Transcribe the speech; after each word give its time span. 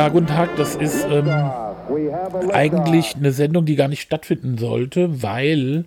Ja, 0.00 0.08
guten 0.08 0.28
Tag. 0.28 0.56
Das 0.56 0.76
ist 0.76 1.06
ähm, 1.10 1.28
eigentlich 2.52 3.16
eine 3.16 3.32
Sendung, 3.32 3.66
die 3.66 3.76
gar 3.76 3.88
nicht 3.88 4.00
stattfinden 4.00 4.56
sollte, 4.56 5.22
weil 5.22 5.84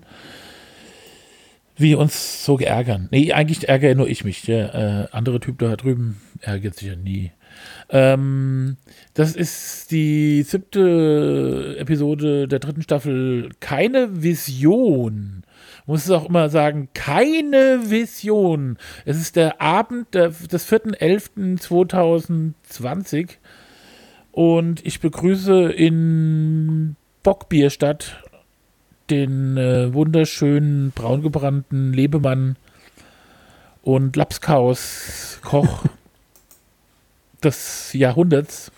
wir 1.77 1.97
uns 1.97 2.45
so 2.45 2.57
geärgern. 2.57 3.07
Nee, 3.09 3.33
eigentlich 3.33 3.69
ärgere 3.69 3.95
nur 3.95 4.07
ich 4.07 4.23
mich. 4.23 4.43
Der 4.43 5.09
äh, 5.11 5.15
andere 5.15 5.39
Typ 5.39 5.57
da 5.57 5.75
drüben 5.75 6.21
ärgert 6.41 6.75
sich 6.75 6.89
ja 6.89 6.95
nie. 6.95 7.31
Ähm, 7.89 8.77
das 9.15 9.35
ist 9.35 9.89
die 9.89 10.43
siebte 10.43 11.75
Episode 11.79 12.47
der 12.47 12.59
dritten 12.59 12.83
Staffel. 12.83 13.49
Keine 13.61 14.21
Vision. 14.21 15.41
Muss 15.87 16.05
es 16.05 16.11
auch 16.11 16.29
immer 16.29 16.49
sagen, 16.49 16.89
keine 16.93 17.89
Vision. 17.89 18.77
Es 19.05 19.19
ist 19.19 19.37
der 19.37 19.59
Abend 19.59 20.13
der, 20.13 20.29
des 20.29 20.71
4.11.2020 20.71 23.37
und 24.33 24.83
ich 24.83 24.99
begrüße 24.99 25.71
in 25.71 26.95
Bockbierstadt 27.21 28.23
den 29.09 29.57
äh, 29.57 29.93
wunderschönen 29.93 30.91
braungebrannten 30.91 31.93
Lebemann 31.93 32.57
und 33.83 34.15
Lapskaus 34.15 35.39
Koch 35.43 35.85
des 37.43 37.93
Jahrhunderts, 37.93 38.71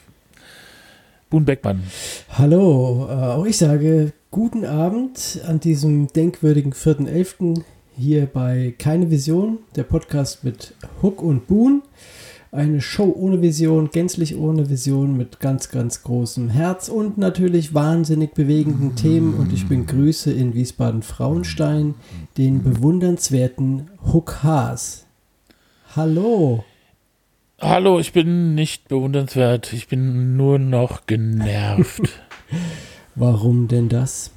Boon 1.30 1.46
Beckmann. 1.46 1.84
Hallo, 2.30 3.08
äh, 3.10 3.14
auch 3.14 3.46
ich 3.46 3.58
sage 3.58 4.12
guten 4.32 4.66
Abend 4.66 5.40
an 5.48 5.62
diesem 5.62 6.08
denkwürdigen 6.08 6.74
4.11. 6.74 7.64
hier 7.96 8.26
bei 8.26 8.76
Keine 8.78 9.10
Vision, 9.10 9.60
der 9.78 9.84
Podcast 9.84 10.44
mit 10.44 10.74
Hook 11.02 11.22
und 11.22 11.48
Boon. 11.48 11.82
Eine 12.56 12.80
Show 12.80 13.14
ohne 13.14 13.42
Vision, 13.42 13.90
gänzlich 13.92 14.38
ohne 14.38 14.70
Vision, 14.70 15.18
mit 15.18 15.42
ganz, 15.42 15.72
ganz 15.72 16.04
großem 16.04 16.48
Herz 16.48 16.88
und 16.88 17.18
natürlich 17.18 17.74
wahnsinnig 17.74 18.34
bewegenden 18.34 18.96
Themen. 18.96 19.34
Und 19.34 19.52
ich 19.52 19.68
begrüße 19.68 20.32
in 20.32 20.54
Wiesbaden-Frauenstein 20.54 21.96
den 22.38 22.64
bewundernswerten 22.64 23.90
Hook 24.14 24.44
Haas. 24.44 25.06
Hallo. 25.98 26.64
Hallo, 27.60 28.00
ich 28.00 28.14
bin 28.14 28.56
nicht 28.56 28.88
bewundernswert. 28.88 29.74
Ich 29.74 29.90
bin 29.90 30.38
nur 30.38 30.58
noch 30.58 31.08
genervt. 31.08 32.22
Warum 33.16 33.68
denn 33.68 33.90
das? 33.90 34.32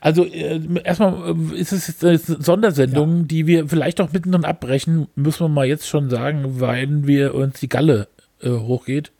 Also 0.00 0.24
äh, 0.24 0.60
erstmal 0.84 1.34
äh, 1.34 1.56
ist 1.58 1.72
es 1.72 1.86
jetzt 1.88 2.04
eine 2.04 2.18
Sondersendung, 2.18 3.18
ja. 3.18 3.22
die 3.24 3.46
wir 3.46 3.68
vielleicht 3.68 4.00
auch 4.00 4.12
mittendrin 4.12 4.44
abbrechen, 4.44 5.08
müssen 5.14 5.40
wir 5.40 5.48
mal 5.48 5.66
jetzt 5.66 5.86
schon 5.86 6.10
sagen, 6.10 6.60
weil 6.60 7.06
wir 7.06 7.34
uns 7.34 7.60
die 7.60 7.68
Galle 7.68 8.08
äh, 8.42 8.50
hochgeht. 8.50 9.12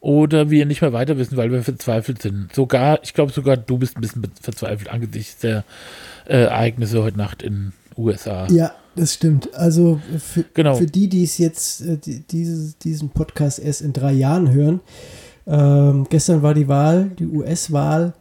Oder 0.00 0.50
wir 0.50 0.66
nicht 0.66 0.82
mehr 0.82 0.92
weiter 0.92 1.16
wissen, 1.16 1.36
weil 1.36 1.52
wir 1.52 1.62
verzweifelt 1.62 2.20
sind. 2.20 2.52
Sogar, 2.52 2.98
ich 3.04 3.14
glaube 3.14 3.30
sogar 3.30 3.56
du 3.56 3.78
bist 3.78 3.96
ein 3.96 4.00
bisschen 4.00 4.24
verzweifelt 4.40 4.90
angesichts 4.90 5.38
der 5.38 5.64
äh, 6.26 6.42
Ereignisse 6.42 7.02
heute 7.04 7.18
Nacht 7.18 7.40
in 7.40 7.72
USA. 7.96 8.48
Ja, 8.48 8.72
das 8.96 9.14
stimmt. 9.14 9.54
Also 9.54 10.00
für, 10.18 10.44
genau. 10.54 10.74
für 10.74 10.86
die, 10.86 11.08
die 11.08 11.22
es 11.22 11.38
jetzt, 11.38 11.82
äh, 11.82 11.98
die, 11.98 12.20
dieses, 12.20 12.78
diesen 12.78 13.10
Podcast 13.10 13.60
erst 13.60 13.80
in 13.80 13.92
drei 13.92 14.12
Jahren 14.12 14.52
hören, 14.52 14.80
ähm, 15.46 16.06
gestern 16.10 16.42
war 16.42 16.54
die 16.54 16.68
Wahl, 16.68 17.10
die 17.18 17.26
US-Wahl 17.26 18.14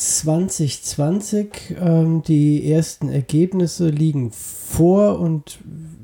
2020. 0.00 1.76
Ähm, 1.78 2.22
die 2.22 2.72
ersten 2.72 3.10
Ergebnisse 3.10 3.90
liegen 3.90 4.30
vor 4.32 5.20
und 5.20 5.58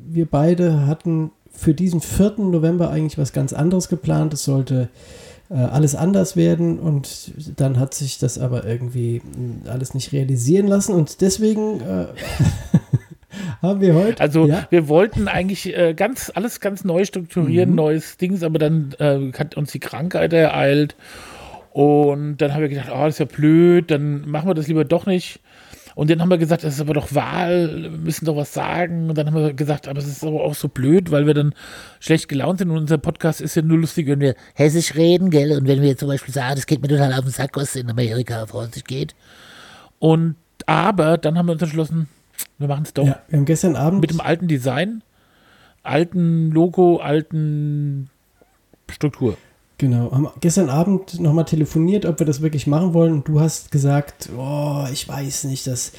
wir 0.07 0.27
beide 0.27 0.87
hatten 0.87 1.31
für 1.51 1.73
diesen 1.73 2.03
4. 2.03 2.35
November 2.39 2.91
eigentlich 2.91 3.17
was 3.17 3.33
ganz 3.33 3.55
anderes 3.55 3.89
geplant. 3.89 4.35
Es 4.35 4.45
sollte 4.45 4.91
äh, 5.49 5.55
alles 5.55 5.95
anders 5.95 6.37
werden 6.37 6.79
und 6.79 7.33
dann 7.57 7.79
hat 7.79 7.95
sich 7.95 8.19
das 8.19 8.39
aber 8.39 8.67
irgendwie 8.67 9.23
hm, 9.23 9.63
alles 9.67 9.95
nicht 9.95 10.13
realisieren 10.13 10.67
lassen 10.67 10.95
und 10.95 11.23
deswegen 11.23 11.81
äh, 11.81 12.07
haben 13.63 13.81
wir 13.81 13.95
heute. 13.95 14.21
Also 14.21 14.47
ja? 14.47 14.67
wir 14.69 14.89
wollten 14.89 15.27
eigentlich 15.27 15.75
äh, 15.75 15.95
ganz 15.95 16.31
alles 16.35 16.61
ganz 16.61 16.85
neu 16.85 17.07
strukturieren, 17.07 17.71
mhm. 17.71 17.77
neues 17.77 18.19
Dings, 18.19 18.43
aber 18.43 18.59
dann 18.59 18.95
äh, 18.99 19.33
hat 19.33 19.57
uns 19.57 19.73
die 19.73 19.81
Krankheit 19.81 20.35
ereilt 20.35 20.97
und 21.77 22.39
dann 22.39 22.55
haben 22.55 22.63
wir 22.63 22.71
gedacht, 22.71 22.89
oh, 22.91 23.05
das 23.05 23.17
ist 23.17 23.19
ja 23.19 23.27
blöd, 23.27 23.91
dann 23.91 24.27
machen 24.27 24.49
wir 24.49 24.55
das 24.55 24.67
lieber 24.67 24.87
doch 24.87 25.05
nicht. 25.05 25.41
Und 25.95 26.09
dann 26.09 26.23
haben 26.23 26.31
wir 26.31 26.39
gesagt, 26.39 26.65
das 26.65 26.73
ist 26.73 26.81
aber 26.81 26.95
doch 26.95 27.15
Wahl, 27.15 27.83
wir 27.83 27.91
müssen 27.91 28.25
doch 28.25 28.35
was 28.35 28.55
sagen. 28.55 29.11
Und 29.11 29.19
dann 29.19 29.27
haben 29.27 29.37
wir 29.37 29.53
gesagt, 29.53 29.87
aber 29.87 29.99
es 29.99 30.07
ist 30.07 30.25
aber 30.25 30.43
auch 30.43 30.55
so 30.55 30.69
blöd, 30.69 31.11
weil 31.11 31.27
wir 31.27 31.35
dann 31.35 31.55
schlecht 32.01 32.31
gelaunt 32.31 32.61
sind. 32.61 32.71
Und 32.71 32.79
unser 32.79 32.97
Podcast 32.97 33.43
ist 33.43 33.57
ja 33.57 33.61
nur 33.61 33.77
lustig, 33.77 34.07
wenn 34.07 34.21
wir 34.21 34.37
hessisch 34.55 34.95
reden, 34.95 35.29
gell? 35.29 35.53
Und 35.53 35.69
wenn 35.69 35.83
wir 35.83 35.99
zum 35.99 36.09
Beispiel 36.09 36.33
sagen, 36.33 36.55
das 36.55 36.65
geht 36.65 36.81
mir 36.81 36.89
total 36.89 37.13
auf 37.13 37.21
den 37.21 37.31
Sack, 37.31 37.51
was 37.57 37.77
in 37.77 37.91
Amerika 37.91 38.47
vor 38.47 38.67
sich 38.69 38.85
geht. 38.85 39.15
Und 39.99 40.37
aber 40.65 41.19
dann 41.19 41.37
haben 41.37 41.45
wir 41.45 41.53
uns 41.53 41.63
entschlossen, 41.63 42.09
wir 42.57 42.69
machen 42.69 42.85
es 42.85 42.95
doch. 42.95 43.07
Ja, 43.07 43.21
wir 43.29 43.39
haben 43.39 43.45
gestern 43.45 43.77
Abend. 43.77 44.01
Mit 44.01 44.13
dem 44.13 44.23
alten 44.23 44.49
Design, 44.49 45.03
alten 45.83 46.53
Logo, 46.53 46.97
alten 47.01 48.09
Struktur. 48.91 49.37
Genau, 49.79 50.11
haben 50.11 50.29
gestern 50.41 50.71
Abend 50.71 51.21
nochmal 51.21 51.45
telefoniert, 51.45 52.07
ob 52.07 52.19
wir 52.19 52.27
das 52.27 52.41
wirklich 52.41 52.67
machen 52.67 52.95
wollen. 52.95 53.13
Und 53.13 53.29
du 53.29 53.41
hast 53.41 53.71
gesagt, 53.71 54.31
oh, 54.37 54.87
ich 54.91 55.07
weiß 55.07 55.45
nicht, 55.45 55.67
das, 55.67 55.93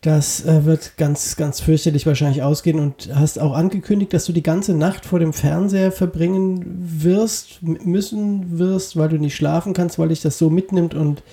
das 0.00 0.44
äh, 0.44 0.64
wird 0.64 0.96
ganz, 0.96 1.34
ganz 1.34 1.60
fürchterlich 1.60 2.06
wahrscheinlich 2.06 2.44
ausgehen. 2.44 2.78
Und 2.78 3.10
hast 3.12 3.40
auch 3.40 3.54
angekündigt, 3.54 4.12
dass 4.12 4.26
du 4.26 4.32
die 4.32 4.44
ganze 4.44 4.74
Nacht 4.74 5.06
vor 5.06 5.18
dem 5.18 5.32
Fernseher 5.32 5.90
verbringen 5.90 6.64
wirst, 7.02 7.62
müssen 7.62 8.58
wirst, 8.58 8.96
weil 8.96 9.08
du 9.08 9.18
nicht 9.18 9.34
schlafen 9.34 9.72
kannst, 9.72 9.98
weil 9.98 10.10
dich 10.10 10.22
das 10.22 10.38
so 10.38 10.48
mitnimmt 10.48 10.94
und 10.94 11.24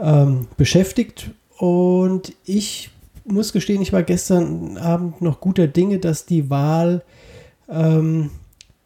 ähm, 0.00 0.48
beschäftigt. 0.56 1.32
Und 1.58 2.32
ich 2.46 2.90
muss 3.26 3.52
gestehen, 3.52 3.82
ich 3.82 3.92
war 3.92 4.02
gestern 4.02 4.78
Abend 4.78 5.20
noch 5.20 5.40
guter 5.40 5.66
Dinge, 5.66 5.98
dass 5.98 6.24
die 6.24 6.48
Wahl 6.48 7.02
ähm, 7.68 8.30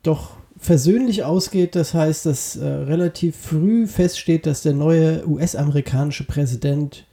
doch 0.03 0.38
versöhnlich 0.59 1.25
ausgeht. 1.25 1.75
Das 1.75 1.95
heißt, 1.95 2.27
dass 2.27 2.57
äh, 2.57 2.67
relativ 2.67 3.37
früh 3.37 3.87
feststeht, 3.87 4.47
dass 4.47 4.63
der 4.63 4.75
neue 4.75 5.27
US-amerikanische 5.27 6.25
Präsident 6.25 7.07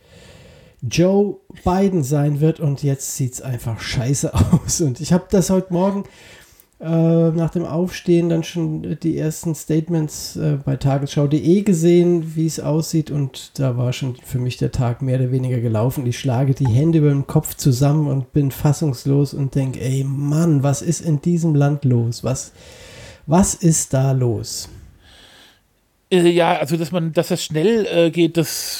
Joe 0.81 1.37
Biden 1.63 2.03
sein 2.03 2.41
wird. 2.41 2.59
Und 2.59 2.83
jetzt 2.83 3.15
sieht 3.15 3.33
es 3.33 3.41
einfach 3.41 3.79
scheiße 3.79 4.33
aus. 4.51 4.81
Und 4.81 4.99
ich 4.99 5.13
habe 5.13 5.25
das 5.29 5.49
heute 5.49 5.73
Morgen 5.73 6.03
äh, 6.79 7.31
nach 7.31 7.51
dem 7.51 7.65
Aufstehen 7.65 8.27
dann 8.27 8.43
schon 8.43 8.97
die 9.01 9.17
ersten 9.17 9.55
Statements 9.55 10.35
äh, 10.35 10.57
bei 10.63 10.75
tagesschau.de 10.75 11.61
gesehen, 11.61 12.35
wie 12.35 12.45
es 12.45 12.59
aussieht. 12.59 13.11
Und 13.11 13.59
da 13.59 13.77
war 13.77 13.93
schon 13.93 14.15
für 14.23 14.39
mich 14.39 14.57
der 14.57 14.71
Tag 14.71 15.01
mehr 15.01 15.19
oder 15.19 15.31
weniger 15.31 15.59
gelaufen. 15.59 16.05
Ich 16.05 16.19
schlage 16.19 16.53
die 16.53 16.67
Hände 16.67 16.97
über 16.97 17.09
den 17.09 17.27
Kopf 17.27 17.55
zusammen 17.55 18.07
und 18.07 18.33
bin 18.33 18.51
fassungslos 18.51 19.33
und 19.33 19.55
denke, 19.55 19.79
ey 19.79 20.03
Mann, 20.03 20.63
was 20.63 20.81
ist 20.81 21.01
in 21.01 21.21
diesem 21.21 21.55
Land 21.55 21.85
los? 21.85 22.23
Was, 22.23 22.51
was 23.27 23.53
ist 23.53 23.93
da 23.93 24.11
los? 24.11 24.69
Äh, 26.11 26.29
ja, 26.29 26.57
also 26.57 26.77
dass 26.77 26.91
man, 26.91 27.13
dass 27.13 27.29
das 27.29 27.43
schnell 27.43 27.87
äh, 27.87 28.11
geht, 28.11 28.37
das 28.37 28.77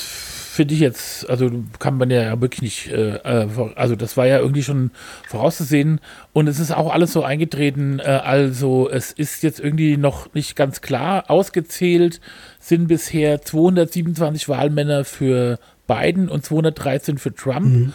finde 0.55 0.73
ich 0.73 0.79
jetzt, 0.79 1.29
also 1.29 1.51
kann 1.79 1.97
man 1.97 2.09
ja 2.09 2.39
wirklich 2.39 2.61
nicht, 2.61 2.87
äh, 2.87 3.17
äh, 3.17 3.47
also 3.75 3.97
das 3.97 4.15
war 4.15 4.25
ja 4.25 4.39
irgendwie 4.39 4.63
schon 4.63 4.91
vorauszusehen 5.27 5.99
und 6.31 6.47
es 6.47 6.59
ist 6.59 6.71
auch 6.71 6.93
alles 6.93 7.11
so 7.11 7.23
eingetreten, 7.23 7.99
äh, 7.99 8.03
also 8.03 8.89
es 8.89 9.11
ist 9.11 9.43
jetzt 9.43 9.59
irgendwie 9.59 9.97
noch 9.97 10.33
nicht 10.33 10.55
ganz 10.55 10.79
klar 10.79 11.25
ausgezählt, 11.29 12.21
sind 12.59 12.87
bisher 12.87 13.41
227 13.41 14.47
Wahlmänner 14.47 15.03
für 15.03 15.59
Biden 15.87 16.29
und 16.29 16.45
213 16.45 17.17
für 17.17 17.35
Trump. 17.35 17.65
Mhm. 17.65 17.93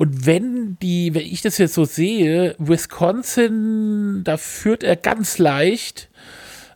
Und 0.00 0.24
wenn 0.24 0.78
die, 0.80 1.12
wenn 1.12 1.26
ich 1.26 1.42
das 1.42 1.58
jetzt 1.58 1.74
so 1.74 1.84
sehe, 1.84 2.54
Wisconsin, 2.56 4.22
da 4.24 4.38
führt 4.38 4.82
er 4.82 4.96
ganz 4.96 5.36
leicht, 5.36 6.08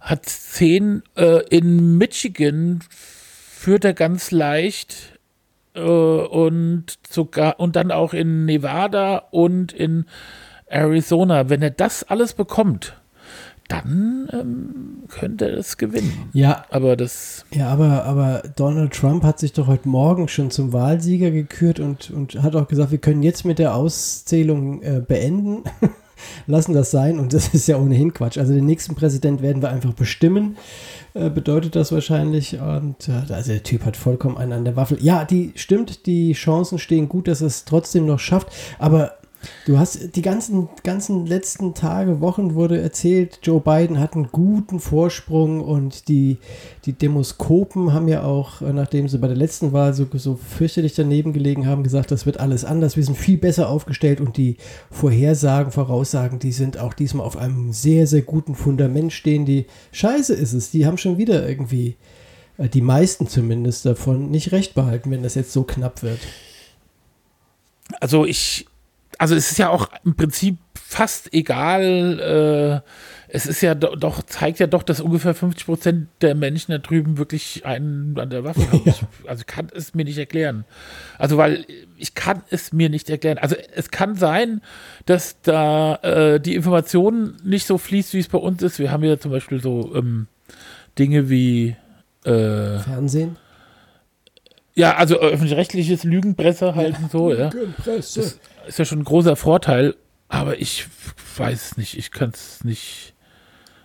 hat 0.02 0.26
10 0.26 1.02
äh, 1.16 1.40
in 1.48 1.96
Michigan 1.96 2.80
führt 2.90 3.86
er 3.86 3.94
ganz 3.94 4.30
leicht 4.30 5.18
äh, 5.72 5.80
und 5.80 6.98
sogar 7.08 7.60
und 7.60 7.76
dann 7.76 7.92
auch 7.92 8.12
in 8.12 8.44
Nevada 8.44 9.22
und 9.30 9.72
in 9.72 10.04
Arizona. 10.66 11.48
Wenn 11.48 11.62
er 11.62 11.70
das 11.70 12.04
alles 12.04 12.34
bekommt, 12.34 13.00
dann 13.68 14.28
ähm, 14.32 15.04
könnte 15.08 15.50
er 15.50 15.58
es 15.58 15.76
gewinnen. 15.76 16.28
Ja, 16.32 16.64
aber 16.70 16.96
das. 16.96 17.44
Ja, 17.50 17.68
aber, 17.68 18.04
aber 18.04 18.42
Donald 18.56 18.92
Trump 18.92 19.24
hat 19.24 19.38
sich 19.38 19.52
doch 19.52 19.66
heute 19.66 19.88
Morgen 19.88 20.28
schon 20.28 20.50
zum 20.50 20.72
Wahlsieger 20.72 21.30
gekürt 21.30 21.80
und, 21.80 22.10
und 22.10 22.42
hat 22.42 22.56
auch 22.56 22.68
gesagt, 22.68 22.90
wir 22.90 22.98
können 22.98 23.22
jetzt 23.22 23.44
mit 23.44 23.58
der 23.58 23.74
Auszählung 23.74 24.82
äh, 24.82 25.00
beenden. 25.06 25.64
Lassen 26.46 26.72
das 26.72 26.90
sein 26.90 27.18
und 27.18 27.32
das 27.32 27.48
ist 27.48 27.66
ja 27.66 27.76
ohnehin 27.76 28.14
Quatsch. 28.14 28.38
Also 28.38 28.54
den 28.54 28.66
nächsten 28.66 28.94
Präsident 28.94 29.42
werden 29.42 29.62
wir 29.62 29.70
einfach 29.70 29.92
bestimmen. 29.94 30.56
Äh, 31.14 31.30
bedeutet 31.30 31.74
das 31.76 31.92
wahrscheinlich. 31.92 32.58
Und 32.60 33.08
äh, 33.08 33.32
also 33.32 33.52
der 33.52 33.62
Typ 33.62 33.84
hat 33.84 33.96
vollkommen 33.96 34.36
einen 34.36 34.52
an 34.52 34.64
der 34.64 34.76
Waffel. 34.76 34.98
Ja, 35.00 35.24
die 35.24 35.52
stimmt, 35.54 36.06
die 36.06 36.32
Chancen 36.32 36.78
stehen 36.78 37.08
gut, 37.08 37.28
dass 37.28 37.40
er 37.40 37.48
es 37.48 37.64
trotzdem 37.64 38.06
noch 38.06 38.18
schafft. 38.18 38.48
Aber 38.78 39.12
Du 39.66 39.78
hast 39.78 40.14
die 40.16 40.22
ganzen, 40.22 40.68
ganzen 40.82 41.26
letzten 41.26 41.74
Tage, 41.74 42.20
Wochen 42.20 42.54
wurde 42.54 42.80
erzählt, 42.80 43.40
Joe 43.42 43.60
Biden 43.60 43.98
hat 43.98 44.14
einen 44.14 44.28
guten 44.30 44.80
Vorsprung 44.80 45.60
und 45.60 46.08
die, 46.08 46.38
die 46.84 46.92
Demoskopen 46.92 47.92
haben 47.92 48.08
ja 48.08 48.24
auch, 48.24 48.62
äh, 48.62 48.72
nachdem 48.72 49.08
sie 49.08 49.18
bei 49.18 49.28
der 49.28 49.36
letzten 49.36 49.72
Wahl 49.72 49.94
so, 49.94 50.06
so 50.14 50.36
fürchterlich 50.36 50.94
daneben 50.94 51.32
gelegen 51.32 51.66
haben, 51.66 51.82
gesagt, 51.82 52.10
das 52.10 52.26
wird 52.26 52.40
alles 52.40 52.64
anders, 52.64 52.96
wir 52.96 53.04
sind 53.04 53.16
viel 53.16 53.38
besser 53.38 53.68
aufgestellt 53.68 54.20
und 54.20 54.36
die 54.36 54.56
Vorhersagen, 54.90 55.72
Voraussagen, 55.72 56.38
die 56.38 56.52
sind 56.52 56.78
auch 56.78 56.94
diesmal 56.94 57.26
auf 57.26 57.36
einem 57.36 57.72
sehr, 57.72 58.06
sehr 58.06 58.22
guten 58.22 58.54
Fundament 58.54 59.12
stehen. 59.12 59.46
Die 59.46 59.66
Scheiße 59.92 60.34
ist 60.34 60.52
es, 60.52 60.70
die 60.70 60.86
haben 60.86 60.98
schon 60.98 61.18
wieder 61.18 61.48
irgendwie, 61.48 61.96
äh, 62.58 62.68
die 62.68 62.82
meisten 62.82 63.28
zumindest 63.28 63.86
davon, 63.86 64.30
nicht 64.30 64.52
recht 64.52 64.74
behalten, 64.74 65.10
wenn 65.10 65.22
das 65.22 65.34
jetzt 65.34 65.52
so 65.52 65.62
knapp 65.62 66.02
wird. 66.02 66.20
Also 68.00 68.24
ich 68.24 68.66
also 69.18 69.34
es 69.34 69.50
ist 69.50 69.58
ja 69.58 69.68
auch 69.68 69.88
im 70.04 70.16
Prinzip 70.16 70.56
fast 70.74 71.32
egal. 71.32 72.82
Äh, 72.84 72.88
es 73.28 73.46
ist 73.46 73.62
ja 73.62 73.74
do, 73.74 73.96
doch, 73.96 74.22
zeigt 74.22 74.60
ja 74.60 74.68
doch, 74.68 74.84
dass 74.84 75.00
ungefähr 75.00 75.34
50 75.34 75.66
Prozent 75.66 76.08
der 76.20 76.36
Menschen 76.36 76.70
da 76.70 76.78
drüben 76.78 77.18
wirklich 77.18 77.66
einen 77.66 78.16
an 78.18 78.30
der 78.30 78.44
Waffe 78.44 78.70
haben. 78.70 78.82
Ja. 78.84 78.92
Ich, 78.92 79.28
also 79.28 79.42
kann 79.44 79.68
es 79.74 79.94
mir 79.94 80.04
nicht 80.04 80.18
erklären. 80.18 80.64
Also, 81.18 81.36
weil 81.36 81.66
ich 81.96 82.14
kann 82.14 82.42
es 82.50 82.72
mir 82.72 82.90
nicht 82.90 83.10
erklären. 83.10 83.38
Also 83.38 83.56
es 83.74 83.90
kann 83.90 84.14
sein, 84.14 84.60
dass 85.06 85.40
da 85.42 85.96
äh, 85.96 86.40
die 86.40 86.54
Information 86.54 87.34
nicht 87.42 87.66
so 87.66 87.76
fließt, 87.76 88.14
wie 88.14 88.20
es 88.20 88.28
bei 88.28 88.38
uns 88.38 88.62
ist. 88.62 88.78
Wir 88.78 88.92
haben 88.92 89.02
ja 89.02 89.18
zum 89.18 89.32
Beispiel 89.32 89.60
so 89.60 89.94
ähm, 89.96 90.28
Dinge 90.96 91.28
wie 91.28 91.76
äh, 92.24 92.78
Fernsehen. 92.78 93.36
Ja, 94.76 94.96
also 94.96 95.18
öffentlich-rechtliches 95.18 96.04
Lügenpresse 96.04 96.74
halt 96.74 96.98
und 96.98 97.10
so, 97.10 97.32
ja. 97.32 97.48
Lügenpresse. 97.48 98.20
Das 98.20 98.40
ist 98.66 98.78
ja 98.78 98.84
schon 98.84 99.00
ein 99.00 99.04
großer 99.04 99.36
Vorteil, 99.36 99.94
aber 100.28 100.60
ich 100.60 100.86
weiß 101.36 101.72
es 101.72 101.76
nicht, 101.76 101.96
ich 101.98 102.10
kann 102.10 102.30
es 102.30 102.64
nicht 102.64 103.14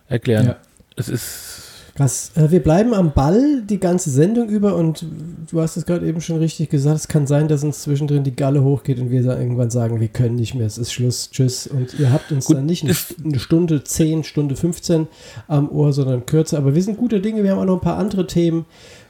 erklären. 0.07 0.47
Ja. 0.47 0.55
Es 0.95 1.09
ist. 1.09 1.65
Krass. 1.95 2.31
Äh, 2.35 2.51
wir 2.51 2.63
bleiben 2.63 2.93
am 2.93 3.11
Ball 3.11 3.61
die 3.63 3.79
ganze 3.79 4.09
Sendung 4.09 4.47
über 4.47 4.75
und 4.75 5.05
du 5.51 5.59
hast 5.59 5.75
es 5.75 5.85
gerade 5.85 6.07
eben 6.07 6.21
schon 6.21 6.37
richtig 6.37 6.69
gesagt, 6.69 6.95
es 6.95 7.07
kann 7.09 7.27
sein, 7.27 7.49
dass 7.49 7.63
uns 7.63 7.81
zwischendrin 7.81 8.23
die 8.23 8.35
Galle 8.35 8.63
hochgeht 8.63 8.99
und 8.99 9.11
wir 9.11 9.21
irgendwann 9.21 9.69
sagen, 9.69 9.99
wir 9.99 10.07
können 10.07 10.35
nicht 10.35 10.55
mehr, 10.55 10.65
es 10.65 10.77
ist 10.77 10.93
Schluss, 10.93 11.29
tschüss. 11.29 11.67
Und 11.67 11.99
ihr 11.99 12.13
habt 12.13 12.31
uns 12.31 12.45
Gut. 12.45 12.55
dann 12.55 12.65
nicht 12.65 12.85
eine 12.85 13.39
Stunde 13.39 13.83
10, 13.83 14.23
Stunde 14.23 14.55
15 14.55 15.07
am 15.47 15.69
Ohr, 15.69 15.91
sondern 15.91 16.25
kürzer. 16.25 16.57
Aber 16.57 16.73
wir 16.73 16.83
sind 16.83 16.97
gute 16.97 17.19
Dinge, 17.19 17.43
wir 17.43 17.51
haben 17.51 17.59
auch 17.59 17.65
noch 17.65 17.77
ein 17.77 17.81
paar 17.81 17.97
andere 17.97 18.27
Themen 18.27 18.65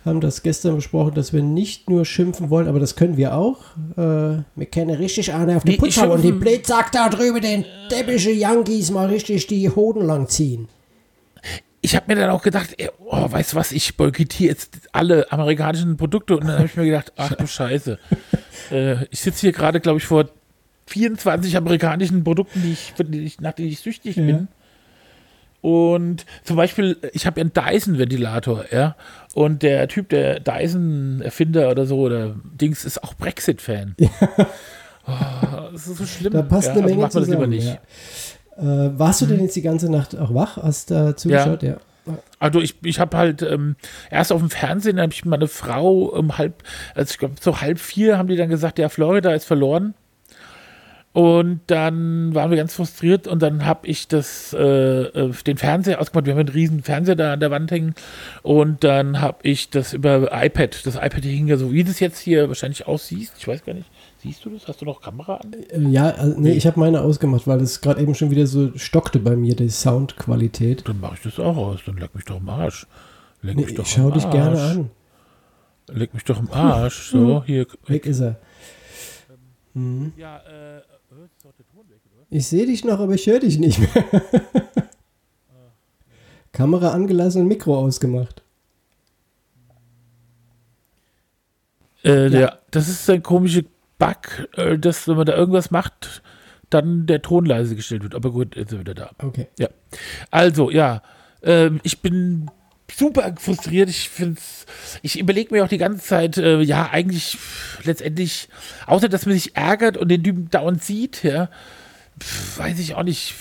haben 0.09 0.21
das 0.21 0.43
gestern 0.43 0.75
besprochen, 0.75 1.13
dass 1.13 1.33
wir 1.33 1.41
nicht 1.41 1.89
nur 1.89 2.05
schimpfen 2.05 2.49
wollen, 2.49 2.67
aber 2.67 2.79
das 2.79 2.95
können 2.95 3.17
wir 3.17 3.35
auch. 3.35 3.57
Äh, 3.95 4.43
wir 4.55 4.65
kennen 4.69 4.95
richtig 4.95 5.33
eine 5.33 5.57
auf 5.57 5.63
die 5.63 5.77
Putzer 5.77 6.11
und 6.11 6.21
die 6.21 6.31
Blitz 6.31 6.67
sagt 6.67 6.95
da 6.95 7.09
drüben 7.09 7.41
den 7.41 7.65
deppische 7.91 8.31
Yankees 8.31 8.91
mal 8.91 9.07
richtig 9.07 9.47
die 9.47 9.69
Hoden 9.69 10.05
lang 10.05 10.27
ziehen. 10.27 10.67
Ich 11.81 11.95
habe 11.95 12.05
mir 12.07 12.19
dann 12.19 12.29
auch 12.29 12.41
gedacht, 12.41 12.75
ey, 12.77 12.89
oh, 13.05 13.31
weißt 13.31 13.53
du 13.53 13.57
was, 13.57 13.71
ich 13.71 13.95
boykottiere 13.95 14.49
jetzt 14.49 14.89
alle 14.91 15.31
amerikanischen 15.31 15.95
Produkte 15.95 16.35
und 16.35 16.45
dann 16.45 16.57
habe 16.57 16.65
ich 16.65 16.75
mir 16.75 16.85
gedacht, 16.85 17.13
ach 17.15 17.33
du 17.35 17.47
Scheiße. 17.47 17.97
äh, 18.71 19.05
ich 19.05 19.21
sitze 19.21 19.41
hier 19.41 19.51
gerade, 19.53 19.79
glaube 19.79 19.99
ich, 19.99 20.05
vor 20.05 20.29
24 20.87 21.55
amerikanischen 21.55 22.23
Produkten, 22.23 22.61
die 22.61 23.23
ich, 23.23 23.39
nach 23.39 23.53
denen 23.53 23.69
ich 23.69 23.79
süchtig 23.79 24.17
ja. 24.17 24.25
bin. 24.25 24.47
Und 25.61 26.25
zum 26.43 26.55
Beispiel, 26.55 26.97
ich 27.13 27.25
habe 27.25 27.41
ja 27.41 27.43
einen 27.43 27.53
Dyson-Ventilator, 27.53 28.65
ja. 28.71 28.95
Und 29.33 29.61
der 29.61 29.87
Typ, 29.87 30.09
der 30.09 30.39
Dyson-Erfinder 30.39 31.69
oder 31.69 31.85
so, 31.85 31.99
oder 31.99 32.35
Dings, 32.43 32.85
ist 32.85 33.03
auch 33.03 33.13
Brexit-Fan. 33.13 33.95
Ja. 33.99 34.09
Oh, 35.07 35.71
das 35.71 35.87
ist 35.87 35.97
so 35.97 36.05
schlimm. 36.05 36.33
Da 36.33 36.43
passt 36.43 36.67
ja, 36.67 36.73
eine 36.73 36.83
also 36.83 36.93
Menge 36.93 37.05
also 37.05 37.19
zusammen, 37.19 37.51
das 37.51 37.63
lieber 37.63 37.71
nicht. 37.71 37.79
Ja. 38.57 38.85
Äh, 38.85 38.99
warst 38.99 39.21
du 39.21 39.25
denn 39.25 39.41
jetzt 39.41 39.55
die 39.55 39.61
ganze 39.61 39.91
Nacht 39.91 40.15
auch 40.17 40.33
wach? 40.33 40.57
Hast 40.57 40.91
da 40.91 41.15
zugeschaut? 41.15 41.63
Ja. 41.63 41.77
ja. 42.05 42.17
Also 42.39 42.59
ich, 42.59 42.75
ich 42.83 42.99
habe 42.99 43.17
halt 43.17 43.41
ähm, 43.41 43.75
erst 44.09 44.31
auf 44.31 44.39
dem 44.39 44.49
Fernsehen, 44.49 44.99
habe 44.99 45.13
ich 45.13 45.25
meine 45.25 45.47
Frau 45.47 46.05
um 46.05 46.37
halb, 46.37 46.63
also 46.95 47.11
ich 47.11 47.17
glaube 47.17 47.35
so 47.39 47.61
halb 47.61 47.79
vier 47.79 48.17
haben 48.17 48.27
die 48.27 48.35
dann 48.35 48.49
gesagt, 48.49 48.79
ja, 48.79 48.89
Florida 48.89 49.33
ist 49.33 49.45
verloren. 49.45 49.93
Und 51.11 51.61
dann 51.67 52.35
waren 52.35 52.51
wir 52.51 52.57
ganz 52.57 52.75
frustriert 52.75 53.27
und 53.27 53.41
dann 53.41 53.65
habe 53.65 53.87
ich 53.87 54.07
das, 54.07 54.53
äh, 54.53 54.59
äh, 54.59 55.33
den 55.45 55.57
Fernseher 55.57 55.99
ausgemacht. 55.99 56.27
Wir 56.27 56.33
haben 56.33 56.39
einen 56.39 56.49
riesen 56.49 56.83
Fernseher 56.83 57.15
da 57.15 57.33
an 57.33 57.39
der 57.39 57.49
Wand 57.49 57.71
hängen 57.71 57.95
und 58.43 58.83
dann 58.83 59.19
habe 59.19 59.39
ich 59.41 59.71
das 59.71 59.93
über 59.93 60.29
iPad, 60.31 60.85
das 60.85 60.95
iPad 60.95 61.23
hing 61.23 61.47
ja 61.47 61.57
so, 61.57 61.71
wie 61.73 61.83
du 61.83 61.89
es 61.89 61.99
jetzt 61.99 62.19
hier 62.19 62.47
wahrscheinlich 62.47 62.87
aussiehst, 62.87 63.33
ich 63.39 63.47
weiß 63.47 63.65
gar 63.65 63.73
nicht. 63.73 63.89
Siehst 64.19 64.45
du 64.45 64.51
das? 64.51 64.67
Hast 64.67 64.81
du 64.81 64.85
noch 64.85 65.01
Kamera 65.01 65.37
an? 65.37 65.53
Äh, 65.53 65.89
ja, 65.89 66.09
also, 66.09 66.39
nee, 66.39 66.51
ich 66.51 66.67
habe 66.67 66.79
meine 66.79 67.01
ausgemacht, 67.01 67.47
weil 67.47 67.61
es 67.61 67.81
gerade 67.81 68.01
eben 68.01 68.13
schon 68.13 68.29
wieder 68.29 68.45
so 68.45 68.71
stockte 68.77 69.17
bei 69.17 69.35
mir, 69.35 69.55
die 69.55 69.69
Soundqualität. 69.69 70.87
Dann 70.87 70.99
mache 70.99 71.15
ich 71.15 71.21
das 71.21 71.39
auch 71.39 71.57
aus, 71.57 71.79
dann 71.85 71.97
leck 71.97 72.13
mich 72.13 72.25
doch 72.25 72.39
im 72.39 72.49
Arsch. 72.49 72.85
Leck 73.41 73.55
nee, 73.55 73.65
mich 73.65 73.75
doch 73.75 73.85
schau 73.85 74.11
dich 74.11 74.25
Arsch. 74.25 74.33
gerne 74.33 74.61
an. 74.61 74.89
Leck 75.87 76.13
mich 76.13 76.23
doch 76.23 76.39
im 76.39 76.51
Arsch. 76.51 77.09
So, 77.09 77.43
hier. 77.47 77.65
Weg 77.87 78.05
ist 78.05 78.19
er. 78.19 78.37
Mhm. 79.73 80.13
Ja, 80.17 80.37
äh, 80.37 80.81
ich 82.29 82.47
sehe 82.47 82.65
dich 82.65 82.83
noch, 82.83 82.99
aber 82.99 83.13
ich 83.13 83.25
höre 83.27 83.39
dich 83.39 83.57
nicht 83.57 83.79
mehr. 83.79 84.05
Kamera 86.51 86.91
angelassen 86.91 87.43
und 87.43 87.47
Mikro 87.47 87.77
ausgemacht. 87.77 88.41
Äh, 92.03 92.23
ja. 92.23 92.29
Der, 92.29 92.59
das 92.71 92.87
ist 92.87 93.09
ein 93.09 93.23
komischer 93.23 93.61
Bug, 93.97 94.47
äh, 94.57 94.77
dass 94.77 95.07
wenn 95.07 95.17
man 95.17 95.25
da 95.25 95.35
irgendwas 95.35 95.71
macht, 95.71 96.21
dann 96.69 97.05
der 97.07 97.21
Ton 97.21 97.45
leise 97.45 97.75
gestellt 97.75 98.03
wird. 98.03 98.15
Aber 98.15 98.31
gut, 98.31 98.55
jetzt 98.55 98.71
ist 98.71 98.77
er 98.77 98.79
wieder 98.79 98.93
da. 98.93 99.11
Okay. 99.21 99.47
Ja. 99.57 99.69
Also, 100.31 100.69
ja. 100.69 101.01
Ähm, 101.41 101.79
ich 101.83 102.01
bin 102.01 102.49
super 102.91 103.33
frustriert. 103.37 103.89
Ich 103.89 104.09
finde 104.09 104.39
ich 105.01 105.19
überlege 105.19 105.53
mir 105.53 105.63
auch 105.63 105.69
die 105.69 105.77
ganze 105.77 106.05
Zeit, 106.05 106.37
äh, 106.37 106.61
ja, 106.61 106.89
eigentlich 106.91 107.37
letztendlich, 107.83 108.49
außer 108.85 109.09
dass 109.09 109.25
man 109.25 109.35
sich 109.35 109.55
ärgert 109.55 109.97
und 109.97 110.09
den 110.09 110.23
Typen 110.23 110.49
dauernd 110.49 110.83
sieht, 110.83 111.23
ja, 111.23 111.49
pf, 112.19 112.59
weiß 112.59 112.79
ich 112.79 112.95
auch 112.95 113.03
nicht. 113.03 113.35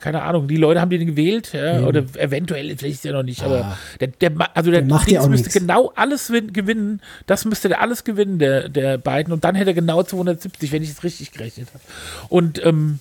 Keine 0.00 0.22
Ahnung, 0.22 0.48
die 0.48 0.56
Leute 0.56 0.80
haben 0.80 0.90
den 0.90 1.06
gewählt, 1.06 1.52
ja, 1.52 1.78
mhm. 1.78 1.86
oder 1.86 2.04
eventuell, 2.16 2.76
vielleicht 2.76 2.96
ist 2.96 3.06
er 3.06 3.12
noch 3.12 3.22
nicht, 3.22 3.40
ah. 3.42 3.46
aber 3.46 3.78
der, 4.00 4.08
der, 4.08 4.32
also 4.56 4.72
der, 4.72 4.82
der 4.82 4.98
Dings 4.98 5.28
müsste 5.28 5.46
nichts. 5.46 5.54
genau 5.54 5.92
alles 5.94 6.26
gewinnen, 6.26 7.00
das 7.26 7.44
müsste 7.44 7.68
der 7.68 7.80
alles 7.80 8.02
gewinnen, 8.02 8.40
der, 8.40 8.68
der 8.68 8.98
beiden, 8.98 9.32
und 9.32 9.44
dann 9.44 9.54
hätte 9.54 9.70
er 9.70 9.74
genau 9.74 10.02
270, 10.02 10.72
wenn 10.72 10.82
ich 10.82 10.90
es 10.90 11.04
richtig 11.04 11.30
gerechnet 11.30 11.68
habe. 11.68 11.84
Und 12.28 12.66
ähm, 12.66 12.98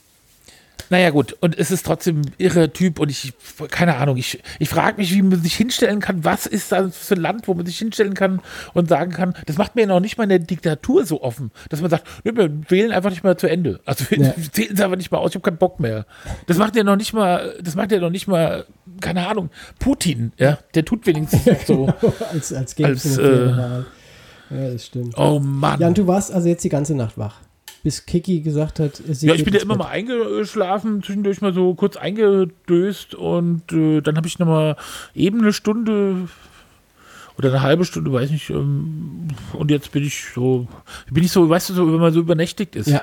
naja, 0.89 1.09
gut. 1.09 1.35
Und 1.39 1.57
es 1.57 1.71
ist 1.71 1.85
trotzdem 1.85 2.21
irre 2.37 2.71
Typ 2.71 2.99
und 2.99 3.09
ich, 3.09 3.33
keine 3.69 3.97
Ahnung, 3.97 4.17
ich, 4.17 4.41
ich 4.59 4.69
frage 4.69 4.97
mich, 4.97 5.13
wie 5.13 5.21
man 5.21 5.41
sich 5.41 5.55
hinstellen 5.55 5.99
kann. 5.99 6.23
Was 6.23 6.45
ist 6.45 6.71
das 6.71 6.97
für 6.97 7.15
ein 7.15 7.21
Land, 7.21 7.47
wo 7.47 7.53
man 7.53 7.65
sich 7.65 7.77
hinstellen 7.77 8.13
kann 8.13 8.41
und 8.73 8.89
sagen 8.89 9.11
kann, 9.11 9.33
das 9.45 9.57
macht 9.57 9.75
mir 9.75 9.87
noch 9.87 9.99
nicht 9.99 10.17
mal 10.17 10.23
eine 10.23 10.39
Diktatur 10.39 11.05
so 11.05 11.21
offen, 11.21 11.51
dass 11.69 11.81
man 11.81 11.89
sagt, 11.89 12.07
wir 12.23 12.35
wählen 12.69 12.91
einfach 12.91 13.09
nicht 13.09 13.23
mal 13.23 13.37
zu 13.37 13.47
Ende. 13.47 13.79
Also 13.85 14.05
ja. 14.11 14.33
zählen 14.51 14.75
sie 14.75 14.83
einfach 14.83 14.97
nicht 14.97 15.11
mal 15.11 15.19
aus, 15.19 15.31
ich 15.31 15.35
habe 15.35 15.43
keinen 15.43 15.57
Bock 15.57 15.79
mehr. 15.79 16.05
Das 16.47 16.57
macht 16.57 16.75
ja 16.75 16.83
noch 16.83 16.95
nicht 16.95 17.13
mal, 17.13 17.55
das 17.61 17.75
macht 17.75 17.91
ja 17.91 17.99
noch 17.99 18.09
nicht 18.09 18.27
mal, 18.27 18.65
keine 18.99 19.27
Ahnung, 19.27 19.49
Putin, 19.79 20.33
ja, 20.37 20.59
der 20.73 20.85
tut 20.85 21.05
wenigstens 21.05 21.67
so. 21.67 21.87
als 22.31 22.53
als, 22.53 22.77
als 22.81 23.17
äh, 23.17 23.49
Ja, 23.49 23.83
das 24.49 24.85
stimmt. 24.85 25.17
Oh 25.17 25.39
Mann. 25.39 25.79
Ja, 25.79 25.87
und 25.87 25.97
du 25.97 26.07
warst 26.07 26.31
also 26.31 26.47
jetzt 26.47 26.63
die 26.63 26.69
ganze 26.69 26.95
Nacht 26.95 27.17
wach 27.17 27.39
bis 27.83 28.05
Kiki 28.05 28.41
gesagt 28.41 28.79
hat, 28.79 29.01
sie 29.07 29.27
Ja, 29.27 29.33
ich 29.33 29.43
bin 29.43 29.53
ja 29.53 29.61
immer 29.61 29.75
Bett. 29.75 29.85
mal 29.85 29.89
eingeschlafen, 29.89 31.01
zwischendurch 31.03 31.41
mal 31.41 31.53
so 31.53 31.73
kurz 31.73 31.97
eingedöst 31.97 33.15
und 33.15 33.71
äh, 33.71 34.01
dann 34.01 34.17
habe 34.17 34.27
ich 34.27 34.37
nochmal 34.39 34.75
eben 35.15 35.41
eine 35.41 35.53
Stunde 35.53 36.27
oder 37.37 37.49
eine 37.49 37.61
halbe 37.61 37.85
Stunde, 37.85 38.11
weiß 38.13 38.29
nicht, 38.29 38.49
ähm, 38.49 39.27
und 39.53 39.71
jetzt 39.71 39.91
bin 39.91 40.03
ich 40.03 40.25
so, 40.35 40.67
bin 41.09 41.23
ich 41.23 41.31
so, 41.31 41.49
weißt 41.49 41.69
du, 41.69 41.73
so, 41.73 41.91
wenn 41.91 41.99
man 41.99 42.13
so 42.13 42.19
übernächtigt 42.19 42.75
ist. 42.75 42.87
Ja. 42.87 43.01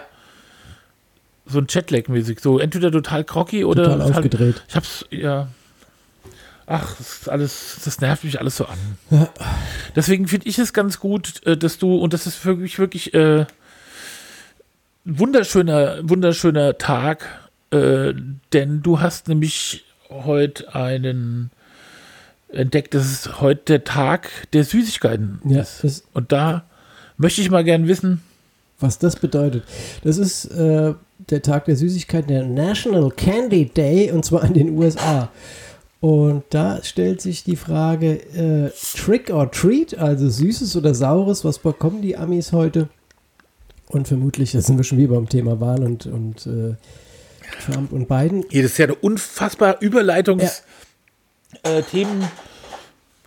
So 1.47 1.59
ein 1.59 1.67
Chatlag-mäßig, 1.67 2.41
so 2.41 2.59
entweder 2.59 2.93
total 2.93 3.25
crocky 3.25 3.65
oder. 3.65 3.85
Total 3.85 4.03
aufgedreht. 4.03 4.57
Halt, 4.57 4.65
ich 4.69 4.77
hab's, 4.77 5.07
ja. 5.11 5.49
Ach, 6.67 6.95
das 6.99 7.21
ist 7.21 7.29
alles, 7.31 7.81
das 7.83 8.01
nervt 8.03 8.25
mich 8.25 8.39
alles 8.39 8.59
so 8.59 8.67
an. 8.67 8.79
Ja. 9.11 9.29
Deswegen 9.97 10.29
finde 10.29 10.47
ich 10.47 10.59
es 10.59 10.75
ganz 10.75 11.01
gut, 11.01 11.45
äh, 11.47 11.57
dass 11.57 11.79
du, 11.79 11.97
und 11.97 12.13
das 12.13 12.27
ist 12.27 12.37
für 12.37 12.55
mich 12.55 12.79
wirklich, 12.79 13.15
äh, 13.15 13.47
wunderschöner, 15.09 16.01
wunderschöner 16.03 16.79
Tag, 16.79 17.25
äh, 17.71 18.13
denn 18.53 18.83
du 18.83 19.01
hast 19.01 19.29
nämlich 19.29 19.85
heute 20.11 20.75
einen 20.75 21.51
entdeckt, 22.49 22.95
dass 22.95 23.07
es 23.07 23.41
heute 23.41 23.63
der 23.65 23.85
Tag 23.85 24.31
der 24.53 24.65
Süßigkeiten 24.65 25.41
ja, 25.45 25.61
ist. 25.61 26.05
Und 26.15 26.33
da 26.33 26.65
möchte 27.17 27.41
ich 27.41 27.51
mal 27.51 27.65
gern 27.65 27.89
wissen, 27.89 28.23
was 28.81 28.99
das 28.99 29.17
bedeutet. 29.17 29.65
Das 30.05 30.19
ist 30.19 30.47
äh, 30.47 30.95
der 31.31 31.43
Tag 31.43 31.65
der 31.67 31.77
Süßigkeiten, 31.77 32.29
der 32.29 32.45
National 32.45 33.11
Candy 33.11 33.67
Day, 33.67 34.11
und 34.13 34.25
zwar 34.25 34.45
in 34.45 34.55
den 34.55 34.79
USA. 34.79 35.31
Und 36.01 36.45
da 36.51 36.83
stellt 36.85 37.21
sich 37.21 37.43
die 37.43 37.57
Frage, 37.57 38.21
äh, 38.35 38.71
Trick 38.97 39.31
or 39.31 39.51
Treat, 39.51 39.99
also 39.99 40.29
Süßes 40.29 40.77
oder 40.77 40.95
Saures, 40.95 41.45
was 41.45 41.59
bekommen 41.59 42.03
die 42.03 42.17
Amis 42.17 42.53
heute? 42.53 42.89
Und 43.89 44.09
vermutlich, 44.09 44.53
da 44.53 44.61
sind 44.61 44.77
wir 44.77 44.85
schon 44.85 44.99
wieder 44.99 45.15
beim 45.15 45.29
Thema 45.29 45.61
Wahl 45.61 45.83
und, 45.83 46.07
und 46.07 46.47
äh, 46.47 46.75
Trump 47.65 47.93
und 47.93 48.09
Biden. 48.09 48.45
Hier, 48.51 48.63
das 48.63 48.73
ist 48.73 48.79
ja 48.79 48.87
eine 48.87 48.95
unfassbar 48.95 49.81
Überleitungs- 49.81 50.63
äh, 51.63 51.83
Themen 51.83 52.29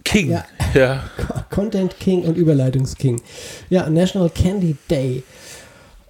King. 0.03 0.31
Ja. 0.31 0.45
Ja. 0.73 1.03
Content 1.49 1.99
King 1.99 2.23
und 2.23 2.37
Überleitungsking. 2.37 3.21
Ja, 3.69 3.89
National 3.89 4.29
Candy 4.29 4.75
Day. 4.89 5.23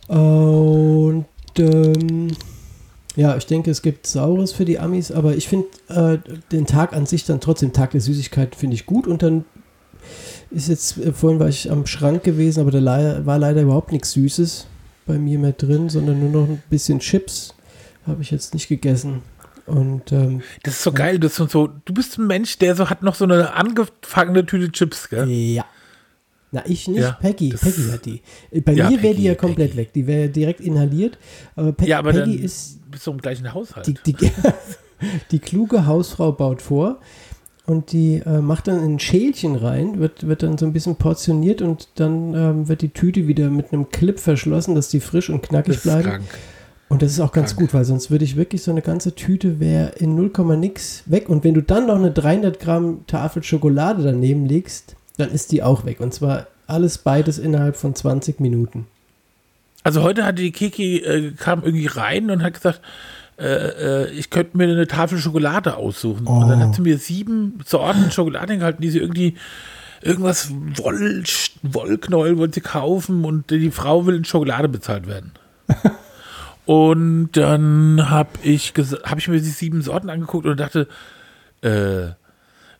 Und 0.07 1.25
ähm, 1.57 2.35
ja, 3.15 3.35
ich 3.35 3.45
denke, 3.45 3.71
es 3.71 3.81
gibt 3.81 4.07
Saures 4.07 4.53
für 4.53 4.65
die 4.65 4.79
Amis, 4.79 5.11
aber 5.11 5.35
ich 5.35 5.47
finde 5.47 5.67
äh, 5.89 6.17
den 6.51 6.65
Tag 6.65 6.93
an 6.93 7.05
sich 7.05 7.25
dann 7.25 7.41
trotzdem, 7.41 7.73
Tag 7.73 7.91
der 7.91 8.01
Süßigkeiten, 8.01 8.57
finde 8.57 8.75
ich 8.75 8.85
gut. 8.85 9.07
Und 9.07 9.23
dann 9.23 9.45
ist 10.51 10.69
jetzt, 10.69 10.97
äh, 10.97 11.11
vorhin 11.13 11.39
war 11.39 11.47
ich 11.49 11.69
am 11.71 11.85
Schrank 11.85 12.23
gewesen, 12.23 12.61
aber 12.61 12.71
da 12.71 13.25
war 13.25 13.37
leider 13.39 13.61
überhaupt 13.61 13.91
nichts 13.91 14.11
Süßes 14.13 14.67
bei 15.05 15.17
mir 15.17 15.39
mehr 15.39 15.53
drin, 15.53 15.89
sondern 15.89 16.19
nur 16.19 16.29
noch 16.43 16.49
ein 16.49 16.61
bisschen 16.69 16.99
Chips. 16.99 17.53
Habe 18.07 18.21
ich 18.21 18.31
jetzt 18.31 18.53
nicht 18.53 18.67
gegessen. 18.67 19.21
Und 19.67 20.11
ähm, 20.11 20.41
Das 20.63 20.75
ist 20.75 20.83
so 20.83 20.91
geil. 20.91 21.19
Das 21.19 21.39
ist 21.39 21.51
so, 21.51 21.69
du 21.85 21.93
bist 21.93 22.17
ein 22.17 22.27
Mensch, 22.27 22.57
der 22.57 22.75
so 22.75 22.89
hat 22.89 23.03
noch 23.03 23.15
so 23.15 23.25
eine 23.25 23.53
angefangene 23.53 24.45
Tüte 24.45 24.71
Chips, 24.71 25.07
gell? 25.09 25.29
Ja. 25.29 25.65
Na, 26.51 26.63
ich 26.65 26.87
nicht. 26.87 26.99
Ja, 26.99 27.11
Peggy. 27.13 27.49
Peggy 27.49 27.89
hat 27.91 28.05
die. 28.05 28.21
Äh, 28.51 28.59
Bei 28.61 28.73
Ja, 28.73 28.89
mir 28.89 29.01
wäre 29.01 29.15
die 29.15 29.23
ja 29.23 29.35
komplett 29.35 29.69
Peggy. 29.71 29.77
weg. 29.77 29.93
Die 29.93 30.07
wäre 30.07 30.29
direkt 30.29 30.59
inhaliert. 30.59 31.17
Aber, 31.55 31.71
Pe 31.71 31.85
Ja, 31.85 31.99
aber 31.99 32.11
Peggy 32.11 32.35
ist 32.35 32.79
bist 32.91 33.07
du 33.07 33.11
im 33.11 33.19
gleichen 33.19 33.53
Haushalt. 33.53 33.87
die, 33.87 34.13
die, 34.13 34.31
die 35.31 35.39
kluge 35.39 35.85
Hausfrau 35.85 36.33
baut 36.33 36.61
vor 36.61 36.99
und 37.65 37.91
die 37.91 38.21
äh, 38.25 38.41
macht 38.41 38.67
dann 38.67 38.83
in 38.83 38.95
ein 38.95 38.99
Schälchen 38.99 39.55
rein, 39.55 39.99
wird, 39.99 40.27
wird 40.27 40.43
dann 40.43 40.57
so 40.57 40.65
ein 40.65 40.73
bisschen 40.73 40.95
portioniert 40.95 41.61
und 41.61 41.89
dann 41.95 42.33
ähm, 42.33 42.67
wird 42.67 42.81
die 42.81 42.89
Tüte 42.89 43.27
wieder 43.27 43.49
mit 43.49 43.71
einem 43.71 43.89
Clip 43.89 44.19
verschlossen, 44.19 44.75
dass 44.75 44.89
die 44.89 44.99
frisch 44.99 45.29
und 45.29 45.43
knackig 45.43 45.75
das 45.75 45.83
bleiben. 45.83 46.09
krank. 46.09 46.23
Und 46.89 47.01
das 47.01 47.11
ist 47.11 47.21
auch 47.21 47.31
ganz 47.31 47.55
Krank. 47.55 47.69
gut, 47.69 47.73
weil 47.73 47.85
sonst 47.85 48.11
würde 48.11 48.25
ich 48.25 48.35
wirklich 48.35 48.63
so 48.63 48.71
eine 48.71 48.81
ganze 48.81 49.15
Tüte 49.15 49.61
wäre 49.61 49.93
in 49.95 50.13
0, 50.15 50.31
nix 50.57 51.03
weg. 51.05 51.29
Und 51.29 51.45
wenn 51.45 51.53
du 51.53 51.61
dann 51.61 51.87
noch 51.87 51.95
eine 51.95 52.11
300 52.11 52.59
Gramm 52.59 53.07
Tafel 53.07 53.43
Schokolade 53.43 54.03
daneben 54.03 54.45
legst, 54.45 54.97
dann 55.17 55.31
ist 55.31 55.53
die 55.53 55.63
auch 55.63 55.85
weg. 55.85 56.01
Und 56.01 56.13
zwar 56.13 56.47
alles 56.67 56.97
beides 56.97 57.37
innerhalb 57.37 57.77
von 57.77 57.95
20 57.95 58.41
Minuten. 58.41 58.87
Also 59.83 60.03
heute 60.03 60.25
hatte 60.25 60.41
die 60.41 60.51
Kiki, 60.51 60.97
äh, 60.97 61.31
kam 61.31 61.63
irgendwie 61.63 61.87
rein 61.87 62.29
und 62.29 62.43
hat 62.43 62.55
gesagt, 62.55 62.81
äh, 63.41 64.03
äh, 64.05 64.11
ich 64.11 64.29
könnte 64.29 64.55
mir 64.57 64.65
eine 64.65 64.87
Tafel 64.87 65.17
Schokolade 65.17 65.75
aussuchen. 65.77 66.27
Und 66.27 66.47
dann 66.47 66.61
Oh. 66.61 66.65
hat 66.67 66.75
sie 66.75 66.81
mir 66.81 66.97
sieben 66.97 67.59
Sorten 67.65 68.11
Schokolade 68.11 68.57
gehalten, 68.57 68.81
die 68.81 68.89
sie 68.91 68.99
irgendwie 68.99 69.35
irgendwas 70.01 70.51
Woll, 70.51 71.23
Wollknäuel 71.63 72.37
wollte 72.37 72.55
sie 72.55 72.61
kaufen 72.61 73.25
und 73.25 73.49
die 73.49 73.71
Frau 73.71 74.05
will 74.05 74.15
in 74.15 74.25
Schokolade 74.25 74.69
bezahlt 74.69 75.07
werden. 75.07 75.31
und 76.65 77.31
dann 77.33 78.09
habe 78.09 78.29
ich, 78.43 78.73
hab 79.03 79.17
ich 79.17 79.27
mir 79.27 79.39
die 79.39 79.45
sieben 79.49 79.81
Sorten 79.81 80.09
angeguckt 80.09 80.45
und 80.45 80.59
dachte, 80.59 80.87
äh, 81.61 82.09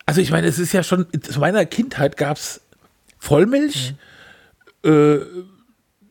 also 0.05 0.21
ich 0.21 0.31
meine, 0.31 0.47
es 0.47 0.59
ist 0.59 0.73
ja 0.73 0.83
schon, 0.83 1.05
zu 1.21 1.39
meiner 1.39 1.65
Kindheit 1.65 2.17
gab 2.17 2.37
es 2.37 2.61
Vollmilch, 3.19 3.93
äh, 4.83 5.17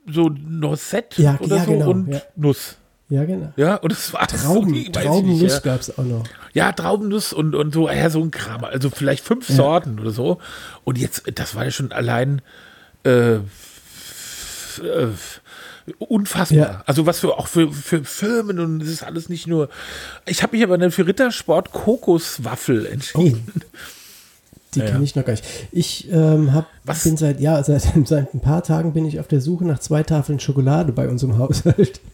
so 0.07 0.29
Noisette 0.29 1.23
Ja, 1.23 1.39
oder 1.41 1.57
ja, 1.57 1.65
so 1.65 1.73
genau, 1.73 1.91
und 1.91 2.13
ja. 2.13 2.21
Nuss. 2.37 2.77
Ja, 3.11 3.25
genau. 3.25 3.53
Ja, 3.57 3.75
und 3.75 3.91
das 3.91 4.13
war 4.13 4.27
Trauben, 4.29 4.85
so, 4.85 4.93
Traubennuss 4.93 5.53
ja. 5.53 5.59
gab 5.59 5.81
es 5.81 5.99
auch 5.99 6.05
noch. 6.05 6.25
Ja, 6.53 6.71
Traubennuss 6.71 7.33
und, 7.33 7.57
und 7.57 7.75
so, 7.75 7.91
ja, 7.91 8.09
so 8.09 8.23
ein 8.23 8.31
Kram. 8.31 8.65
Also 8.65 8.89
vielleicht 8.89 9.25
fünf 9.25 9.49
Ja. 9.49 9.57
Sorten 9.57 9.99
oder 9.99 10.13
so. 10.13 10.39
Und 10.85 10.97
jetzt, 10.97 11.25
das 11.35 11.57
war 11.57 11.65
ja 11.65 11.73
schon 11.73 11.91
allein 11.91 12.41
äh, 13.05 13.35
äh, 13.35 13.41
unfassbar. 15.99 16.59
Ja. 16.59 16.83
Also 16.87 17.05
was 17.05 17.19
für 17.19 17.37
auch 17.37 17.49
für, 17.49 17.73
für 17.73 18.05
Firmen 18.05 18.61
und 18.61 18.81
es 18.81 18.89
ist 18.89 19.03
alles 19.03 19.29
nicht 19.29 19.49
nur. 19.49 19.71
Ich 20.27 20.45
habe 20.45 20.57
mich 20.57 20.65
aber 20.65 20.79
dann 20.79 20.93
für 20.93 21.05
Rittersport 21.05 21.73
Kokoswaffel 21.73 22.87
entschieden. 22.87 23.63
Die 24.75 24.81
Ja, 24.81 24.87
kenne 24.87 25.05
ich 25.05 25.17
noch 25.17 25.25
gar 25.25 25.33
nicht. 25.33 25.45
Ich 25.73 26.11
ähm, 26.13 26.53
hab, 26.53 26.67
Was? 26.85 27.05
bin 27.05 27.17
seit, 27.17 27.41
ja, 27.41 27.63
seit, 27.63 27.83
seit 28.05 28.35
ein 28.35 28.41
paar 28.41 28.63
Tagen 28.63 28.93
bin 28.93 29.05
ich 29.05 29.19
auf 29.21 29.29
der 29.29 29.41
Suche 29.41 29.65
nach 29.65 29.81
zwei 29.81 30.03
Tafeln 30.03 30.39
Schokolade 30.41 30.93
bei 30.93 31.09
unserem 31.09 31.39
Haushalt. 31.39 32.01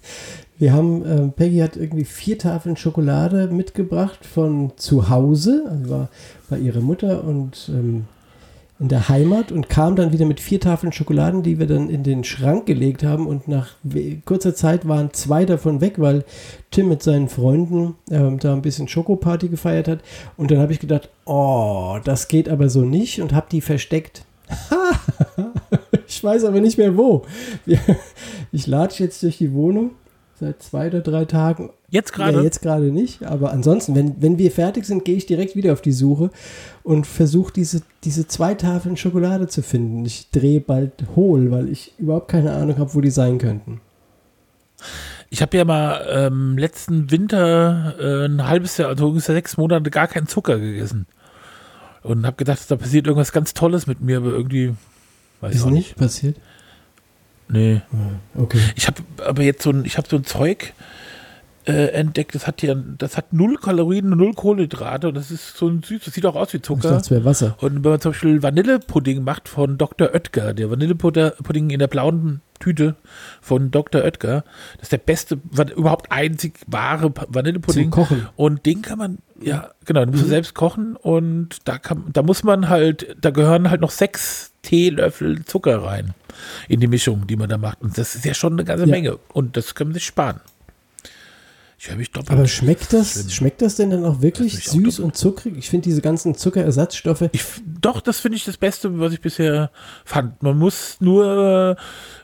Wir 0.58 0.72
haben, 0.72 1.04
ähm, 1.04 1.32
Peggy 1.32 1.58
hat 1.58 1.76
irgendwie 1.76 2.06
vier 2.06 2.38
Tafeln 2.38 2.78
Schokolade 2.78 3.48
mitgebracht 3.48 4.24
von 4.24 4.72
zu 4.76 5.10
Hause, 5.10 5.64
also 5.68 5.90
war 5.90 6.08
bei 6.48 6.58
ihrer 6.58 6.80
Mutter 6.80 7.24
und 7.24 7.68
ähm, 7.68 8.06
in 8.78 8.88
der 8.88 9.08
Heimat 9.08 9.52
und 9.52 9.70
kam 9.70 9.96
dann 9.96 10.12
wieder 10.12 10.26
mit 10.26 10.38
vier 10.38 10.60
Tafeln 10.60 10.92
Schokoladen, 10.92 11.42
die 11.42 11.58
wir 11.58 11.66
dann 11.66 11.88
in 11.88 12.02
den 12.02 12.24
Schrank 12.24 12.66
gelegt 12.66 13.04
haben 13.04 13.26
und 13.26 13.48
nach 13.48 13.70
kurzer 14.26 14.54
Zeit 14.54 14.86
waren 14.86 15.12
zwei 15.14 15.46
davon 15.46 15.80
weg, 15.80 15.94
weil 15.98 16.24
Tim 16.70 16.88
mit 16.88 17.02
seinen 17.02 17.28
Freunden 17.28 17.94
ähm, 18.10 18.38
da 18.38 18.52
ein 18.52 18.62
bisschen 18.62 18.86
Schokoparty 18.86 19.48
gefeiert 19.48 19.88
hat 19.88 20.00
und 20.36 20.50
dann 20.50 20.58
habe 20.58 20.72
ich 20.72 20.80
gedacht, 20.80 21.08
oh, 21.24 21.98
das 22.04 22.28
geht 22.28 22.48
aber 22.48 22.68
so 22.68 22.82
nicht 22.82 23.20
und 23.20 23.32
habe 23.32 23.46
die 23.50 23.62
versteckt. 23.62 24.24
ich 26.06 26.22
weiß 26.22 26.44
aber 26.44 26.60
nicht 26.60 26.78
mehr 26.78 26.96
wo. 26.96 27.24
Ich 28.52 28.66
latsche 28.66 29.04
jetzt 29.04 29.22
durch 29.22 29.38
die 29.38 29.52
Wohnung 29.52 29.90
seit 30.38 30.62
zwei 30.62 30.88
oder 30.88 31.00
drei 31.00 31.24
Tagen 31.24 31.70
Jetzt 31.88 32.12
gerade. 32.12 32.38
ja, 32.38 32.42
jetzt 32.42 32.62
gerade 32.62 32.86
nicht, 32.92 33.22
aber 33.22 33.52
ansonsten, 33.52 33.94
wenn, 33.94 34.20
wenn 34.20 34.38
wir 34.38 34.50
fertig 34.50 34.84
sind, 34.84 35.04
gehe 35.04 35.16
ich 35.16 35.26
direkt 35.26 35.56
wieder 35.56 35.72
auf 35.72 35.80
die 35.80 35.92
Suche 35.92 36.30
und 36.82 37.06
versuche 37.06 37.52
diese, 37.52 37.82
diese 38.04 38.26
zwei 38.26 38.54
Tafeln 38.54 38.96
Schokolade 38.96 39.46
zu 39.48 39.62
finden. 39.62 40.04
Ich 40.04 40.30
drehe 40.30 40.60
bald 40.60 40.92
hohl, 41.14 41.50
weil 41.50 41.68
ich 41.68 41.94
überhaupt 41.98 42.28
keine 42.28 42.52
Ahnung 42.52 42.78
habe, 42.78 42.94
wo 42.94 43.00
die 43.00 43.10
sein 43.10 43.38
könnten. 43.38 43.80
Ich 45.30 45.42
habe 45.42 45.56
ja 45.56 45.64
mal 45.64 46.06
ähm, 46.08 46.58
letzten 46.58 47.10
Winter 47.10 47.94
äh, 47.98 48.26
ein 48.26 48.46
halbes 48.46 48.76
Jahr, 48.76 48.88
also 48.88 49.08
ungefähr 49.08 49.34
sechs 49.34 49.56
Monate 49.56 49.90
gar 49.90 50.06
keinen 50.06 50.26
Zucker 50.28 50.58
gegessen. 50.58 51.06
Und 52.02 52.24
habe 52.26 52.36
gedacht, 52.36 52.60
da 52.70 52.76
passiert 52.76 53.06
irgendwas 53.06 53.32
ganz 53.32 53.52
Tolles 53.54 53.86
mit 53.86 54.00
mir, 54.00 54.18
aber 54.18 54.30
irgendwie 54.30 54.74
weiß 55.40 55.52
ich 55.52 55.56
Ist 55.58 55.64
auch 55.66 55.70
nicht 55.70 55.88
nicht. 55.88 55.96
passiert? 55.96 56.36
Nee. 57.48 57.80
Okay. 58.34 58.58
Ich 58.74 58.86
habe 58.86 59.02
aber 59.24 59.42
jetzt 59.42 59.62
so 59.62 59.70
ein, 59.70 59.84
ich 59.84 59.96
habe 59.98 60.08
so 60.08 60.16
ein 60.16 60.24
Zeug 60.24 60.72
äh, 61.66 61.88
entdeckt, 61.88 62.34
das 62.34 62.46
hat 62.46 62.62
ja, 62.62 62.74
das 62.74 63.16
hat 63.16 63.32
null 63.32 63.56
Kalorien 63.56 64.12
und 64.12 64.18
null 64.18 64.34
Kohlenhydrate 64.34 65.08
und 65.08 65.14
das 65.16 65.30
ist 65.32 65.56
so 65.56 65.66
ein 65.68 65.82
süß, 65.82 66.04
das 66.04 66.14
sieht 66.14 66.24
auch 66.26 66.36
aus 66.36 66.52
wie 66.52 66.58
Ich 66.58 66.62
Zucker. 66.62 66.82
dachte, 66.90 66.96
es 67.02 67.10
wäre 67.10 67.24
Wasser. 67.24 67.56
Und 67.60 67.82
wenn 67.84 67.90
man 67.90 68.00
zum 68.00 68.12
Beispiel 68.12 68.42
Vanillepudding 68.42 69.24
macht 69.24 69.48
von 69.48 69.76
Dr. 69.76 70.10
Oetker, 70.14 70.54
der 70.54 70.70
Vanillepudding 70.70 71.70
in 71.70 71.78
der 71.80 71.88
blauen 71.88 72.40
Tüte 72.60 72.94
von 73.40 73.70
Dr. 73.72 74.02
Oetker, 74.02 74.44
das 74.76 74.84
ist 74.84 74.92
der 74.92 74.98
beste, 74.98 75.40
überhaupt 75.76 76.12
einzig 76.12 76.54
wahre 76.68 77.12
Vanillepudding. 77.28 77.90
Zum 77.90 77.90
Kochen. 77.90 78.28
Und 78.36 78.64
den 78.64 78.82
kann 78.82 78.98
man, 78.98 79.18
ja, 79.40 79.70
genau, 79.84 80.04
den 80.04 80.10
musst 80.12 80.22
du 80.24 80.28
selbst 80.28 80.54
kochen 80.54 80.94
und 80.94 81.56
da 81.64 81.78
kann, 81.78 82.04
da 82.12 82.22
muss 82.22 82.44
man 82.44 82.68
halt, 82.68 83.16
da 83.20 83.30
gehören 83.30 83.70
halt 83.70 83.80
noch 83.80 83.90
sechs 83.90 84.52
Teelöffel 84.66 85.44
Zucker 85.44 85.82
rein 85.82 86.12
in 86.68 86.80
die 86.80 86.86
Mischung, 86.88 87.26
die 87.26 87.36
man 87.36 87.48
da 87.48 87.56
macht. 87.56 87.80
Und 87.80 87.96
das 87.96 88.14
ist 88.14 88.24
ja 88.24 88.34
schon 88.34 88.54
eine 88.54 88.64
ganze 88.64 88.84
Ja. 88.84 88.90
Menge. 88.90 89.18
Und 89.32 89.56
das 89.56 89.74
kann 89.74 89.86
man 89.88 89.94
sich 89.94 90.04
sparen. 90.04 90.40
Ich 91.78 91.90
höre 91.90 91.96
mich 91.96 92.10
doppelt. 92.10 92.30
Aber 92.32 92.48
schmeckt 92.48 92.92
das, 92.94 93.12
Schlimm. 93.12 93.28
schmeckt 93.28 93.60
das 93.62 93.76
denn 93.76 93.90
dann 93.90 94.02
auch 94.04 94.22
wirklich 94.22 94.54
Das 94.54 94.62
ich 94.62 94.68
auch 94.70 94.74
süß 94.74 94.98
und 95.00 95.14
zuckrig? 95.14 95.54
Ich 95.58 95.68
finde 95.68 95.84
diese 95.84 96.00
ganzen 96.00 96.34
Zuckerersatzstoffe, 96.34 97.28
Ich, 97.32 97.44
doch, 97.80 98.00
das 98.00 98.18
finde 98.18 98.36
ich 98.38 98.44
das 98.46 98.56
Beste, 98.56 98.98
was 98.98 99.12
ich 99.12 99.20
bisher 99.20 99.70
fand. 100.04 100.42
Man 100.42 100.58
muss 100.58 100.96
nur, 101.00 101.76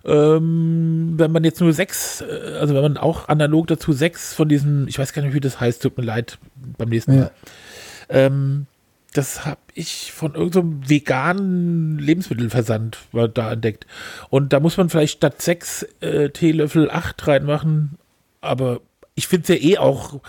ähm, 0.07 1.15
wenn 1.17 1.33
man 1.33 1.45
jetzt 1.45 1.61
nur 1.61 1.73
sechs, 1.75 2.23
äh, 2.23 2.57
also 2.59 2.75
wenn 2.75 2.83
man 2.83 2.97
auch 2.97 3.29
analog 3.29 3.67
dazu 3.67 3.93
sechs 3.93 4.33
von 4.33 4.49
diesen, 4.49 4.89
ich 4.89 4.99
weiß 4.99 5.13
gar 5.13 5.23
nicht, 5.23 5.35
wie 5.35 5.41
das 5.41 5.61
heißt, 5.61 5.83
tut 5.83 5.99
mir 5.99 6.05
leid, 6.05 6.39
beim 6.79 6.89
nächsten 6.89 7.17
Mal. 7.17 7.21
ja, 7.21 7.31
Ähm, 8.27 8.67
das 9.13 9.45
habe 9.45 9.61
ich 9.75 10.13
von 10.13 10.35
irgendeinem 10.35 10.89
veganen 10.89 11.99
Lebensmittelversand 11.99 12.99
da 13.35 13.53
entdeckt. 13.53 13.87
Und 14.31 14.53
da 14.53 14.61
muss 14.61 14.77
man 14.77 14.89
vielleicht 14.91 15.19
statt 15.19 15.41
sechs 15.43 15.83
äh, 16.01 16.31
Teelöffel 16.31 16.91
acht 16.91 17.27
reinmachen. 17.27 17.99
Aber 18.41 18.81
ich 19.15 19.29
finde 19.29 19.43
es 19.53 19.61
ja 19.61 19.69
eh 19.71 19.79
auch, 19.79 20.21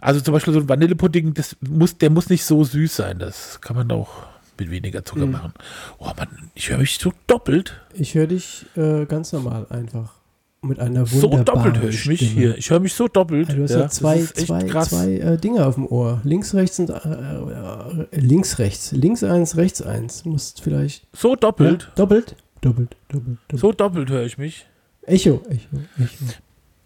also 0.00 0.20
zum 0.20 0.32
Beispiel 0.34 0.52
so 0.54 0.60
ein 0.60 0.68
Vanillepudding, 0.68 1.34
das 1.34 1.56
muss, 1.60 1.98
der 1.98 2.10
muss 2.10 2.28
nicht 2.28 2.44
so 2.44 2.62
süß 2.64 2.94
sein. 2.96 3.18
Das 3.18 3.60
kann 3.60 3.76
man 3.76 3.90
auch 3.90 4.26
mit 4.58 4.70
weniger 4.70 5.04
Zucker 5.04 5.26
Mhm. 5.26 5.32
machen. 5.32 5.54
Oh 5.98 6.10
Mann, 6.16 6.50
ich 6.54 6.68
höre 6.70 6.78
mich 6.78 6.98
so 6.98 7.12
doppelt. 7.26 7.80
ich 7.94 8.14
höre 8.14 8.26
dich 8.26 8.66
äh, 8.76 9.06
ganz 9.06 9.32
normal 9.32 9.66
einfach. 9.70 10.14
Mit 10.60 10.80
einer 10.80 11.06
So 11.06 11.30
wunderbaren 11.30 11.44
doppelt 11.72 11.82
höre 11.82 11.90
ich 11.90 12.06
mich 12.06 12.18
Stimme. 12.18 12.32
hier. 12.32 12.58
Ich 12.58 12.70
höre 12.70 12.80
mich 12.80 12.92
so 12.94 13.06
doppelt. 13.06 13.48
Ah, 13.50 13.54
Du 13.54 13.62
hast 13.62 13.70
Ja, 13.70 13.78
ja, 13.80 13.88
zwei, 13.88 14.18
zwei, 14.22 14.64
krass. 14.64 14.88
zwei 14.90 15.12
äh, 15.12 15.36
Dinge 15.38 15.64
auf 15.64 15.76
dem 15.76 15.86
Ohr. 15.86 16.20
Links, 16.24 16.52
rechts 16.54 16.80
und 16.80 16.90
äh, 16.90 16.94
äh, 16.94 18.06
links, 18.20 18.58
rechts. 18.58 18.90
Links 18.92 19.22
eins, 19.22 19.56
rechts 19.56 19.82
eins. 19.82 20.24
Musst 20.24 20.60
vielleicht. 20.60 21.06
So 21.12 21.36
doppelt. 21.36 21.82
Ja, 21.84 21.88
doppelt. 21.94 22.34
Doppelt, 22.60 22.96
doppelt, 23.08 23.38
doppelt. 23.48 23.60
So 23.60 23.70
doppelt 23.72 24.10
höre 24.10 24.24
ich 24.24 24.36
mich. 24.36 24.66
Echo, 25.02 25.40
Echo, 25.48 25.76
Echo. 25.96 26.08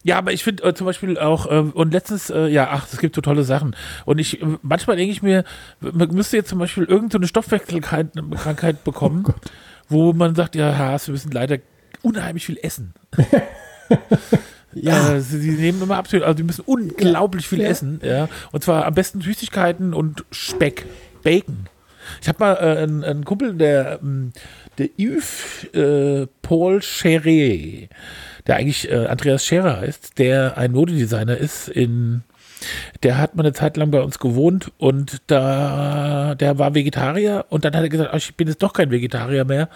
Ja, 0.04 0.18
aber 0.18 0.32
ich 0.32 0.44
finde 0.44 0.64
äh, 0.64 0.74
zum 0.74 0.84
Beispiel 0.84 1.16
auch, 1.18 1.46
äh, 1.46 1.60
und 1.60 1.92
letztens, 1.92 2.28
äh, 2.28 2.48
ja, 2.48 2.68
ach, 2.72 2.86
es 2.92 2.98
gibt 2.98 3.14
so 3.14 3.20
tolle 3.22 3.44
Sachen. 3.44 3.74
Und 4.04 4.18
ich, 4.18 4.42
äh, 4.42 4.46
manchmal 4.60 4.96
denke 4.96 5.12
ich 5.12 5.22
mir, 5.22 5.44
man 5.80 6.10
müsste 6.10 6.36
jetzt 6.36 6.50
zum 6.50 6.58
Beispiel 6.58 6.84
irgendeine 6.84 7.26
Stoffwechselkrankheit 7.26 8.12
Krankheit 8.36 8.76
Oh 8.82 8.84
bekommen, 8.90 9.24
wo 9.88 10.12
man 10.12 10.34
sagt, 10.34 10.56
ja, 10.56 10.76
Haas, 10.76 11.06
wir 11.06 11.12
müssen 11.12 11.30
leider 11.32 11.58
unheimlich 12.02 12.44
viel 12.44 12.58
essen. 12.62 12.92
Ja. 14.74 15.14
Äh, 15.14 15.20
sie, 15.20 15.50
nehmen 15.50 15.82
immer 15.82 15.98
absolut, 15.98 16.24
also 16.24 16.34
die 16.36 16.42
müssen 16.44 16.62
unglaublich 16.64 17.46
viel 17.46 17.60
Ja. 17.60 17.68
essen, 17.68 18.00
ja. 18.02 18.28
Und 18.52 18.64
zwar 18.64 18.86
am 18.86 18.94
besten 18.94 19.20
Süßigkeiten 19.20 19.92
und 19.92 20.24
Speck, 20.30 20.86
Bacon. 21.22 21.66
Ich 22.20 22.28
habe 22.28 22.38
mal 22.40 22.54
äh, 22.54 22.82
einen, 22.82 23.04
einen 23.04 23.24
Kumpel, 23.24 23.54
der, 23.54 24.00
ähm, 24.02 24.32
der 24.78 24.88
Yves 24.98 25.64
äh, 25.74 26.26
Paul 26.42 26.82
Scherer, 26.82 27.86
der 28.46 28.56
eigentlich 28.56 28.90
äh, 28.90 29.06
Andreas 29.06 29.44
Scherer 29.44 29.80
heißt, 29.80 30.18
der 30.18 30.56
ein 30.56 30.72
Modedesigner 30.72 31.36
ist 31.36 31.68
in 31.68 32.22
der 33.02 33.18
hat 33.18 33.34
mal 33.34 33.42
eine 33.42 33.52
Zeit 33.52 33.76
lang 33.76 33.90
bei 33.90 34.00
uns 34.00 34.20
gewohnt 34.20 34.70
und 34.78 35.20
da, 35.26 36.36
der 36.36 36.58
war 36.60 36.74
Vegetarier 36.76 37.44
und 37.48 37.64
dann 37.64 37.74
hat 37.74 37.82
er 37.82 37.88
gesagt, 37.88 38.10
"Ach, 38.12 38.18
ich 38.18 38.36
bin 38.36 38.46
jetzt 38.46 38.62
doch 38.62 38.72
kein 38.72 38.92
Vegetarier 38.92 39.44
mehr. 39.44 39.68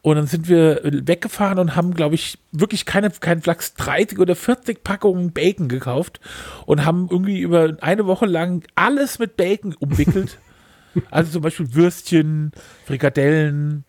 Und 0.00 0.16
dann 0.16 0.26
sind 0.26 0.48
wir 0.48 0.80
weggefahren 0.84 1.58
und 1.58 1.74
haben, 1.74 1.92
glaube 1.92 2.14
ich, 2.14 2.38
wirklich 2.52 2.86
keine, 2.86 3.10
kein 3.10 3.42
Flachs 3.42 3.74
30 3.74 4.18
oder 4.18 4.36
40 4.36 4.84
Packungen 4.84 5.32
Bacon 5.32 5.68
gekauft 5.68 6.20
und 6.66 6.84
haben 6.84 7.08
irgendwie 7.10 7.40
über 7.40 7.76
eine 7.80 8.06
Woche 8.06 8.26
lang 8.26 8.64
alles 8.76 9.18
mit 9.18 9.36
Bacon 9.36 9.74
umwickelt. 9.74 10.38
also 11.10 11.32
zum 11.32 11.42
Beispiel 11.42 11.74
Würstchen, 11.74 12.52
Frikadellen, 12.86 13.84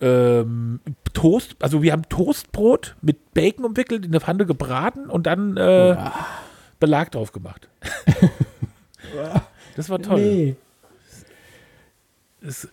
ähm, 0.00 0.80
Toast, 1.12 1.56
also 1.60 1.82
wir 1.82 1.92
haben 1.92 2.08
Toastbrot 2.08 2.96
mit 3.02 3.34
Bacon 3.34 3.64
umwickelt, 3.64 4.06
in 4.06 4.12
der 4.12 4.20
Pfanne 4.20 4.46
gebraten 4.46 5.10
und 5.10 5.26
dann 5.26 5.56
äh, 5.56 5.96
Belag 6.80 7.10
drauf 7.10 7.32
gemacht. 7.32 7.68
das 9.76 9.90
war 9.90 10.00
toll. 10.00 10.20
Nee, 10.20 10.56
Das, 12.40 12.68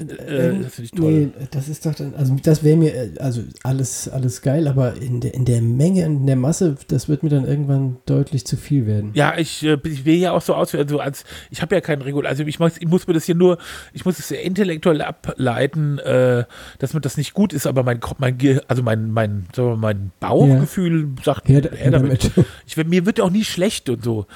äh, 0.00 0.48
Ähm, 0.48 0.62
das 0.62 0.74
finde 0.74 0.84
ich 0.86 0.90
toll. 0.92 1.12
Nee, 1.12 1.46
das 1.50 1.68
ist 1.68 1.86
doch 1.86 1.94
dann, 1.94 2.14
also 2.14 2.36
das 2.42 2.62
wäre 2.64 2.76
mir, 2.76 2.94
äh, 2.94 3.10
also 3.18 3.42
alles, 3.62 4.08
alles 4.08 4.42
geil, 4.42 4.68
aber 4.68 4.96
in 4.96 5.20
der, 5.20 5.34
in 5.34 5.44
der 5.44 5.62
Menge, 5.62 6.04
in 6.04 6.26
der 6.26 6.36
Masse, 6.36 6.76
das 6.88 7.08
wird 7.08 7.22
mir 7.22 7.28
dann 7.30 7.46
irgendwann 7.46 7.96
deutlich 8.06 8.46
zu 8.46 8.56
viel 8.56 8.86
werden. 8.86 9.10
Ja, 9.14 9.36
ich, 9.36 9.62
äh, 9.64 9.78
ich 9.84 10.04
will 10.04 10.16
ja 10.16 10.32
auch 10.32 10.42
so 10.42 10.54
aus, 10.54 10.74
also 10.74 11.00
als 11.00 11.24
ich 11.50 11.62
habe 11.62 11.74
ja 11.74 11.80
keinen 11.80 12.02
Regular, 12.02 12.30
also 12.30 12.44
ich 12.44 12.58
muss, 12.58 12.78
ich 12.78 12.88
muss 12.88 13.06
mir 13.06 13.14
das 13.14 13.24
hier 13.24 13.34
nur, 13.34 13.58
ich 13.92 14.04
muss 14.04 14.18
es 14.18 14.28
sehr 14.28 14.42
intellektuell 14.42 15.02
ableiten, 15.02 15.98
äh, 15.98 16.44
dass 16.78 16.94
mir 16.94 17.00
das 17.00 17.16
nicht 17.16 17.34
gut 17.34 17.52
ist, 17.52 17.66
aber 17.66 17.82
mein 17.82 18.00
Kopf, 18.00 18.18
mein, 18.18 18.38
also 18.68 18.82
mein, 18.82 19.10
mein, 19.10 19.46
sagen 19.54 19.68
wir 19.68 19.76
mein 19.76 20.12
Bauchgefühl 20.20 21.08
sagt, 21.22 21.48
Her, 21.48 21.62
her 21.62 21.70
her 21.72 21.90
damit. 21.90 22.30
damit. 22.36 22.48
Ich, 22.66 22.76
mir 22.76 23.06
wird 23.06 23.20
auch 23.20 23.30
nie 23.30 23.44
schlecht 23.44 23.88
und 23.88 24.02
so. 24.04 24.26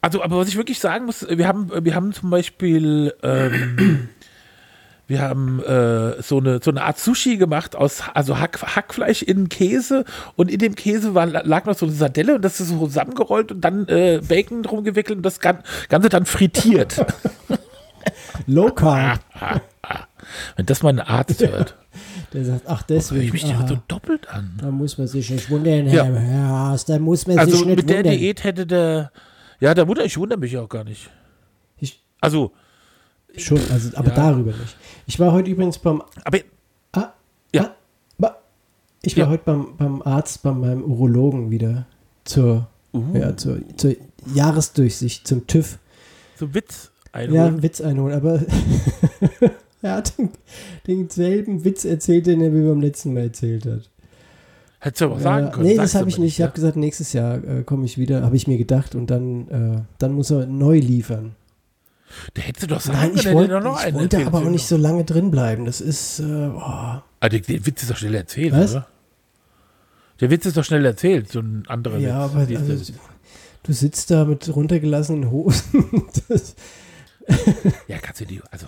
Also, 0.00 0.22
aber 0.22 0.36
was 0.38 0.48
ich 0.48 0.56
wirklich 0.56 0.78
sagen 0.78 1.06
muss, 1.06 1.26
wir 1.28 1.48
haben, 1.48 1.70
wir 1.84 1.94
haben 1.94 2.12
zum 2.12 2.30
Beispiel, 2.30 3.12
ähm, 3.22 4.08
wir 5.08 5.20
haben 5.22 5.60
äh, 5.64 6.22
so, 6.22 6.38
eine, 6.38 6.60
so 6.62 6.70
eine 6.70 6.82
Art 6.84 6.98
Sushi 6.98 7.36
gemacht 7.38 7.74
aus 7.74 8.02
also 8.14 8.38
Hack, 8.38 8.60
Hackfleisch 8.62 9.22
in 9.22 9.48
Käse 9.48 10.04
und 10.36 10.50
in 10.50 10.58
dem 10.60 10.74
Käse 10.76 11.14
war, 11.14 11.26
lag 11.26 11.64
noch 11.64 11.76
so 11.76 11.86
eine 11.86 11.94
Sardelle 11.94 12.36
und 12.36 12.42
das 12.42 12.60
ist 12.60 12.68
so 12.68 12.86
zusammengerollt 12.86 13.50
und 13.50 13.62
dann 13.62 13.88
äh, 13.88 14.20
Bacon 14.26 14.62
drum 14.62 14.84
gewickelt 14.84 15.16
und 15.16 15.22
das 15.24 15.40
Gan- 15.40 15.64
Ganze 15.88 16.08
dann 16.10 16.26
frittiert. 16.26 17.04
Low 18.46 18.70
Carb. 18.70 19.20
Wenn 20.56 20.66
das 20.66 20.82
mal 20.82 20.90
ein 20.90 21.00
Arzt 21.00 21.40
hört, 21.40 21.74
Der 22.34 22.44
sagt, 22.44 22.62
ach 22.66 22.82
höre 22.88 22.96
ich 22.98 23.02
deswegen, 23.06 23.32
mich 23.32 23.44
aha, 23.46 23.66
so 23.66 23.78
doppelt 23.88 24.28
an. 24.28 24.58
da 24.60 24.70
muss 24.70 24.98
man 24.98 25.06
sich 25.06 25.30
nicht 25.30 25.48
wundern, 25.48 25.86
Ja. 25.88 26.04
Herr 26.04 26.48
Haas, 26.48 26.84
da 26.84 26.98
muss 26.98 27.26
man 27.26 27.38
Also 27.38 27.56
sich 27.56 27.64
nicht 27.66 27.76
mit 27.76 27.88
der 27.90 27.98
wundern. 27.98 28.12
Diät 28.18 28.44
hätte 28.44 28.66
der, 28.66 29.10
ja, 29.60 29.72
der 29.72 29.86
Mutter, 29.86 30.04
ich 30.04 30.18
wundere 30.18 30.38
mich 30.38 30.56
auch 30.58 30.68
gar 30.68 30.84
nicht. 30.84 31.08
Ich, 31.78 32.02
Also, 32.20 32.52
schon, 33.36 33.58
also, 33.70 33.96
aber 33.96 34.08
Ja. 34.10 34.14
darüber 34.14 34.50
nicht. 34.52 34.76
Ich 35.06 35.18
war 35.20 35.32
heute 35.32 35.50
übrigens 35.50 35.78
beim 35.78 36.02
aber 36.24 36.38
Ah, 36.92 37.12
Ja. 37.54 37.74
ah, 38.22 38.36
ich 39.02 39.16
war 39.16 39.24
Ja. 39.24 39.30
heute 39.30 39.42
beim, 39.44 39.76
beim 39.76 40.02
Arzt, 40.02 40.42
bei 40.42 40.52
meinem 40.52 40.82
Urologen 40.84 41.50
wieder 41.50 41.86
zur, 42.24 42.66
uh, 42.94 43.02
ja, 43.16 43.36
zur, 43.36 43.60
zur 43.76 43.94
Jahresdurchsicht, 44.34 45.26
zum 45.26 45.46
TÜV. 45.46 45.78
so 46.38 46.52
Witz 46.54 46.90
Ja, 47.14 47.20
einholen. 47.20 47.62
Witz 47.62 47.80
einholen, 47.80 48.14
aber 48.16 48.40
er 49.82 49.92
hat 49.96 50.16
den, 50.18 50.30
denselben 50.86 51.64
Witz 51.64 51.84
erzählt, 51.84 52.26
den 52.26 52.40
er 52.40 52.50
mir 52.50 52.68
beim 52.68 52.80
letzten 52.80 53.14
Mal 53.14 53.24
erzählt 53.24 53.66
hat. 53.66 53.88
Hättest 54.80 55.00
du 55.00 55.04
aber 55.06 55.20
sagen 55.20 55.46
Ja, 55.46 55.50
können. 55.52 55.66
nee, 55.66 55.76
das 55.76 55.94
habe 55.96 56.08
ich 56.08 56.18
nicht. 56.18 56.38
Ich 56.38 56.42
habe 56.42 56.52
gesagt, 56.52 56.76
nächstes 56.76 57.12
Jahr 57.12 57.42
äh, 57.42 57.62
komme 57.64 57.84
ich 57.84 57.98
wieder, 57.98 58.22
habe 58.22 58.36
ich 58.36 58.46
mir 58.46 58.58
gedacht 58.58 58.94
und 58.94 59.08
dann, 59.10 59.48
äh, 59.48 59.80
dann 59.98 60.12
muss 60.12 60.30
er 60.30 60.46
neu 60.46 60.78
liefern. 60.78 61.34
Der 62.36 62.44
hättest 62.44 62.64
du 62.64 62.66
doch 62.68 62.80
sagen 62.80 62.98
Nein, 62.98 63.12
ich 63.14 63.24
wollte 63.32 63.54
hätte 63.54 63.64
doch 63.64 63.72
noch 63.72 63.78
ich 63.80 63.86
einen 63.86 63.96
wollte 63.96 64.26
aber 64.26 64.38
auch 64.38 64.50
nicht 64.50 64.66
so 64.66 64.76
lange 64.76 65.04
drin 65.04 65.30
bleiben. 65.30 65.64
Das 65.64 65.80
ist, 65.80 66.20
äh, 66.20 66.48
oh, 66.54 66.60
Ah, 67.20 67.28
der, 67.28 67.40
der 67.40 67.66
Witz 67.66 67.82
ist 67.82 67.90
doch 67.90 67.96
schnell 67.96 68.14
erzählt, 68.14 68.52
Was? 68.54 68.72
oder? 68.72 68.86
Der 70.20 70.30
Witz 70.30 70.46
ist 70.46 70.56
doch 70.56 70.64
schnell 70.64 70.84
erzählt, 70.84 71.30
so 71.30 71.40
ein 71.40 71.64
anderer 71.68 71.98
ja, 71.98 72.24
Witz. 72.24 72.58
aber 72.58 72.70
also, 72.70 72.92
du 73.62 73.72
sitzt 73.72 74.10
da 74.10 74.24
mit 74.24 74.54
runtergelassenen 74.54 75.30
Hosen. 75.30 76.08
ja, 77.88 77.98
kannst 77.98 78.20
du 78.20 78.24
die, 78.24 78.40
also, 78.50 78.66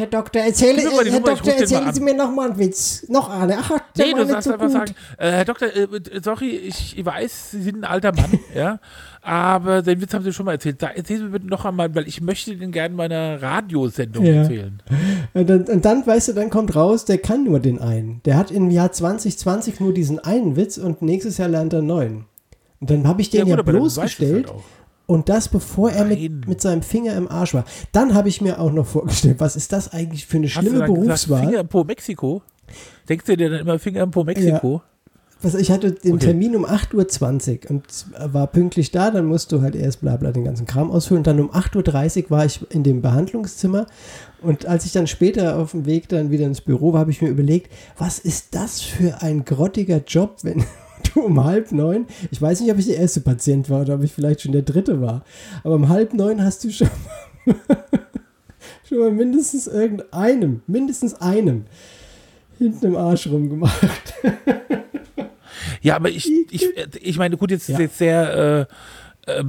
Herr 0.00 0.06
Doktor, 0.06 0.40
erzähle, 0.40 0.80
Herr 0.80 0.90
Nummer, 0.90 1.02
ich 1.02 1.12
Doktor, 1.20 1.52
erzählen. 1.52 1.92
Sie 1.92 2.00
mir 2.00 2.14
noch 2.14 2.32
mal 2.34 2.48
einen 2.50 2.58
Witz. 2.58 3.04
Noch 3.08 3.28
eine. 3.28 3.58
Ach, 3.58 3.70
der 3.96 4.06
nee, 4.06 4.12
war 4.12 4.20
du 4.24 4.32
nicht 4.32 4.42
so 4.42 4.52
einfach 4.52 4.64
gut. 4.66 4.72
sagen, 4.72 4.94
äh, 5.18 5.30
Herr 5.30 5.44
Doktor, 5.44 5.68
äh, 5.68 5.86
sorry, 6.22 6.48
ich 6.50 7.04
weiß, 7.04 7.50
Sie 7.50 7.62
sind 7.62 7.76
ein 7.78 7.84
alter 7.84 8.12
Mann, 8.14 8.38
ja, 8.54 8.78
aber 9.20 9.82
den 9.82 10.00
Witz 10.00 10.14
haben 10.14 10.24
Sie 10.24 10.32
schon 10.32 10.46
mal 10.46 10.52
erzählt. 10.52 10.82
Da 10.82 10.86
erzählen 10.88 11.18
Sie 11.18 11.24
mir 11.26 11.30
bitte 11.32 11.46
noch 11.48 11.66
einmal, 11.66 11.94
weil 11.94 12.08
ich 12.08 12.22
möchte 12.22 12.56
den 12.56 12.72
gerne 12.72 12.92
in 12.92 12.96
meiner 12.96 13.42
Radiosendung 13.42 14.24
Ja. 14.24 14.32
erzählen. 14.36 14.82
Und 15.34 15.50
dann, 15.50 15.64
und 15.64 15.84
dann, 15.84 16.06
weißt 16.06 16.28
du, 16.28 16.32
dann 16.32 16.48
kommt 16.50 16.74
raus, 16.74 17.04
der 17.04 17.18
kann 17.18 17.44
nur 17.44 17.60
den 17.60 17.78
einen. 17.78 18.20
Der 18.24 18.36
hat 18.38 18.50
im 18.50 18.70
Jahr 18.70 18.90
2020 18.92 19.78
nur 19.80 19.92
diesen 19.92 20.18
einen 20.18 20.56
Witz 20.56 20.76
und 20.78 21.02
nächstes 21.02 21.36
Jahr 21.38 21.48
lernt 21.48 21.72
er 21.72 21.82
neuen. 21.82 22.24
Und 22.80 22.90
dann 22.90 23.06
habe 23.06 23.20
ich 23.20 23.28
den 23.30 23.46
ja, 23.46 23.56
gut, 23.56 23.66
es 23.68 23.72
bloßgestellt. 23.72 24.48
halt. 24.48 24.62
Und 25.10 25.28
das, 25.28 25.48
bevor 25.48 25.90
er 25.90 26.04
mit, 26.04 26.46
mit 26.46 26.60
seinem 26.60 26.82
Finger 26.82 27.16
im 27.16 27.26
Arsch 27.26 27.52
war. 27.52 27.64
Dann 27.90 28.14
habe 28.14 28.28
ich 28.28 28.40
mir 28.40 28.60
auch 28.60 28.70
noch 28.70 28.86
vorgestellt, 28.86 29.40
was 29.40 29.56
ist 29.56 29.72
das 29.72 29.92
eigentlich 29.92 30.24
für 30.24 30.36
eine 30.36 30.46
Hast 30.46 30.52
schlimme 30.52 30.78
dann 30.78 30.94
gesagt, 30.94 31.04
Berufswahl? 31.04 31.46
Finger 31.46 31.58
im 31.58 31.66
Po 31.66 31.82
Mexiko? 31.82 32.42
Denkst 33.08 33.24
du 33.24 33.36
dir 33.36 33.50
dann 33.50 33.58
immer 33.58 33.80
Finger 33.80 34.04
im 34.04 34.12
Po 34.12 34.22
Mexiko? 34.22 34.82
Was, 35.42 35.54
ich 35.54 35.70
hatte 35.70 35.92
den 35.92 36.14
Okay. 36.14 36.26
Termin 36.26 36.56
um 36.56 36.66
8.20 36.66 37.64
Uhr 37.64 37.70
und 37.70 37.84
war 38.32 38.46
pünktlich 38.46 38.90
da, 38.90 39.10
dann 39.10 39.26
musst 39.26 39.52
du 39.52 39.62
halt 39.62 39.74
erst 39.74 40.00
bla 40.00 40.16
bla 40.16 40.32
den 40.32 40.44
ganzen 40.44 40.66
Kram 40.66 40.90
ausfüllen. 40.90 41.20
Und 41.20 41.26
dann 41.26 41.40
um 41.40 41.50
8.30 41.50 42.24
Uhr 42.24 42.30
war 42.30 42.44
ich 42.44 42.60
in 42.70 42.82
dem 42.82 43.00
Behandlungszimmer 43.00 43.86
und 44.42 44.66
als 44.66 44.86
ich 44.86 44.92
dann 44.92 45.06
später 45.06 45.58
auf 45.58 45.72
dem 45.72 45.86
Weg 45.86 46.08
dann 46.08 46.30
wieder 46.30 46.46
ins 46.46 46.60
Büro 46.60 46.92
war, 46.92 47.00
habe 47.00 47.10
ich 47.10 47.22
mir 47.22 47.28
überlegt, 47.28 47.70
was 47.98 48.18
ist 48.18 48.54
das 48.54 48.80
für 48.80 49.22
ein 49.22 49.44
grottiger 49.44 50.02
Job, 50.06 50.38
wenn 50.42 50.64
du 51.14 51.20
um 51.20 51.42
halb 51.44 51.72
neun, 51.72 52.06
ich 52.30 52.40
weiß 52.40 52.60
nicht, 52.60 52.72
ob 52.72 52.78
ich 52.78 52.86
der 52.86 52.96
erste 52.96 53.20
Patient 53.20 53.68
war 53.70 53.82
oder 53.82 53.94
ob 53.94 54.02
ich 54.02 54.12
vielleicht 54.12 54.42
schon 54.42 54.52
der 54.52 54.62
dritte 54.62 55.00
war, 55.00 55.24
aber 55.62 55.74
um 55.74 55.88
halb 55.88 56.14
neun 56.14 56.42
hast 56.42 56.64
du 56.64 56.70
schon, 56.70 56.90
schon 58.88 58.98
mal 58.98 59.10
mindestens 59.10 59.66
irgendeinem, 59.66 60.62
mindestens 60.66 61.14
einem 61.14 61.64
hinten 62.60 62.86
im 62.86 62.96
Arsch 62.96 63.26
rumgemacht. 63.26 64.14
Ja, 65.82 65.96
aber 65.96 66.10
ich, 66.10 66.30
ich, 66.50 66.66
ich 67.00 67.16
meine, 67.18 67.36
gut, 67.38 67.50
jetzt 67.50 67.68
Ja. 67.68 67.74
ist 67.76 67.80
jetzt 67.80 67.98
sehr, 67.98 68.66
äh, 69.26 69.30
äh, 69.32 69.44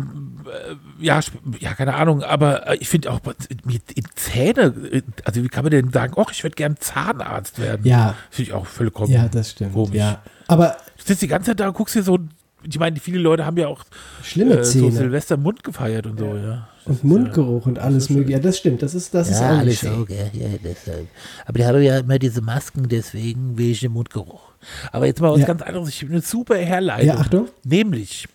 ja, 0.99 1.19
ja, 1.59 1.73
keine 1.73 1.95
Ahnung, 1.95 2.23
aber 2.23 2.67
äh, 2.69 2.77
ich 2.77 2.87
finde 2.87 3.11
auch 3.11 3.19
mit 3.65 3.81
Zähne, 4.15 4.73
äh, 4.91 5.01
also 5.25 5.43
wie 5.43 5.49
kann 5.49 5.63
man 5.65 5.71
denn 5.71 5.91
sagen, 5.91 6.13
oh, 6.15 6.25
ich 6.31 6.43
würde 6.43 6.55
gern 6.55 6.77
Zahnarzt 6.79 7.59
werden? 7.59 7.85
Ja, 7.85 8.15
Finde 8.29 8.49
ich 8.49 8.53
auch 8.55 8.65
vollkommen. 8.65 9.11
Ja, 9.11 9.27
das 9.27 9.51
stimmt. 9.51 9.73
Komisch. 9.73 9.95
Ja. 9.95 10.21
Aber 10.47 10.77
Du 10.97 11.03
sitzt 11.05 11.21
die 11.21 11.27
ganze 11.27 11.47
Zeit 11.51 11.59
da 11.59 11.67
und 11.67 11.73
guckst 11.73 11.95
dir 11.95 12.03
so, 12.03 12.17
ich 12.67 12.79
meine, 12.79 12.99
viele 12.99 13.19
Leute 13.19 13.45
haben 13.45 13.57
ja 13.57 13.67
auch 13.67 13.83
schlimme 14.23 14.59
äh, 14.59 14.63
so 14.63 14.89
Silvester 14.89 15.37
Mund 15.37 15.63
gefeiert 15.63 16.05
und 16.07 16.19
so, 16.19 16.25
ja. 16.35 16.67
und 16.85 17.03
Mundgeruch 17.03 17.65
und 17.65 17.79
alles 17.79 18.09
mögliche. 18.09 18.33
Ja, 18.33 18.39
das 18.39 18.57
stimmt. 18.57 18.81
Das 18.81 18.93
ist, 18.95 19.13
das 19.13 19.29
ist 19.29 19.39
Ja, 19.39 19.53
auch 19.55 19.57
alles 19.59 19.85
auch, 19.85 20.07
ja, 20.09 20.25
ja, 20.33 20.47
deshalb. 20.63 21.07
Aber 21.45 21.57
die 21.57 21.65
haben 21.65 21.81
ja 21.81 21.99
immer 21.99 22.19
diese 22.19 22.41
Masken, 22.41 22.87
deswegen 22.89 23.57
wegen 23.57 23.79
dem 23.79 23.93
Mundgeruch. 23.93 24.41
Aber 24.91 25.05
jetzt 25.07 25.21
mal 25.21 25.31
was 25.31 25.39
Ja. 25.41 25.47
ganz 25.47 25.61
anderes. 25.61 25.89
Ich 25.89 26.01
habe 26.03 26.13
eine 26.13 26.21
super 26.21 26.55
Herleitung. 26.57 27.07
Ja, 27.07 27.15
Achtung. 27.17 27.47
Nämlich, 27.63 28.27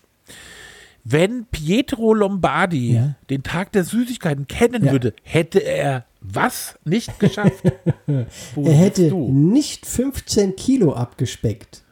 wenn 1.03 1.45
Pietro 1.45 2.13
Lombardi 2.13 2.93
Ja. 2.95 3.15
den 3.29 3.43
Tag 3.43 3.71
der 3.71 3.83
Süßigkeiten 3.85 4.47
kennen 4.47 4.83
Ja. 4.85 4.91
würde, 4.91 5.13
hätte 5.23 5.59
er 5.59 6.05
was 6.19 6.77
nicht 6.83 7.19
geschafft? 7.19 7.63
Wo 8.55 8.65
Er 8.65 8.73
hätte 8.73 9.09
du? 9.09 9.31
nicht 9.31 9.85
15 9.85 10.55
Kilo 10.57 10.93
abgespeckt. 10.93 11.83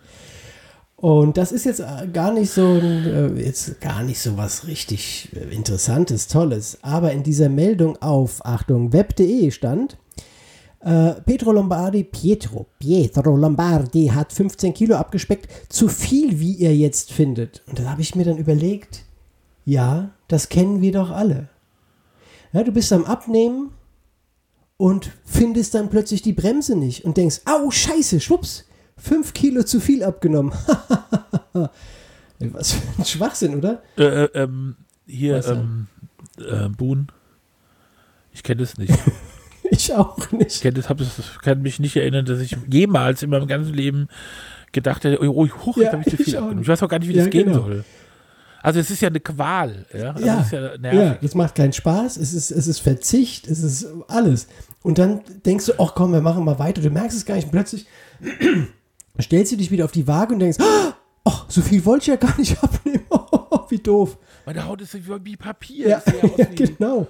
Und 0.97 1.37
das 1.37 1.51
ist 1.51 1.65
jetzt 1.65 1.81
äh, 1.81 2.07
gar 2.11 2.31
nicht 2.31 2.51
so 2.51 2.77
äh, 2.77 3.27
jetzt 3.41 3.81
gar 3.81 4.01
nicht 4.01 4.19
so 4.19 4.37
was 4.37 4.65
richtig 4.65 5.29
äh, 5.35 5.53
Interessantes, 5.53 6.27
Tolles. 6.27 6.77
Aber 6.81 7.11
in 7.11 7.23
dieser 7.23 7.49
Meldung 7.49 8.01
auf, 8.01 8.45
Achtung, 8.45 8.93
web.de 8.93 9.51
stand, 9.51 9.97
äh, 10.79 11.15
Pietro 11.25 11.51
Lombardi, 11.51 12.03
Pietro, 12.03 12.67
Pietro 12.79 13.35
Lombardi 13.35 14.07
hat 14.07 14.31
15 14.31 14.73
Kilo 14.73 14.95
abgespeckt, 14.95 15.49
zu 15.67 15.89
viel, 15.89 16.39
wie 16.39 16.53
ihr 16.53 16.75
jetzt 16.75 17.11
findet. 17.11 17.63
Und 17.67 17.79
da 17.79 17.89
habe 17.89 18.01
ich 18.01 18.15
mir 18.15 18.23
dann 18.23 18.37
überlegt, 18.37 19.03
ja, 19.65 20.11
das 20.27 20.47
kennen 20.47 20.81
wir 20.81 20.91
doch 20.91 21.09
alle. 21.09 21.49
Ja, 22.53 22.63
du 22.63 22.71
bist 22.71 22.93
am 22.93 23.03
Abnehmen 23.03 23.71
und 24.77 25.11
findest 25.25 25.73
dann 25.73 25.89
plötzlich 25.89 26.21
die 26.21 26.33
Bremse 26.33 26.75
nicht 26.75 27.03
und 27.03 27.17
denkst, 27.17 27.41
au, 27.45 27.71
scheiße, 27.71 28.19
schwupps, 28.19 28.64
fünf 28.97 29.33
Kilo 29.33 29.63
zu 29.63 29.79
viel 29.79 30.03
abgenommen. 30.03 30.53
Was 32.39 32.73
für 32.73 33.01
ein 33.01 33.05
Schwachsinn, 33.05 33.55
oder? 33.55 33.81
Äh, 33.97 34.03
äh, 34.25 34.29
ähm, 34.33 34.75
hier, 35.07 35.37
Was 35.37 35.47
ähm, 35.47 35.87
äh, 36.37 36.67
Boon. 36.69 37.07
Ich 38.33 38.43
kenne 38.43 38.61
das 38.61 38.77
nicht. 38.77 38.93
Ich 39.71 39.91
auch 39.95 40.15
Ich 40.19 40.31
nicht. 40.31 40.61
kenn 40.61 40.75
das, 40.75 40.89
hab 40.89 40.99
das, 40.99 41.09
kann 41.41 41.63
mich 41.63 41.79
nicht 41.79 41.95
erinnern, 41.95 42.23
dass 42.23 42.39
ich 42.39 42.55
jemals 42.69 43.23
in 43.23 43.31
meinem 43.31 43.47
ganzen 43.47 43.73
Leben 43.73 44.07
gedacht 44.71 45.03
hätte, 45.03 45.19
oh, 45.27 45.33
oh 45.43 45.47
huch, 45.65 45.77
Ja, 45.77 45.91
habe 45.91 46.03
ich 46.05 46.15
zu 46.15 46.15
ich 46.21 46.25
viel 46.25 46.35
auch 46.35 46.41
abgenommen. 46.41 46.61
Ich 46.61 46.67
weiß 46.67 46.83
auch 46.83 46.87
gar 46.87 46.99
nicht, 46.99 47.09
wie 47.09 47.13
Ja, 47.13 47.23
das 47.23 47.31
gehen 47.31 47.47
genau. 47.47 47.63
soll. 47.63 47.83
Also 48.61 48.79
es 48.79 48.91
ist 48.91 49.01
ja 49.01 49.09
eine 49.09 49.19
Qual. 49.19 49.87
Ja, 49.91 50.11
also 50.11 50.23
Ja, 50.25 50.41
ist 50.41 50.51
ja 50.51 50.75
ja, 50.93 51.13
das 51.15 51.33
macht 51.33 51.55
keinen 51.55 51.73
Spaß, 51.73 52.17
es 52.17 52.33
ist, 52.35 52.51
es 52.51 52.67
ist 52.67 52.79
Verzicht, 52.79 53.47
es 53.47 53.63
ist 53.63 53.87
alles. 54.07 54.47
Und 54.83 54.99
dann 54.99 55.21
denkst 55.45 55.65
du, 55.65 55.73
ach 55.79 55.93
komm, 55.95 56.13
wir 56.13 56.21
machen 56.21 56.45
mal 56.45 56.59
weiter, 56.59 56.81
du 56.81 56.91
merkst 56.91 57.17
es 57.17 57.25
gar 57.25 57.33
nicht 57.35 57.45
und 57.45 57.51
plötzlich 57.51 57.87
stellst 59.21 59.51
du 59.51 59.57
dich 59.57 59.71
wieder 59.71 59.85
auf 59.85 59.91
die 59.91 60.07
Waage 60.07 60.33
und 60.33 60.39
denkst, 60.39 60.57
ach, 61.23 61.45
so 61.47 61.61
viel 61.61 61.85
wollte 61.85 62.03
ich 62.03 62.07
ja 62.07 62.15
gar 62.15 62.37
nicht 62.37 62.61
abnehmen, 62.63 63.05
wie 63.69 63.79
doof. 63.79 64.17
Meine 64.45 64.65
Haut 64.65 64.81
ist 64.81 64.95
wie 65.25 65.37
Papier. 65.37 65.89
Ja, 65.89 66.03
ja, 66.37 66.45
genau. 66.55 67.07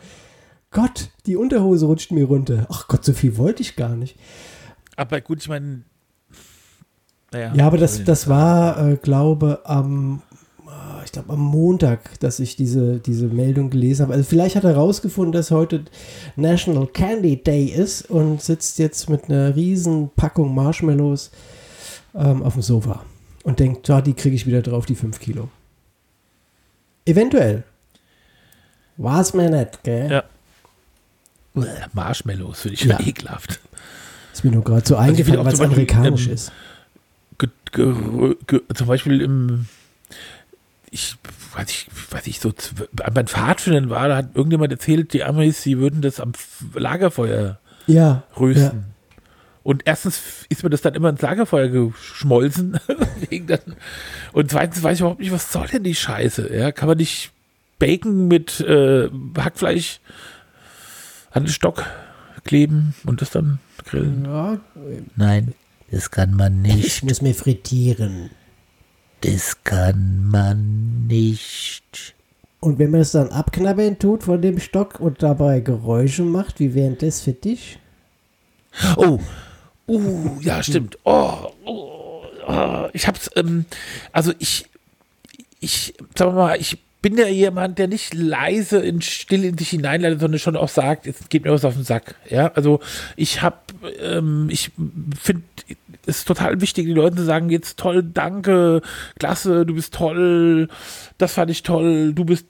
Gott, 0.72 1.10
die 1.26 1.36
Unterhose 1.36 1.86
rutscht 1.86 2.12
mir 2.12 2.26
runter. 2.26 2.68
Ach 2.70 2.88
Gott, 2.88 3.06
so 3.06 3.14
viel 3.14 3.38
wollte 3.38 3.62
ich 3.62 3.76
gar 3.76 3.96
nicht. 3.96 4.18
Aber 4.96 5.22
gut, 5.22 5.42
ich 5.42 5.50
meine, 5.50 5.84
naja. 7.32 7.54
Ja, 7.56 7.68
aber 7.68 7.78
das, 7.78 8.04
das 8.04 8.28
war, 8.28 8.92
äh, 8.92 8.96
glaube 8.96 9.62
am, 9.66 10.22
äh, 10.66 11.06
ich 11.06 11.12
glaube 11.12 11.34
am 11.34 11.40
Montag, 11.40 12.20
dass 12.20 12.40
ich 12.40 12.56
diese, 12.56 13.00
diese 13.00 13.28
Meldung 13.28 13.70
gelesen 13.70 14.04
habe. 14.04 14.14
Also 14.14 14.26
vielleicht 14.26 14.56
hat 14.56 14.64
er 14.64 14.72
herausgefunden, 14.72 15.34
dass 15.34 15.52
heute 15.52 15.86
National 16.36 16.88
Candy 16.88 17.42
Day 17.42 17.66
ist 17.66 18.10
und 18.10 18.42
sitzt 18.42 18.80
jetzt 18.80 19.10
mit 19.10 19.30
einer 19.30 19.56
riesen 19.56 20.12
Packung 20.16 20.54
Marshmallows 20.56 21.32
ähm, 22.16 22.44
auf 22.44 22.54
dem 22.54 22.62
Sofa 22.62 23.04
und 23.44 23.60
denkt, 23.60 23.88
ja, 23.88 24.02
die 24.02 24.14
kriege 24.14 24.36
ich 24.36 24.46
wieder 24.48 24.62
drauf, 24.62 24.86
die 24.86 24.96
5 24.96 25.20
Kilo. 25.20 25.50
Eventuell. 27.06 27.64
War 28.98 29.22
es 29.22 29.34
mir 29.34 29.50
nicht, 29.50 29.84
gell? 29.84 30.10
Ja. 30.12 30.24
Marshmallows 31.94 32.62
finde 32.62 32.74
ich 32.76 32.84
Ja. 32.86 33.00
ekelhaft. 33.06 33.60
Ist 34.34 34.44
mir 34.44 34.52
nur 34.52 34.64
gerade 34.64 34.86
so 34.86 34.96
Also 34.98 35.12
ich 35.12 35.20
eingefallen, 35.20 35.40
auch 35.40 35.46
weil 35.46 35.54
es 35.54 35.62
amerikanisch 35.62 36.28
ähm, 36.28 36.34
ist. 36.34 36.52
Zum 37.74 38.88
Beispiel 38.88 39.22
im, 39.22 39.66
ich 40.92 41.16
weiß 41.54 41.70
ich, 41.70 41.88
weiß 42.12 42.28
ich 42.28 42.40
so, 42.40 42.54
beim 42.94 43.28
Pfadfindern 43.28 43.90
war, 43.90 44.08
da 44.08 44.18
hat 44.18 44.30
irgendjemand 44.36 44.72
erzählt, 44.72 45.14
die 45.14 45.24
Amis, 45.24 45.62
sie 45.62 45.78
würden 45.78 46.02
das 46.02 46.20
am 46.20 46.32
Lagerfeuer 46.74 47.60
Ja. 47.88 48.24
rösten. 48.40 48.86
Und 49.66 49.82
erstens 49.86 50.22
ist 50.50 50.64
mir 50.64 50.70
das 50.70 50.82
dann 50.84 50.94
immer 50.94 51.10
ins 51.10 51.24
Lagerfeuer 51.24 51.70
geschmolzen. 51.70 52.80
und 54.32 54.52
zweitens 54.52 54.84
weiß 54.84 54.94
ich 54.94 55.00
überhaupt 55.00 55.20
nicht, 55.20 55.32
was 55.32 55.52
soll 55.52 55.66
denn 55.66 55.82
die 55.82 55.96
Scheiße? 55.96 56.56
Ja, 56.56 56.72
kann 56.72 56.88
man 56.88 57.00
nicht 57.00 57.32
Bacon 57.80 58.28
mit 58.28 58.60
äh, 58.60 59.10
Hackfleisch 59.36 60.02
an 61.32 61.46
den 61.46 61.52
Stock 61.52 61.84
kleben 62.44 62.94
und 63.08 63.22
das 63.24 63.32
dann 63.32 63.58
grillen? 63.86 64.24
ja. 64.26 64.60
Nein, 65.16 65.56
das 65.90 66.12
kann 66.12 66.36
man 66.36 66.64
Ich 66.64 66.76
nicht. 66.76 67.04
muss 67.04 67.24
mir 67.24 67.34
frittieren. 67.34 68.30
Das 69.22 69.64
kann 69.64 70.28
man 70.28 71.08
nicht. 71.08 72.14
Und 72.60 72.78
wenn 72.78 72.92
man 72.92 73.02
es 73.02 73.14
dann 73.14 73.30
abknabbern 73.30 73.98
tut 73.98 74.26
von 74.26 74.44
dem 74.44 74.60
Stock 74.60 75.00
und 75.00 75.24
dabei 75.24 75.60
Geräusche 75.60 76.22
macht, 76.22 76.60
wie 76.60 76.76
wären 76.76 77.00
das 77.00 77.22
für 77.22 77.34
dich? 77.34 77.80
Oh, 78.96 79.20
uh, 79.88 80.40
ja, 80.42 80.64
stimmt. 80.64 80.98
Oh, 81.04 81.52
oh, 81.66 82.24
oh 82.48 82.88
ich 82.94 83.08
hab's, 83.08 83.30
ähm, 83.36 83.66
also 84.12 84.34
ich, 84.40 84.66
ich, 85.60 85.94
wir 86.16 86.32
mal, 86.32 86.60
ich 86.60 86.78
bin 87.02 87.18
ja 87.18 87.28
jemand, 87.28 87.78
der 87.78 87.88
nicht 87.88 88.16
leise 88.16 88.80
in 88.80 89.00
still 89.02 89.44
in 89.44 89.58
sich 89.60 89.70
hineinleitet, 89.70 90.20
sondern 90.20 90.40
schon 90.40 90.56
auch 90.56 90.70
sagt, 90.70 91.06
jetzt 91.06 91.30
geht 91.30 91.44
mir 91.44 91.52
was 91.52 91.64
auf 91.64 91.76
den 91.76 91.84
Sack. 91.84 92.16
Ja, 92.30 92.52
also 92.56 92.80
ich 93.16 93.44
hab, 93.44 93.72
ähm, 94.02 94.48
ich 94.50 94.72
finde 95.22 95.44
es 96.08 96.18
ist 96.20 96.28
total 96.28 96.62
wichtig, 96.62 96.86
den 96.88 96.96
Leuten 96.96 97.18
zu 97.18 97.26
sagen, 97.26 97.50
jetzt 97.50 97.78
toll, 97.78 98.04
danke, 98.04 98.82
klasse, 99.20 99.66
du 99.66 99.76
bist 99.76 99.94
toll, 99.94 100.68
das 101.18 101.34
fand 101.34 101.52
ich 101.52 101.64
toll, 101.64 102.14
du 102.14 102.26
bist 102.26 102.46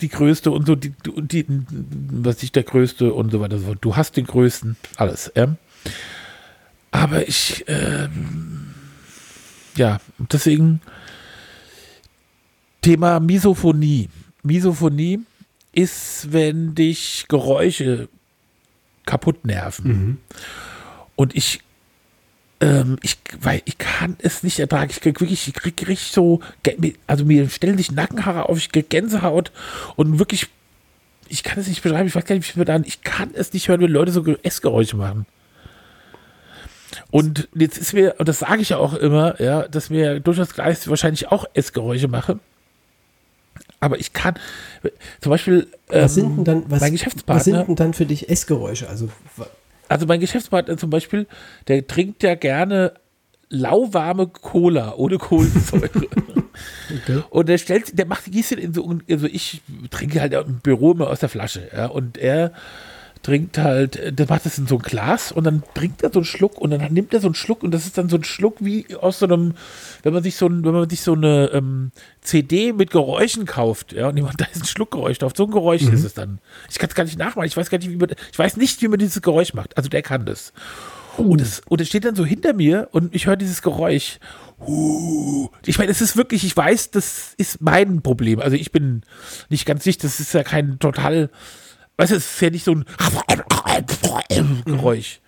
die 0.00 0.08
Größte 0.08 0.50
und 0.50 0.66
so, 0.66 0.76
die, 0.76 0.92
die, 1.04 1.42
die 1.42 1.46
was 1.70 2.42
ich 2.42 2.52
der 2.52 2.62
Größte 2.62 3.12
und 3.12 3.30
so 3.30 3.40
weiter 3.40 3.58
so. 3.58 3.74
Du 3.74 3.96
hast 3.96 4.16
den 4.16 4.26
Größten, 4.26 4.76
alles, 4.96 5.32
ja. 5.34 5.56
Aber 6.90 7.28
ich, 7.28 7.64
ähm, 7.68 8.74
ja, 9.76 10.00
deswegen 10.18 10.80
Thema 12.82 13.20
Misophonie. 13.20 14.08
Misophonie 14.42 15.20
ist, 15.72 16.32
wenn 16.32 16.74
dich 16.74 17.26
Geräusche 17.28 18.08
kaputt 19.04 19.44
nerven. 19.44 20.18
Und 21.16 21.36
ich, 21.36 21.60
ähm, 22.60 22.98
ich, 23.02 23.18
weil 23.40 23.62
ich 23.64 23.78
kann 23.78 24.16
es 24.20 24.42
nicht 24.42 24.58
ertragen. 24.58 24.90
Ich 24.90 25.00
krieg 25.00 25.20
wirklich, 25.20 25.46
ich 25.46 25.54
krieg 25.54 25.86
richtig 25.86 26.12
so, 26.12 26.40
also 27.06 27.24
mir 27.24 27.48
stellen 27.50 27.76
sich 27.76 27.92
Nackenhaare 27.92 28.48
auf, 28.48 28.58
ich 28.58 28.70
krieg 28.72 28.88
Gänsehaut 28.90 29.52
und 29.96 30.18
wirklich, 30.18 30.46
ich 31.28 31.42
kann 31.42 31.58
es 31.58 31.68
nicht 31.68 31.82
beschreiben, 31.82 32.08
ich 32.08 32.14
weiß 32.14 32.24
gar 32.24 32.34
nicht, 32.34 32.46
wie 32.46 32.50
ich 32.50 32.56
mir 32.56 32.64
dann, 32.64 32.84
ich 32.84 33.02
kann 33.02 33.30
es 33.34 33.52
nicht 33.52 33.68
hören, 33.68 33.80
wenn 33.80 33.90
Leute 33.90 34.12
so 34.12 34.22
Ge- 34.22 34.38
Essgeräusche 34.42 34.96
machen. 34.96 35.26
Und 37.10 37.48
jetzt 37.54 37.78
ist 37.78 37.92
mir, 37.92 38.16
und 38.18 38.28
das 38.28 38.40
sage 38.40 38.62
ich 38.62 38.70
ja 38.70 38.78
auch 38.78 38.94
immer, 38.94 39.40
ja, 39.40 39.66
dass 39.68 39.90
mir 39.90 40.20
durchaus 40.20 40.50
klar 40.50 40.70
ist, 40.70 40.78
dass 40.78 40.86
ich 40.86 40.90
wahrscheinlich 40.90 41.30
auch 41.30 41.44
Essgeräusche 41.54 42.08
mache. 42.08 42.38
Aber 43.80 43.98
ich 43.98 44.12
kann, 44.12 44.34
zum 45.20 45.30
Beispiel, 45.30 45.68
Was 45.88 46.16
ähm, 46.16 46.22
sind 46.22 46.36
denn 46.36 46.44
dann, 46.44 46.62
was, 46.64 46.80
mein 46.80 46.92
was 46.92 47.00
Geschäftspartner, 47.00 47.44
sind 47.44 47.68
denn 47.68 47.76
dann 47.76 47.94
für 47.94 48.06
dich 48.06 48.28
Essgeräusche? 48.28 48.88
Also, 48.88 49.08
also 49.88 50.06
mein 50.06 50.20
Geschäftspartner 50.20 50.76
zum 50.76 50.90
Beispiel, 50.90 51.26
der 51.68 51.86
trinkt 51.86 52.22
ja 52.22 52.34
gerne 52.34 52.94
lauwarme 53.50 54.26
Cola 54.26 54.94
ohne 54.94 55.18
Kohlensäure. 55.18 55.90
okay. 55.94 57.22
Und 57.30 57.48
der 57.48 57.58
stellt, 57.58 57.98
der 57.98 58.06
macht, 58.06 58.24
gießt 58.24 58.52
in 58.52 58.74
so, 58.74 58.98
also 59.08 59.26
ich 59.26 59.62
trinke 59.90 60.20
halt 60.20 60.34
im 60.34 60.60
Büro 60.60 60.92
immer 60.92 61.08
aus 61.08 61.20
der 61.20 61.28
Flasche, 61.28 61.68
ja, 61.72 61.86
und 61.86 62.18
er 62.18 62.52
trinkt 63.28 63.58
halt, 63.58 64.18
der 64.18 64.26
macht 64.26 64.46
das 64.46 64.56
in 64.56 64.66
so 64.66 64.76
ein 64.76 64.82
Glas 64.82 65.32
und 65.32 65.44
dann 65.44 65.62
trinkt 65.74 66.02
er 66.02 66.10
so 66.10 66.20
einen 66.20 66.24
Schluck 66.24 66.58
und 66.58 66.70
dann 66.70 66.90
nimmt 66.90 67.12
er 67.12 67.20
so 67.20 67.28
einen 67.28 67.34
Schluck 67.34 67.62
und 67.62 67.72
das 67.72 67.84
ist 67.84 67.98
dann 67.98 68.08
so 68.08 68.16
ein 68.16 68.24
Schluck 68.24 68.56
wie 68.60 68.96
aus 68.96 69.18
so 69.18 69.26
einem, 69.26 69.52
wenn 70.02 70.14
man 70.14 70.22
sich 70.22 70.36
so, 70.36 70.46
ein, 70.46 70.64
wenn 70.64 70.72
man 70.72 70.88
sich 70.88 71.02
so 71.02 71.12
eine 71.12 71.50
ähm, 71.52 71.90
CD 72.22 72.72
mit 72.72 72.90
Geräuschen 72.90 73.44
kauft, 73.44 73.92
ja, 73.92 74.08
und 74.08 74.16
jemand, 74.16 74.40
da 74.40 74.46
ist 74.46 74.62
ein 74.62 74.66
Schluckgeräusch 74.66 75.18
drauf, 75.18 75.32
so 75.36 75.44
ein 75.44 75.50
Geräusch 75.50 75.82
ist 75.82 76.04
es 76.04 76.14
dann. 76.14 76.38
Ich 76.70 76.78
kann 76.78 76.88
es 76.88 76.94
gar 76.94 77.04
nicht 77.04 77.18
nachmachen, 77.18 77.46
ich 77.46 77.56
weiß 77.56 77.68
gar 77.68 77.76
nicht, 77.76 77.90
wie 77.90 77.96
man, 77.96 78.08
ich 78.32 78.38
weiß 78.38 78.56
nicht, 78.56 78.80
wie 78.80 78.88
man 78.88 78.98
dieses 78.98 79.20
Geräusch 79.20 79.52
macht, 79.52 79.76
also 79.76 79.90
der 79.90 80.00
kann 80.00 80.24
das. 80.24 80.54
Und 81.18 81.42
es, 81.42 81.60
und 81.68 81.82
es 81.82 81.88
steht 81.88 82.06
dann 82.06 82.14
so 82.14 82.24
hinter 82.24 82.54
mir 82.54 82.88
und 82.92 83.14
ich 83.14 83.26
höre 83.26 83.36
dieses 83.36 83.60
Geräusch. 83.60 84.20
Huh. 84.66 85.50
Ich 85.66 85.76
meine, 85.76 85.90
es 85.90 86.00
ist 86.00 86.16
wirklich, 86.16 86.44
ich 86.44 86.56
weiß, 86.56 86.92
das 86.92 87.34
ist 87.36 87.60
mein 87.60 88.00
Problem. 88.00 88.40
Also 88.40 88.56
ich 88.56 88.72
bin 88.72 89.02
nicht 89.50 89.66
ganz 89.66 89.84
sicher, 89.84 89.98
das 90.00 90.18
ist 90.18 90.32
ja 90.32 90.44
kein 90.44 90.78
total, 90.78 91.28
weißt 91.98 92.12
du, 92.12 92.16
es 92.16 92.32
ist 92.32 92.40
ja 92.40 92.50
nicht 92.50 92.64
so 92.64 92.74
ein 92.74 92.84
Geräusch. 94.64 95.20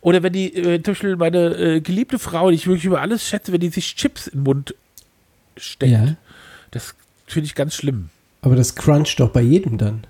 Oder 0.00 0.22
wenn 0.24 0.32
die, 0.32 0.52
äh, 0.54 0.82
zum 0.82 0.94
Beispiel 0.94 1.16
meine 1.16 1.54
äh, 1.56 1.80
geliebte 1.80 2.18
Frau, 2.18 2.50
die 2.50 2.56
ich 2.56 2.66
wirklich 2.66 2.84
über 2.84 3.00
alles 3.00 3.26
schätze, 3.26 3.52
wenn 3.52 3.60
die 3.60 3.68
sich 3.68 3.94
Chips 3.94 4.26
in 4.26 4.40
den 4.40 4.42
Mund 4.42 4.74
steckt. 5.56 5.92
Ja. 5.92 6.16
Das 6.72 6.94
finde 7.28 7.46
ich 7.46 7.54
ganz 7.54 7.76
schlimm. 7.76 8.10
Aber 8.40 8.56
das 8.56 8.74
cruncht 8.74 9.20
doch 9.20 9.30
bei 9.30 9.42
jedem 9.42 9.78
dann. 9.78 10.04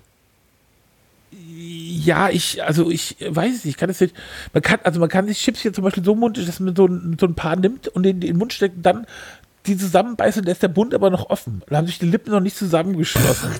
Ja, 1.31 2.29
ich, 2.29 2.63
also 2.63 2.89
ich 2.89 3.17
weiß 3.19 3.55
es 3.55 3.65
nicht, 3.65 3.75
ich 3.75 3.77
kann 3.77 3.89
es 3.89 3.99
nicht. 3.99 4.15
Man 4.51 4.63
kann, 4.63 4.79
also 4.83 4.99
man 4.99 5.09
kann 5.09 5.27
sich 5.27 5.39
Chips 5.39 5.61
hier 5.61 5.73
zum 5.73 5.83
Beispiel 5.83 6.03
so 6.03 6.13
im 6.13 6.19
Mund, 6.19 6.37
dass 6.37 6.59
man 6.59 6.75
so 6.75 6.87
ein, 6.87 7.17
so 7.19 7.27
ein 7.27 7.35
paar 7.35 7.55
nimmt 7.55 7.87
und 7.89 8.03
in, 8.05 8.15
in 8.15 8.21
den 8.21 8.37
Mund 8.37 8.51
steckt 8.51 8.77
und 8.77 8.83
dann 8.83 9.05
die 9.67 9.77
zusammenbeißt 9.77 10.39
und 10.39 10.47
da 10.47 10.51
ist 10.51 10.63
der 10.63 10.69
Mund 10.69 10.93
aber 10.93 11.09
noch 11.09 11.29
offen. 11.29 11.61
Da 11.67 11.77
haben 11.77 11.87
sich 11.87 11.99
die 11.99 12.07
Lippen 12.07 12.31
noch 12.31 12.39
nicht 12.41 12.57
zusammengeschlossen. 12.57 13.51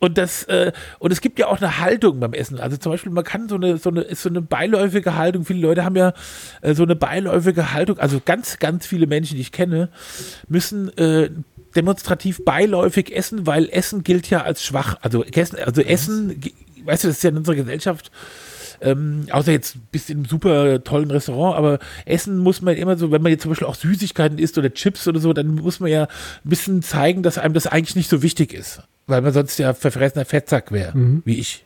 Und 0.00 0.16
das, 0.16 0.44
äh, 0.44 0.72
und 0.98 1.12
es 1.12 1.20
gibt 1.20 1.38
ja 1.38 1.46
auch 1.48 1.60
eine 1.60 1.78
Haltung 1.78 2.20
beim 2.20 2.32
Essen. 2.32 2.58
Also 2.58 2.78
zum 2.78 2.90
Beispiel, 2.92 3.12
man 3.12 3.22
kann 3.22 3.48
so 3.48 3.56
eine, 3.56 3.76
so 3.76 3.90
eine, 3.90 4.00
ist 4.00 4.22
so 4.22 4.30
eine 4.30 4.40
beiläufige 4.40 5.14
Haltung. 5.14 5.44
Viele 5.44 5.60
Leute 5.60 5.84
haben 5.84 5.94
ja 5.94 6.14
äh, 6.62 6.74
so 6.74 6.84
eine 6.84 6.96
beiläufige 6.96 7.74
Haltung. 7.74 7.98
Also 7.98 8.20
ganz, 8.24 8.58
ganz 8.58 8.86
viele 8.86 9.06
Menschen, 9.06 9.34
die 9.36 9.42
ich 9.42 9.52
kenne, 9.52 9.90
müssen 10.48 10.96
äh, 10.96 11.30
demonstrativ 11.76 12.44
beiläufig 12.44 13.14
essen, 13.14 13.46
weil 13.46 13.68
Essen 13.68 14.02
gilt 14.02 14.30
ja 14.30 14.42
als 14.42 14.64
schwach. 14.64 14.96
Also 15.02 15.22
Essen, 15.22 15.58
also 15.58 15.82
Essen, 15.82 16.40
weißt 16.84 17.04
du, 17.04 17.08
das 17.08 17.18
ist 17.18 17.22
ja 17.22 17.30
in 17.30 17.36
unserer 17.36 17.56
Gesellschaft, 17.56 18.10
ähm, 18.80 19.26
außer 19.30 19.52
jetzt 19.52 19.76
bist 19.92 20.08
du 20.08 20.14
in 20.14 20.18
einem 20.20 20.26
super 20.26 20.82
tollen 20.82 21.10
Restaurant, 21.10 21.56
aber 21.56 21.78
Essen 22.06 22.38
muss 22.38 22.62
man 22.62 22.76
immer 22.76 22.96
so, 22.96 23.10
wenn 23.10 23.20
man 23.22 23.30
jetzt 23.30 23.42
zum 23.42 23.50
Beispiel 23.50 23.68
auch 23.68 23.74
Süßigkeiten 23.74 24.38
isst 24.38 24.56
oder 24.56 24.72
Chips 24.72 25.06
oder 25.06 25.20
so, 25.20 25.32
dann 25.32 25.56
muss 25.56 25.80
man 25.80 25.90
ja 25.90 26.04
ein 26.04 26.08
bisschen 26.48 26.82
zeigen, 26.82 27.22
dass 27.22 27.36
einem 27.36 27.54
das 27.54 27.66
eigentlich 27.66 27.96
nicht 27.96 28.10
so 28.10 28.22
wichtig 28.22 28.54
ist. 28.54 28.82
Weil 29.10 29.20
man 29.22 29.32
sonst 29.32 29.58
ja 29.58 29.74
verfressener 29.74 30.24
Fettsack 30.24 30.72
wäre, 30.72 30.92
wie 31.24 31.38
ich. 31.38 31.64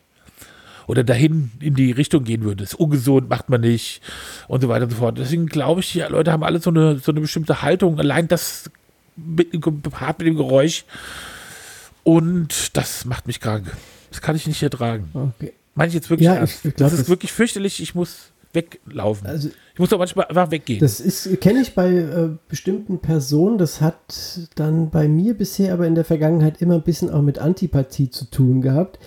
oder 0.87 1.03
dahin 1.03 1.51
in 1.59 1.73
die 1.75 1.91
Richtung 1.91 2.23
gehen 2.23 2.43
würde. 2.43 2.63
Das 2.63 2.73
ist 2.73 2.79
ungesund, 2.79 3.29
macht 3.29 3.49
man 3.49 3.61
nicht 3.61 4.01
und 4.47 4.61
so 4.61 4.67
weiter 4.69 4.83
und 4.85 4.91
so 4.91 4.97
fort. 4.97 5.17
Deswegen 5.17 5.45
glaube 5.47 5.81
ich, 5.81 5.91
die 5.93 6.01
Leute 6.01 6.31
haben 6.31 6.43
alle 6.43 6.59
so 6.59 6.69
eine, 6.69 6.99
so 6.99 7.11
eine 7.11 7.21
bestimmte 7.21 7.61
Haltung. 7.61 7.99
Allein 7.99 8.27
das 8.27 8.69
mit, 9.15 9.51
gepaart 9.51 10.19
mit 10.19 10.27
dem 10.27 10.35
Geräusch 10.35 10.85
und 12.03 12.75
das 12.77 13.05
macht 13.05 13.27
mich 13.27 13.39
krank. 13.39 13.71
Das 14.11 14.21
kann 14.21 14.35
ich 14.35 14.45
nicht 14.47 14.61
ertragen. 14.61 15.09
Okay. 15.13 15.53
Meine 15.73 15.89
ich 15.89 15.95
jetzt 15.95 16.09
wirklich 16.09 16.25
Ja, 16.27 16.43
ich 16.43 16.61
glaub, 16.61 16.75
das 16.77 16.93
ist 16.93 17.09
wirklich 17.09 17.31
fürchterlich. 17.33 17.81
Ich 17.81 17.95
muss 17.95 18.31
weglaufen. 18.55 19.27
Also 19.27 19.49
ich 19.73 19.79
muss 19.79 19.89
doch 19.89 19.99
manchmal 19.99 20.25
einfach 20.25 20.51
weggehen. 20.51 20.79
Das 20.79 20.99
ist 20.99 21.39
kenne 21.41 21.61
ich 21.61 21.75
bei 21.75 21.91
äh, 21.91 22.29
bestimmten 22.47 22.99
Personen. 22.99 23.57
Das 23.57 23.81
hat 23.81 24.39
dann 24.55 24.89
bei 24.89 25.07
mir 25.07 25.33
bisher 25.33 25.73
aber 25.73 25.85
in 25.85 25.95
der 25.95 26.05
Vergangenheit 26.05 26.61
immer 26.61 26.75
ein 26.75 26.83
bisschen 26.83 27.09
auch 27.09 27.21
mit 27.21 27.39
Antipathie 27.39 28.09
zu 28.09 28.25
tun 28.25 28.61
gehabt. 28.61 28.99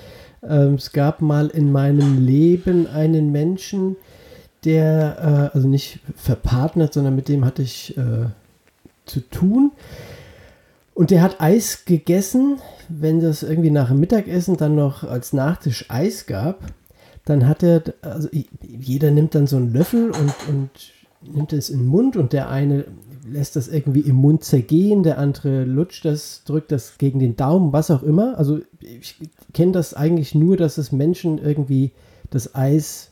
Ähm, 0.42 0.74
es 0.74 0.92
gab 0.92 1.20
mal 1.20 1.48
in 1.48 1.72
meinem 1.72 2.24
Leben 2.24 2.86
einen 2.86 3.32
Menschen, 3.32 3.96
der, 4.64 5.50
äh, 5.52 5.56
also 5.56 5.68
nicht 5.68 6.00
verpartnert, 6.14 6.92
sondern 6.92 7.16
mit 7.16 7.28
dem 7.28 7.44
hatte 7.44 7.62
ich 7.62 7.96
äh, 7.96 8.26
zu 9.04 9.20
tun. 9.20 9.72
Und 10.94 11.10
der 11.10 11.22
hat 11.22 11.40
Eis 11.40 11.84
gegessen, 11.84 12.58
wenn 12.88 13.20
das 13.20 13.42
irgendwie 13.42 13.70
nach 13.70 13.88
dem 13.88 14.00
Mittagessen 14.00 14.56
dann 14.56 14.74
noch 14.74 15.04
als 15.04 15.32
Nachtisch 15.32 15.86
Eis 15.88 16.26
gab. 16.26 16.60
Dann 17.28 17.46
hat 17.46 17.62
er, 17.62 17.82
also 18.00 18.28
jeder 18.62 19.10
nimmt 19.10 19.34
dann 19.34 19.46
so 19.46 19.56
einen 19.56 19.70
Löffel 19.70 20.06
und, 20.06 20.34
und 20.48 20.70
nimmt 21.20 21.52
es 21.52 21.68
in 21.68 21.80
den 21.80 21.86
Mund 21.88 22.16
und 22.16 22.32
der 22.32 22.48
eine 22.48 22.86
lässt 23.30 23.54
das 23.54 23.68
irgendwie 23.68 24.00
im 24.00 24.16
Mund 24.16 24.44
zergehen, 24.44 25.02
der 25.02 25.18
andere 25.18 25.64
lutscht 25.64 26.06
das, 26.06 26.42
drückt 26.46 26.72
das 26.72 26.96
gegen 26.96 27.18
den 27.18 27.36
Daumen, 27.36 27.74
was 27.74 27.90
auch 27.90 28.02
immer. 28.02 28.38
Also 28.38 28.60
ich 28.80 29.16
kenne 29.52 29.72
das 29.72 29.92
eigentlich 29.92 30.34
nur, 30.34 30.56
dass 30.56 30.78
es 30.78 30.90
Menschen 30.90 31.36
irgendwie 31.36 31.90
das 32.30 32.54
Eis 32.54 33.10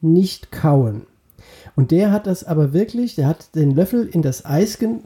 nicht 0.00 0.50
kauen. 0.50 1.02
Und 1.76 1.90
der 1.90 2.10
hat 2.10 2.26
das 2.26 2.44
aber 2.44 2.72
wirklich, 2.72 3.16
der 3.16 3.26
hat 3.26 3.54
den 3.54 3.74
Löffel 3.74 4.06
in 4.06 4.22
das 4.22 4.46
Eis 4.46 4.78
gen- 4.78 5.02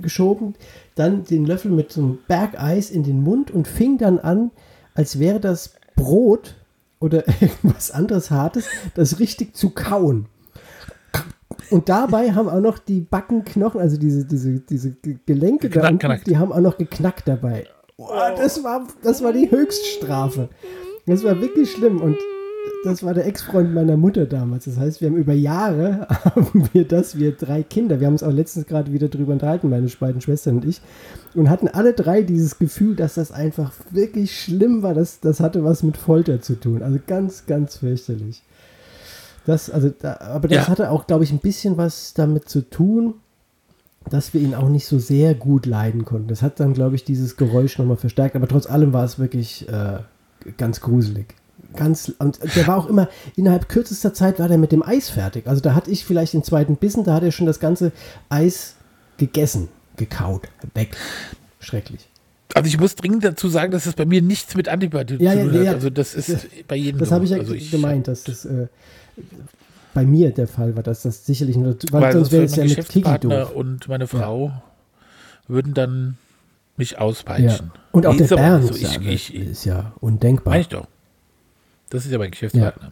geschoben, 0.00 0.54
dann 0.94 1.24
den 1.24 1.44
Löffel 1.44 1.70
mit 1.70 1.92
so 1.92 2.00
einem 2.00 2.18
Berg 2.26 2.58
Eis 2.58 2.90
in 2.90 3.02
den 3.02 3.22
Mund 3.22 3.50
und 3.50 3.68
fing 3.68 3.98
dann 3.98 4.18
an, 4.18 4.50
als 4.94 5.18
wäre 5.18 5.40
das 5.40 5.74
Brot 5.94 6.54
oder 7.02 7.24
irgendwas 7.40 7.90
anderes 7.90 8.30
Hartes, 8.30 8.66
das 8.94 9.18
richtig 9.18 9.54
zu 9.54 9.70
kauen. 9.70 10.26
Und 11.70 11.88
dabei 11.88 12.32
haben 12.32 12.48
auch 12.48 12.60
noch 12.60 12.78
die 12.78 13.00
Backenknochen, 13.00 13.80
also 13.80 13.96
diese, 13.96 14.24
diese, 14.26 14.60
diese 14.60 14.90
Ge- 14.92 15.18
Gelenke 15.26 15.68
da 15.70 15.80
Knack, 15.80 15.90
unten, 15.92 15.98
knackt. 16.06 16.26
die 16.26 16.36
haben 16.36 16.52
auch 16.52 16.60
noch 16.60 16.76
geknackt 16.76 17.26
dabei. 17.28 17.64
Boah, 17.96 18.34
das, 18.36 18.62
war, 18.64 18.86
das 19.02 19.22
war 19.22 19.32
die 19.32 19.50
Höchststrafe. 19.50 20.48
Das 21.06 21.24
war 21.24 21.40
wirklich 21.40 21.70
schlimm. 21.72 22.00
Und 22.00 22.16
das 22.84 23.02
war 23.02 23.14
der 23.14 23.26
Ex-Freund 23.26 23.72
meiner 23.74 23.96
Mutter 23.96 24.26
damals. 24.26 24.64
Das 24.64 24.76
heißt, 24.76 25.00
wir 25.00 25.08
haben 25.08 25.16
über 25.16 25.32
Jahre 25.32 26.06
haben 26.24 26.68
wir 26.72 26.86
das, 26.86 27.18
wir 27.18 27.32
drei 27.32 27.62
Kinder, 27.62 28.00
wir 28.00 28.06
haben 28.06 28.14
uns 28.14 28.22
auch 28.22 28.32
letztens 28.32 28.66
gerade 28.66 28.92
wieder 28.92 29.08
drüber 29.08 29.32
unterhalten, 29.32 29.68
meine 29.68 29.88
beiden 30.00 30.20
Schwestern 30.20 30.56
und 30.56 30.64
ich, 30.64 30.80
und 31.34 31.48
hatten 31.48 31.68
alle 31.68 31.92
drei 31.92 32.22
dieses 32.22 32.58
Gefühl, 32.58 32.96
dass 32.96 33.14
das 33.14 33.32
einfach 33.32 33.72
wirklich 33.90 34.38
schlimm 34.38 34.82
war. 34.82 34.94
Das, 34.94 35.20
das 35.20 35.40
hatte 35.40 35.64
was 35.64 35.82
mit 35.82 35.96
Folter 35.96 36.40
zu 36.40 36.58
tun. 36.58 36.82
Also 36.82 36.98
ganz, 37.06 37.46
ganz 37.46 37.76
fürchterlich. 37.76 38.42
Das, 39.46 39.70
also, 39.70 39.90
da, 39.90 40.18
aber 40.20 40.48
das 40.48 40.66
Ja. 40.66 40.68
hatte 40.68 40.90
auch, 40.90 41.06
glaube 41.06 41.24
ich, 41.24 41.32
ein 41.32 41.38
bisschen 41.40 41.76
was 41.76 42.14
damit 42.14 42.48
zu 42.48 42.68
tun, 42.68 43.14
dass 44.10 44.34
wir 44.34 44.40
ihn 44.40 44.54
auch 44.54 44.68
nicht 44.68 44.86
so 44.86 44.98
sehr 44.98 45.34
gut 45.34 45.66
leiden 45.66 46.04
konnten. 46.04 46.28
Das 46.28 46.42
hat 46.42 46.58
dann, 46.60 46.74
glaube 46.74 46.96
ich, 46.96 47.04
dieses 47.04 47.36
Geräusch 47.36 47.78
nochmal 47.78 47.96
verstärkt. 47.96 48.36
Aber 48.36 48.48
trotz 48.48 48.66
allem 48.66 48.92
war 48.92 49.04
es 49.04 49.18
wirklich 49.18 49.68
äh, 49.68 49.98
ganz 50.56 50.80
gruselig. 50.80 51.34
Ganz, 51.74 52.12
und 52.18 52.38
der 52.56 52.66
war 52.66 52.76
auch 52.76 52.86
immer, 52.86 53.08
innerhalb 53.36 53.68
kürzester 53.68 54.12
Zeit 54.14 54.38
war 54.38 54.48
der 54.48 54.58
mit 54.58 54.72
dem 54.72 54.82
Eis 54.82 55.08
fertig. 55.10 55.46
Also 55.46 55.60
da 55.60 55.74
hatte 55.74 55.90
ich 55.90 56.04
vielleicht 56.04 56.34
den 56.34 56.42
zweiten 56.42 56.76
Bissen, 56.76 57.04
da 57.04 57.14
hat 57.14 57.22
er 57.22 57.32
schon 57.32 57.46
das 57.46 57.60
ganze 57.60 57.92
Eis 58.28 58.74
gegessen, 59.18 59.68
gekaut, 59.96 60.48
weg. 60.74 60.96
Schrecklich. 61.60 62.08
Also 62.54 62.68
ich 62.68 62.78
muss 62.78 62.94
dringend 62.96 63.24
dazu 63.24 63.48
sagen, 63.48 63.72
dass 63.72 63.84
das 63.84 63.94
bei 63.94 64.04
mir 64.04 64.20
nichts 64.20 64.54
mit 64.54 64.68
Antipathie 64.68 65.16
Ja, 65.18 65.32
zu 65.32 65.38
ja, 65.38 65.44
tun 65.44 65.54
hat. 65.54 65.64
ja. 65.64 65.72
Also 65.72 65.90
das 65.90 66.14
ist 66.14 66.46
bei 66.68 66.76
jedem 66.76 66.98
Das 67.00 67.10
habe 67.10 67.24
ich 67.24 67.30
ja 67.30 67.38
also 67.38 67.54
gemeint, 67.70 68.08
dass 68.08 68.24
das 68.24 68.44
äh, 68.44 68.66
bei 69.94 70.04
mir 70.04 70.30
der 70.32 70.48
Fall 70.48 70.74
war, 70.76 70.82
dass 70.82 71.02
das 71.02 71.24
sicherlich 71.24 71.56
nur, 71.56 71.76
weil, 71.90 72.02
Weil 72.02 72.12
sonst 72.12 72.32
wäre 72.32 72.44
es 72.44 72.56
ja 72.56 72.64
mit 72.64 72.88
Kiki 72.88 73.18
doof. 73.20 73.52
und 73.52 73.88
meine 73.88 74.06
Frau 74.06 74.52
würden 75.48 75.74
dann 75.74 76.16
mich 76.76 76.98
auspeitschen. 76.98 77.70
Ja. 77.74 77.80
Und 77.92 78.06
auch 78.06 78.16
der 78.16 78.26
Bernd 78.26 78.68
so, 78.68 78.74
ich, 78.74 78.82
ja, 78.82 79.00
ich, 79.00 79.34
ich, 79.34 79.46
ist 79.50 79.64
ja 79.64 79.92
undenkbar. 80.00 80.52
meine 80.52 80.62
ich 80.62 80.68
doch. 80.68 80.86
Das 81.92 82.06
ist 82.06 82.10
ja 82.10 82.16
mein 82.16 82.30
Geschäftspartner. 82.30 82.90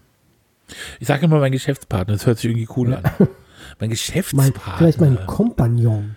Ich 1.00 1.08
sage 1.08 1.24
immer 1.24 1.38
mein 1.38 1.52
Geschäftspartner, 1.52 2.12
das 2.14 2.26
hört 2.26 2.38
sich 2.38 2.50
irgendwie 2.50 2.68
cool 2.76 2.92
an. 2.94 3.02
Mein 3.02 3.28
Mein, 3.80 3.90
Geschäftspartner. 3.90 4.74
vielleicht 4.76 5.00
mein 5.00 5.26
Kompagnon, 5.26 6.16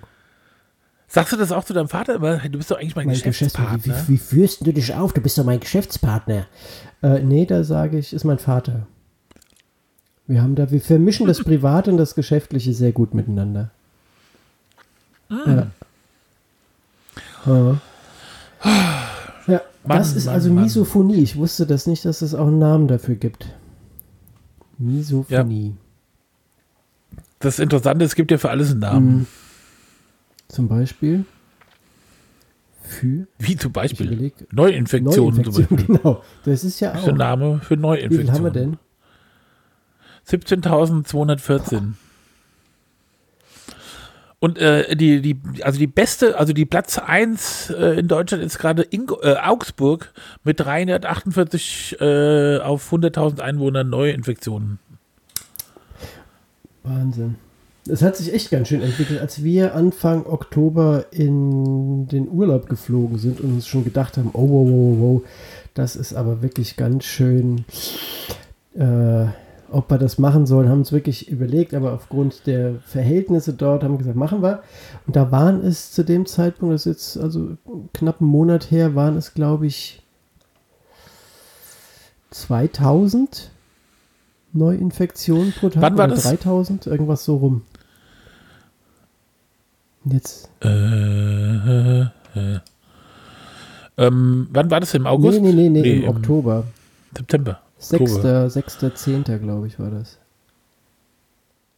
Sagst 1.08 1.32
du 1.32 1.38
das 1.38 1.52
auch 1.52 1.64
zu 1.64 1.74
deinem 1.74 1.88
Vater? 1.88 2.18
Du 2.18 2.58
bist 2.58 2.72
doch 2.72 2.78
eigentlich 2.78 2.96
mein, 2.96 3.06
mein 3.06 3.16
Geschäftspartner. 3.16 3.78
Geschäftspartner. 3.78 4.08
Wie, 4.10 4.14
wie 4.14 4.18
führst 4.18 4.66
du 4.66 4.72
dich 4.74 4.96
auf? 4.96 5.14
Du 5.14 5.22
bist 5.22 5.38
doch 5.38 5.46
mein 5.46 5.60
Geschäftspartner. 5.60 6.48
Äh, 7.02 7.20
nee, 7.20 7.46
da 7.46 7.64
sage 7.64 8.00
ich, 8.00 8.14
ist 8.14 8.26
mein 8.26 8.40
Vater. 8.40 8.88
Wir 10.28 10.42
haben 10.42 10.56
da, 10.56 10.72
wir 10.72 10.82
vermischen 10.82 11.28
das 11.28 11.44
Private 11.44 11.92
und 11.92 11.98
das 11.98 12.16
Geschäftliche 12.16 12.74
sehr 12.74 12.92
gut 12.92 13.14
miteinander. 13.14 13.72
Ah. 15.30 15.68
Ja. 17.46 17.80
Ja. 18.66 19.12
Ja 19.48 19.62
Mann, 19.86 19.98
das 19.98 20.16
ist 20.16 20.26
Mann, 20.26 20.36
also 20.36 20.52
Mann. 20.54 20.64
Misophonie. 20.64 21.22
Ich 21.22 21.36
wusste 21.36 21.66
das 21.66 21.88
nicht, 21.88 22.06
dass 22.06 22.22
es 22.22 22.34
auch 22.34 22.48
einen 22.48 22.60
Namen 22.60 22.88
dafür 22.88 23.16
gibt. 23.16 23.48
Misophonie. 24.78 25.76
Das 27.40 27.60
Interessante, 27.60 28.06
es 28.06 28.16
gibt 28.16 28.32
ja 28.32 28.38
für 28.38 28.50
alles 28.50 28.72
einen 28.72 28.80
Namen. 28.80 29.18
Mhm. 29.18 29.28
Zum 30.48 30.68
Beispiel 30.68 31.26
für 32.84 33.28
Wie 33.40 33.56
zum 33.58 33.72
Beispiel 33.72 34.08
überleg, 34.12 34.54
Neuinfektionen. 34.54 35.44
Zum 35.44 35.54
Neuinfektion. 35.54 35.68
Beispiel. 35.78 35.98
Genau, 35.98 36.24
das 36.46 36.64
ist 36.64 36.80
ja 36.80 36.92
Das 36.92 37.00
ist 37.00 37.06
der 37.06 37.14
auch. 37.14 37.18
Name 37.18 37.60
für 37.60 37.62
Wie 37.62 37.68
viel 37.76 37.78
Neuinfektionen. 37.78 38.32
haben 38.34 38.44
wir 38.44 38.52
denn? 38.52 38.78
17.214. 40.28 41.94
Und 44.44 44.58
äh, 44.58 44.98
die, 44.98 45.22
die, 45.22 45.40
also 45.64 45.80
die 45.80 45.88
beste, 45.88 46.38
also 46.38 46.52
die 46.52 46.66
Platz 46.66 46.98
1 46.98 47.70
äh, 47.70 48.00
in 48.00 48.10
Deutschland 48.10 48.44
ist 48.44 48.60
gerade 48.60 48.86
äh, 48.92 49.36
Augsburg 49.38 50.12
mit 50.44 50.60
348 50.60 51.96
äh, 52.02 52.58
auf 52.58 52.92
100.000 52.92 53.40
Einwohner 53.40 53.86
Neuinfektionen. 53.86 54.80
Wahnsinn. 56.84 57.36
Es 57.88 58.02
hat 58.02 58.18
sich 58.18 58.34
echt 58.34 58.52
ganz 58.52 58.68
schön 58.68 58.82
entwickelt, 58.82 59.22
als 59.22 59.46
wir 59.46 59.76
Anfang 59.76 60.26
Oktober 60.26 61.06
in 61.12 62.10
den 62.10 62.28
Urlaub 62.28 62.68
geflogen 62.68 63.20
sind 63.20 63.40
und 63.40 63.54
uns 63.54 63.66
schon 63.66 63.86
gedacht 63.86 64.18
haben, 64.18 64.32
oh, 64.34 64.50
wow, 64.50 64.68
wow, 64.70 64.98
wow, 65.00 65.22
das 65.74 65.96
ist 65.96 66.14
aber 66.14 66.42
wirklich 66.42 66.76
ganz 66.76 67.06
schön, 67.06 67.64
äh, 68.76 69.28
ob 69.74 69.90
wir 69.90 69.98
das 69.98 70.20
machen 70.20 70.46
sollen, 70.46 70.70
haben 70.70 70.80
uns 70.80 70.92
wirklich 70.92 71.30
überlegt, 71.30 71.74
aber 71.74 71.94
aufgrund 71.94 72.46
der 72.46 72.76
Verhältnisse 72.86 73.54
dort 73.54 73.84
haben 73.84 73.94
wir 73.94 73.98
gesagt, 73.98 74.16
machen 74.16 74.42
wir. 74.42 74.62
Und 75.08 75.16
da 75.16 75.32
waren 75.32 75.66
es 75.66 75.92
zu 75.92 76.06
dem 76.06 76.26
Zeitpunkt, 76.26 76.74
das 76.74 76.86
ist 76.86 77.16
jetzt 77.16 77.24
also 77.24 77.58
knapp 77.94 78.22
einen 78.22 78.30
Monat 78.30 78.72
her, 78.72 78.96
waren 78.96 79.18
es, 79.18 79.34
glaube 79.34 79.66
ich, 79.66 80.02
2000 82.32 83.52
Neuinfektionen 84.54 85.52
pro 85.54 85.70
Tag. 85.70 85.82
Wann 85.82 85.98
war 85.98 86.06
oder 86.06 86.16
das? 86.16 86.24
3000, 86.24 86.88
irgendwas 86.88 87.26
so 87.26 87.38
rum. 87.38 87.64
Jetzt. 90.06 90.50
Äh, 90.62 90.68
äh, 90.68 92.02
äh. 92.36 92.60
Ähm, 93.98 94.48
wann 94.52 94.70
war 94.70 94.80
das? 94.80 94.94
Im 94.94 95.08
August? 95.08 95.42
Nee, 95.42 95.54
nee, 95.54 95.70
nee, 95.70 95.82
nee, 95.82 95.98
im 95.98 96.04
im 96.04 96.10
Oktober. 96.10 96.66
September. 97.16 97.63
6. 97.90 98.54
6. 98.54 98.78
10. 98.96 99.24
glaube 99.24 99.68
ich, 99.68 99.80
war 99.80 99.92
das. 99.92 100.18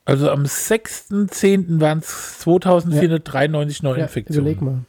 Also 0.05 0.29
am 0.29 0.43
6.10. 0.43 1.81
waren 1.81 1.99
es 1.99 2.39
2493 2.39 3.79
Ja, 3.81 3.89
Neuinfektionen. 3.89 4.41
überleg 4.41 4.61
mal. 4.61 4.79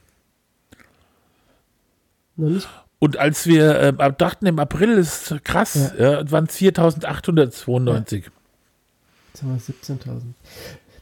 Noch 2.36 2.50
nicht. 2.50 2.68
Und 2.98 3.16
als 3.18 3.46
wir 3.46 3.78
äh, 3.78 4.12
dachten, 4.12 4.46
im 4.46 4.58
April 4.58 4.90
ist 4.90 5.34
krass, 5.44 5.92
ja. 5.98 6.30
waren 6.30 6.44
es 6.44 6.56
4892. 6.56 8.30
Jetzt 9.32 9.42
haben 9.42 9.54
wir 9.54 9.60
17.000. 9.60 10.22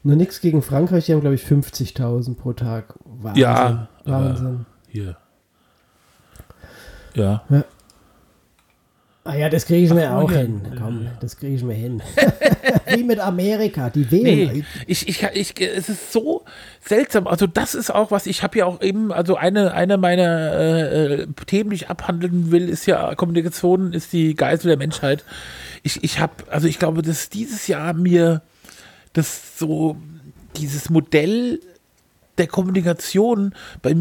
Nur 0.03 0.17
nichts 0.17 0.41
gegen 0.41 0.63
Frankreich, 0.63 1.07
die 1.07 1.13
haben, 1.13 1.21
glaube 1.21 1.37
ich, 1.37 1.45
50.000 1.45 2.35
pro 2.35 2.53
Tag. 2.53 2.95
Wahnsinn. 3.05 3.43
Ja, 3.43 3.89
Wahnsinn. 4.05 4.67
Hier. 4.89 5.17
Ja. 7.15 7.43
Ja. 7.49 7.65
Ah 9.27 9.37
ja, 9.37 9.49
das 9.49 9.65
kriege 9.65 9.87
ich 9.87 9.95
mir 9.95 10.11
Ach, 10.11 10.23
auch 10.23 10.31
ja. 10.31 10.41
hin. 10.41 10.61
Komm, 10.79 11.07
das 11.21 11.39
kriege 11.39 11.57
ich 11.57 11.63
mir 11.63 11.73
hin. 11.73 12.03
Wie 12.95 13.03
mit 13.03 13.19
Amerika, 13.19 13.89
die 13.89 14.11
wählen. 14.11 14.53
Nee, 14.53 14.65
ich, 14.87 15.09
ich, 15.09 15.23
ich, 15.23 15.59
es 15.59 15.89
ist 15.89 16.13
so 16.13 16.45
seltsam. 16.85 17.27
Also 17.27 17.47
das 17.47 17.75
ist 17.75 17.91
auch 17.91 18.11
was, 18.11 18.27
ich 18.27 18.43
habe 18.43 18.59
ja 18.59 18.67
auch 18.67 18.83
eben, 18.83 19.13
also 19.13 19.37
eine, 19.37 19.73
eine 19.73 19.97
meiner 19.97 20.53
äh, 20.53 21.15
äh, 21.23 21.27
Themen, 21.47 21.71
die 21.71 21.77
ich 21.77 21.89
abhandeln 21.89 22.51
will, 22.51 22.69
ist 22.69 22.85
ja 22.85 23.15
Kommunikation, 23.15 23.95
ist 23.95 24.13
die 24.13 24.35
Geisel 24.35 24.69
der 24.69 24.77
Menschheit. 24.77 25.25
Ich, 25.83 26.05
ich 26.05 26.21
habe, 26.21 26.35
also 26.51 26.69
ich 26.69 26.79
glaube, 26.79 27.01
dass 27.01 27.31
dieses 27.31 27.67
Jahr 27.67 27.95
mir 27.95 28.43
das 29.15 29.59
so, 29.59 29.97
dieses 30.59 30.91
Modell 30.91 31.61
der 32.37 32.47
Kommunikation 32.47 33.55
bei, 33.81 33.95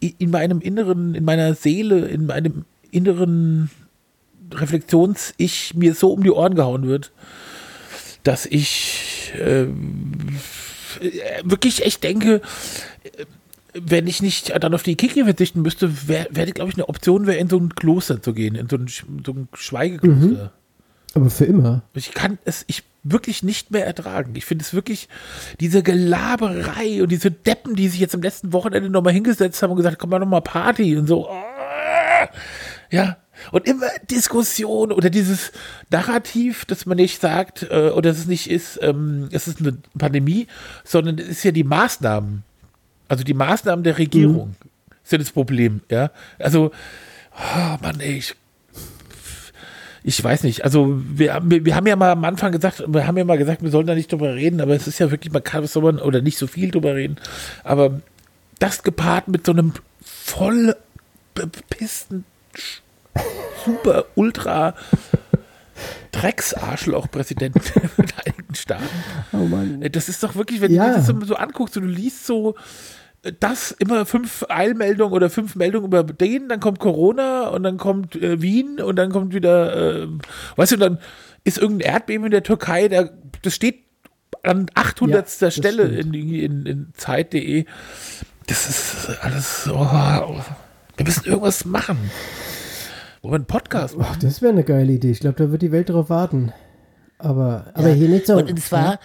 in 0.00 0.30
meinem 0.30 0.60
Inneren, 0.60 1.14
in 1.14 1.24
meiner 1.24 1.54
Seele, 1.54 2.06
in 2.08 2.26
meinem 2.26 2.66
inneren 2.90 3.70
Reflexions-Ich 4.60 5.74
mir 5.74 5.94
so 5.94 6.12
um 6.12 6.22
die 6.22 6.30
Ohren 6.30 6.54
gehauen 6.54 6.86
wird, 6.86 7.12
dass 8.22 8.46
ich 8.46 9.32
ähm, 9.40 10.12
äh, 11.00 11.42
wirklich 11.44 11.84
echt 11.84 12.02
denke, 12.04 12.40
äh, 13.02 13.24
wenn 13.74 14.06
ich 14.06 14.20
nicht 14.22 14.52
dann 14.62 14.74
auf 14.74 14.82
die 14.82 14.96
Kiki 14.96 15.24
verzichten 15.24 15.62
müsste, 15.62 16.08
wäre, 16.08 16.28
wär, 16.30 16.46
glaube 16.46 16.70
ich, 16.70 16.76
eine 16.76 16.88
Option, 16.88 17.26
wäre 17.26 17.38
in 17.38 17.48
so 17.48 17.58
ein 17.58 17.74
Kloster 17.74 18.20
zu 18.20 18.34
gehen, 18.34 18.54
in 18.54 18.68
so 18.68 18.76
ein, 18.76 18.86
so 18.88 19.32
ein 19.32 19.48
Schweigekloster. 19.54 20.52
Aber 21.14 21.30
für 21.30 21.44
immer. 21.44 21.82
Ich 21.94 22.12
kann 22.12 22.38
es 22.44 22.64
ich 22.68 22.82
wirklich 23.02 23.42
nicht 23.42 23.70
mehr 23.70 23.86
ertragen. 23.86 24.34
Ich 24.36 24.44
finde 24.44 24.62
es 24.62 24.74
wirklich, 24.74 25.08
diese 25.60 25.82
Gelaberei 25.82 27.02
und 27.02 27.10
diese 27.10 27.30
Deppen, 27.30 27.74
die 27.74 27.88
sich 27.88 28.00
jetzt 28.00 28.14
am 28.14 28.22
letzten 28.22 28.52
Wochenende 28.52 28.90
nochmal 28.90 29.12
hingesetzt 29.12 29.62
haben 29.62 29.70
und 29.70 29.76
gesagt, 29.76 29.98
komm 29.98 30.10
mal 30.10 30.18
nochmal 30.18 30.42
Party 30.42 30.96
und 30.96 31.06
so. 31.06 31.28
Ah, 31.28 32.28
Ja. 32.90 33.16
Und 33.50 33.66
immer 33.66 33.86
Diskussion 34.10 34.92
oder 34.92 35.10
dieses 35.10 35.52
Narrativ, 35.90 36.64
dass 36.64 36.86
man 36.86 36.96
nicht 36.96 37.20
sagt, 37.20 37.64
äh, 37.64 37.90
oder 37.94 38.10
dass 38.10 38.18
es 38.18 38.26
nicht 38.26 38.50
ist, 38.50 38.78
ähm, 38.82 39.28
es 39.32 39.48
ist 39.48 39.60
eine 39.60 39.76
Pandemie, 39.98 40.46
sondern 40.84 41.18
es 41.18 41.28
ist 41.28 41.44
ja 41.44 41.50
die 41.52 41.64
Maßnahmen. 41.64 42.42
Also 43.08 43.24
die 43.24 43.34
Maßnahmen 43.34 43.82
der 43.84 43.98
Regierung 43.98 44.54
sind 45.04 45.20
das 45.20 45.32
Problem, 45.32 45.80
ja. 45.90 46.10
Also, 46.38 46.70
oh 47.34 47.76
Mann, 47.82 48.00
ey, 48.00 48.18
ich 48.18 48.34
ich 50.04 50.22
weiß 50.22 50.42
nicht, 50.42 50.64
also 50.64 51.00
wir, 51.14 51.34
haben- 51.34 51.50
wir, 51.50 51.64
wir 51.64 51.76
haben 51.76 51.86
ja 51.86 51.94
mal 51.94 52.10
am 52.10 52.24
Anfang 52.24 52.50
gesagt, 52.50 52.82
wir 52.88 53.06
haben 53.06 53.16
ja 53.16 53.24
mal 53.24 53.38
gesagt, 53.38 53.62
wir 53.62 53.70
sollen 53.70 53.86
da 53.86 53.94
nicht 53.94 54.10
drüber 54.10 54.34
reden, 54.34 54.60
aber 54.60 54.74
es 54.74 54.88
ist 54.88 54.98
ja 54.98 55.10
wirklich, 55.12 55.32
man 55.32 55.44
kann 55.44 55.64
man 55.76 55.98
oder 56.00 56.20
nicht 56.22 56.38
so 56.38 56.46
viel 56.48 56.70
drüber 56.72 56.94
reden, 56.96 57.16
aber 57.62 58.00
das 58.58 58.82
gepaart 58.82 59.28
mit 59.28 59.46
so 59.46 59.52
einem 59.52 59.72
voll 60.04 60.74
bepissten, 61.34 62.24
super, 63.64 64.04
ultra 64.14 64.74
Drecksarschloch-Präsidenten 66.12 67.60
der 67.74 67.88
Vereinigten 67.88 68.54
Staaten. 68.54 68.84
Oh 69.32 69.38
Mann. 69.38 69.80
Das 69.92 70.08
ist 70.08 70.22
doch 70.22 70.34
wirklich, 70.34 70.60
wenn 70.60 70.72
Ja. 70.72 70.88
du 70.88 70.94
das 70.94 71.06
so, 71.06 71.18
so 71.24 71.34
anguckst 71.36 71.76
und 71.76 71.84
du 71.84 71.88
liest 71.88 72.26
so 72.26 72.54
äh, 73.22 73.32
das 73.38 73.70
immer 73.72 74.04
fünf 74.06 74.44
Eilmeldungen 74.48 75.14
oder 75.14 75.30
fünf 75.30 75.54
Meldungen 75.56 75.86
über 75.86 76.02
den, 76.04 76.48
dann 76.48 76.60
kommt 76.60 76.78
Corona 76.78 77.48
und 77.48 77.62
dann 77.62 77.78
kommt 77.78 78.16
äh, 78.16 78.40
Wien 78.42 78.80
und 78.80 78.96
dann 78.96 79.10
kommt 79.10 79.34
wieder, 79.34 80.02
äh, 80.02 80.08
weißt 80.56 80.72
du, 80.72 80.76
dann 80.76 80.98
ist 81.44 81.58
irgendein 81.58 81.92
Erdbeben 81.94 82.26
in 82.26 82.30
der 82.32 82.42
Türkei, 82.42 82.88
da, 82.88 83.08
das 83.42 83.54
steht 83.54 83.80
an 84.42 84.66
800. 84.74 85.40
Ja, 85.40 85.50
Stelle 85.50 85.92
stimmt. 85.92 86.14
in, 86.16 86.34
in, 86.34 86.66
in 86.66 86.88
Zeit.de. 86.96 87.64
Das 88.48 88.68
ist 88.68 89.18
alles, 89.22 89.68
oh, 89.72 89.78
wir 90.96 91.06
müssen 91.06 91.24
irgendwas 91.24 91.64
machen. 91.64 92.10
Wollen 93.22 93.32
wir 93.32 93.36
einen 93.36 93.46
Podcast 93.46 93.96
machen? 93.96 94.10
Ach, 94.14 94.18
das 94.18 94.42
wäre 94.42 94.52
eine 94.52 94.64
geile 94.64 94.92
Idee. 94.92 95.12
Ich 95.12 95.20
glaube, 95.20 95.36
da 95.36 95.50
wird 95.52 95.62
die 95.62 95.70
Welt 95.70 95.88
darauf 95.88 96.10
warten. 96.10 96.52
Aber, 97.18 97.66
aber 97.74 97.88
Ja. 97.90 97.94
hier 97.94 98.08
nicht 98.08 98.26
so. 98.26 98.36
Und 98.36 98.60
zwar, 98.60 98.98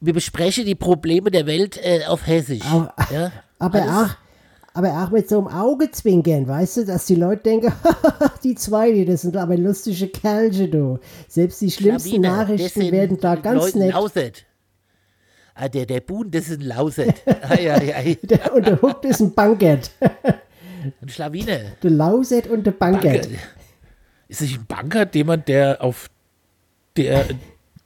wir 0.00 0.12
besprechen 0.12 0.66
die 0.66 0.74
Probleme 0.74 1.30
der 1.30 1.46
Welt 1.46 1.78
äh, 1.80 2.04
auf 2.06 2.26
Hessisch. 2.26 2.64
Aber, 2.64 2.92
ja? 3.12 3.30
aber, 3.60 3.80
auch, 3.82 4.74
aber 4.74 5.04
auch 5.04 5.10
mit 5.12 5.28
so 5.28 5.38
einem 5.38 5.46
Augezwinkern, 5.46 6.48
weißt 6.48 6.78
du, 6.78 6.86
dass 6.86 7.06
die 7.06 7.14
Leute 7.14 7.44
denken, 7.44 7.72
die 8.42 8.56
zwei, 8.56 8.90
die, 8.90 9.04
das 9.04 9.22
sind 9.22 9.36
aber 9.36 9.56
lustige 9.56 10.08
Kerlche, 10.08 10.66
du. 10.66 10.98
Selbst 11.28 11.60
die 11.60 11.70
schlimmsten 11.70 12.08
Schlawiner, 12.10 12.38
das 12.38 12.48
Nachrichten 12.48 12.90
werden 12.90 13.20
da 13.20 13.36
ganz 13.36 13.62
Leute 13.62 13.78
nett. 13.78 13.92
Lauset. 13.92 14.44
Ah, 15.54 15.68
der, 15.68 15.86
der 15.86 16.00
Buhn, 16.00 16.28
das 16.32 16.48
ist 16.48 16.60
ein 16.62 16.66
Lauset. 16.66 17.14
Ei, 17.48 17.70
ei, 17.72 17.94
ei. 17.94 18.18
Der, 18.22 18.52
und 18.54 18.66
der 18.66 18.82
Huck 18.82 19.04
ist 19.04 19.20
ein 19.20 19.32
Bankett. 19.34 19.92
Schlawine. 21.06 21.76
Der 21.82 21.90
Lauset 21.90 22.46
und 22.48 22.64
der 22.66 22.72
Bankett. 22.72 23.22
Banker. 23.22 23.38
Ist 24.28 24.40
nicht 24.40 24.58
ein 24.58 24.66
Banker 24.66 25.06
jemand, 25.12 25.48
der 25.48 25.82
auf 25.82 26.08
der 26.96 27.26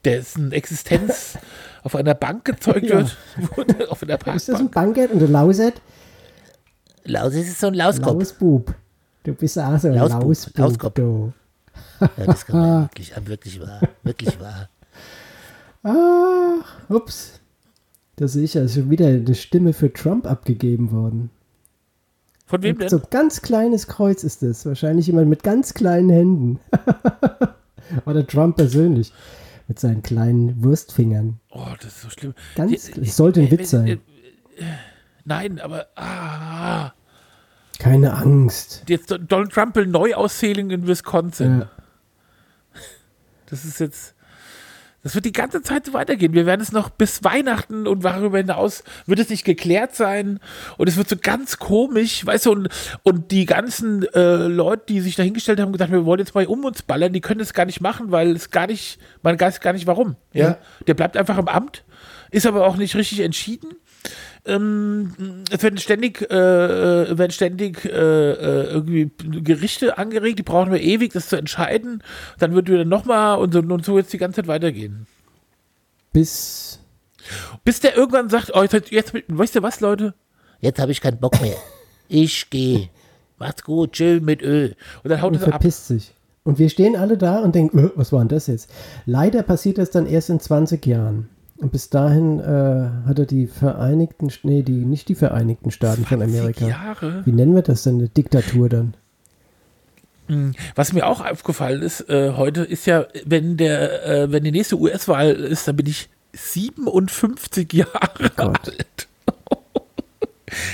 dessen 0.05 0.53
Existenz 0.53 1.39
auf 1.83 1.95
einer 1.97 2.15
Bank 2.15 2.45
gezeugt 2.45 2.85
Ja. 2.87 2.99
wird? 2.99 3.17
Wurde 3.57 3.91
auf 3.91 4.03
einer 4.03 4.35
Ist 4.35 4.49
das 4.49 4.61
ein. 4.61 4.71
Bankett 4.71 5.11
und 5.11 5.19
der 5.21 5.29
Lauset? 5.29 5.75
Lauset 7.05 7.43
ist 7.43 7.61
so 7.61 7.69
ein 7.69 7.75
Lauskopf. 7.75 8.15
Lausbub. 8.19 8.75
Du 9.25 9.35
bist 9.35 9.59
auch 9.59 9.79
so 9.79 9.89
ein 9.89 9.95
Lausbub, 9.95 10.23
Lausbub. 10.23 10.59
Lauskopf. 10.59 10.95
du. 10.95 11.33
Ja, 12.01 12.09
das 12.27 12.47
kann 12.47 12.61
man 12.61 12.83
wirklich, 12.91 13.13
wirklich 13.27 13.61
wahr. 13.61 13.81
Wirklich 14.03 14.41
wahr. 14.41 14.69
Ah, 15.83 16.65
ups. 16.89 17.41
Da 18.17 18.27
sehe 18.29 18.45
ich 18.45 18.55
ja, 18.55 18.63
ist 18.63 18.75
schon 18.75 18.91
wieder 18.91 19.07
eine 19.09 19.35
Stimme 19.35 19.73
für 19.73 19.93
Trump 19.93 20.27
abgegeben 20.27 20.91
worden. 20.91 21.31
Von 22.47 22.63
wem 22.63 22.79
denn? 22.79 22.89
So 22.89 22.99
ein 22.99 23.03
ganz 23.11 23.43
kleines 23.43 23.87
Kreuz 23.89 24.23
ist 24.25 24.43
das. 24.43 24.65
Wahrscheinlich 24.67 25.07
jemand 25.09 25.29
mit 25.29 25.43
ganz 25.43 25.75
kleinen 25.75 26.11
Händen. 26.11 26.61
Oder 28.07 28.27
Trump 28.27 28.57
persönlich. 28.57 29.13
Mit 29.69 29.81
seinen 29.81 30.03
kleinen 30.03 30.63
Wurstfingern. 30.63 31.41
Oh, 31.51 31.67
das 31.81 31.89
ist 31.97 32.03
so 32.03 32.11
schlimm. 32.11 32.35
Ganz, 32.55 32.91
Die- 32.93 33.01
es 33.01 33.17
sollte 33.17 33.41
ein 33.41 33.49
äh, 33.49 33.51
Witz 33.51 33.63
äh, 33.63 33.65
sein. 33.77 33.87
äh, 33.89 33.97
Nein, 35.25 35.59
aber 35.59 35.87
ah, 35.97 36.93
Keine 37.81 38.15
Angst. 38.15 38.85
jetzt 38.89 39.11
Donald 39.11 39.51
Trump 39.53 39.75
will 39.75 39.87
Neuauszählung 39.89 40.71
in 40.71 40.87
Wisconsin. 40.87 41.61
Ja. 41.63 41.71
Das 43.47 43.65
ist 43.65 43.81
jetzt. 43.81 44.15
Das 45.07 45.15
wird 45.15 45.25
die 45.25 45.33
ganze 45.33 45.63
Zeit 45.63 45.87
so 45.87 45.93
weitergehen. 45.93 46.33
Wir 46.33 46.47
werden 46.47 46.61
es 46.61 46.73
noch 46.73 46.91
bis 46.91 47.23
Weihnachten 47.23 47.87
und 47.87 48.05
darüber 48.05 48.39
hinaus 48.39 48.83
wird 49.07 49.21
es 49.21 49.31
nicht 49.31 49.45
geklärt 49.45 49.95
sein. 49.95 50.41
Und 50.79 50.89
es 50.89 50.97
wird 50.97 51.09
so 51.09 51.15
ganz 51.15 51.59
komisch, 51.59 52.27
weißt 52.27 52.47
du, 52.47 52.51
und, 52.51 52.69
und 53.05 53.31
die 53.31 53.47
ganzen 53.47 54.03
äh, 54.15 54.49
Leute, 54.49 54.87
die 54.89 55.01
sich 55.01 55.15
da 55.15 55.23
hingestellt 55.23 55.61
haben, 55.61 55.71
gesagt, 55.71 55.93
wir 55.93 56.07
wollen 56.07 56.19
jetzt 56.19 56.35
mal 56.35 56.45
um 56.47 56.65
uns 56.65 56.83
ballern, 56.83 57.13
die 57.13 57.21
können 57.21 57.39
das 57.39 57.55
gar 57.55 57.67
nicht 57.67 57.81
machen, 57.81 58.11
weil 58.11 58.35
es 58.35 58.51
gar 58.51 58.67
nicht, 58.67 58.99
man 59.23 59.39
weiß 59.39 59.61
gar 59.61 59.75
nicht 59.75 59.87
warum. 59.87 60.17
Ja? 60.33 60.45
Ja. 60.49 60.59
Der 60.89 60.95
bleibt 60.95 61.17
einfach 61.17 61.39
im 61.39 61.47
Amt, 61.47 61.85
ist 62.33 62.45
aber 62.45 62.67
auch 62.67 62.77
nicht 62.77 62.97
richtig 62.97 63.21
entschieden. 63.21 63.77
Ähm, 64.47 65.43
es 65.51 65.63
werden 65.63 65.79
ständig, 65.79 66.23
äh, 66.31 66.35
äh, 66.35 67.19
werden 67.19 67.33
ständig 67.33 67.85
äh, 67.85 67.89
äh, 67.91 68.65
irgendwie 68.73 69.11
Gerichte 69.43 69.99
angeregt, 69.99 70.39
die 70.39 70.45
brauchen 70.45 70.73
wir 70.73 70.81
ewig, 70.81 71.13
das 71.13 71.29
zu 71.29 71.37
entscheiden. 71.37 72.03
Dann 72.39 72.55
wird 72.55 72.69
wieder 72.69 72.85
nochmal 72.85 73.39
und 73.39 73.53
so, 73.53 73.59
und 73.59 73.85
so 73.85 73.99
jetzt 73.99 74.13
die 74.13 74.19
ganze 74.19 74.37
Zeit 74.37 74.47
weitergehen. 74.47 75.07
Bis. 76.13 76.79
Bis 77.65 77.81
der 77.81 77.97
irgendwann 77.97 78.29
sagt, 78.29 78.53
oh, 78.55 78.63
jetzt, 78.63 78.91
jetzt 78.91 79.13
weißt 79.27 79.57
du 79.57 79.63
was, 79.63 79.81
Leute? 79.81 80.15
Jetzt 80.61 80.79
habe 80.79 80.93
ich 80.93 81.01
keinen 81.01 81.19
Bock 81.19 81.41
mehr. 81.41 81.57
Ich 82.09 82.49
gehe. 82.51 82.89
Macht's 83.39 83.65
gut, 83.65 83.93
chill 83.93 84.21
mit 84.21 84.43
Ö. 84.43 84.71
Und 85.03 85.11
dann 85.11 85.21
haut 85.21 85.33
Und 85.33 85.37
er 85.37 85.41
so 85.41 85.47
ab. 85.47 85.53
verpisst 85.55 85.89
sich. 85.89 86.15
Und 86.45 86.61
wir 86.61 86.71
stehen 86.71 86.95
alle 86.95 87.19
da 87.19 87.41
und 87.41 87.55
denken, 87.57 87.79
äh, 87.79 87.91
was 87.97 88.13
war 88.13 88.21
denn 88.21 88.29
das 88.29 88.47
jetzt? 88.47 88.71
Leider 89.05 89.43
passiert 89.43 89.79
das 89.79 89.91
dann 89.91 90.07
erst 90.07 90.31
in 90.31 90.39
20 90.39 90.87
Jahren. 90.87 91.29
Und 91.59 91.73
bis 91.73 91.89
dahin 91.89 92.39
äh, 92.41 93.09
hat 93.09 93.19
er 93.19 93.27
die 93.27 93.47
Vereinigten, 93.47 94.31
nee, 94.43 94.63
die, 94.63 94.85
nicht 94.85 95.09
die 95.09 95.15
Vereinigten 95.15 95.71
Staaten 95.71 96.05
von 96.05 96.19
20 96.19 96.39
Amerika. 96.39 96.67
Jahre. 96.67 97.23
Wie 97.25 97.33
nennen 97.33 97.55
wir 97.55 97.63
das 97.63 97.83
denn? 97.83 97.97
Eine 97.97 98.09
Diktatur 98.09 98.69
dann? 98.69 98.95
Was 100.75 100.93
mir 100.93 101.07
auch 101.07 101.25
aufgefallen 101.25 101.83
ist 101.83 102.09
äh, 102.11 102.33
heute, 102.33 102.63
ist 102.63 102.87
ja, 102.87 103.07
wenn 103.25 103.57
der, 103.57 104.05
äh, 104.05 104.33
wenn 104.33 104.43
die 104.43 104.51
nächste 104.51 104.77
US-Wahl 104.77 105.31
ist, 105.31 105.69
dann 105.69 105.77
bin 105.77 105.87
ich 105.87 106.09
57 106.33 107.73
Jahre 107.73 108.31
Gott. 108.37 108.69
alt. 108.69 109.09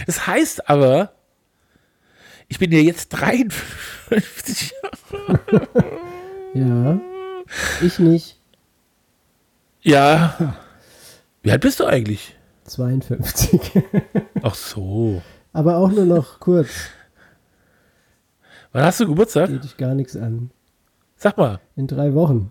Das 0.06 0.26
heißt 0.26 0.68
aber, 0.68 1.12
ich 2.46 2.58
bin 2.58 2.70
ja 2.70 2.78
jetzt 2.78 3.08
53 3.08 4.74
Jahre. 4.82 5.68
Ja. 6.54 7.00
Ich 7.80 7.98
nicht. 7.98 8.36
Ja. 9.82 10.56
Wie 11.42 11.50
alt 11.50 11.60
bist 11.60 11.80
du 11.80 11.84
eigentlich? 11.86 12.36
52. 12.64 13.60
Ach 14.42 14.54
so. 14.54 15.20
Aber 15.52 15.76
auch 15.78 15.90
nur 15.90 16.04
noch 16.06 16.40
kurz. 16.40 16.68
Wann 18.72 18.84
hast 18.84 19.00
du 19.00 19.06
Geburtstag? 19.06 19.48
Geht 19.50 19.64
dich 19.64 19.76
gar 19.76 19.94
nichts 19.94 20.16
an. 20.16 20.50
Sag 21.16 21.36
mal. 21.36 21.60
In 21.76 21.86
drei 21.86 22.14
Wochen. 22.14 22.50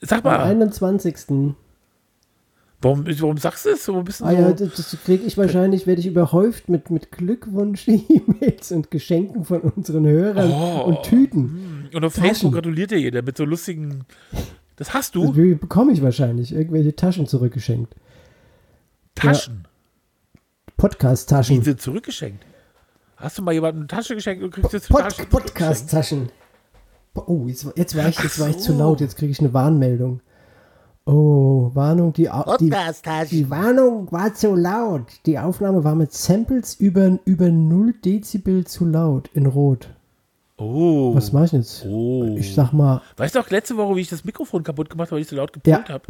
Sag 0.00 0.24
Am 0.24 0.32
mal. 0.32 0.44
21. 0.44 1.16
Warum, 2.80 3.04
warum 3.08 3.38
sagst 3.38 3.64
du 3.66 3.70
es 3.70 3.84
so 3.84 3.96
ein 3.98 4.04
bisschen 4.04 4.26
Ah 4.26 4.30
so? 4.30 4.36
ja, 4.36 4.52
das, 4.52 4.74
das 4.76 4.96
kriege 5.04 5.24
ich 5.24 5.36
wahrscheinlich, 5.36 5.88
werde 5.88 6.00
ich 6.00 6.06
überhäuft 6.06 6.68
mit, 6.68 6.90
mit 6.90 7.10
Glückwunsch-E-Mails 7.10 8.70
und 8.72 8.92
Geschenken 8.92 9.44
von 9.44 9.62
unseren 9.62 10.06
Hörern 10.06 10.52
Oh. 10.52 10.84
und 10.84 11.02
Tüten. 11.02 11.88
Und 11.92 12.04
auf 12.04 12.14
Taschen. 12.14 12.28
Facebook 12.28 12.52
gratuliert 12.54 12.92
dir 12.92 13.00
jeder 13.00 13.22
mit 13.22 13.36
so 13.36 13.44
lustigen. 13.44 14.04
Das 14.78 14.94
hast 14.94 15.14
du? 15.14 15.36
wie 15.36 15.54
bekomme 15.54 15.92
ich 15.92 16.02
wahrscheinlich 16.02 16.52
irgendwelche 16.52 16.94
Taschen 16.96 17.26
zurückgeschenkt. 17.26 17.94
Taschen. 19.14 19.66
Die 20.68 20.72
Podcast-Taschen. 20.76 21.62
sind 21.62 21.80
zurückgeschenkt. 21.80 22.44
Hast 23.16 23.36
du 23.38 23.42
mal 23.42 23.52
jemandem 23.52 23.80
eine 23.82 23.88
Tasche 23.88 24.14
geschenkt 24.14 24.44
und 24.44 24.52
kriegst 24.52 24.72
jetzt 24.72 24.88
Pod 24.88 25.00
Taschen 25.02 25.26
Podcast-Taschen. 25.28 26.28
Oh, 27.14 27.46
jetzt, 27.48 27.66
war- 27.66 27.72
jetzt 27.76 27.96
war 27.96 28.08
ich, 28.08 28.18
jetzt 28.20 28.38
war 28.38 28.48
ich 28.48 28.58
zu 28.58 28.72
so. 28.72 28.78
laut, 28.78 29.00
jetzt 29.00 29.16
kriege 29.16 29.32
ich 29.32 29.40
eine 29.40 29.52
Warnmeldung. 29.52 30.20
Oh, 31.04 31.70
Warnung, 31.74 32.12
die, 32.12 32.24
die, 32.24 32.28
Podcast-Taschen. 32.28 33.28
die 33.36 33.50
Warnung 33.50 34.12
war 34.12 34.34
zu 34.34 34.54
laut. 34.54 35.06
Die 35.26 35.38
Aufnahme 35.38 35.82
war 35.82 35.96
mit 35.96 36.12
Samples 36.12 36.76
über, 36.78 37.18
über 37.24 37.48
0 37.48 37.94
Dezibel 38.04 38.64
zu 38.66 38.84
laut 38.84 39.28
in 39.34 39.46
Rot. 39.46 39.88
Oh. 40.58 41.14
Was 41.14 41.32
mache 41.32 41.44
ich 41.46 41.52
jetzt? 41.52 41.84
Oh. 41.86 42.34
Ich 42.38 42.54
sag 42.54 42.72
mal, 42.72 43.00
Weißt 43.16 43.34
du 43.34 43.40
auch 43.40 43.48
letzte 43.50 43.76
Woche, 43.76 43.96
wie 43.96 44.00
ich 44.00 44.08
das 44.08 44.24
Mikrofon 44.24 44.62
kaputt 44.64 44.90
gemacht 44.90 45.08
habe, 45.08 45.16
weil 45.16 45.22
ich 45.22 45.28
so 45.28 45.36
laut 45.36 45.52
gepult 45.52 45.88
Ja. 45.88 45.94
habe? 45.94 46.04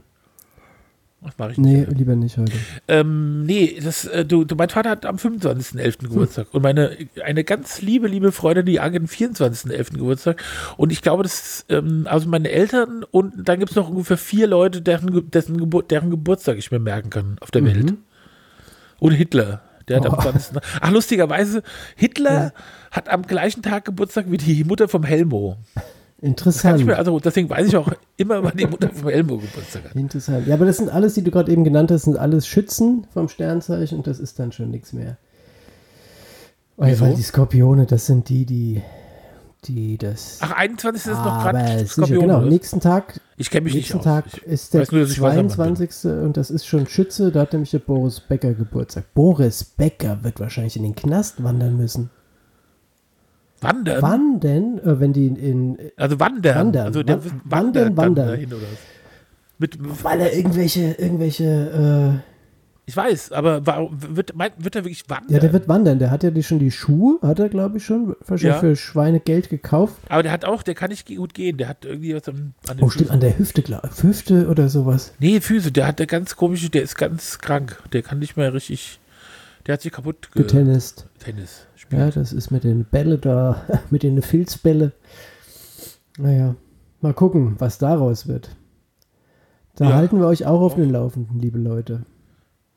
Das 1.21 1.37
mache 1.37 1.51
ich 1.51 1.59
nicht. 1.59 1.89
nee, 1.89 1.95
lieber 1.97 2.15
nicht 2.15 2.39
heute. 2.39 2.53
Ähm, 2.87 3.43
nee, 3.43 3.81
das, 3.83 4.05
äh, 4.05 4.25
du, 4.25 4.45
du, 4.45 4.55
mein 4.55 4.69
Vater 4.69 4.91
hat 4.91 5.05
am 5.05 5.17
25.11. 5.17 5.99
Geburtstag 6.09 6.47
und 6.53 6.63
meine, 6.63 6.97
eine 7.25 7.43
ganz 7.43 7.83
liebe, 7.83 8.07
liebe 8.07 8.31
Freundin, 8.31 8.67
die 8.67 8.79
hat 8.79 8.95
am 8.95 9.07
24.11. 9.07 9.95
Geburtstag 9.95 10.41
und 10.77 10.93
ich 10.93 11.03
glaube, 11.03 11.25
das, 11.25 11.67
ähm, 11.71 12.07
also 12.09 12.29
meine 12.29 12.51
Eltern 12.51 13.03
und 13.11 13.35
dann 13.49 13.59
gibt 13.59 13.71
es 13.73 13.77
noch 13.77 13.89
ungefähr 13.91 14.17
vier 14.17 14.47
Leute, 14.47 14.81
deren, 14.81 15.29
dessen 15.31 15.57
Gebur 15.59 15.83
deren 15.83 16.11
Geburtstag 16.11 16.57
ich 16.57 16.71
mir 16.71 16.79
merken 16.79 17.11
kann 17.11 17.37
auf 17.41 17.51
der 17.51 17.65
Welt. 17.65 17.95
Und 19.01 19.11
Hitler. 19.13 19.63
Der 19.89 19.97
hat 19.97 20.07
am 20.07 20.15
Oh. 20.19 20.23
20. 20.23 20.57
Ach, 20.83 20.91
lustigerweise, 20.93 21.63
Hitler 21.97 22.33
Ja. 22.33 22.53
Hat 22.91 23.09
am 23.09 23.23
gleichen 23.23 23.63
Tag 23.63 23.85
Geburtstag 23.85 24.27
wie 24.31 24.37
die 24.39 24.65
Mutter 24.65 24.89
vom 24.89 25.03
Helmo. 25.05 25.57
Interessant. 26.21 26.85
mir, 26.85 26.99
also 26.99 27.21
deswegen 27.21 27.49
weiß 27.49 27.69
ich 27.69 27.77
auch 27.77 27.93
immer, 28.17 28.43
wann 28.43 28.57
die 28.57 28.67
Mutter 28.67 28.91
vom 28.91 29.09
Helmo 29.09 29.39
Geburtstag 29.39 29.85
hat. 29.85 29.95
Interessant. 29.95 30.47
Ja, 30.49 30.55
aber 30.55 30.67
das 30.67 30.79
sind 30.79 30.91
alles, 30.91 31.15
die 31.15 31.23
du 31.23 31.31
gerade 31.31 31.53
eben 31.53 31.63
genannt 31.63 31.91
hast, 31.93 32.03
sind 32.05 32.17
alles 32.17 32.47
Schützen 32.49 33.07
vom 33.13 33.29
Sternzeichen 33.29 33.99
und 33.99 34.07
das 34.07 34.19
ist 34.19 34.39
dann 34.39 34.51
schon 34.51 34.71
nichts 34.71 34.93
mehr. 34.93 35.17
Weil, 36.77 36.93
Wieso? 36.93 37.05
weil 37.07 37.15
die 37.15 37.23
Skorpione, 37.23 37.87
das 37.87 38.07
sind 38.07 38.29
die, 38.29 38.45
die, 38.47 38.83
die 39.65 39.97
das. 39.97 40.39
Ach, 40.41 40.53
21. 40.53 41.07
ist 41.07 41.19
noch 41.19 41.27
aber 41.27 41.53
gerade 41.53 41.87
Skorpion. 41.87 42.21
genau. 42.21 42.41
Nächsten 42.41 42.81
Tag, 42.81 43.21
Ich 43.37 43.51
kenne 43.51 43.65
mich 43.65 43.75
nicht 43.75 43.93
nächsten 43.95 43.99
aus. 43.99 44.05
Tag 44.05 44.25
Ich 44.35 44.43
ist 44.45 44.75
der 44.75 44.87
nur, 44.91 45.03
dass 45.03 45.11
ich 45.13 45.21
Wassermann 45.21 45.47
bin. 45.47 45.55
22. 45.55 46.11
und 46.25 46.37
das 46.37 46.51
ist 46.51 46.67
schon 46.67 46.87
Schütze. 46.89 47.31
Da 47.31 47.41
hat 47.41 47.53
nämlich 47.53 47.71
der 47.71 47.79
Boris 47.81 48.21
Becker 48.21 48.55
Geburtstag. 48.55 49.13
Boris 49.15 49.63
Becker 49.63 50.19
wird 50.25 50.41
wahrscheinlich 50.41 50.77
in 50.77 50.83
den 50.85 50.95
Knast 50.97 51.43
wandern 51.45 51.77
müssen. 51.77 52.11
Wandern? 53.61 54.03
Wann 54.03 54.41
denn, 54.41 54.79
äh, 54.79 55.01
wenn 55.01 55.13
die 55.13 55.27
in, 55.27 55.79
Also 55.97 56.19
wandern. 56.21 56.57
Wandern. 56.57 56.87
Also 56.87 57.03
der 57.03 57.25
wird 57.25 57.35
wandern, 57.45 57.97
wandern. 57.97 58.29
dahin 58.29 58.49
oder 58.53 58.63
was? 58.63 58.79
Mit, 59.61 60.05
weil 60.05 60.21
er 60.21 60.33
irgendwelche, 60.37 60.93
irgendwelche, 60.93 62.23
ich 62.87 62.97
weiß, 62.97 63.33
aber 63.33 63.67
warum, 63.67 63.91
wird, 64.01 64.33
wird 64.39 64.77
er 64.77 64.85
wirklich 64.85 65.05
wandern? 65.11 65.29
äh, 65.31 65.35
ja, 65.35 65.41
der 65.41 65.53
wird 65.53 65.69
wandern. 65.69 65.99
Der 65.99 66.11
hat 66.11 66.23
ja 66.23 66.31
die, 66.31 66.43
schon 66.43 66.59
die 66.59 66.71
Schuhe, 66.71 67.19
hat 67.21 67.39
er, 67.39 67.49
glaube 67.51 67.77
ich, 67.77 67.85
schon 67.85 68.15
wahrscheinlich 68.21 68.45
Ja. 68.45 68.61
für 68.61 68.77
Schweinegeld 68.77 69.51
gekauft. 69.51 69.97
aber 70.09 70.23
der 70.23 70.33
hat 70.33 70.45
auch, 70.47 70.63
der 70.63 70.75
kann 70.75 70.89
nicht 70.91 71.07
gut 71.09 71.35
gehen. 71.35 71.59
Der 71.59 71.69
hat 71.69 71.85
irgendwie 71.85 72.15
was 72.15 72.27
an, 72.29 72.55
an 72.67 72.79
Oh, 72.81 72.89
stimmt, 72.89 73.11
an 73.11 73.21
der 73.21 73.37
Hüfte, 73.39 73.61
glaube 73.63 73.91
ich. 73.95 74.03
Hüfte 74.03 74.49
oder 74.49 74.69
sowas. 74.71 75.13
Nee, 75.19 75.41
Füße. 75.41 75.71
Der 75.73 75.87
hat 75.89 75.99
der 75.99 76.07
ganz 76.07 76.37
komische, 76.37 76.71
der 76.71 76.83
ist 76.83 76.97
ganz 76.97 77.41
krank. 77.41 77.83
Der 77.93 78.01
kann 78.03 78.21
nicht 78.21 78.37
mehr 78.39 78.55
richtig, 78.55 79.01
der 79.67 79.75
hat 79.75 79.83
sich 79.83 79.93
kaputt 79.93 80.31
ge 80.33 80.45
Getennist. 80.45 81.08
Tennis 81.19 81.67
spielen. 81.77 82.01
Ja, 82.03 82.11
das 82.11 82.33
ist 82.33 82.51
mit 82.51 82.65
den 82.65 82.85
Bälle 82.85 83.19
da, 83.19 83.63
mit 83.91 84.03
den 84.03 84.23
Filzbälle. 84.23 84.93
Naja, 86.19 86.57
mal 87.01 87.15
gucken, 87.15 87.57
was 87.59 87.79
daraus 87.79 88.27
wird. 88.27 88.57
Da 89.77 89.91
Ja. 89.91 89.95
halten 89.95 90.19
wir 90.19 90.27
euch 90.27 90.47
auch 90.47 90.61
auf 90.61 90.75
den 90.75 90.91
Laufenden, 90.91 91.39
liebe 91.39 91.59
Leute. 91.59 92.03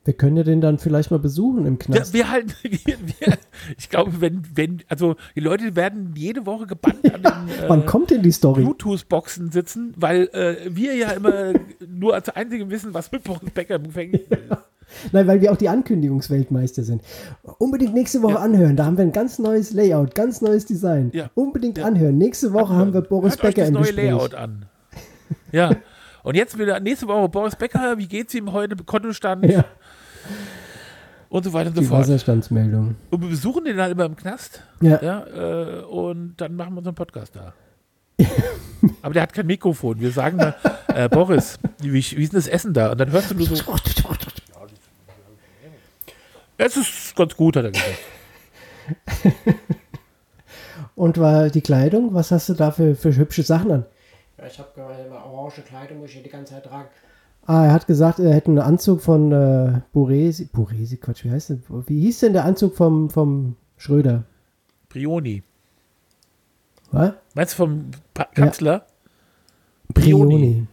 Wir 0.04 0.14
können 0.14 0.36
ja 0.36 0.42
den 0.42 0.60
dann 0.60 0.78
vielleicht 0.78 1.12
mal 1.12 1.20
besuchen 1.20 1.64
im 1.64 1.74
Ja, 1.74 1.78
Knast. 1.78 2.12
wir 2.12 2.28
halten, 2.30 2.52
wir, 2.62 2.96
wir, 2.98 3.38
ich 3.78 3.88
glaube, 3.88 4.20
wenn, 4.20 4.42
wenn, 4.54 4.82
also 4.88 5.14
die 5.36 5.40
Leute 5.40 5.76
werden 5.76 6.14
jede 6.16 6.44
Woche 6.44 6.66
gebannt 6.66 7.04
an 7.12 7.22
den 7.22 7.48
äh, 7.64 7.68
Wann 7.68 7.86
kommt 7.86 8.10
denn 8.10 8.22
die 8.22 8.32
Story? 8.32 8.62
Bluetooth-Boxen 8.62 9.52
sitzen, 9.52 9.94
weil 9.96 10.22
äh, 10.32 10.56
wir 10.74 10.94
ja 10.96 11.10
immer 11.12 11.52
nur 11.88 12.14
als 12.14 12.28
Einzige 12.30 12.68
wissen, 12.70 12.94
was 12.94 13.12
mit 13.12 13.22
Boris 13.22 13.50
Becker 13.50 13.76
im 13.76 13.84
Gefängnis 13.84 14.22
ist. 14.22 14.40
Nein, 15.12 15.26
weil 15.26 15.40
wir 15.40 15.52
auch 15.52 15.56
die 15.56 15.68
Ankündigungsweltmeister 15.68 16.82
sind. 16.82 17.02
Unbedingt 17.58 17.94
nächste 17.94 18.22
Woche 18.22 18.34
Ja. 18.34 18.40
anhören. 18.40 18.76
Da 18.76 18.84
haben 18.84 18.96
wir 18.96 19.04
ein 19.04 19.12
ganz 19.12 19.38
neues 19.38 19.72
Layout, 19.72 20.14
ganz 20.14 20.40
neues 20.40 20.66
Design. 20.66 21.10
Ja. 21.14 21.30
Unbedingt 21.34 21.78
Ja. 21.78 21.84
anhören. 21.86 22.18
Nächste 22.18 22.52
Woche 22.52 22.74
haben 22.74 22.92
wir 22.94 23.00
Boris 23.02 23.32
Hört 23.34 23.44
euch 23.44 23.48
Becker 23.54 23.60
das 23.62 23.68
im 23.68 23.74
neue 23.74 23.82
Gespräch. 23.84 24.04
Layout 24.10 24.34
an. 24.34 24.66
Ja. 25.52 25.70
Und 26.22 26.36
jetzt 26.36 26.58
wieder 26.58 26.78
nächste 26.80 27.08
Woche 27.08 27.28
Boris 27.28 27.56
Becker, 27.56 27.98
wie 27.98 28.06
geht's 28.06 28.32
ihm 28.34 28.52
heute, 28.52 28.76
Kontostand 28.76 29.44
Ja, 29.46 29.64
und 31.28 31.44
so 31.44 31.52
weiter 31.52 31.70
und 31.70 31.74
so 31.76 31.80
die 31.80 31.86
fort. 31.86 32.00
Wasserstandsmeldung. 32.02 32.94
Und 33.10 33.20
wir 33.22 33.28
besuchen 33.28 33.64
den 33.64 33.76
dann 33.76 33.90
immer 33.90 34.04
im 34.04 34.14
Knast. 34.16 34.62
Ja. 34.80 35.00
Ja, 35.02 35.26
äh, 35.26 35.82
und 35.84 36.34
dann 36.36 36.54
machen 36.54 36.74
wir 36.74 36.78
unseren 36.78 36.94
Podcast 36.94 37.34
da. 37.34 37.54
Aber 39.02 39.14
der 39.14 39.22
hat 39.24 39.32
kein 39.32 39.46
Mikrofon. 39.46 39.98
Wir 40.00 40.10
sagen 40.10 40.38
da, 40.38 40.54
äh, 40.94 41.08
Boris, 41.08 41.58
wie, 41.80 41.92
wie 41.92 41.98
ist 41.98 42.14
denn 42.32 42.38
das 42.38 42.46
Essen 42.48 42.72
da? 42.74 42.92
Und 42.92 43.00
dann 43.00 43.10
hörst 43.10 43.30
du 43.30 43.34
nur 43.34 43.46
so, 43.46 43.54
es 46.66 46.76
ist 46.76 47.16
ganz 47.16 47.36
gut, 47.36 47.56
hat 47.56 47.64
er 47.64 47.70
gesagt. 47.72 47.98
Und 50.94 51.18
war 51.18 51.48
die 51.48 51.60
Kleidung, 51.60 52.14
was 52.14 52.30
hast 52.30 52.48
du 52.48 52.54
da 52.54 52.70
für, 52.70 52.94
für 52.94 53.14
hübsche 53.14 53.42
Sachen 53.42 53.70
an? 53.72 53.86
Ja, 54.38 54.46
ich 54.46 54.58
habe 54.58 54.70
immer 55.06 55.24
orange 55.24 55.62
Kleidung, 55.62 55.98
muss 55.98 56.08
ich 56.08 56.14
hier 56.14 56.22
die 56.22 56.30
ganze 56.30 56.54
Zeit 56.54 56.64
tragen. 56.64 56.88
Ah, 57.46 57.66
er 57.66 57.72
hat 57.72 57.86
gesagt, 57.86 58.20
er 58.20 58.34
hätte 58.34 58.48
einen 58.48 58.58
Anzug 58.60 59.02
von 59.02 59.32
äh, 59.32 59.80
Buresi. 59.92 60.44
Buresi, 60.44 60.96
Quatsch, 60.96 61.24
wie 61.24 61.30
heißt 61.30 61.50
denn? 61.50 61.62
Wie 61.86 62.00
hieß 62.00 62.20
denn 62.20 62.34
der 62.34 62.44
Anzug 62.44 62.76
vom, 62.76 63.10
vom 63.10 63.56
Schröder? 63.76 64.24
Brioni. 64.88 65.42
Was? 66.92 67.14
Meinst 67.34 67.54
du 67.54 67.56
vom 67.56 67.90
pa 68.14 68.24
Kanzler? 68.26 68.86
Brioni. 69.92 70.36
Brioni. 70.36 70.66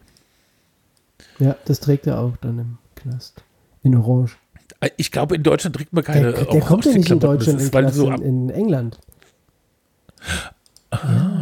Ja, 1.39 1.55
das 1.65 1.79
trägt 1.79 2.05
er 2.05 2.19
auch 2.19 2.37
dann 2.37 2.59
im 2.59 2.77
Knast. 2.95 3.43
In 3.81 3.95
Orange. 3.95 4.37
Äh, 4.81 4.89
Ich 4.97 5.11
glaube, 5.11 5.35
in 5.35 5.43
Deutschland 5.43 5.75
trägt 5.75 5.93
man 5.93 6.03
keine 6.03 6.33
Der, 6.33 6.45
der 6.45 6.61
kommt 6.61 6.85
ja 6.85 6.93
nicht 6.93 7.09
in. 7.09 7.19
Deutschland 7.19 7.59
ist, 7.61 7.73
weil 7.73 7.91
so 7.91 8.07
in, 8.07 8.13
ab, 8.13 8.21
in 8.21 8.49
England. 8.49 8.99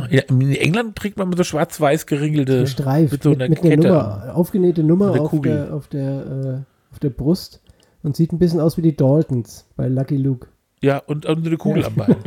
ja, 0.09 0.21
in 0.29 0.51
England 0.55 0.95
trägt 0.95 1.17
man 1.17 1.31
so 1.35 1.43
schwarz-weiß 1.43 2.05
geringelte 2.05 2.61
Gestreift. 2.61 3.11
mit 3.13 3.23
so 3.23 3.29
mit, 3.31 3.41
einer 3.41 3.49
mit 3.49 3.59
einer 3.61 3.69
Kette. 3.75 3.88
Nummer, 3.88 4.31
aufgenähte 4.35 4.83
Nummer 4.83 5.11
Mit 5.13 5.21
auf 5.21 5.29
Kugel. 5.29 5.55
der, 5.65 5.73
auf, 5.73 5.88
der, 5.88 6.25
äh, 6.25 6.91
auf 6.93 6.99
der 6.99 7.09
Brust. 7.09 7.61
Und 8.03 8.15
sieht 8.15 8.31
ein 8.31 8.39
bisschen 8.39 8.59
aus 8.59 8.77
wie 8.77 8.81
die 8.81 8.95
Daltons 8.95 9.65
bei 9.75 9.88
Lucky 9.88 10.17
Luke. 10.17 10.47
Ja, 10.81 10.99
und, 10.99 11.25
und 11.25 11.45
eine 11.45 11.57
Kugel 11.57 11.85
am 11.85 11.95
Bein. 11.95 12.15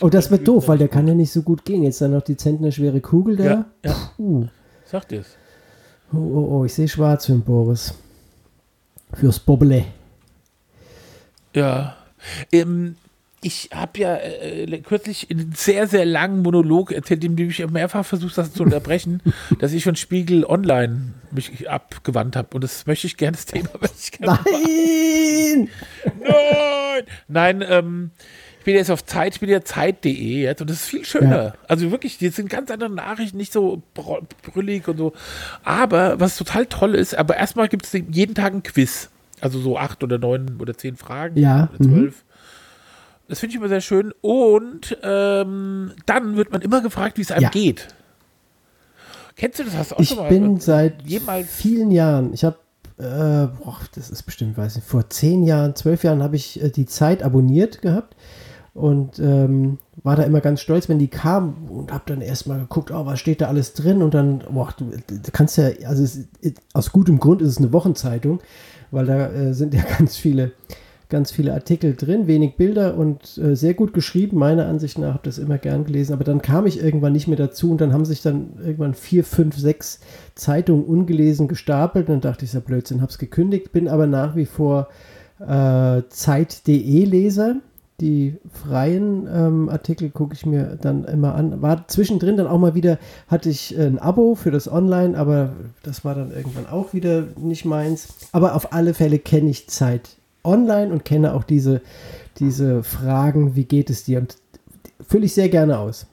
Oh, 0.00 0.08
das 0.08 0.30
wird 0.30 0.46
doof, 0.46 0.68
weil 0.68 0.78
der 0.78 0.88
kann 0.88 1.08
ja 1.08 1.14
nicht 1.14 1.32
so 1.32 1.42
gut 1.42 1.64
gehen. 1.64 1.82
Jetzt 1.82 2.00
dann 2.00 2.12
noch 2.12 2.22
die 2.22 2.36
zentnerschwere 2.36 3.00
Kugel 3.00 3.36
da. 3.36 3.44
Ja, 3.44 3.64
ja, 3.84 3.94
Uh. 4.18 4.46
sag 4.84 5.08
dir's. 5.08 5.36
Oh, 6.12 6.18
oh, 6.18 6.48
oh, 6.60 6.64
ich 6.64 6.74
sehe 6.74 6.86
schwarz 6.88 7.26
für 7.26 7.32
den 7.32 7.40
Boris. 7.42 7.94
Fürs 9.14 9.38
Bobble. 9.40 9.84
Ja. 11.54 11.96
Ähm, 12.50 12.96
ich 13.44 13.70
habe 13.74 13.98
ja 13.98 14.16
äh, 14.16 14.80
kürzlich 14.82 15.28
in 15.30 15.40
einem 15.40 15.52
sehr, 15.52 15.88
sehr 15.88 16.04
langen 16.04 16.42
Monolog 16.42 16.92
erzählt, 16.92 17.24
in 17.24 17.34
dem 17.34 17.50
ich 17.50 17.66
mehrfach 17.66 18.06
versucht 18.06 18.38
habe 18.38 18.52
zu 18.52 18.62
unterbrechen, 18.62 19.20
dass 19.58 19.72
ich 19.72 19.82
von 19.82 19.96
Spiegel 19.96 20.44
Online 20.44 21.14
mich 21.32 21.68
abgewandt 21.68 22.36
habe. 22.36 22.54
Und 22.54 22.62
das 22.62 22.86
möchte 22.86 23.08
ich 23.08 23.16
gerne, 23.16 23.36
das 23.36 23.46
Thema 23.46 23.68
ich 24.00 24.12
gerne 24.12 24.38
Nein! 24.44 25.68
Nein! 26.20 27.02
Nein, 27.26 27.64
ähm, 27.68 28.10
ich 28.62 28.64
bin 28.64 28.76
jetzt 28.76 28.92
auf 28.92 29.04
Zeit, 29.04 29.34
ich 29.34 29.40
bin 29.40 29.50
ja 29.50 29.60
Zeit.de 29.64 30.12
jetzt 30.42 30.60
und 30.60 30.70
das 30.70 30.76
ist 30.82 30.86
viel 30.86 31.04
schöner. 31.04 31.42
Ja. 31.46 31.54
Also 31.66 31.90
wirklich, 31.90 32.16
die 32.18 32.28
sind 32.28 32.48
ganz 32.48 32.70
andere 32.70 32.90
Nachrichten, 32.90 33.36
nicht 33.36 33.52
so 33.52 33.82
br- 33.92 34.20
brüllig 34.42 34.86
und 34.86 34.98
so. 34.98 35.12
Aber 35.64 36.20
was 36.20 36.36
total 36.36 36.66
toll 36.66 36.94
ist, 36.94 37.16
aber 37.16 37.36
erstmal 37.36 37.66
gibt 37.66 37.86
es 37.86 37.92
jeden 37.92 38.36
Tag 38.36 38.52
ein 38.52 38.62
Quiz. 38.62 39.10
Also 39.40 39.58
so 39.58 39.76
acht 39.76 40.04
oder 40.04 40.18
neun 40.18 40.58
oder 40.60 40.76
zehn 40.78 40.94
Fragen 40.94 41.36
Ja, 41.40 41.70
oder 41.74 41.84
zwölf. 41.90 42.24
Das 43.26 43.40
finde 43.40 43.54
ich 43.54 43.56
immer 43.58 43.68
sehr 43.68 43.80
schön. 43.80 44.12
Und 44.20 44.96
ähm, 45.02 45.90
dann 46.06 46.36
wird 46.36 46.52
man 46.52 46.62
immer 46.62 46.82
gefragt, 46.82 47.18
wie 47.18 47.22
es 47.22 47.32
einem 47.32 47.42
Ja. 47.42 47.48
geht. 47.50 47.88
Kennst 49.34 49.58
du 49.58 49.64
das? 49.64 49.74
Hast 49.74 49.90
du 49.90 49.96
auch 49.96 50.00
Ich 50.00 50.10
schon 50.10 50.18
mal 50.18 50.28
bin 50.28 50.60
seit 50.60 51.02
jemals 51.02 51.52
vielen 51.52 51.90
Jahren, 51.90 52.32
ich 52.32 52.44
habe, 52.44 52.58
äh, 52.98 53.48
boah, 53.58 53.78
das 53.96 54.10
ist 54.10 54.22
bestimmt, 54.22 54.56
weiß 54.56 54.76
nicht, 54.76 54.86
vor 54.86 55.10
zehn 55.10 55.42
Jahren, 55.42 55.74
zwölf 55.74 56.04
Jahren 56.04 56.22
habe 56.22 56.36
ich 56.36 56.62
äh, 56.62 56.70
die 56.70 56.86
Zeit 56.86 57.24
abonniert 57.24 57.82
gehabt. 57.82 58.14
Und 58.74 59.18
ähm, 59.18 59.78
war 60.02 60.16
da 60.16 60.22
immer 60.22 60.40
ganz 60.40 60.62
stolz, 60.62 60.88
wenn 60.88 60.98
die 60.98 61.08
kam 61.08 61.68
und 61.68 61.92
habe 61.92 62.04
dann 62.06 62.22
erstmal 62.22 62.60
geguckt, 62.60 62.90
oh, 62.90 63.04
was 63.04 63.20
steht 63.20 63.42
da 63.42 63.48
alles 63.48 63.74
drin? 63.74 64.02
Und 64.02 64.14
dann, 64.14 64.42
boah, 64.50 64.72
du, 64.76 64.86
du 64.86 65.30
kannst 65.30 65.58
ja, 65.58 65.70
also 65.86 66.02
es, 66.02 66.26
aus 66.72 66.90
gutem 66.90 67.18
Grund 67.18 67.42
ist 67.42 67.50
es 67.50 67.58
eine 67.58 67.72
Wochenzeitung, 67.72 68.40
weil 68.90 69.06
da 69.06 69.30
äh, 69.30 69.52
sind 69.52 69.74
ja 69.74 69.82
ganz 69.98 70.16
viele, 70.16 70.52
ganz 71.10 71.30
viele 71.32 71.52
Artikel 71.52 71.94
drin, 71.94 72.26
wenig 72.26 72.56
Bilder 72.56 72.96
und 72.96 73.36
äh, 73.36 73.54
sehr 73.54 73.74
gut 73.74 73.92
geschrieben, 73.92 74.38
meiner 74.38 74.66
Ansicht 74.66 74.98
nach, 74.98 75.12
habe 75.12 75.24
das 75.24 75.36
immer 75.36 75.58
gern 75.58 75.84
gelesen, 75.84 76.14
aber 76.14 76.24
dann 76.24 76.40
kam 76.40 76.66
ich 76.66 76.82
irgendwann 76.82 77.12
nicht 77.12 77.28
mehr 77.28 77.36
dazu 77.36 77.70
und 77.70 77.78
dann 77.78 77.92
haben 77.92 78.06
sich 78.06 78.22
dann 78.22 78.54
irgendwann 78.58 78.94
vier, 78.94 79.22
fünf, 79.22 79.58
sechs 79.58 80.00
Zeitungen 80.34 80.86
ungelesen 80.86 81.46
gestapelt. 81.46 82.08
Und 82.08 82.14
dann 82.14 82.32
dachte 82.32 82.46
ich, 82.46 82.54
ja 82.54 82.60
Blödsinn, 82.60 83.02
habe 83.02 83.12
es 83.12 83.18
gekündigt, 83.18 83.72
bin 83.72 83.86
aber 83.86 84.06
nach 84.06 84.34
wie 84.34 84.46
vor 84.46 84.88
äh, 85.40 86.00
Zeit.de 86.08 87.04
Leser 87.04 87.56
die 88.00 88.38
freien 88.50 89.28
ähm, 89.32 89.68
Artikel 89.68 90.10
gucke 90.10 90.34
ich 90.34 90.44
mir 90.44 90.76
dann 90.80 91.04
immer 91.04 91.34
an. 91.34 91.62
War 91.62 91.86
zwischendrin 91.88 92.36
dann 92.36 92.46
auch 92.46 92.58
mal 92.58 92.74
wieder, 92.74 92.98
hatte 93.28 93.48
ich 93.48 93.78
ein 93.78 93.98
Abo 93.98 94.34
für 94.34 94.50
das 94.50 94.70
Online, 94.70 95.16
aber 95.16 95.52
das 95.82 96.04
war 96.04 96.14
dann 96.14 96.32
irgendwann 96.32 96.66
auch 96.66 96.94
wieder 96.94 97.24
nicht 97.36 97.64
meins. 97.64 98.08
Aber 98.32 98.56
auf 98.56 98.72
alle 98.72 98.94
Fälle 98.94 99.18
kenne 99.18 99.50
ich 99.50 99.68
Zeit 99.68 100.16
online 100.44 100.92
und 100.92 101.04
kenne 101.04 101.34
auch 101.34 101.44
diese, 101.44 101.80
diese 102.38 102.82
Fragen, 102.82 103.54
wie 103.54 103.64
geht 103.64 103.90
es 103.90 104.04
dir? 104.04 104.18
Und 104.18 104.36
fülle 105.06 105.26
ich 105.26 105.34
sehr 105.34 105.48
gerne 105.48 105.78
aus. 105.78 106.06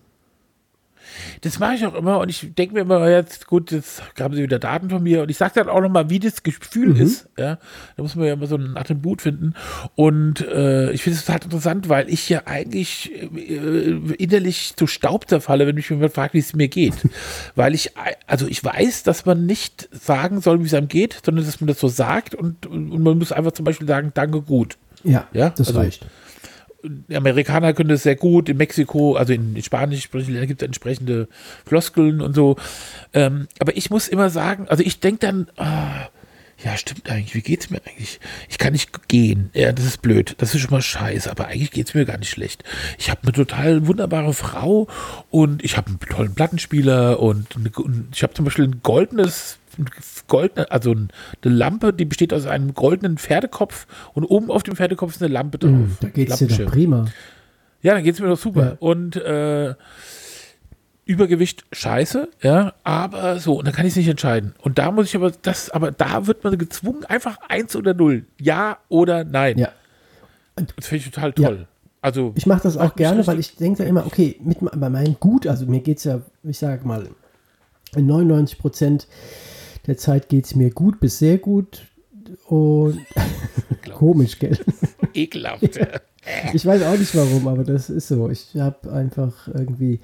Das 1.41 1.60
mache 1.60 1.76
ich 1.76 1.86
auch 1.86 1.95
immer 1.95 2.20
und 2.20 2.30
ich 2.30 2.53
denke 2.55 2.76
mir 2.76 2.82
immer, 2.82 3.10
jetzt 3.10 3.47
gut, 3.47 3.72
jetzt 3.72 4.01
haben 4.20 4.36
sie 4.36 4.43
wieder 4.43 4.60
Daten 4.60 4.89
von 4.89 5.01
mir 5.01 5.24
und 5.24 5.30
ich 5.30 5.38
sage 5.38 5.53
dann 5.55 5.70
auch 5.70 5.82
nochmal, 5.82 6.10
wie 6.10 6.20
das 6.20 6.43
Gefühl 6.43 6.89
mhm. 6.95 7.01
ist. 7.01 7.30
Ja? 7.38 7.57
Da 7.95 8.03
muss 8.03 8.16
man 8.16 8.26
ja 8.26 8.34
immer 8.34 8.47
so 8.47 8.55
ein 8.55 8.78
Attribut 8.78 9.22
finden. 9.22 9.53
Und 9.95 10.41
äh, 10.41 10.91
ich 10.91 11.03
finde 11.03 11.18
es 11.18 11.26
total 11.26 11.43
interessant, 11.43 11.89
weil 11.89 12.10
ich 12.10 12.30
ja 12.30 12.43
eigentlich 12.45 13.12
äh, 13.14 14.14
innerlich 14.18 14.76
zu 14.76 14.88
Staub 14.88 15.30
zerfalle, 15.30 15.68
wenn 15.68 15.76
mich 15.76 15.89
jemand 15.89 16.14
fragt, 16.14 16.34
wie 16.34 16.39
es 16.39 16.53
mir 16.53 16.68
geht. 16.68 16.95
weil 17.55 17.74
ich, 17.74 17.91
also 18.28 18.47
ich 18.47 18.64
weiß, 18.64 19.03
dass 19.03 19.26
man 19.26 19.45
nicht 19.45 19.89
sagen 19.91 20.41
soll, 20.41 20.62
wie 20.62 20.66
es 20.66 20.74
einem 20.74 20.88
geht, 20.88 21.22
sondern 21.24 21.45
dass 21.45 21.60
man 21.62 21.68
das 21.68 21.80
so 21.80 21.88
sagt 21.88 22.36
und, 22.36 22.66
und 22.66 23.01
man 23.01 23.18
muss 23.18 23.32
einfach 23.32 23.51
zum 23.51 23.66
Beispiel 23.66 23.88
sagen, 23.88 24.12
danke 24.14 24.41
gut. 24.41 24.78
Ja, 25.03 25.28
ja? 25.34 25.49
das 25.49 25.70
also, 25.70 25.80
reicht. 25.80 26.05
Die 26.84 27.16
Amerikaner 27.16 27.74
können 27.74 27.90
das 27.90 28.04
sehr 28.04 28.16
gut, 28.16 28.48
in 28.48 28.58
Mexiko, 28.58 29.16
also 29.16 29.34
in, 29.34 29.62
Spanisch 29.62 30.04
sprechenden 30.04 30.36
Ländern 30.36 30.48
gibt 30.48 30.62
es 30.62 30.66
entsprechende 30.66 31.28
Floskeln 31.66 32.22
und 32.22 32.34
so. 32.34 32.56
Ähm, 33.14 33.48
aber 33.60 33.76
ich 33.76 33.90
muss 33.90 34.08
immer 34.08 34.30
sagen, 34.30 34.68
also 34.70 34.84
ich 34.84 35.00
denke 35.00 35.20
dann, 35.20 35.48
ah, 35.58 36.08
ja, 36.64 36.76
stimmt 36.76 37.10
eigentlich, 37.10 37.36
wie 37.36 37.42
geht's 37.42 37.70
mir 37.70 37.82
eigentlich? 37.86 38.20
Ich 38.50 38.58
kann 38.58 38.74
nicht 38.74 39.08
gehen. 39.08 39.50
Ja, 39.54 39.72
das 39.72 39.86
ist 39.86 40.02
blöd. 40.02 40.36
Das 40.40 40.54
ist 40.54 40.62
schon 40.62 40.72
mal 40.72 40.82
scheiße, 40.82 41.32
aber 41.32 41.48
eigentlich 41.48 41.72
geht's 41.72 41.94
mir 41.94 42.06
gar 42.06 42.18
nicht 42.18 42.30
schlecht. 42.30 42.64
Ich 42.98 43.10
habe 43.10 43.22
eine 43.24 43.32
total 43.32 43.88
wunderbare 43.88 44.34
Frau 44.34 44.88
und 45.30 45.64
ich 45.64 45.78
habe 45.78 45.88
einen 45.88 46.00
tollen 46.00 46.36
Plattenspieler 46.36 47.20
und, 47.20 47.56
eine, 47.56 47.70
und 47.70 48.10
ich 48.14 48.24
habe 48.24 48.34
zum 48.34 48.44
Beispiel 48.44 48.66
ein 48.66 48.82
goldenes 48.84 49.59
goldene, 50.28 50.72
also 50.72 50.92
eine 50.92 51.10
Lampe, 51.44 51.94
die 51.94 52.06
besteht 52.06 52.34
aus 52.34 52.46
einem 52.46 52.74
goldenen 52.74 53.18
Pferdekopf 53.18 53.88
und 54.14 54.26
oben 54.26 54.52
auf 54.52 54.64
dem 54.64 54.76
Pferdekopf 54.76 55.16
ist 55.16 55.24
eine 55.24 55.34
Lampe 55.34 55.58
drauf. 55.58 55.72
Mm, 55.72 55.98
da 56.02 56.10
geht's 56.10 56.38
dir 56.38 56.48
doch 56.48 56.72
prima. 56.72 57.06
Ja, 57.82 57.94
dann 57.94 58.04
geht's 58.04 58.20
mir 58.20 58.28
doch 58.28 58.38
super. 58.38 58.64
Ja. 58.64 58.78
Und 58.80 59.16
äh, 59.16 59.76
Übergewicht 61.06 61.66
scheiße, 61.72 62.30
ja, 62.44 62.74
aber 62.84 63.40
so, 63.40 63.58
und 63.58 63.66
dann 63.66 63.74
kann 63.74 63.86
ich 63.86 63.94
es 63.94 63.98
nicht 63.98 64.10
entscheiden. 64.10 64.54
Und 64.62 64.78
da 64.78 64.92
muss 64.92 65.08
ich 65.08 65.16
aber, 65.16 65.32
das, 65.32 65.72
aber 65.72 65.92
da 65.92 66.28
wird 66.28 66.44
man 66.44 66.58
gezwungen, 66.58 67.04
einfach 67.06 67.38
eins 67.48 67.76
oder 67.76 67.94
null. 67.94 68.26
Ja 68.40 68.78
oder 68.90 69.24
nein. 69.24 69.58
Ja. 69.58 69.70
Das 70.56 70.88
finde 70.88 71.06
ich 71.06 71.12
total 71.12 71.34
toll. 71.34 71.58
Ja. 71.62 71.68
Also, 72.02 72.34
ich 72.36 72.46
mache 72.46 72.62
das 72.64 72.78
auch 72.78 72.96
gerne, 72.96 73.26
weil 73.28 73.40
ich 73.40 73.56
denke 73.56 73.84
da 73.84 73.90
immer, 73.90 74.06
okay, 74.06 74.40
mit, 74.44 74.60
bei 74.60 74.90
meinem 74.90 75.20
Gut, 75.20 75.48
also 75.48 75.66
mir 75.66 75.82
geht 75.82 75.98
es 75.98 76.04
ja, 76.04 76.22
ich 76.44 76.60
sage 76.60 76.88
mal, 76.88 77.10
in 77.96 78.06
99 78.06 78.60
Prozent 78.60 79.08
der 79.90 79.98
Zeit 79.98 80.30
geht 80.30 80.46
es 80.46 80.56
mir 80.56 80.70
gut 80.70 81.00
bis 81.00 81.20
sehr 81.20 81.38
gut. 81.38 81.86
Und 82.48 83.00
komisch, 83.96 84.40
gell? 84.40 84.58
Ekelhaft. 85.14 85.76
ja. 85.76 85.88
Ich 86.54 86.66
weiß 86.66 86.84
auch 86.84 86.98
nicht 86.98 87.16
warum, 87.16 87.48
aber 87.48 87.64
das 87.64 87.90
ist 87.90 88.08
so. 88.08 88.30
Ich 88.30 88.56
habe 88.56 88.92
einfach 88.92 89.48
irgendwie, 89.48 90.00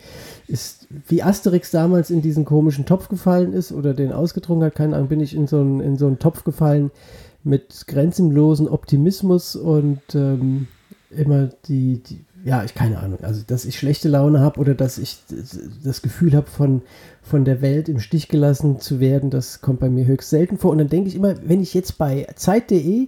ist, 0.48 0.88
wie 1.08 1.22
Asterix 1.22 1.72
damals 1.72 2.10
in 2.10 2.22
diesen 2.22 2.46
komischen 2.46 2.86
Topf 2.86 3.10
gefallen 3.10 3.54
ist 3.54 3.72
oder 3.72 3.94
den 3.94 4.12
ausgetrunken 4.12 4.66
hat, 4.66 4.76
keine 4.76 4.96
Ahnung, 4.96 5.10
bin 5.10 5.20
ich 5.20 5.36
in 5.36 5.48
so 5.48 5.60
einen, 5.60 5.82
in 5.82 5.98
so 5.98 6.08
einen 6.08 6.20
Topf 6.20 6.44
gefallen 6.44 6.92
mit 7.44 7.86
grenzenlosen 7.88 8.68
Optimismus 8.68 9.56
und 9.56 10.02
ähm, 10.16 10.68
immer 11.12 11.50
die, 11.68 12.02
die, 12.02 12.25
ja, 12.46 12.64
ich 12.64 12.76
keine 12.76 13.00
Ahnung, 13.00 13.18
also 13.24 13.42
dass 13.46 13.66
ich 13.66 13.76
schlechte 13.76 14.08
Laune 14.08 14.40
habe 14.40 14.60
oder 14.60 14.76
dass 14.76 15.00
ich 15.00 15.18
das 15.84 16.04
Gefühl 16.04 16.36
habe, 16.36 16.46
von, 16.46 16.84
von 17.24 17.44
der 17.44 17.60
Welt 17.60 17.90
im 17.90 18.00
Stich 18.00 18.28
gelassen 18.28 18.80
zu 18.80 19.00
werden, 19.00 19.32
das 19.32 19.62
kommt 19.62 19.80
bei 19.80 19.90
mir 19.90 20.06
höchst 20.06 20.30
selten 20.30 20.60
vor. 20.60 20.70
Und 20.70 20.78
dann 20.78 20.88
denke 20.88 21.10
ich 21.10 21.16
immer, 21.16 21.34
wenn 21.44 21.60
ich 21.60 21.74
jetzt 21.74 21.98
bei 21.98 22.28
Zeit.de 22.36 23.08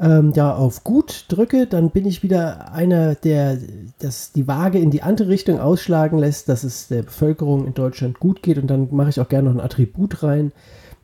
ähm, 0.00 0.32
ja 0.34 0.52
auf 0.52 0.82
gut 0.82 1.26
drücke, 1.28 1.68
dann 1.68 1.90
bin 1.90 2.04
ich 2.04 2.24
wieder 2.24 2.72
einer, 2.72 3.14
der 3.14 3.58
das 4.00 4.32
die 4.32 4.48
Waage 4.48 4.80
in 4.80 4.90
die 4.90 5.02
andere 5.02 5.28
Richtung 5.28 5.60
ausschlagen 5.60 6.18
lässt, 6.18 6.48
dass 6.48 6.64
es 6.64 6.88
der 6.88 7.04
Bevölkerung 7.04 7.68
in 7.68 7.74
Deutschland 7.74 8.18
gut 8.18 8.42
geht. 8.42 8.58
Und 8.58 8.66
dann 8.66 8.88
mache 8.90 9.10
ich 9.10 9.20
auch 9.20 9.28
gerne 9.28 9.50
noch 9.50 9.56
ein 9.56 9.64
Attribut 9.64 10.24
rein 10.24 10.50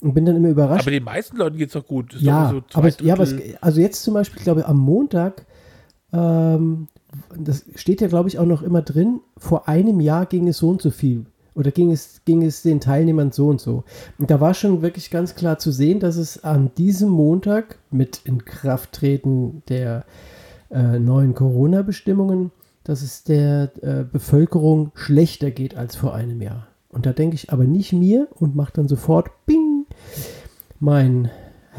und 0.00 0.14
bin 0.14 0.26
dann 0.26 0.34
immer 0.34 0.48
überrascht. 0.48 0.82
Aber 0.82 0.90
den 0.90 1.04
meisten 1.04 1.36
Leuten 1.36 1.56
geht 1.56 1.68
es 1.68 1.74
doch 1.74 1.86
gut. 1.86 2.16
ja, 2.18 2.50
so 2.50 2.62
aber, 2.72 2.90
ja 3.00 3.14
aber 3.14 3.22
es, 3.22 3.36
also 3.60 3.80
jetzt 3.80 4.02
zum 4.02 4.14
Beispiel, 4.14 4.38
ich 4.38 4.44
glaube 4.44 4.66
am 4.66 4.78
Montag 4.78 5.46
ähm, 6.12 6.88
das 7.36 7.64
steht 7.74 8.00
ja, 8.00 8.08
glaube 8.08 8.28
ich, 8.28 8.38
auch 8.38 8.46
noch 8.46 8.62
immer 8.62 8.82
drin, 8.82 9.20
vor 9.36 9.68
einem 9.68 10.00
Jahr 10.00 10.26
ging 10.26 10.48
es 10.48 10.58
so 10.58 10.68
und 10.68 10.82
so 10.82 10.90
viel. 10.90 11.26
Oder 11.54 11.72
ging 11.72 11.90
es, 11.90 12.22
ging 12.24 12.42
es 12.42 12.62
den 12.62 12.80
Teilnehmern 12.80 13.32
so 13.32 13.48
und 13.48 13.60
so. 13.60 13.84
Und 14.18 14.30
da 14.30 14.40
war 14.40 14.54
schon 14.54 14.82
wirklich 14.82 15.10
ganz 15.10 15.34
klar 15.34 15.58
zu 15.58 15.72
sehen, 15.72 16.00
dass 16.00 16.16
es 16.16 16.44
an 16.44 16.70
diesem 16.78 17.08
Montag 17.08 17.78
mit 17.90 18.20
Inkrafttreten 18.24 19.62
der 19.68 20.04
äh, 20.70 20.98
neuen 20.98 21.34
Corona-Bestimmungen, 21.34 22.52
dass 22.84 23.02
es 23.02 23.24
der 23.24 23.72
äh, 23.82 24.04
Bevölkerung 24.04 24.92
schlechter 24.94 25.50
geht 25.50 25.76
als 25.76 25.96
vor 25.96 26.14
einem 26.14 26.40
Jahr. 26.40 26.68
Und 26.88 27.06
da 27.06 27.12
denke 27.12 27.34
ich 27.34 27.52
aber 27.52 27.64
nicht 27.64 27.92
mir 27.92 28.28
und 28.34 28.56
mache 28.56 28.72
dann 28.74 28.88
sofort 28.88 29.30
Bing 29.46 29.86
mein 30.78 31.30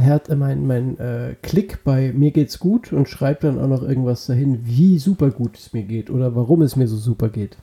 Äh, 0.02 0.36
mein, 0.36 0.66
mein 0.66 1.00
äh, 1.00 1.36
Klick 1.42 1.84
bei 1.84 2.12
mir 2.14 2.32
geht's 2.32 2.60
gut 2.60 2.92
und 2.94 3.10
schreibt 3.10 3.44
dann 3.44 3.60
auch 3.60 3.68
noch 3.68 3.84
irgendwas 3.84 4.26
dahin, 4.26 4.60
wie 4.66 5.00
super 5.00 5.30
gut 5.30 5.58
es 5.58 5.74
mir 5.74 5.84
geht 5.84 6.10
oder 6.10 6.36
warum 6.36 6.62
es 6.62 6.76
mir 6.76 6.88
so 6.88 6.98
super 6.98 7.30
geht. 7.30 7.58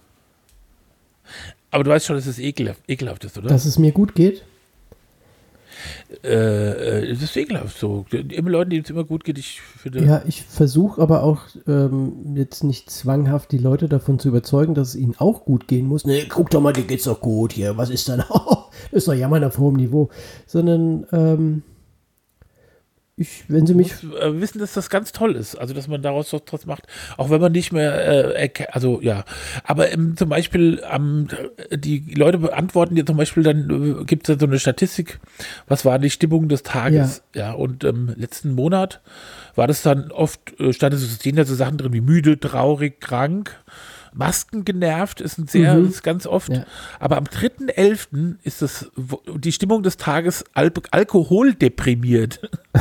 Aber 1.71 1.85
du 1.85 1.91
weißt 1.91 2.07
schon, 2.07 2.17
dass 2.17 2.27
es 2.27 2.39
ekelhaft, 2.39 2.81
ekelhaft 2.89 3.25
ist, 3.25 3.37
oder? 3.37 3.49
Dass 3.49 3.67
es 3.67 3.79
mir 3.79 3.93
gut 3.93 4.15
geht? 4.15 4.45
Äh, 6.25 7.03
äh, 7.03 7.09
das 7.13 7.23
ist 7.23 7.37
ekelhaft 7.37 7.79
so. 7.79 8.07
Immer 8.11 8.51
Leuten, 8.51 8.71
denen 8.71 8.85
es 8.85 8.91
immer 8.91 9.05
gut 9.05 9.25
geht, 9.25 9.39
ich 9.39 9.61
finde. 9.61 10.05
Ja, 10.05 10.23
ich 10.27 10.43
versuche 10.43 11.01
aber 11.01 11.23
auch 11.23 11.43
ähm, 11.67 12.35
jetzt 12.35 12.65
nicht 12.65 12.91
zwanghaft 12.91 13.53
die 13.53 13.59
Leute 13.59 13.89
davon 13.89 14.19
zu 14.19 14.29
überzeugen, 14.29 14.75
dass 14.75 14.89
es 14.89 14.97
ihnen 14.97 15.15
auch 15.19 15.45
gut 15.45 15.69
gehen 15.69 15.87
muss. 15.87 16.05
Nee, 16.05 16.27
guck 16.29 16.51
doch 16.51 16.61
mal, 16.61 16.73
dir 16.73 16.85
geht's 16.85 17.05
doch 17.05 17.21
gut 17.21 17.53
hier. 17.53 17.77
Was 17.77 17.91
ist 17.91 18.09
denn? 18.09 18.19
das 18.19 18.67
ist 18.93 19.09
doch 19.09 19.15
jammern 19.15 19.45
auf 19.45 19.59
hohem 19.59 19.77
Niveau. 19.77 20.09
Sondern, 20.47 21.07
ähm, 21.13 21.63
ich, 23.19 23.45
wenn 23.49 23.67
sie 23.67 23.75
mich. 23.75 24.03
Muss, 24.03 24.15
äh, 24.15 24.41
wissen, 24.41 24.59
dass 24.61 24.75
das 24.75 24.91
ganz 24.91 25.13
toll 25.13 25.35
ist. 25.35 25.57
Also, 25.57 25.75
dass 25.75 25.89
man 25.89 26.03
daraus 26.03 26.33
was 26.33 26.45
draus 26.45 26.67
macht. 26.67 26.87
Auch 27.17 27.31
wenn 27.31 27.41
man 27.41 27.53
nicht 27.53 27.73
mehr, 27.73 28.37
äh, 28.37 28.51
also, 28.71 29.01
ja. 29.01 29.25
Aber 29.65 29.93
ähm, 29.93 30.17
zum 30.17 30.29
Beispiel, 30.29 30.83
ähm, 30.91 31.29
die 31.73 32.15
Leute 32.15 32.39
beantworten 32.39 32.97
ja 32.97 33.05
zum 33.05 33.17
Beispiel, 33.17 33.43
dann 33.43 34.01
äh, 34.01 34.05
gibt 34.05 34.29
es 34.29 34.35
ja 34.35 34.39
so 34.39 34.47
eine 34.47 34.59
Statistik, 34.59 35.19
was 35.67 35.85
war 35.85 35.99
die 35.99 36.11
Stimmung 36.11 36.49
des 36.49 36.63
Tages. 36.63 37.23
Ja, 37.35 37.49
ja 37.49 37.53
und 37.53 37.85
ähm, 37.85 38.15
letzten 38.17 38.55
Monat 38.55 39.01
war 39.57 39.67
das 39.67 39.83
dann 39.83 40.13
oft, 40.13 40.59
äh, 40.61 40.73
stand 40.73 40.95
es 40.95 41.17
stehen 41.17 41.37
da 41.37 41.45
so 41.45 41.55
Sachen 41.55 41.79
drin 41.79 41.93
wie 41.93 42.01
müde, 42.01 42.39
traurig, 42.39 43.01
krank. 43.01 43.57
Masken 44.15 44.65
genervt, 44.65 45.21
ist 45.21 45.39
ein 45.39 45.47
sehr, 45.47 45.75
mhm. 45.75 45.89
ist 45.89 46.03
ganz 46.03 46.27
oft. 46.27 46.51
Ja. 46.51 46.65
Aber 47.01 47.17
am 47.17 47.25
3.11. 47.25 48.37
ist 48.43 48.63
das 48.63 48.91
die 49.37 49.53
Stimmung 49.53 49.83
des 49.83 49.97
Tages 49.97 50.45
Al 50.55 50.73
Alkohol 50.91 51.55
deprimiert. 51.55 52.41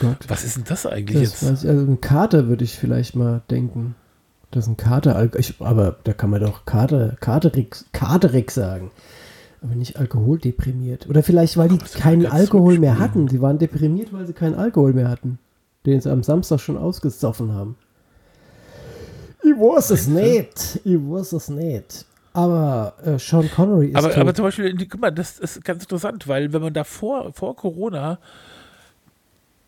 Oh 0.00 0.14
Was 0.28 0.44
ist 0.44 0.56
denn 0.56 0.62
das 0.64 0.86
eigentlich 0.86 1.28
das, 1.28 1.40
jetzt? 1.40 1.66
Also 1.66 1.84
ein 1.84 2.00
Kater 2.00 2.46
würde 2.46 2.62
ich 2.62 2.76
vielleicht 2.76 3.16
mal 3.16 3.42
denken. 3.50 3.96
Das 4.52 4.64
ist 4.64 4.70
ein 4.70 4.76
Kater, 4.76 5.28
ich, 5.36 5.56
aber 5.58 5.96
da 6.04 6.12
kann 6.12 6.30
man 6.30 6.40
doch 6.40 6.64
Kater, 6.64 7.16
Katerix, 7.18 7.84
Katerix 7.92 8.54
sagen. 8.54 8.92
Aber 9.60 9.74
nicht 9.74 9.98
Alkohol 9.98 10.38
deprimiert. 10.38 11.08
Oder 11.08 11.24
vielleicht, 11.24 11.56
weil 11.56 11.68
die 11.68 11.78
keinen 11.78 12.26
Alkohol 12.26 12.78
mehr 12.78 13.00
hatten. 13.00 13.26
Sie 13.26 13.40
waren 13.40 13.58
deprimiert, 13.58 14.12
weil 14.12 14.26
sie 14.26 14.32
keinen 14.32 14.54
Alkohol 14.54 14.92
mehr 14.92 15.08
hatten. 15.08 15.40
Den 15.84 16.00
sie 16.00 16.12
am 16.12 16.22
Samstag 16.22 16.60
schon 16.60 16.76
ausgesoffen 16.76 17.52
haben. 17.52 17.74
Ich 19.48 19.56
weiß 19.56 19.90
es 19.90 20.06
nicht. 20.06 20.80
Ich 20.84 20.96
weiß 20.96 21.32
es 21.32 21.48
nicht. 21.48 22.04
Aber 22.32 22.94
äh, 23.04 23.18
Sean 23.18 23.50
Connery 23.50 23.88
ist. 23.88 23.96
Aber, 23.96 24.16
aber 24.16 24.34
zum 24.34 24.44
Beispiel, 24.44 24.76
guck 24.86 25.00
mal, 25.00 25.10
das 25.10 25.38
ist 25.38 25.64
ganz 25.64 25.82
interessant, 25.82 26.28
weil 26.28 26.52
wenn 26.52 26.62
man 26.62 26.72
davor, 26.72 27.32
vor 27.32 27.56
Corona, 27.56 28.18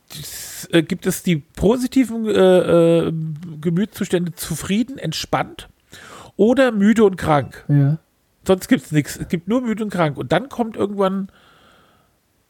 das, 0.09 0.69
äh, 0.71 0.83
gibt 0.83 1.07
es 1.07 1.23
die 1.23 1.37
positiven 1.37 2.27
äh, 2.27 3.09
äh, 3.09 3.13
Gemütszustände 3.61 4.35
zufrieden, 4.35 4.99
entspannt 4.99 5.69
oder 6.37 6.73
müde 6.73 7.05
und 7.05 7.17
krank. 7.17 7.65
Ja. 7.69 7.99
Sonst 8.47 8.69
gibt 8.69 8.85
es 8.85 8.93
nichts. 8.93 9.17
Es 9.17 9.29
gibt 9.29 9.49
nur 9.49 9.63
müde 9.63 9.83
und 9.83 9.91
krank. 9.91 10.17
Und 10.17 10.33
dann 10.33 10.49
kommt 10.49 10.77
irgendwann 10.77 11.29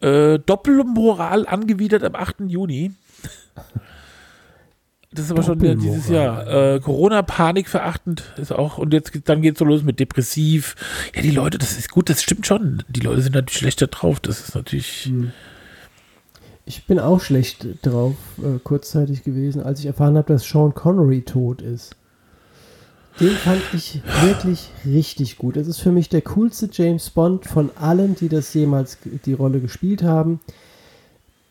äh, 0.01 0.39
Doppelmoral 0.39 1.47
angewidert 1.47 2.03
am 2.03 2.15
8. 2.15 2.41
Juni. 2.47 2.93
Das 5.13 5.25
ist 5.25 5.33
aber 5.33 5.43
schon 5.43 5.61
wieder 5.61 5.75
dieses 5.75 6.09
Jahr. 6.09 6.47
Äh, 6.47 6.81
Corona-Panik 6.81 7.69
verachtend 7.69 8.33
ist 8.37 8.53
auch. 8.53 8.79
Und 8.79 8.93
jetzt 8.93 9.11
dann 9.25 9.43
geht 9.43 9.55
es 9.55 9.59
so 9.59 9.65
los 9.65 9.83
mit 9.83 9.99
depressiv. 9.99 10.77
Ja, 11.17 11.23
die 11.23 11.33
Leute, 11.33 11.59
das 11.59 11.77
ist 11.77 11.91
gut, 11.91 12.09
das 12.09 12.23
stimmt 12.23 12.47
schon. 12.47 12.85
Die 12.89 13.01
Leute 13.01 13.23
sind 13.23 13.35
natürlich 13.35 13.59
schlechter 13.59 13.89
drauf. 13.89 14.21
Das 14.21 14.41
ist 14.41 14.55
natürlich. 14.55 15.13
Ich 16.65 16.87
bin 16.87 17.01
auch 17.01 17.21
schlecht 17.21 17.67
drauf, 17.83 18.15
äh, 18.39 18.61
kurzzeitig 18.63 19.25
gewesen, 19.25 19.63
als 19.63 19.81
ich 19.81 19.87
erfahren 19.87 20.17
habe, 20.17 20.33
dass 20.33 20.45
Sean 20.45 20.75
Connery 20.75 21.23
tot 21.23 21.61
ist. 21.61 21.97
Den 23.19 23.31
fand 23.31 23.61
ich 23.75 24.01
wirklich 24.23 24.71
richtig 24.87 25.37
gut. 25.37 25.57
Es 25.57 25.67
ist 25.67 25.81
für 25.81 25.91
mich 25.91 26.09
der 26.09 26.23
coolste 26.23 26.71
James 26.73 27.11
Bond 27.11 27.47
von 27.47 27.71
allen, 27.75 28.15
die 28.15 28.29
das 28.29 28.55
jemals 28.55 28.99
die 29.27 29.33
Rolle 29.33 29.59
gespielt 29.61 30.05
haben. 30.05 30.39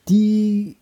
Die 0.07 0.77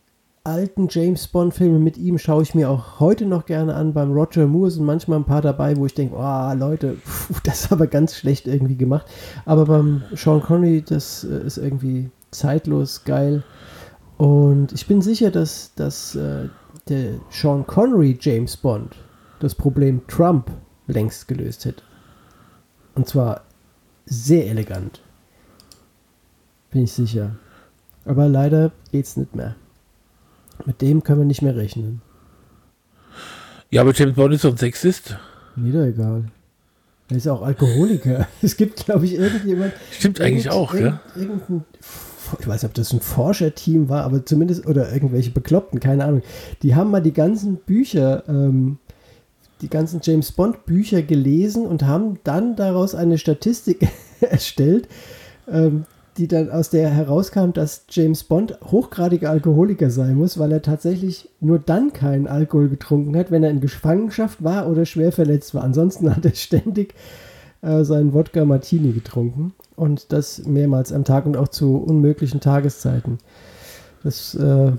alten 0.47 0.87
James 0.89 1.27
Bond 1.27 1.53
Filme 1.53 1.77
mit 1.77 1.97
ihm 1.97 2.17
schaue 2.17 2.41
ich 2.41 2.55
mir 2.55 2.69
auch 2.69 3.01
heute 3.01 3.25
noch 3.25 3.45
gerne 3.45 3.75
an. 3.75 3.93
Beim 3.93 4.13
Roger 4.13 4.47
Moore 4.47 4.71
sind 4.71 4.85
manchmal 4.85 5.19
ein 5.19 5.25
paar 5.25 5.41
dabei, 5.41 5.75
wo 5.75 5.85
ich 5.85 5.93
denke, 5.93 6.15
oh 6.17 6.53
Leute, 6.53 6.95
pf, 6.95 7.41
das 7.43 7.65
ist 7.65 7.71
aber 7.71 7.87
ganz 7.87 8.15
schlecht 8.15 8.47
irgendwie 8.47 8.77
gemacht. 8.77 9.05
Aber 9.45 9.65
beim 9.65 10.03
Sean 10.15 10.41
Connery, 10.41 10.81
das 10.81 11.25
äh, 11.25 11.45
ist 11.45 11.57
irgendwie 11.57 12.09
zeitlos 12.31 13.03
geil. 13.03 13.43
Und 14.17 14.71
ich 14.71 14.87
bin 14.87 15.01
sicher, 15.01 15.31
dass, 15.31 15.73
dass 15.75 16.15
äh, 16.15 16.47
der 16.87 17.19
Sean 17.29 17.67
Connery 17.67 18.17
James 18.19 18.55
Bond 18.55 18.95
das 19.39 19.53
Problem 19.53 20.07
Trump 20.07 20.49
längst 20.87 21.27
gelöst 21.27 21.65
hätte. 21.65 21.83
Und 22.95 23.07
zwar 23.07 23.41
sehr 24.05 24.47
elegant. 24.47 25.01
Bin 26.71 26.83
ich 26.83 26.93
sicher. 26.93 27.35
Aber 28.05 28.29
leider 28.29 28.71
geht's 28.91 29.17
nicht 29.17 29.35
mehr. 29.35 29.55
Mit 30.65 30.81
dem 30.81 31.03
können 31.03 31.19
wir 31.19 31.25
nicht 31.25 31.41
mehr 31.41 31.55
rechnen. 31.55 32.01
Ja, 33.69 33.81
aber 33.81 33.93
James 33.93 34.15
Bond 34.15 34.33
ist 34.33 34.41
so 34.41 34.49
ein 34.49 34.57
Sexist. 34.57 35.17
Mir 35.55 35.73
doch 35.73 35.85
egal. 35.85 36.25
Er 37.09 37.17
ist 37.17 37.27
auch 37.27 37.41
Alkoholiker. 37.41 38.27
Es 38.41 38.57
gibt, 38.57 38.85
glaube 38.85 39.05
ich, 39.05 39.15
irgendjemand. 39.15 39.73
Stimmt 39.91 40.19
eigentlich 40.21 40.45
irgend- 40.45 40.57
auch, 40.57 40.73
irgend- 40.73 40.99
ja. 41.15 41.21
Irgendein, 41.21 41.65
ich 42.39 42.47
weiß 42.47 42.63
nicht, 42.63 42.69
ob 42.69 42.73
das 42.73 42.91
ein 42.93 42.99
Forscherteam 42.99 43.87
war, 43.89 44.03
aber 44.03 44.25
zumindest, 44.25 44.65
oder 44.67 44.91
irgendwelche 44.91 45.31
Bekloppten, 45.31 45.79
keine 45.79 46.03
Ahnung. 46.05 46.21
Die 46.63 46.75
haben 46.75 46.91
mal 46.91 47.01
die 47.01 47.13
ganzen 47.13 47.55
Bücher, 47.57 48.23
ähm, 48.27 48.77
die 49.61 49.69
ganzen 49.69 50.01
James 50.03 50.31
Bond 50.33 50.65
Bücher 50.65 51.01
gelesen 51.01 51.65
und 51.65 51.83
haben 51.83 52.19
dann 52.25 52.55
daraus 52.57 52.93
eine 52.95 53.17
Statistik 53.17 53.87
erstellt, 54.21 54.87
ähm, 55.49 55.85
die 56.17 56.27
dann 56.27 56.49
aus 56.49 56.69
der 56.69 56.89
herauskam, 56.89 57.51
dass 57.53 57.85
James 57.89 58.23
Bond 58.23 58.57
hochgradiger 58.71 59.29
Alkoholiker 59.29 59.89
sein 59.89 60.15
muss, 60.15 60.39
weil 60.39 60.51
er 60.51 60.61
tatsächlich 60.61 61.29
nur 61.39 61.59
dann 61.59 61.93
keinen 61.93 62.27
Alkohol 62.27 62.69
getrunken 62.69 63.15
hat, 63.15 63.31
wenn 63.31 63.43
er 63.43 63.51
in 63.51 63.61
Gefangenschaft 63.61 64.43
war 64.43 64.69
oder 64.69 64.85
schwer 64.85 65.11
verletzt 65.11 65.53
war. 65.53 65.63
Ansonsten 65.63 66.13
hat 66.15 66.25
er 66.25 66.33
ständig 66.33 66.95
äh, 67.61 67.83
seinen 67.83 68.13
Wodka 68.13 68.45
Martini 68.45 68.93
getrunken 68.93 69.53
und 69.75 70.11
das 70.11 70.45
mehrmals 70.45 70.91
am 70.91 71.03
Tag 71.03 71.25
und 71.25 71.37
auch 71.37 71.49
zu 71.49 71.77
unmöglichen 71.77 72.41
Tageszeiten. 72.41 73.19
Das 74.03 74.35
äh, 74.35 74.71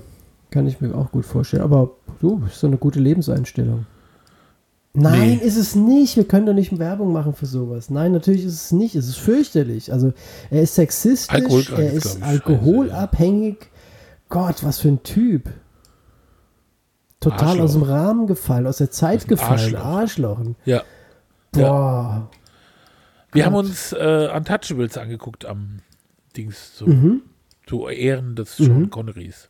kann 0.51 0.67
ich 0.67 0.81
mir 0.81 0.95
auch 0.95 1.11
gut 1.11 1.25
vorstellen. 1.25 1.63
Aber 1.63 1.91
du, 2.19 2.43
so 2.51 2.67
eine 2.67 2.77
gute 2.77 2.99
Lebenseinstellung. 2.99 3.85
Nein, 4.93 5.37
Nee. 5.37 5.45
ist 5.45 5.55
es 5.55 5.75
nicht. 5.75 6.15
Wir 6.17 6.27
können 6.27 6.45
doch 6.47 6.53
nicht 6.53 6.77
Werbung 6.79 7.13
machen 7.13 7.33
für 7.33 7.45
sowas. 7.45 7.89
Nein, 7.89 8.11
natürlich 8.11 8.43
ist 8.43 8.53
es 8.55 8.71
nicht. 8.71 8.95
Es 8.95 9.07
ist 9.07 9.17
fürchterlich. 9.17 9.93
Also 9.93 10.13
er 10.49 10.63
ist 10.63 10.75
sexistisch, 10.75 11.33
Alkoholkrank 11.33 11.79
er 11.79 11.93
ist, 11.93 12.17
ich, 12.17 12.23
alkoholabhängig. 12.23 13.57
Gott, 14.29 14.63
was 14.63 14.79
für 14.79 14.89
ein 14.89 15.03
Typ. 15.03 15.49
Total 17.19 17.49
Arschloch. 17.49 17.63
aus 17.65 17.73
dem 17.73 17.83
Rahmen 17.83 18.27
gefallen, 18.27 18.65
aus 18.67 18.77
der 18.77 18.91
Zeit 18.91 19.27
gefallen. 19.27 19.75
Arschloch. 19.75 19.85
Arschlochen. 19.85 20.55
Ja. 20.65 20.83
Boah. 21.51 22.29
Wir 23.31 23.45
haben 23.45 23.55
uns 23.55 23.91
äh, 23.93 24.29
Untouchables 24.35 24.97
angeguckt 24.97 25.45
am 25.45 25.79
Dings 26.37 26.75
zu, 26.75 26.87
Mhm. 26.87 27.21
zu 27.67 27.87
Ehren 27.89 28.35
des 28.35 28.57
Sean 28.57 28.81
Mhm. 28.83 28.89
Connerys. 28.89 29.49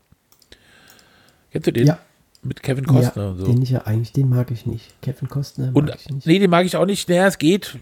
Kennst 1.52 1.68
du 1.68 1.72
den? 1.74 1.88
Ja. 1.88 2.00
Mit 2.42 2.64
Kevin 2.64 2.86
Costner 2.86 3.24
ja, 3.24 3.30
und 3.32 3.38
so. 3.38 3.46
Den 3.46 3.62
ich 3.62 3.70
ja 3.70 3.82
eigentlich, 3.82 4.14
den 4.14 4.30
mag 4.30 4.50
ich 4.52 4.66
nicht. 4.66 4.94
Kevin 5.02 5.28
Costner 5.28 5.68
mag 5.68 5.76
Und 5.76 5.90
ich 5.94 6.10
nicht. 6.10 6.26
nee, 6.26 6.40
den 6.40 6.50
mag 6.50 6.66
ich 6.66 6.78
auch 6.78 6.86
nicht. 6.86 7.10
Naja, 7.10 7.28
es 7.28 7.38
geht. 7.38 7.78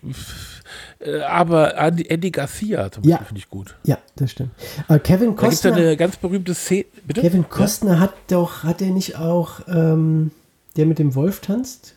Äh, 1.00 1.20
aber 1.22 1.78
Andy, 1.78 2.08
Andy 2.10 2.32
Garcia 2.32 2.92
zum 2.92 3.04
Ja. 3.04 3.18
Beispiel 3.18 3.28
finde 3.28 3.40
ich 3.40 3.50
gut. 3.50 3.76
Ja, 3.84 4.00
das 4.16 4.32
stimmt. 4.32 4.50
Aber 4.88 4.98
Kevin 5.00 5.20
Da 5.20 5.26
gibt 5.28 5.40
Costner, 5.40 5.76
eine 5.76 5.96
ganz 5.96 6.18
berühmte 6.18 6.56
Szene. 6.56 6.86
Bitte? 7.06 7.22
Kevin 7.22 7.48
Costner 7.48 8.00
hat 8.00 8.14
doch, 8.30 8.64
hat 8.64 8.82
er 8.82 8.90
nicht 8.90 9.18
auch, 9.18 9.60
ähm, 9.68 10.32
der 10.76 10.88
mit 10.88 10.98
dem 10.98 11.14
Wolf 11.14 11.40
tanzt? 11.42 11.94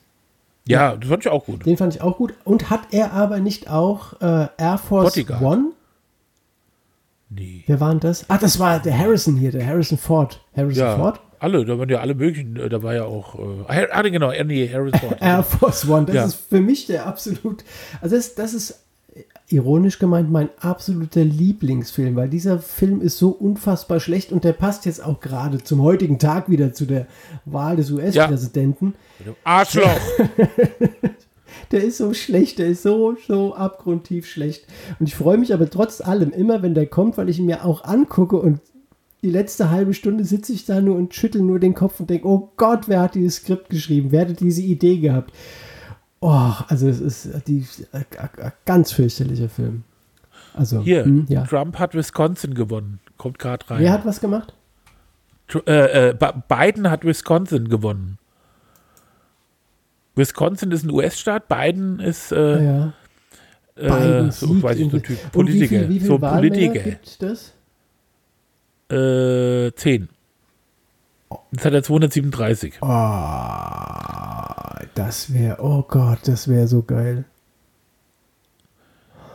Ja, 0.69 0.97
das 0.97 1.09
fand 1.09 1.25
ich 1.25 1.31
auch 1.33 1.47
gut. 1.47 1.65
Den 1.65 1.79
fand 1.79 1.95
ich 1.95 2.03
auch 2.03 2.19
gut. 2.19 2.35
Und 2.45 2.69
hat 2.69 2.83
er 2.93 3.15
aber 3.15 3.41
nicht 3.41 3.71
auch 3.71 4.21
äh, 4.21 4.49
Air 4.59 4.77
Force 4.79 5.15
Bodyguard. 5.15 5.43
One? 5.43 5.65
Nee. 7.31 7.65
Wer 7.67 7.81
war 7.81 7.91
denn 7.91 8.01
das? 8.01 8.29
Ah, 8.29 8.37
das 8.39 8.59
war 8.59 8.81
der 8.81 8.97
Harrison 8.97 9.37
hier, 9.37 9.51
der 9.51 9.67
Harrison 9.67 9.97
Ford. 9.97 10.45
Harrison 10.55 10.83
Ja, 10.85 10.97
Ford? 10.97 11.21
Alle, 11.41 11.65
da 11.65 11.79
waren 11.79 11.89
ja 11.89 11.99
alle 12.01 12.15
möglichen, 12.15 12.57
äh, 12.57 12.69
da 12.69 12.83
war 12.83 12.95
ja 12.95 13.05
auch, 13.05 13.35
äh, 13.69 13.87
ah, 13.91 14.03
genau, 14.03 14.31
Andy 14.31 14.69
Harris 14.69 14.99
Ford. 15.01 15.17
Air 15.21 15.43
Force 15.43 15.89
One, 15.89 16.07
das 16.07 16.15
Ja. 16.15 16.25
ist 16.27 16.35
für 16.49 16.61
mich 16.61 16.87
der 16.87 17.07
absolut, 17.07 17.65
also 18.01 18.15
das, 18.17 18.35
das 18.35 18.55
ist 18.55 18.81
ironisch 19.49 19.99
gemeint 19.99 20.31
mein 20.31 20.49
absoluter 20.61 21.25
Lieblingsfilm, 21.25 22.15
weil 22.15 22.29
dieser 22.29 22.61
Film 22.61 23.01
ist 23.01 23.19
so 23.19 23.31
unfassbar 23.31 23.99
schlecht 23.99 24.31
und 24.31 24.45
der 24.45 24.53
passt 24.53 24.87
jetzt 24.87 25.05
auch 25.05 25.19
gerade 25.21 25.63
zum 25.65 25.83
heutigen 25.83 26.21
Tag 26.21 26.49
wieder 26.49 26.73
zu 26.73 26.87
der 26.87 27.07
Wahl 27.45 27.75
des 27.77 27.91
US-Präsidenten. 27.91 28.95
Dem 29.25 29.35
Arschloch. 29.43 29.91
Der 31.73 31.85
ist 31.85 31.99
so 31.99 32.15
schlecht, 32.15 32.59
der 32.59 32.67
ist 32.69 32.83
so, 32.83 33.17
so 33.27 33.55
abgrundtief 33.55 34.27
schlecht. 34.27 34.67
Und 34.99 35.09
ich 35.09 35.15
freue 35.15 35.37
mich 35.39 35.53
aber 35.55 35.69
trotz 35.71 36.01
allem 36.01 36.31
immer, 36.31 36.63
wenn 36.63 36.75
der 36.75 36.87
kommt, 36.87 37.17
weil 37.17 37.29
ich 37.29 37.39
ihn 37.39 37.47
mir 37.47 37.65
auch 37.65 37.85
angucke 37.85 38.37
und 38.37 38.61
die 39.23 39.31
letzte 39.31 39.71
halbe 39.71 39.93
Stunde 39.95 40.25
sitze 40.25 40.53
ich 40.53 40.65
da 40.65 40.81
nur 40.81 40.97
und 40.97 41.15
schüttel 41.15 41.43
nur 41.43 41.59
den 41.59 41.75
Kopf 41.75 42.01
und 42.01 42.09
denke, 42.11 42.27
oh 42.27 42.53
Gott, 42.57 42.89
wer 42.89 43.01
hat 43.03 43.15
dieses 43.15 43.37
Skript 43.37 43.69
geschrieben? 43.71 44.13
Wer 44.13 44.29
hat 44.29 44.41
diese 44.41 44.63
Idee 44.63 44.99
gehabt? 44.99 45.33
Oh, 46.21 46.53
also 46.69 46.89
es 46.89 47.01
ist 47.01 47.29
die, 47.47 47.67
äh, 47.93 48.01
äh, 48.01 48.51
ganz 48.67 48.93
fürchterlicher 48.93 49.49
Film. 49.49 49.85
Also, 50.55 50.81
Hier, 50.83 51.05
hm, 51.05 51.27
ja. 51.29 51.45
Trump 51.45 51.79
hat 51.79 51.95
Wisconsin 51.95 52.55
gewonnen. 52.55 52.99
Kommt 53.17 53.39
gerade 53.39 53.69
rein. 53.71 53.81
Wer 53.81 53.93
hat 53.93 54.05
was 54.05 54.21
gemacht? 54.21 54.55
Tr- 55.49 55.67
äh, 55.67 56.11
äh, 56.11 56.15
Biden 56.49 56.91
hat 56.91 57.05
Wisconsin 57.05 57.69
gewonnen. 57.69 58.19
Wisconsin 60.17 60.71
ist 60.73 60.85
ein 60.85 60.91
US-Staat, 60.91 61.49
Biden 61.49 62.01
ist 62.01 62.33
äh, 62.33 62.65
ja. 62.65 62.93
äh, 63.77 63.89
Biden 63.89 64.31
so, 64.33 64.63
weiß 64.63 64.79
ich, 64.79 64.91
so 64.91 64.99
Typ, 64.99 65.19
Und 65.35 65.49
wie 65.49 65.53
Politiker. 65.53 65.69
viel, 65.69 65.89
wie 65.89 65.99
viel 66.01 66.09
so 66.09 66.19
Politiker. 66.19 66.81
gibt 66.81 67.23
das? 67.23 67.53
Äh, 68.91 69.73
10. 69.75 70.09
Jetzt 71.53 71.65
hat 71.65 71.73
er 71.73 71.83
237. 71.83 72.75
Oh, 72.81 72.87
das 74.95 75.33
wäre, 75.33 75.59
oh 75.61 75.83
Gott, 75.83 76.21
das 76.25 76.49
wäre 76.49 76.67
so 76.67 76.83
geil. 76.83 77.25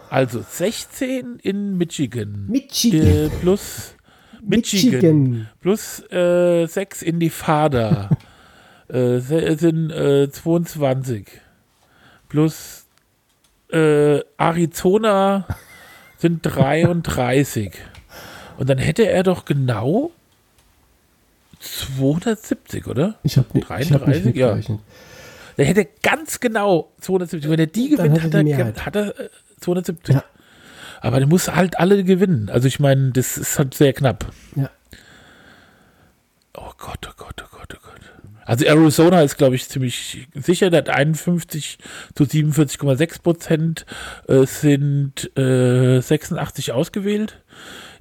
Also 0.10 0.44
16 0.48 1.40
in 1.42 1.78
Michigan. 1.78 2.46
Michigan. 2.48 3.02
Äh, 3.02 3.30
plus 3.30 3.96
Michigan. 4.42 4.92
Michigan. 4.92 5.50
Plus 5.62 6.00
äh, 6.12 6.68
6 6.68 7.02
in 7.02 7.18
Nevada. 7.18 8.10
äh, 8.88 9.20
sind 9.20 9.92
äh, 9.92 10.30
22. 10.30 11.28
Plus 12.30 12.86
äh, 13.72 14.20
Arizona 14.38 15.48
sind 16.18 16.46
33. 16.46 17.72
Und 18.58 18.70
dann 18.70 18.78
hätte 18.78 19.08
er 19.08 19.24
doch 19.24 19.46
genau 19.46 20.12
270, 21.60 22.88
oder? 22.88 23.16
Ich 23.24 23.38
habe 23.38 23.48
nicht, 23.54 23.70
ich 23.80 23.92
hab 23.92 24.08
nicht 24.08 24.36
33, 24.36 24.36
ja. 24.36 24.80
Der 25.58 25.66
hätte 25.66 25.88
ganz 26.04 26.40
genau 26.40 26.92
270. 27.02 27.50
Wenn 27.50 27.60
er 27.60 27.68
die 27.68 27.90
gewinnt, 27.90 28.22
hat 28.22 28.34
er 28.34 28.44
die 28.44 28.56
hat 28.56 28.96
er 28.96 29.20
äh, 29.20 29.30
270. 29.62 30.16
Ja. 30.16 30.24
Aber 31.02 31.20
der 31.20 31.28
muss 31.28 31.54
halt 31.54 31.80
alle 31.80 32.04
gewinnen. 32.04 32.50
Also 32.50 32.68
ich 32.68 32.80
meine, 32.80 33.12
das 33.12 33.38
ist 33.38 33.58
halt 33.58 33.74
sehr 33.74 33.94
knapp. 33.94 34.32
Ja. 34.56 34.70
Oh 36.58 36.72
Gott, 36.78 37.08
oh 37.08 37.14
Gott, 37.18 37.44
oh 37.44 37.48
Gott, 37.52 37.74
oh 37.76 37.80
Gott. 37.82 38.02
Also 38.46 38.66
Arizona 38.66 39.22
ist, 39.22 39.38
glaube 39.38 39.56
ich, 39.56 39.68
ziemlich 39.68 40.28
sicher. 40.36 40.70
Der 40.70 40.80
hat 40.80 40.90
51 40.90 41.80
zu 42.14 42.24
47,6 42.26 43.22
Prozent. 43.22 43.86
Es 44.28 44.62
sind 44.62 45.36
äh, 45.38 46.00
86 46.00 46.72
ausgewählt. 46.72 47.42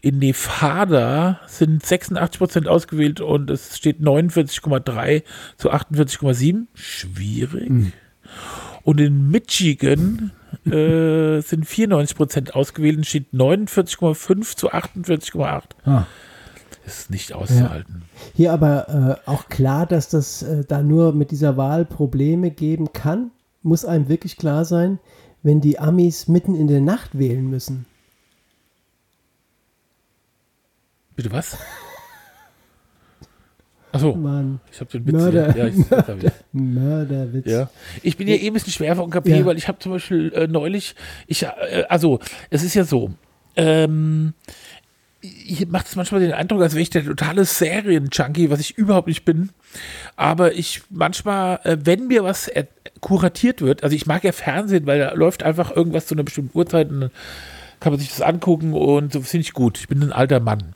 In 0.05 0.18
Nevada 0.18 1.40
sind 1.46 1.82
86 1.82 2.38
Prozent 2.38 2.68
ausgewählt 2.68 3.22
und 3.22 3.48
es 3.48 3.78
steht 3.78 4.00
49,3 4.00 5.22
zu 5.57 5.72
48,7. 5.72 6.66
Schwierig. 6.74 7.72
Und 8.82 9.00
in 9.00 9.30
Michigan 9.30 10.32
äh, 10.66 11.40
sind 11.40 11.64
94 11.64 12.16
Prozent 12.18 12.55
ausgewählt 12.55 12.98
und 12.98 13.07
steht 13.07 13.32
49,5 13.32 14.57
zu 14.59 14.70
48,8. 14.74 15.62
Ah. 15.86 16.05
Ist 16.84 17.11
nicht 17.11 17.32
auszuhalten. 17.32 18.02
Hier 18.34 18.52
aber 18.52 19.20
äh, 19.26 19.30
auch 19.30 19.48
klar, 19.48 19.86
dass 19.86 20.11
das 20.11 20.42
äh, 20.42 20.66
da 20.68 20.82
nur 20.82 21.14
mit 21.14 21.30
dieser 21.30 21.57
Wahl 21.57 21.86
Probleme 21.86 22.50
geben 22.50 22.92
kann, 22.92 23.30
muss 23.62 23.86
einem 23.86 24.11
wirklich 24.11 24.36
klar 24.36 24.66
sein, 24.66 24.98
wenn 25.42 25.62
die 25.62 25.78
Amis 25.78 26.28
mitten 26.28 26.55
in 26.55 26.68
der 26.68 26.82
Nacht 26.82 27.18
wählen 27.18 27.48
müssen. 27.48 27.86
Bitte 31.16 31.30
was? 31.32 31.56
Achso, 33.92 34.14
Mann, 34.16 34.58
ich 34.72 34.80
habe 34.80 34.90
den 34.90 35.06
Witz. 35.06 35.12
Mörder. 35.14 35.56
Ja, 35.56 35.66
ich, 35.68 35.90
hab 35.90 36.22
ich. 36.22 36.32
Mörderwitz. 36.52 37.46
Ja. 37.48 37.70
Ich 38.02 38.16
bin 38.16 38.26
ja 38.26 38.34
eh 38.34 38.48
ein 38.48 38.52
bisschen 38.52 38.72
schwer 38.72 38.96
vom 38.96 39.08
Kapier, 39.10 39.36
Ja. 39.38 39.44
weil 39.46 39.56
ich 39.56 39.68
habe 39.68 39.78
zum 39.78 39.92
Beispiel 39.92 40.32
äh, 40.34 40.48
neulich, 40.48 40.96
ich, 41.28 41.44
äh, 41.44 41.84
also, 41.88 42.18
es 42.50 42.64
ist 42.64 42.74
ja 42.74 42.82
so, 42.82 43.12
ähm, 43.54 44.34
ich 45.20 45.68
macht 45.68 45.86
es 45.86 45.94
manchmal 45.94 46.20
den 46.22 46.32
Eindruck, 46.32 46.60
als 46.60 46.74
wäre 46.74 46.82
ich 46.82 46.90
der 46.90 47.04
totale 47.04 47.44
Serien-Junkie, 47.44 48.50
was 48.50 48.58
ich 48.58 48.76
überhaupt 48.76 49.06
nicht 49.06 49.24
bin. 49.24 49.50
Aber 50.16 50.52
ich 50.54 50.82
manchmal, 50.90 51.60
äh, 51.62 51.78
wenn 51.84 52.08
mir 52.08 52.24
was 52.24 52.50
kuratiert 53.00 53.62
wird, 53.62 53.84
also 53.84 53.94
ich 53.94 54.06
mag 54.06 54.24
ja 54.24 54.32
Fernsehen, 54.32 54.86
weil 54.86 54.98
da 54.98 55.12
läuft 55.12 55.44
einfach 55.44 55.70
irgendwas 55.74 56.06
zu 56.06 56.14
einer 56.16 56.24
bestimmten 56.24 56.58
Uhrzeit 56.58 56.90
und 56.90 57.00
dann 57.00 57.10
kann 57.85 57.93
man 57.93 58.01
sich 58.01 58.09
das 58.09 58.22
angucken 58.22 58.72
und 58.72 59.12
so 59.12 59.20
finde 59.20 59.43
ich 59.43 59.53
gut. 59.53 59.78
Ich 59.78 59.89
bin 59.89 60.03
ein 60.03 60.11
alter 60.12 60.41
Mann. 60.41 60.74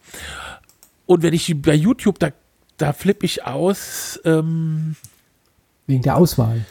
Und 1.06 1.22
wenn 1.22 1.32
ich 1.32 1.50
bei 1.62 1.72
YouTube, 1.74 2.18
da, 2.18 2.28
da 2.76 2.92
flippe 2.92 3.24
ich 3.24 3.46
aus, 3.46 4.20
ähm, 4.26 4.94
Wegen 5.86 6.02
der 6.02 6.16
Auswahl. 6.18 6.66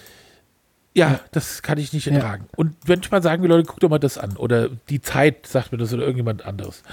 ja, 0.94 1.20
das 1.32 1.64
kann 1.64 1.80
ich 1.80 1.92
nicht 1.92 2.06
Ja. 2.06 2.14
ertragen. 2.14 2.46
Und 2.56 2.76
manchmal 2.88 3.24
sagen 3.24 3.42
die 3.42 3.48
Leute, 3.48 3.66
guck 3.68 3.80
doch 3.80 3.90
mal 3.90 3.98
das 3.98 4.20
an. 4.20 4.38
Oder 4.38 4.70
die 4.90 5.02
Zeit 5.02 5.48
sagt 5.48 5.72
mir 5.72 5.80
das 5.80 5.92
oder 5.92 6.04
irgendjemand 6.04 6.46
anderes. 6.46 6.84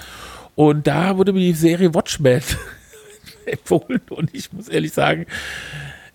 Und 0.55 0.87
da 0.87 1.19
wurde 1.19 1.35
mir 1.35 1.41
die 1.41 1.53
Serie 1.53 1.93
Watchmen 1.93 2.43
empfohlen. 3.47 4.01
Und 4.09 4.35
ich 4.35 4.53
muss 4.55 4.69
ehrlich 4.69 4.93
sagen, 4.95 5.27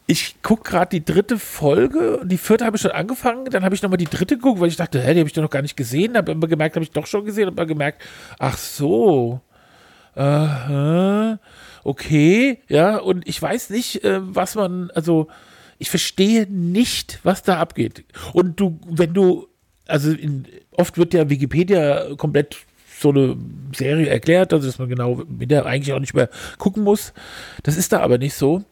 ich 0.09 0.41
gucke 0.41 0.71
gerade 0.71 0.89
die 0.89 1.05
dritte 1.05 1.37
Folge. 1.37 2.21
Die 2.25 2.39
vierte 2.39 2.65
habe 2.65 2.77
ich 2.77 2.81
schon 2.81 2.89
angefangen. 2.89 3.45
Dann 3.45 3.63
habe 3.63 3.75
ich 3.75 3.83
nochmal 3.83 3.97
die 3.97 4.05
dritte 4.05 4.37
geguckt, 4.37 4.59
weil 4.59 4.67
ich 4.67 4.75
dachte, 4.75 4.99
hä, 4.99 5.13
die 5.13 5.19
habe 5.19 5.27
ich 5.27 5.33
doch 5.33 5.43
noch 5.43 5.51
gar 5.51 5.61
nicht 5.61 5.77
gesehen. 5.77 6.17
Habe 6.17 6.31
aber 6.31 6.47
gemerkt, 6.47 6.75
habe 6.75 6.83
ich 6.83 6.89
doch 6.89 7.05
schon 7.05 7.25
gesehen. 7.25 7.45
Habe 7.45 7.61
aber 7.61 7.67
gemerkt, 7.67 8.01
ach 8.39 8.57
so. 8.57 9.39
Aha, 10.15 11.39
okay, 11.83 12.59
ja, 12.67 12.97
und 12.97 13.27
ich 13.27 13.39
weiß 13.39 13.69
nicht, 13.69 14.03
äh, 14.03 14.19
was 14.21 14.55
man, 14.55 14.89
also 14.95 15.27
ich 15.77 15.91
verstehe 15.91 16.47
nicht, 16.49 17.19
was 17.21 17.43
da 17.43 17.59
abgeht. 17.59 18.03
Und 18.33 18.59
du, 18.59 18.79
wenn 18.89 19.13
du, 19.13 19.47
also 19.85 20.11
in, 20.11 20.47
oft 20.71 20.97
wird 20.97 21.13
ja 21.13 21.29
Wikipedia 21.29 22.15
komplett 22.15 22.57
so 22.99 23.11
eine 23.11 23.37
Serie 23.75 24.07
erklärt, 24.07 24.53
also 24.53 24.65
dass 24.65 24.79
man 24.79 24.89
genau 24.89 25.23
mit 25.27 25.51
der 25.51 25.67
eigentlich 25.67 25.93
auch 25.93 25.99
nicht 25.99 26.15
mehr 26.15 26.29
gucken 26.57 26.83
muss. 26.83 27.13
Das 27.61 27.77
ist 27.77 27.93
da 27.93 27.99
aber 27.99 28.17
nicht 28.17 28.33
so. 28.33 28.65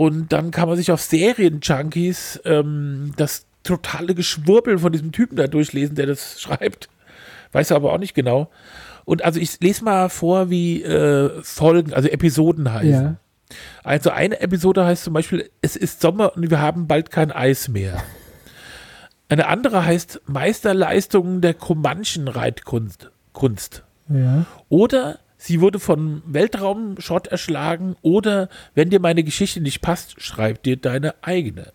Und 0.00 0.32
dann 0.32 0.50
kann 0.50 0.66
man 0.66 0.78
sich 0.78 0.92
auf 0.92 1.02
Serien-Junkies 1.02 2.40
ähm, 2.46 3.12
das 3.18 3.44
totale 3.64 4.14
Geschwurbel 4.14 4.78
von 4.78 4.92
diesem 4.92 5.12
Typen 5.12 5.36
da 5.36 5.46
durchlesen, 5.46 5.94
der 5.94 6.06
das 6.06 6.40
schreibt. 6.40 6.88
Weiß 7.52 7.70
er 7.70 7.76
aber 7.76 7.92
auch 7.92 7.98
nicht 7.98 8.14
genau. 8.14 8.50
Und 9.04 9.22
also 9.22 9.38
ich 9.38 9.60
lese 9.60 9.84
mal 9.84 10.08
vor, 10.08 10.48
wie 10.48 10.82
äh, 10.82 11.42
Folgen, 11.42 11.92
also 11.92 12.08
Episoden 12.08 12.72
heißen. 12.72 12.90
Ja. 12.90 13.16
Also 13.84 14.08
eine 14.08 14.40
Episode 14.40 14.86
heißt 14.86 15.04
zum 15.04 15.12
Beispiel, 15.12 15.50
es 15.60 15.76
ist 15.76 16.00
Sommer 16.00 16.34
und 16.34 16.48
wir 16.48 16.62
haben 16.62 16.86
bald 16.86 17.10
kein 17.10 17.30
Eis 17.30 17.68
mehr. 17.68 18.02
Eine 19.28 19.48
andere 19.48 19.84
heißt 19.84 20.22
Meisterleistungen 20.24 21.42
der 21.42 21.52
Comanchen-Reitkunst. 21.52 23.10
Kunst. 23.34 23.84
Ja. 24.08 24.46
Oder 24.70 25.18
sie 25.40 25.60
wurde 25.60 25.80
von 25.80 26.22
Weltraumschrott 26.26 27.26
erschlagen. 27.26 27.96
Oder 28.02 28.48
wenn 28.74 28.90
dir 28.90 29.00
meine 29.00 29.24
Geschichte 29.24 29.60
nicht 29.60 29.80
passt, 29.80 30.20
schreib 30.22 30.62
dir 30.62 30.76
deine 30.76 31.14
eigene. 31.22 31.72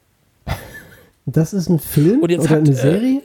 Das 1.25 1.53
ist 1.53 1.69
ein 1.69 1.79
Film 1.79 2.21
Und 2.21 2.29
jetzt 2.29 2.41
oder 2.41 2.51
hat, 2.51 2.59
eine 2.59 2.69
äh, 2.69 2.73
Serie? 2.73 3.21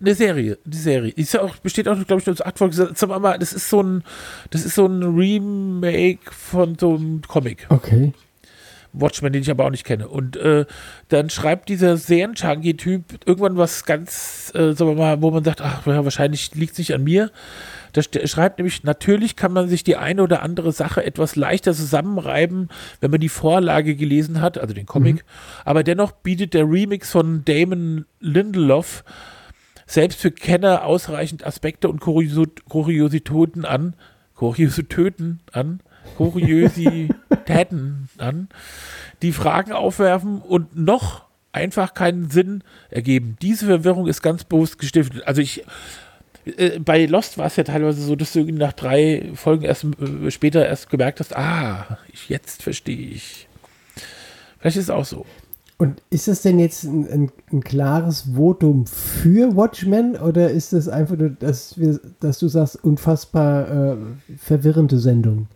Eine 0.00 0.14
Serie, 0.14 0.58
die 0.64 0.78
Serie. 0.78 1.12
Ist 1.12 1.34
ja 1.34 1.42
auch, 1.42 1.56
besteht 1.58 1.86
auch, 1.86 1.94
glaube 2.06 2.20
ich, 2.20 2.26
nur 2.26 2.32
aus 2.32 2.40
acht 2.40 2.58
Folgen. 2.58 2.74
Sag 2.94 3.08
mal, 3.20 3.38
das 3.38 3.52
ist 3.52 3.68
so 3.68 3.82
ein, 3.82 4.02
das 4.50 4.64
ist 4.64 4.74
so 4.74 4.86
ein 4.86 5.02
Remake 5.02 6.32
von 6.32 6.76
so 6.78 6.94
einem 6.94 7.20
Comic. 7.22 7.66
Okay. 7.68 8.12
Watchmen, 8.92 9.32
den 9.32 9.42
ich 9.42 9.50
aber 9.50 9.66
auch 9.66 9.70
nicht 9.70 9.84
kenne. 9.84 10.08
Und 10.08 10.36
äh, 10.36 10.64
dann 11.08 11.30
schreibt 11.30 11.68
dieser 11.68 11.96
Serien-Junkie-Typ 11.96 13.26
irgendwann 13.26 13.56
was 13.56 13.84
ganz, 13.84 14.50
äh, 14.54 14.72
sagen 14.72 14.90
wir 14.90 14.94
mal, 14.94 15.22
wo 15.22 15.30
man 15.30 15.44
sagt, 15.44 15.60
ach, 15.60 15.86
ja, 15.86 16.02
wahrscheinlich 16.04 16.54
liegt 16.54 16.72
es 16.72 16.78
nicht 16.78 16.94
an 16.94 17.04
mir. 17.04 17.30
Da 17.96 18.02
schreibt 18.02 18.58
nämlich, 18.58 18.84
natürlich 18.84 19.36
kann 19.36 19.52
man 19.52 19.68
sich 19.68 19.82
die 19.82 19.96
eine 19.96 20.22
oder 20.22 20.42
andere 20.42 20.72
Sache 20.72 21.02
etwas 21.02 21.34
leichter 21.34 21.72
zusammenreiben, 21.72 22.68
wenn 23.00 23.10
man 23.10 23.20
die 23.20 23.30
Vorlage 23.30 23.96
gelesen 23.96 24.42
hat, 24.42 24.58
also 24.58 24.74
den 24.74 24.84
Comic. 24.84 25.24
Aber 25.64 25.82
dennoch 25.82 26.12
bietet 26.12 26.52
der 26.52 26.68
Remix 26.68 27.10
von 27.10 27.44
Damon 27.46 28.04
Lindelof 28.20 29.02
selbst 29.86 30.20
für 30.20 30.30
Kenner 30.30 30.84
ausreichend 30.84 31.46
Aspekte 31.46 31.88
und 31.88 32.00
Kurios 32.00 32.48
Kuriositäten 32.68 33.64
an, 33.64 33.94
Kuriositäten 34.34 35.40
an, 35.52 35.80
Kuriositäten 36.16 38.08
an, 38.18 38.48
die 39.22 39.32
Fragen 39.32 39.72
aufwerfen 39.72 40.42
und 40.42 40.76
noch 40.76 41.24
einfach 41.52 41.94
keinen 41.94 42.28
Sinn 42.28 42.62
ergeben. 42.90 43.36
Diese 43.40 43.66
Verwirrung 43.66 44.06
ist 44.06 44.20
ganz 44.20 44.44
bewusst 44.44 44.78
gestiftet. 44.78 45.26
Also 45.26 45.40
ich, 45.40 45.64
äh, 46.46 46.78
bei 46.78 47.06
Lost 47.06 47.38
war 47.38 47.46
es 47.46 47.56
ja 47.56 47.64
teilweise 47.64 48.00
so, 48.00 48.16
dass 48.16 48.32
du 48.32 48.40
irgendwie 48.40 48.58
nach 48.58 48.72
drei 48.72 49.30
Folgen 49.34 49.64
erst 49.64 49.84
äh, 49.84 50.30
später 50.30 50.64
erst 50.64 50.90
gemerkt 50.90 51.20
hast, 51.20 51.36
ah, 51.36 51.98
ich, 52.12 52.28
jetzt 52.28 52.62
verstehe 52.62 53.10
ich. 53.10 53.48
Vielleicht 54.58 54.76
ist 54.76 54.84
es 54.84 54.90
auch 54.90 55.04
so. 55.04 55.26
Und 55.78 56.02
ist 56.08 56.26
das 56.26 56.40
denn 56.40 56.58
jetzt 56.58 56.84
ein, 56.84 57.06
ein, 57.10 57.32
ein 57.52 57.62
klares 57.62 58.28
Votum 58.34 58.86
für 58.86 59.56
Watchmen 59.56 60.16
oder 60.16 60.50
ist 60.50 60.72
das 60.72 60.88
einfach 60.88 61.16
nur, 61.16 61.30
dass, 61.30 61.78
wir, 61.78 62.00
dass 62.20 62.38
du 62.38 62.48
sagst, 62.48 62.82
unfassbar 62.82 63.92
äh, 63.92 63.96
verwirrende 64.38 64.98
Sendung? 64.98 65.48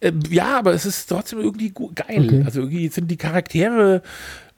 Ähm, 0.00 0.20
ja, 0.30 0.58
aber 0.58 0.74
es 0.74 0.86
ist 0.86 1.06
trotzdem 1.06 1.40
irgendwie 1.40 1.72
geil. 1.72 2.24
Okay. 2.24 2.42
Also 2.44 2.60
irgendwie 2.60 2.88
sind 2.88 3.10
die 3.10 3.16
Charaktere, 3.16 4.02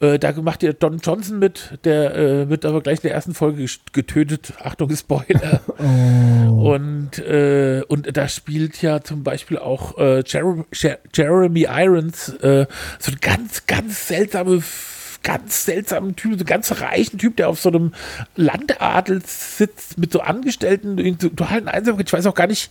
äh, 0.00 0.18
da 0.18 0.32
macht 0.32 0.62
ja 0.62 0.72
Don 0.72 0.98
Johnson 0.98 1.38
mit, 1.38 1.78
der 1.84 2.14
äh, 2.14 2.48
wird 2.48 2.64
aber 2.64 2.82
gleich 2.82 2.98
in 2.98 3.02
der 3.08 3.12
ersten 3.14 3.34
Folge 3.34 3.66
getötet. 3.92 4.52
Achtung, 4.62 4.94
Spoiler. 4.94 5.60
Oh. 5.78 6.72
Und, 6.74 7.18
äh, 7.18 7.82
und 7.86 8.16
da 8.16 8.28
spielt 8.28 8.80
ja 8.82 9.02
zum 9.02 9.22
Beispiel 9.22 9.58
auch 9.58 9.98
äh, 9.98 10.22
Jeremy, 10.26 10.64
Jer- 10.72 10.98
Jeremy 11.12 11.66
Irons, 11.68 12.30
äh, 12.40 12.66
so 12.98 13.12
ein 13.12 13.18
ganz, 13.20 13.66
ganz 13.66 14.08
seltsame, 14.08 14.62
ganz 15.22 15.64
seltsamen 15.64 16.16
Typ, 16.16 16.38
so 16.38 16.44
ganz 16.44 16.80
reichen 16.80 17.18
Typ, 17.18 17.36
der 17.36 17.48
auf 17.50 17.60
so 17.60 17.68
einem 17.68 17.92
Landadel 18.36 19.22
sitzt 19.24 19.98
mit 19.98 20.12
so 20.12 20.20
Angestellten, 20.20 20.98
in 20.98 21.18
so 21.18 21.28
totalen 21.28 21.68
Einsamkeit. 21.68 22.06
Ich 22.08 22.12
weiß 22.12 22.26
auch 22.26 22.34
gar 22.34 22.46
nicht, 22.46 22.70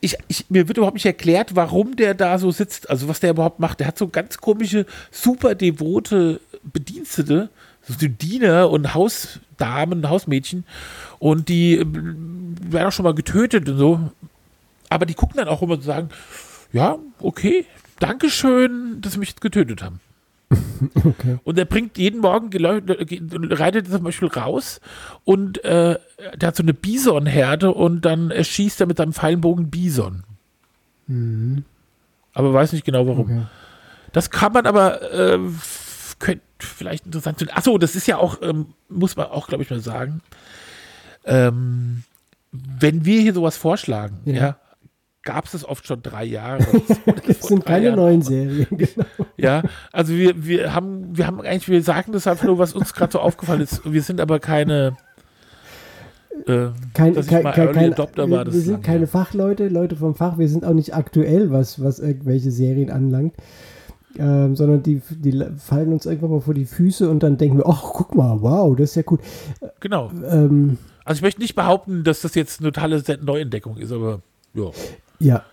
ich, 0.00 0.16
ich, 0.28 0.48
mir 0.48 0.68
wird 0.68 0.78
überhaupt 0.78 0.94
nicht 0.94 1.06
erklärt, 1.06 1.56
warum 1.56 1.96
der 1.96 2.14
da 2.14 2.38
so 2.38 2.50
sitzt, 2.50 2.88
also 2.88 3.08
was 3.08 3.20
der 3.20 3.30
überhaupt 3.30 3.60
macht. 3.60 3.80
Der 3.80 3.86
hat 3.86 3.98
so 3.98 4.08
ganz 4.08 4.38
komische, 4.38 4.86
super 5.10 5.54
devote 5.54 6.40
Bedienstete, 6.62 7.50
so 7.82 7.94
die 7.94 8.08
Diener 8.08 8.70
und 8.70 8.94
Hausdamen, 8.94 10.08
Hausmädchen 10.08 10.64
und 11.18 11.48
die 11.48 11.76
äh, 11.76 11.86
werden 11.86 12.86
auch 12.86 12.92
schon 12.92 13.04
mal 13.04 13.14
getötet 13.14 13.68
und 13.68 13.78
so. 13.78 14.00
Aber 14.88 15.06
die 15.06 15.14
gucken 15.14 15.36
dann 15.36 15.48
auch 15.48 15.62
immer 15.62 15.74
und 15.74 15.82
sagen, 15.82 16.08
ja, 16.72 16.98
okay, 17.20 17.66
Dankeschön, 17.98 19.00
dass 19.00 19.12
sie 19.12 19.18
mich 19.18 19.30
jetzt 19.30 19.42
getötet 19.42 19.82
haben. 19.82 20.00
Okay. 21.04 21.38
Und 21.44 21.58
er 21.58 21.64
bringt 21.66 21.98
jeden 21.98 22.20
Morgen, 22.20 22.48
geleu- 22.48 22.80
ge- 22.80 23.20
reitet 23.54 23.88
zum 23.88 24.02
Beispiel 24.02 24.28
raus 24.28 24.80
und 25.24 25.62
äh, 25.64 25.98
der 26.36 26.46
hat 26.48 26.56
so 26.56 26.62
eine 26.62 26.72
Bisonherde 26.74 27.72
und 27.72 28.04
dann 28.04 28.30
erschießt 28.30 28.80
er 28.80 28.86
mit 28.86 28.96
seinem 28.96 29.12
Pfeilenbogen 29.12 29.70
Bison. 29.70 30.24
Aber 32.32 32.52
weiß 32.54 32.72
nicht 32.72 32.84
genau 32.84 33.06
warum. 33.06 33.20
Okay. 33.26 33.42
Das 34.12 34.30
kann 34.30 34.52
man 34.52 34.66
aber, 34.66 35.02
äh, 35.12 35.38
könnte 36.18 36.42
vielleicht 36.58 37.06
interessant 37.06 37.38
sein. 37.38 37.50
Achso, 37.52 37.78
das 37.78 37.94
ist 37.94 38.06
ja 38.06 38.16
auch, 38.18 38.40
ähm, 38.42 38.66
muss 38.88 39.16
man 39.16 39.26
auch, 39.26 39.46
glaube 39.48 39.62
ich, 39.62 39.70
mal 39.70 39.80
sagen. 39.80 40.20
Ähm, 41.24 42.02
wenn 42.52 43.04
wir 43.04 43.20
hier 43.20 43.34
sowas 43.34 43.56
vorschlagen, 43.56 44.18
Ja. 44.24 44.32
ja, 44.34 44.56
gab 45.22 45.44
es 45.44 45.52
das 45.52 45.64
oft 45.64 45.86
schon 45.86 46.02
drei 46.02 46.24
Jahre. 46.24 46.64
Das 47.26 47.40
sind 47.48 47.64
keine 47.66 47.92
neuen 47.96 48.22
Serien. 48.22 48.66
Genau. 48.70 49.06
Ja, 49.36 49.62
also 49.92 50.14
wir, 50.14 50.44
wir 50.46 50.74
haben, 50.74 51.16
wir 51.16 51.26
haben 51.26 51.40
eigentlich, 51.40 51.68
wir 51.68 51.82
sagen 51.82 52.12
das 52.12 52.26
einfach 52.26 52.46
nur, 52.46 52.58
was 52.58 52.72
uns 52.74 52.94
gerade 52.94 53.12
so 53.12 53.20
aufgefallen 53.20 53.60
ist. 53.60 53.82
Wir 53.90 54.02
sind 54.02 54.20
aber 54.20 54.38
keine, 54.40 54.96
äh, 56.46 56.68
Kein, 56.94 57.14
kein, 57.14 57.44
kein, 57.44 57.72
kein, 57.72 57.92
Adopter 57.92 58.28
wir, 58.28 58.36
war. 58.38 58.44
Das 58.44 58.54
wir 58.54 58.60
sind 58.62 58.72
lange 58.72 58.84
keine 58.84 58.98
her. 59.00 59.08
Fachleute, 59.08 59.68
Leute 59.68 59.96
vom 59.96 60.14
Fach. 60.14 60.38
Wir 60.38 60.48
sind 60.48 60.64
auch 60.64 60.72
nicht 60.74 60.94
aktuell, 60.94 61.50
was, 61.50 61.82
was 61.82 61.98
irgendwelche 61.98 62.50
Serien 62.50 62.90
anlangt. 62.90 63.34
ähm, 64.18 64.56
sondern 64.56 64.82
die, 64.82 65.00
die 65.10 65.44
fallen 65.58 65.92
uns 65.92 66.06
irgendwann 66.06 66.30
mal 66.30 66.40
vor 66.40 66.54
die 66.54 66.64
Füße 66.66 67.08
und 67.08 67.22
dann 67.22 67.36
denken 67.36 67.58
wir, 67.58 67.66
ach, 67.68 67.82
guck 67.92 68.14
mal, 68.14 68.38
wow, 68.40 68.74
das 68.76 68.90
ist 68.90 68.96
ja 68.96 69.02
gut. 69.02 69.20
Genau. 69.80 70.10
Ähm, 70.28 70.78
Also 71.04 71.18
ich 71.18 71.22
möchte 71.22 71.40
nicht 71.40 71.54
behaupten, 71.54 72.04
dass 72.04 72.20
das 72.22 72.34
jetzt 72.34 72.60
eine 72.60 72.72
totale 72.72 73.02
Neuentdeckung 73.22 73.76
ist, 73.76 73.92
aber 73.92 74.20
ja. 74.54 74.70
Ja. 75.20 75.44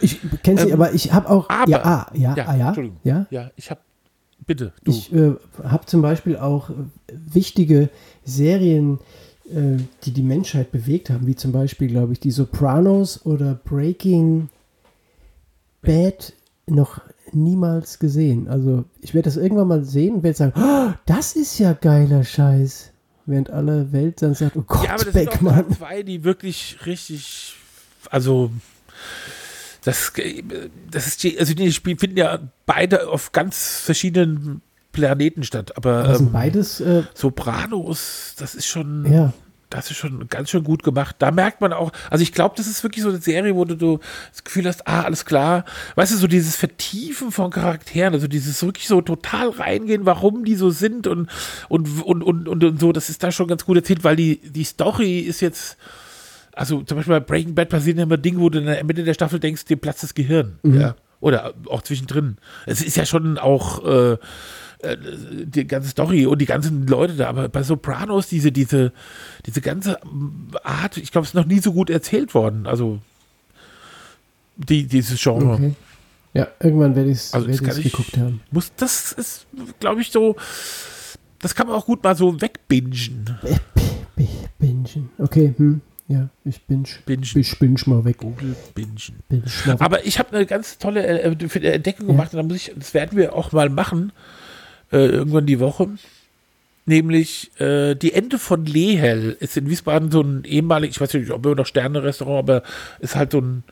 Ich 0.00 0.20
kenne 0.44 0.60
sie, 0.60 0.68
Ähm, 0.68 0.74
aber 0.74 0.92
ich 0.94 1.12
habe 1.12 1.28
auch. 1.28 1.48
aber- 1.50 1.68
ja, 1.70 1.84
ah, 1.84 2.10
ja, 2.14 2.36
Ja, 2.36 2.46
ah, 2.46 2.56
ja. 2.56 2.66
Entschuldigung. 2.68 3.00
Ja. 3.02 3.26
Ja, 3.30 3.50
ich 3.56 3.70
habe. 3.70 3.80
Bitte, 4.46 4.72
du. 4.84 4.90
Ich 4.90 5.12
äh, 5.12 5.32
habe 5.64 5.86
zum 5.86 6.02
Beispiel 6.02 6.36
auch 6.36 6.70
äh, 6.70 6.74
wichtige 7.08 7.88
Serien, 8.24 8.98
äh, 9.50 9.78
die 10.04 10.12
die 10.12 10.22
Menschheit 10.22 10.70
bewegt 10.72 11.10
haben, 11.10 11.26
wie 11.26 11.34
zum 11.36 11.50
Beispiel, 11.52 11.88
glaube 11.88 12.12
ich, 12.12 12.20
die 12.20 12.30
Sopranos 12.30 13.24
oder 13.26 13.54
Breaking 13.54 14.48
Bad 15.82 16.32
noch 16.66 17.00
niemals 17.32 17.98
gesehen. 17.98 18.48
Also 18.48 18.84
ich 19.00 19.14
werde 19.14 19.26
das 19.26 19.36
irgendwann 19.36 19.68
mal 19.68 19.84
sehen 19.84 20.16
und 20.16 20.22
werde 20.22 20.36
sagen, 20.36 20.52
oh, 20.56 20.92
das 21.06 21.34
ist 21.34 21.58
ja 21.58 21.72
geiler 21.72 22.24
Scheiß. 22.24 22.90
Während 23.26 23.50
alle 23.50 23.92
Welt 23.92 24.20
dann 24.22 24.34
sagt, 24.34 24.56
oh 24.56 24.62
Gott, 24.66 24.84
ja, 24.84 24.94
aber 24.94 25.04
das 25.04 25.14
sind 25.14 25.30
Beckmann. 25.30 25.64
auch 25.70 25.76
zwei, 25.76 26.02
die 26.02 26.24
wirklich 26.24 26.78
richtig. 26.86 27.54
Also. 28.10 28.50
Das, 29.84 30.12
das 30.90 31.06
ist 31.06 31.22
die, 31.24 31.38
also 31.38 31.54
die 31.54 31.72
Spiele 31.72 31.98
finden 31.98 32.16
ja 32.16 32.38
beide 32.66 33.08
auf 33.08 33.32
ganz 33.32 33.80
verschiedenen 33.80 34.62
Planeten 34.92 35.42
statt, 35.42 35.76
aber 35.76 36.04
Das 36.04 36.18
sind 36.18 36.28
ähm, 36.28 36.32
beides, 36.32 36.80
äh, 36.80 37.02
Sopranos, 37.14 38.34
das 38.38 38.54
ist 38.54 38.66
schon, 38.66 39.10
ja. 39.10 39.32
das 39.70 39.90
ist 39.90 39.96
schon 39.96 40.28
ganz 40.28 40.50
schön 40.50 40.64
gut 40.64 40.82
gemacht. 40.82 41.16
Da 41.18 41.30
merkt 41.30 41.62
man 41.62 41.72
auch, 41.72 41.92
also 42.10 42.22
ich 42.22 42.32
glaube, 42.32 42.54
das 42.58 42.66
ist 42.66 42.82
wirklich 42.84 43.02
so 43.02 43.08
eine 43.08 43.18
Serie, 43.18 43.56
wo 43.56 43.64
du, 43.64 43.74
du 43.74 43.98
das 44.30 44.44
Gefühl 44.44 44.66
hast, 44.66 44.86
ah, 44.86 45.02
alles 45.02 45.24
klar. 45.24 45.64
Weißt 45.94 46.12
du, 46.12 46.16
so 46.16 46.26
dieses 46.26 46.56
Vertiefen 46.56 47.32
von 47.32 47.50
Charakteren, 47.50 48.12
also 48.12 48.28
dieses 48.28 48.62
wirklich 48.62 48.86
so 48.86 49.00
total 49.00 49.48
reingehen, 49.48 50.04
warum 50.04 50.44
die 50.44 50.56
so 50.56 50.70
sind 50.70 51.06
und, 51.06 51.28
und, 51.68 52.02
und, 52.04 52.22
und, 52.22 52.48
und, 52.48 52.62
und 52.62 52.80
so, 52.80 52.92
das 52.92 53.08
ist 53.08 53.22
da 53.22 53.32
schon 53.32 53.48
ganz 53.48 53.64
gut 53.64 53.78
erzählt, 53.78 54.04
weil 54.04 54.16
die, 54.16 54.38
die 54.38 54.64
Story 54.64 55.20
ist 55.20 55.40
jetzt, 55.40 55.78
also 56.54 56.82
zum 56.82 56.96
Beispiel 56.98 57.14
bei 57.14 57.20
Breaking 57.20 57.54
Bad 57.54 57.68
passieren 57.68 57.98
immer 57.98 58.16
Dinge, 58.16 58.40
wo 58.40 58.48
du 58.50 58.58
in 58.58 58.66
der 58.66 58.84
Mitte 58.84 59.04
der 59.04 59.14
Staffel 59.14 59.40
denkst, 59.40 59.64
dir 59.64 59.76
platzt 59.76 60.02
das 60.02 60.14
Gehirn. 60.14 60.58
Ja. 60.62 60.96
Oder 61.20 61.54
auch 61.68 61.82
zwischendrin. 61.82 62.36
Es 62.66 62.82
ist 62.82 62.96
ja 62.96 63.06
schon 63.06 63.38
auch 63.38 63.84
äh, 63.84 64.12
äh, 64.80 64.96
die 65.44 65.66
ganze 65.66 65.88
Story 65.90 66.26
und 66.26 66.40
die 66.40 66.46
ganzen 66.46 66.86
Leute 66.88 67.14
da, 67.14 67.28
aber 67.28 67.48
bei 67.48 67.62
Sopranos 67.62 68.26
diese, 68.28 68.50
diese, 68.50 68.92
diese 69.46 69.60
ganze 69.60 69.98
Art, 70.64 70.96
ich 70.96 71.12
glaube, 71.12 71.24
es 71.24 71.30
ist 71.30 71.34
noch 71.34 71.46
nie 71.46 71.60
so 71.60 71.72
gut 71.72 71.90
erzählt 71.90 72.34
worden. 72.34 72.66
Also 72.66 72.98
die, 74.56 74.86
dieses 74.86 75.20
Genre. 75.22 75.54
Okay. 75.54 75.74
Ja, 76.34 76.48
irgendwann 76.60 76.96
werde 76.96 77.10
ich 77.10 77.18
es 77.18 77.34
Also 77.34 77.46
das 77.46 77.62
werd 77.62 77.78
ich- 77.78 77.84
geguckt 77.92 78.16
haben. 78.16 78.40
Muss, 78.50 78.72
das 78.76 79.12
ist, 79.12 79.46
glaube 79.80 80.00
ich, 80.00 80.10
so, 80.10 80.36
das 81.38 81.54
kann 81.54 81.66
man 81.66 81.76
auch 81.76 81.86
gut 81.86 82.02
mal 82.02 82.16
so 82.16 82.40
wegbingen. 82.40 83.38
Bingen. 84.58 85.10
Okay, 85.18 85.54
hm. 85.56 85.80
Ja, 86.12 86.28
ich 86.44 86.60
binge. 86.66 86.84
Bingen. 87.06 87.24
Ich 87.34 87.58
binge 87.58 87.80
mal 87.86 88.04
weg. 88.04 88.18
Google 88.18 88.54
bingen. 88.74 88.96
Binge 89.30 89.44
mal 89.64 89.72
weg. 89.74 89.80
Aber 89.80 90.04
ich 90.06 90.18
habe 90.18 90.36
eine 90.36 90.44
ganz 90.44 90.76
tolle 90.76 91.06
äh, 91.06 91.28
äh, 91.30 91.72
Entdeckung 91.72 92.06
Ja. 92.06 92.12
gemacht 92.12 92.34
und 92.34 92.36
da 92.36 92.42
muss 92.42 92.56
ich, 92.56 92.72
das 92.76 92.92
werden 92.92 93.16
wir 93.16 93.34
auch 93.34 93.52
mal 93.52 93.70
machen, 93.70 94.12
äh, 94.92 95.06
irgendwann 95.06 95.46
die 95.46 95.58
Woche. 95.58 95.88
Nämlich 96.84 97.50
äh, 97.60 97.94
die 97.94 98.12
Ente 98.12 98.38
von 98.38 98.66
Lehel 98.66 99.36
ist 99.40 99.56
in 99.56 99.70
Wiesbaden 99.70 100.10
so 100.10 100.20
ein 100.20 100.44
ehemalig, 100.44 100.90
ich 100.90 101.00
weiß 101.00 101.14
nicht, 101.14 101.30
ob 101.30 101.46
immer 101.46 101.54
noch 101.54 101.66
Sterne-Restaurant, 101.66 102.40
aber 102.40 102.62
ist 102.98 103.14
halt 103.16 103.32
so 103.32 103.40
ein, 103.40 103.62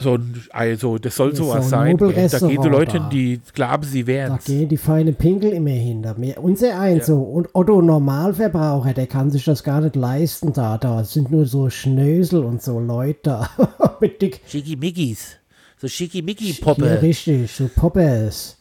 so 0.00 0.14
ein, 0.14 0.42
also 0.50 0.96
das 0.98 1.16
soll 1.16 1.30
Ist 1.30 1.38
sowas 1.38 1.68
so 1.70 1.76
ein 1.76 1.98
sein. 1.98 2.28
Da 2.30 2.38
gehen 2.38 2.62
so 2.62 2.68
Leute 2.68 2.92
hin, 2.92 3.02
da. 3.02 3.08
die 3.08 3.40
glauben, 3.52 3.82
sie 3.82 4.02
Da 4.02 4.06
wären 4.06 4.38
gehen 4.44 4.68
die 4.68 4.76
feinen 4.76 5.14
Pinkel 5.16 5.50
immer 5.52 5.70
hinter 5.70 6.14
mir. 6.16 6.38
Unser 6.42 6.78
eins 6.78 7.00
Ja. 7.08 7.14
so. 7.14 7.20
Und 7.22 7.48
Otto 7.52 7.82
Normalverbraucher, 7.82 8.94
der 8.94 9.06
kann 9.08 9.30
sich 9.30 9.44
das 9.44 9.64
gar 9.64 9.80
nicht 9.80 9.96
leisten 9.96 10.52
da. 10.52 10.78
Da 10.78 11.02
sind 11.04 11.30
nur 11.30 11.46
so 11.46 11.68
Schnösel 11.68 12.44
und 12.44 12.62
so 12.62 12.78
Leute 12.78 13.18
da. 13.24 13.50
Mit 14.00 14.22
dick. 14.22 14.40
Schickimickis. 14.46 15.36
So 15.80 15.86
Ja, 15.86 15.90
Schickimicki-Poppe. 15.90 17.02
richtig, 17.02 17.50
so 17.52 17.68
Poppers. 17.74 18.56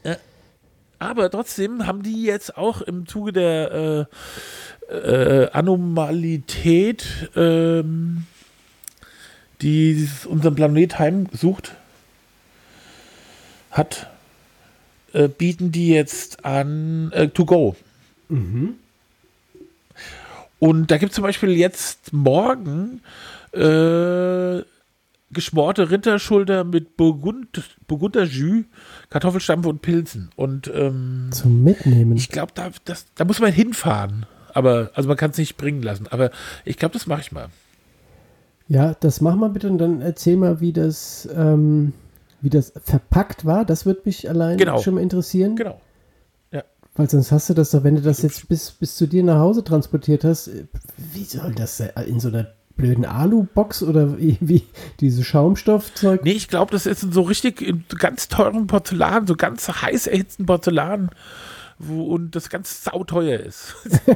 Aber 1.00 1.30
trotzdem 1.30 1.86
haben 1.86 2.02
die 2.02 2.24
jetzt 2.24 2.58
auch 2.58 2.82
im 2.82 3.06
Zuge 3.06 3.32
der 3.32 4.08
äh, 4.90 4.94
äh, 4.94 5.50
Anomalität, 5.52 7.30
ähm, 7.36 8.26
die 9.62 10.08
unseren 10.26 10.56
Planet 10.56 11.00
heimsucht, 11.00 11.74
hat, 13.72 14.10
äh, 15.14 15.28
bieten 15.28 15.72
die 15.72 15.90
jetzt 15.90 16.46
an 16.46 17.12
äh, 17.14 17.28
To 17.30 17.46
Go. 17.46 17.76
Und 20.60 20.92
da 20.92 20.98
gibt 20.98 21.12
es 21.12 21.16
zum 21.16 21.24
Beispiel 21.24 21.52
jetzt 21.52 22.12
morgen 22.14 23.02
äh, 23.54 24.62
geschmorte 25.32 25.92
Rinderschulter 25.92 26.64
mit 26.64 26.98
Burgund, 26.98 27.62
Burgunder 27.88 28.24
Jus, 28.24 28.66
Kartoffelstampf 29.10 29.66
und 29.66 29.82
Pilzen. 29.82 30.30
Und 30.36 30.72
ähm, 30.74 31.30
Zum 31.32 31.64
Mitnehmen. 31.64 32.16
ich 32.18 32.30
glaube, 32.30 32.52
da, 32.56 32.70
das- 32.86 33.06
da 33.16 33.26
muss 33.26 33.40
man 33.40 33.52
hinfahren. 33.52 34.26
Aber, 34.54 34.92
also 34.96 35.08
man 35.08 35.18
kann 35.18 35.32
es 35.32 35.38
nicht 35.38 35.58
bringen 35.58 35.84
lassen. 35.84 36.08
Aber 36.08 36.32
ich 36.66 36.78
glaube, 36.78 36.94
das 36.94 37.06
mache 37.06 37.22
ich 37.22 37.32
mal. 37.32 37.50
Ja, 38.68 38.96
das 39.00 39.22
mach 39.22 39.36
mal 39.36 39.50
bitte 39.50 39.70
und 39.70 39.78
dann 39.78 40.02
erzähl 40.02 40.36
mal, 40.38 40.60
wie 40.60 40.74
das, 40.74 41.28
ähm, 41.36 41.94
wie 42.42 42.50
das 42.50 42.74
verpackt 42.84 43.46
war. 43.46 43.64
Das 43.66 43.86
würde 43.86 44.02
mich 44.06 44.30
allein 44.30 44.58
Genau. 44.58 44.80
schon 44.82 44.96
mal 44.96 45.02
interessieren. 45.02 45.56
Genau. 45.56 45.80
Weil 47.00 47.08
sonst 47.08 47.32
hast 47.32 47.48
du 47.48 47.54
das 47.54 47.70
doch, 47.70 47.84
wenn 47.84 47.96
du 47.96 48.02
das 48.02 48.24
jetzt 48.24 48.50
bis, 48.50 48.72
bis 48.72 48.96
zu 48.96 49.06
dir 49.06 49.24
nach 49.24 49.38
Hause 49.38 49.64
transportiert 49.64 50.24
hast, 50.24 50.48
äh, 50.48 50.66
wie 51.14 51.26
soll 51.26 51.54
das 51.54 51.78
sein? 51.78 51.92
in 52.08 52.20
so 52.20 52.30
einer 52.30 52.48
blöden 52.76 53.06
Alu-Box 53.06 53.84
oder 53.84 54.18
wie, 54.18 54.38
wie 54.42 54.64
diese 55.00 55.24
Schaumstoffzeug? 55.24 56.24
Nee, 56.24 56.32
ich 56.32 56.48
glaube, 56.48 56.72
das 56.72 56.88
ist 56.88 57.04
in 57.04 57.12
so 57.12 57.22
richtig 57.22 57.62
in 57.62 57.84
ganz 58.00 58.30
teuren 58.30 58.66
Porzellan, 58.66 59.28
so 59.28 59.36
ganz 59.36 59.68
heiß 59.70 60.08
erhitzten 60.08 60.48
Porzellan, 60.48 61.12
wo, 61.78 62.04
und 62.06 62.36
das 62.36 62.50
ganz 62.50 62.84
sauteuer 62.84 63.40
ist. 63.40 63.76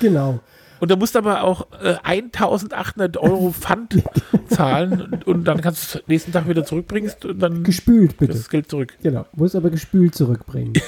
Genau. 0.00 0.40
Und 0.80 0.90
da 0.90 0.96
musst 0.96 1.14
du 1.14 1.18
aber 1.18 1.42
auch 1.44 1.66
äh, 1.82 1.94
1800 2.02 3.16
Euro 3.18 3.52
Pfand 3.52 4.02
zahlen 4.48 5.02
und, 5.02 5.26
und 5.26 5.44
dann 5.44 5.60
kannst 5.60 5.94
du 5.94 5.98
es 5.98 6.08
nächsten 6.08 6.32
Tag 6.32 6.48
wieder 6.48 6.64
zurückbringst 6.64 7.24
und 7.26 7.38
dann 7.38 7.62
Gespült 7.64 8.16
bitte. 8.16 8.32
das 8.32 8.48
Geld 8.48 8.70
zurück. 8.70 8.96
Genau. 9.02 9.26
Muss 9.34 9.54
aber 9.54 9.70
gespült 9.70 10.14
zurückbringen. 10.14 10.72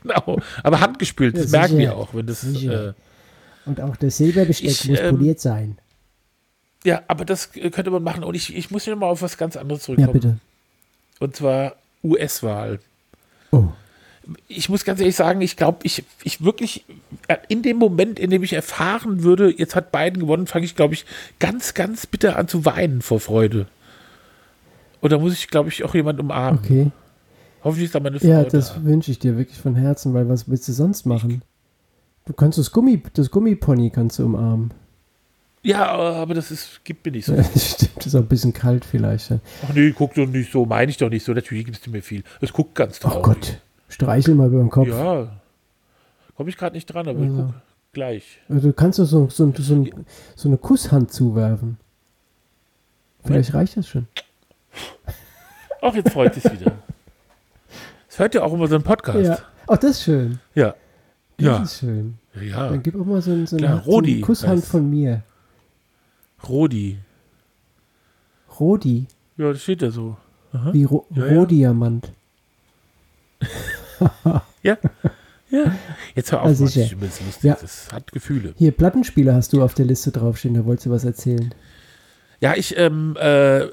Genau. 0.00 0.38
Aber 0.62 0.78
handgespült, 0.80 1.36
das 1.36 1.50
Ja, 1.50 1.58
merken 1.58 1.78
wir 1.78 1.96
auch, 1.96 2.14
wenn 2.14 2.24
das. 2.24 2.44
Äh, 2.44 2.92
Und 3.66 3.80
auch 3.80 3.96
das 3.96 4.16
Silberbesteck 4.16 4.70
Ich, 4.70 4.88
muss 4.88 5.00
ähm, 5.00 5.16
poliert 5.16 5.40
sein. 5.40 5.76
ja, 6.84 7.02
aber 7.08 7.24
das 7.24 7.50
könnte 7.50 7.90
man 7.90 8.04
machen. 8.04 8.22
Und 8.22 8.36
ich, 8.36 8.54
ich 8.54 8.70
muss 8.70 8.86
ja 8.86 8.94
mal 8.94 9.06
auf 9.06 9.22
was 9.22 9.36
ganz 9.36 9.56
anderes 9.56 9.80
ja, 9.82 9.86
zurückkommen. 9.86 10.12
bitte. 10.12 10.38
Und 11.18 11.34
zwar 11.34 11.74
US-Wahl. 12.04 12.78
Oh. 13.50 13.64
Ich 14.48 14.68
muss 14.68 14.84
ganz 14.84 15.00
ehrlich 15.00 15.16
sagen, 15.16 15.40
ich 15.40 15.56
glaube, 15.56 15.78
ich, 15.82 16.04
ich 16.22 16.44
wirklich, 16.44 16.84
äh, 17.28 17.36
in 17.48 17.62
dem 17.62 17.76
Moment, 17.76 18.18
in 18.18 18.30
dem 18.30 18.42
ich 18.42 18.52
erfahren 18.52 19.22
würde, 19.22 19.50
jetzt 19.56 19.74
hat 19.74 19.92
Biden 19.92 20.20
gewonnen, 20.20 20.46
fange 20.46 20.64
ich, 20.64 20.76
glaube 20.76 20.94
ich, 20.94 21.04
ganz, 21.38 21.74
ganz 21.74 22.06
bitter 22.06 22.36
an 22.36 22.48
zu 22.48 22.64
weinen 22.64 23.02
vor 23.02 23.20
Freude. 23.20 23.66
Und 25.00 25.12
da 25.12 25.18
muss 25.18 25.34
ich, 25.34 25.48
glaube 25.48 25.68
ich, 25.68 25.84
auch 25.84 25.94
jemand 25.94 26.20
umarmen. 26.20 26.60
Okay. 26.62 26.90
Hoffentlich 27.64 27.86
ist 27.86 27.94
da 27.94 28.00
meine 28.00 28.18
Frau 28.18 28.26
Ja, 28.26 28.42
da. 28.42 28.50
das 28.50 28.84
wünsche 28.84 29.10
ich 29.10 29.18
dir 29.18 29.36
wirklich 29.36 29.58
von 29.58 29.76
Herzen, 29.76 30.14
weil 30.14 30.28
was 30.28 30.48
willst 30.48 30.68
du 30.68 30.72
sonst 30.72 31.06
machen? 31.06 31.42
Du 32.24 32.32
kannst 32.32 32.58
das 32.58 32.70
Gummi, 32.70 33.02
das 33.14 33.30
Gummipony 33.30 33.90
kannst 33.90 34.18
du 34.18 34.24
umarmen. 34.26 34.72
Ja, 35.64 35.86
aber 35.90 36.34
das 36.34 36.50
ist, 36.50 36.84
gibt 36.84 37.04
mir 37.06 37.12
nicht 37.12 37.26
so. 37.26 37.34
Stimmt, 37.56 37.96
das 37.96 38.06
ist 38.06 38.14
auch 38.16 38.20
ein 38.20 38.26
bisschen 38.26 38.52
kalt 38.52 38.84
vielleicht. 38.84 39.32
Ach 39.32 39.74
nee, 39.74 39.92
guck 39.96 40.14
doch 40.14 40.26
nicht 40.26 40.50
so, 40.50 40.66
meine 40.66 40.90
ich 40.90 40.96
doch 40.96 41.08
nicht 41.08 41.24
so. 41.24 41.32
Natürlich 41.32 41.64
gibst 41.66 41.86
du 41.86 41.90
mir 41.90 42.02
viel. 42.02 42.24
Es 42.40 42.52
guckt 42.52 42.74
ganz 42.74 42.98
traurig. 42.98 43.18
Ach 43.20 43.22
Gott, 43.22 43.60
streichel 43.92 44.34
mal 44.34 44.48
über 44.48 44.58
den 44.58 44.70
Kopf. 44.70 44.88
Ja. 44.88 45.28
Komme 46.36 46.48
ich 46.50 46.56
gerade 46.56 46.74
nicht 46.74 46.86
dran, 46.86 47.06
aber 47.08 47.20
ich 47.20 47.30
Ja. 47.30 47.36
guck 47.46 47.54
gleich. 47.92 48.38
Du 48.48 48.72
kannst 48.72 48.98
doch 48.98 49.04
so, 49.04 49.28
so, 49.28 49.52
so, 49.56 49.86
so 50.34 50.48
eine 50.48 50.56
Kusshand 50.56 51.12
zuwerfen. 51.12 51.76
Vielleicht 53.24 53.54
reicht 53.54 53.76
das 53.76 53.86
schon. 53.88 54.08
Ach, 55.80 55.94
jetzt 55.94 56.10
freut 56.12 56.36
es 56.36 56.44
wieder. 56.50 56.72
Es 58.08 58.18
hört 58.18 58.34
ja 58.34 58.42
auch 58.42 58.52
immer 58.52 58.66
so 58.66 58.74
einen 58.76 58.84
Podcast. 58.84 59.18
Ja. 59.18 59.38
Ach, 59.68 59.76
das 59.78 59.92
ist 59.92 60.02
schön. 60.04 60.38
Ja. 60.54 60.74
Das 61.36 61.46
Ja. 61.46 61.62
ist 61.62 61.78
schön. 61.78 62.18
Ja. 62.40 62.68
Dann 62.70 62.82
gib 62.82 62.94
auch 62.98 63.04
mal 63.04 63.20
so, 63.22 63.30
ein- 63.32 63.46
so, 63.46 63.56
Klar, 63.56 63.82
eine, 63.86 63.96
eine 63.96 64.20
Kusshand 64.20 64.62
heißt- 64.62 64.66
von 64.66 64.88
mir. 64.90 65.22
Rodi. 66.48 66.98
Rodi. 68.58 69.06
Ja, 69.36 69.52
das 69.52 69.62
steht 69.62 69.82
ja 69.82 69.90
so. 69.90 70.16
Aha. 70.52 70.72
Wie 70.72 70.84
Ro 70.84 71.06
Ja, 71.10 71.26
ja. 71.26 71.32
Rohdiamant. 71.38 72.12
Ja. 74.62 74.78
Ja. 75.50 75.76
Jetzt 76.14 76.32
hör 76.32 76.42
auf, 76.42 76.58
Ja, 76.58 76.84
Mann, 76.96 77.02
jetzt 77.02 77.20
lustig. 77.26 77.42
Ja. 77.42 77.58
Das 77.60 77.92
hat 77.92 78.10
Gefühle. 78.12 78.54
Hier, 78.56 78.72
Plattenspieler 78.72 79.34
hast 79.34 79.52
du 79.52 79.62
auf 79.62 79.74
der 79.74 79.84
Liste 79.84 80.10
draufstehen, 80.10 80.54
da 80.54 80.64
wolltest 80.64 80.86
du 80.86 80.90
was 80.90 81.04
erzählen. 81.04 81.54
Ja, 82.40 82.54
ich, 82.56 82.76
ähm, 82.78 83.16
äh, 83.20 83.66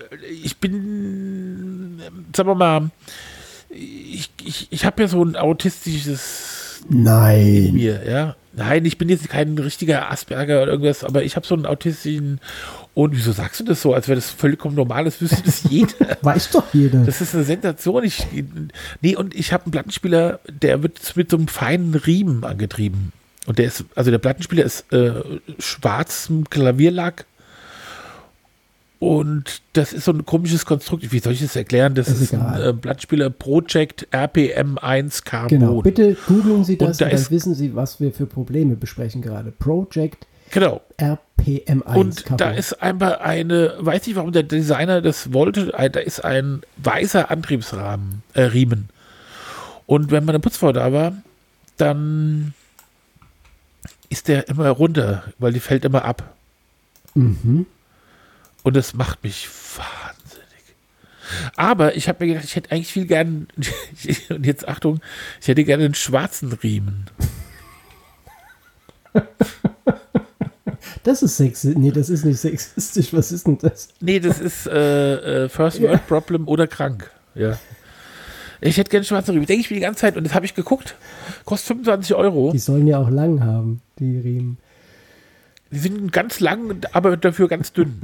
ich 0.43 0.57
bin, 0.57 2.01
ähm, 2.05 2.25
sagen 2.35 2.49
wir 2.49 2.55
mal, 2.55 2.91
ich, 3.69 4.29
ich, 4.43 4.67
ich 4.71 4.85
habe 4.85 5.01
ja 5.01 5.07
so 5.07 5.23
ein 5.23 5.35
autistisches 5.35 6.83
Nein. 6.89 7.71
mir, 7.73 8.03
ja. 8.07 8.35
Nein, 8.59 8.83
ich 8.83 8.97
bin 8.97 9.07
jetzt 9.07 9.29
kein 9.29 9.57
richtiger 9.57 10.11
Asperger 10.11 10.61
oder 10.61 10.73
irgendwas, 10.73 11.05
aber 11.05 11.23
ich 11.23 11.37
habe 11.37 11.47
so 11.47 11.55
einen 11.55 11.65
autistischen. 11.65 12.41
Und 12.93 13.15
wieso 13.15 13.31
sagst 13.31 13.61
du 13.61 13.63
das 13.63 13.81
so, 13.81 13.93
als 13.93 14.09
wäre 14.09 14.17
das 14.17 14.31
vollkommen 14.31 14.75
normal? 14.75 15.05
Das 15.05 15.21
wüsste 15.21 15.41
das 15.45 15.63
jeder. 15.69 16.17
Weiß 16.21 16.51
doch 16.51 16.65
jeder. 16.73 17.05
Das 17.05 17.21
ist 17.21 17.33
eine 17.33 17.45
Sensation. 17.45 18.03
Ich, 18.03 18.27
nee, 18.99 19.15
und 19.15 19.33
ich 19.33 19.53
habe 19.53 19.63
einen 19.63 19.71
Plattenspieler, 19.71 20.41
der 20.49 20.83
wird 20.83 21.15
mit 21.15 21.31
so 21.31 21.37
einem 21.37 21.47
feinen 21.47 21.95
Riemen 21.95 22.43
angetrieben. 22.43 23.13
Und 23.45 23.59
der 23.59 23.67
ist, 23.67 23.85
also 23.95 24.11
der 24.11 24.17
Plattenspieler 24.17 24.65
ist 24.65 24.91
äh, 24.91 25.13
schwarzem 25.57 26.49
Klavierlack. 26.49 27.27
Und 28.99 29.61
das 29.73 29.93
ist 29.93 30.03
so 30.03 30.11
ein 30.11 30.25
komisches 30.25 30.65
Konstrukt. 30.65 31.09
Wie 31.11 31.19
soll 31.19 31.31
ich 31.31 31.39
das 31.41 31.55
erklären? 31.55 31.95
Das 31.95 32.09
Ist 32.09 32.21
ist, 32.21 32.33
ein 32.33 32.61
äh, 32.61 32.73
Plattenspieler 32.73 33.29
Project 33.29 34.07
RPM1 34.11 35.23
Carbon. 35.23 35.47
Genau. 35.59 35.81
Bitte 35.81 36.17
googeln 36.27 36.65
Sie 36.65 36.77
das 36.77 36.87
Und 36.89 37.01
da 37.01 37.05
und, 37.05 37.13
dann 37.13 37.19
ist- 37.21 37.31
wissen 37.31 37.55
Sie, 37.55 37.75
was 37.75 38.01
wir 38.01 38.11
für 38.11 38.25
Probleme 38.25 38.75
besprechen 38.75 39.21
gerade. 39.21 39.51
Project 39.51 40.27
Genau. 40.51 40.81
RPM1. 40.97 41.95
Und 41.95 42.25
Carbon. 42.25 42.37
da 42.37 42.51
ist 42.51 42.81
einfach 42.81 43.21
eine, 43.21 43.75
weiß 43.79 44.05
nicht, 44.07 44.15
warum 44.17 44.33
der 44.33 44.43
Designer 44.43 45.01
das 45.01 45.31
wollte, 45.31 45.73
ein- 45.77 45.91
da 45.93 45.99
ist 46.01 46.25
ein 46.25 46.61
weißer 46.77 47.31
Antriebsrahmen, 47.31 48.23
äh, 48.33 48.41
Riemen. 48.41 48.89
Und 49.85 50.11
wenn 50.11 50.25
meine 50.25 50.39
Putzfrau 50.41 50.73
da 50.73 50.91
war, 50.91 51.13
dann 51.77 52.53
ist 54.09 54.27
der 54.27 54.49
immer 54.49 54.67
runter, 54.69 55.23
weil 55.37 55.53
die 55.53 55.59
fällt 55.61 55.85
immer 55.85 56.03
ab. 56.03 56.33
Mhm. 57.15 57.65
Und 58.63 58.75
das 58.75 58.93
macht 58.93 59.23
mich 59.23 59.47
wahnsinnig. 59.75 60.45
Aber 61.55 61.95
ich 61.95 62.07
habe 62.09 62.25
mir 62.25 62.33
gedacht, 62.33 62.45
ich 62.45 62.55
hätte 62.55 62.71
eigentlich 62.71 62.91
viel 62.91 63.05
gern, 63.05 63.47
und 64.29 64.45
jetzt 64.45 64.67
Achtung, 64.67 64.99
ich 65.41 65.47
hätte 65.47 65.63
gerne 65.63 65.85
einen 65.85 65.95
schwarzen 65.95 66.53
Riemen. 66.53 67.05
Das 71.03 71.23
ist 71.23 71.37
sexistisch. 71.37 71.77
Nee, 71.77 71.91
das 71.91 72.09
ist 72.09 72.25
nicht 72.25 72.39
sexistisch. 72.39 73.13
Was 73.13 73.31
ist 73.31 73.47
denn 73.47 73.57
das? 73.57 73.89
Nee, 73.99 74.19
das 74.19 74.39
ist 74.39 74.67
äh, 74.67 75.45
äh, 75.45 75.49
First 75.49 75.81
World 75.81 76.05
Problem 76.07 76.47
oder 76.47 76.67
krank. 76.67 77.09
Ja. 77.35 77.57
Ich 78.61 78.77
hätte 78.77 78.89
gerne 78.89 79.05
schwarze 79.05 79.31
Riemen. 79.31 79.45
Denke 79.45 79.61
ich 79.61 79.69
mir 79.69 79.75
die 79.75 79.81
ganze 79.81 80.01
Zeit 80.01 80.17
und 80.17 80.23
das 80.25 80.33
habe 80.33 80.45
ich 80.45 80.55
geguckt. 80.55 80.95
Kostet 81.45 81.67
25 81.67 82.15
Euro. 82.15 82.51
Die 82.51 82.59
sollen 82.59 82.87
ja 82.87 82.99
auch 82.99 83.09
lang 83.09 83.43
haben, 83.43 83.81
die 83.99 84.19
Riemen. 84.19 84.57
Die 85.71 85.79
sind 85.79 86.11
ganz 86.11 86.39
lang, 86.39 86.81
aber 86.91 87.15
dafür 87.15 87.47
ganz 87.47 87.71
dünn. 87.71 88.01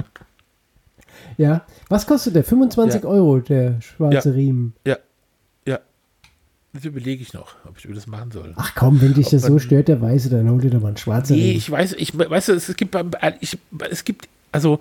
Ja. 1.36 1.64
Was 1.88 2.06
kostet 2.06 2.34
der? 2.34 2.44
25 2.44 3.02
Ja. 3.02 3.08
Euro, 3.08 3.38
der 3.40 3.80
schwarze 3.80 4.34
Riemen. 4.34 4.74
Ja. 4.86 4.96
Ja. 5.66 5.80
Das 6.72 6.84
überlege 6.84 7.22
ich 7.22 7.32
noch, 7.32 7.54
ob 7.66 7.76
ich 7.78 7.86
das 7.94 8.06
machen 8.06 8.30
soll. 8.30 8.52
Ach 8.56 8.74
komm, 8.74 9.00
wenn 9.00 9.14
dich 9.14 9.28
das 9.28 9.42
Ob 9.44 9.48
so 9.48 9.52
man- 9.54 9.60
stört, 9.60 9.88
der 9.88 10.00
Weiße, 10.00 10.30
dann 10.30 10.48
hol 10.50 10.60
dir 10.60 10.70
doch 10.70 10.80
mal 10.80 10.88
einen 10.88 10.96
schwarzen 10.96 11.36
Nee, 11.36 11.42
Riemen. 11.42 11.56
ich 11.58 11.70
weiß, 11.70 11.92
ich 11.94 12.16
weißt 12.18 12.48
du, 12.48 12.52
es 12.54 12.74
gibt 12.76 12.96
ich, 13.40 13.58
es 13.90 14.04
gibt, 14.04 14.28
also 14.52 14.80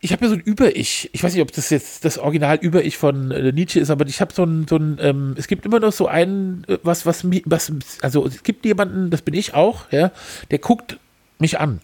ich 0.00 0.12
habe 0.12 0.24
ja 0.24 0.28
so 0.28 0.34
ein 0.36 0.40
Über-Ich. 0.42 1.10
Ich 1.14 1.22
weiß 1.24 1.32
nicht, 1.32 1.42
ob 1.42 1.50
das 1.52 1.70
jetzt 1.70 2.04
das 2.04 2.18
Original 2.18 2.58
Über-Ich 2.60 2.96
von 2.98 3.30
äh, 3.30 3.50
Nietzsche 3.50 3.80
ist, 3.80 3.90
aber 3.90 4.06
ich 4.06 4.20
habe 4.20 4.32
so 4.32 4.44
ein, 4.44 4.66
so 4.68 4.76
ein 4.76 4.98
ähm, 5.00 5.34
es 5.36 5.48
gibt 5.48 5.64
immer 5.66 5.80
noch 5.80 5.92
so 5.92 6.06
einen, 6.06 6.64
äh, 6.68 6.78
was, 6.82 7.06
was, 7.06 7.24
was, 7.44 7.72
also 8.02 8.26
es 8.26 8.42
gibt 8.42 8.64
jemanden, 8.66 9.10
das 9.10 9.22
bin 9.22 9.34
ich 9.34 9.54
auch, 9.54 9.90
ja, 9.90 10.12
der 10.50 10.58
guckt 10.58 10.98
mich 11.38 11.58
an 11.58 11.80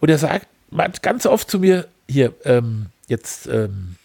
und 0.00 0.08
der 0.08 0.18
sagt 0.18 0.48
man- 0.70 0.90
ganz 1.02 1.26
oft 1.26 1.48
zu 1.50 1.58
mir, 1.60 1.86
hier, 2.12 2.34
ähm, 2.44 2.86
jetzt, 3.08 3.46
ähm, 3.46 3.96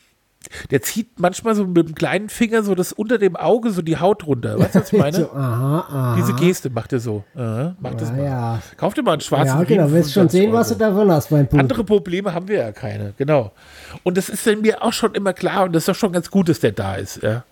der 0.71 0.81
zieht 0.81 1.19
manchmal 1.19 1.55
so 1.55 1.65
mit 1.65 1.89
dem 1.89 1.95
kleinen 1.95 2.29
Finger 2.29 2.63
so 2.63 2.73
das 2.73 2.93
unter 2.93 3.17
dem 3.17 3.35
Auge 3.35 3.71
so 3.71 3.81
die 3.81 3.97
Haut 3.97 4.25
runter. 4.25 4.57
Weißt 4.57 4.75
du, 4.75 4.79
was 4.79 4.93
ich 4.93 4.99
meine? 4.99 5.17
so, 5.17 5.31
aha, 5.31 5.85
aha. 5.89 6.15
Diese 6.15 6.33
Geste 6.33 6.69
macht 6.69 6.93
er 6.93 6.99
so. 6.99 7.23
Aha, 7.35 7.75
mach 7.79 7.95
das 7.95 8.09
ja, 8.09 8.15
mal. 8.15 8.23
ja. 8.23 8.61
Kauf 8.77 8.93
dir 8.93 9.03
mal 9.03 9.13
einen 9.13 9.21
schwarzen 9.21 9.57
ja, 9.59 9.63
genau. 9.63 9.91
Willst 9.91 10.13
für 10.13 10.21
schon 10.21 10.29
sehen, 10.29 10.51
20 10.51 10.53
was 10.53 10.67
du 10.69 10.83
Euro. 10.83 10.95
davon 10.95 11.11
hast, 11.11 11.31
mein 11.31 11.47
Bub. 11.47 11.59
Andere 11.59 11.83
Probleme 11.83 12.33
haben 12.33 12.47
wir 12.47 12.59
ja 12.59 12.71
keine, 12.71 13.13
genau. 13.17 13.51
Und 14.03 14.17
das 14.17 14.29
ist 14.29 14.45
mir 14.45 14.81
auch 14.81 14.93
schon 14.93 15.13
immer 15.15 15.33
klar 15.33 15.65
und 15.65 15.73
das 15.73 15.83
ist 15.83 15.89
doch 15.89 15.95
schon 15.95 16.13
ganz 16.13 16.31
gut, 16.31 16.47
dass 16.49 16.59
der 16.61 16.71
da 16.71 16.95
ist, 16.95 17.21
ja. 17.21 17.43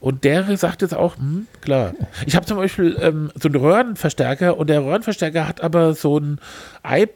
Und 0.00 0.24
der 0.24 0.56
sagt 0.56 0.82
jetzt 0.82 0.94
auch, 0.94 1.16
hm, 1.16 1.46
klar. 1.60 1.92
Ich 2.26 2.36
habe 2.36 2.46
zum 2.46 2.56
Beispiel 2.56 2.96
ähm, 3.00 3.30
so 3.40 3.48
einen 3.48 3.56
Röhrenverstärker 3.56 4.56
und 4.56 4.68
der 4.70 4.84
Röhrenverstärker 4.84 5.48
hat 5.48 5.60
aber 5.60 5.94
so 5.94 6.18
ein 6.18 6.38
i, 6.86 7.08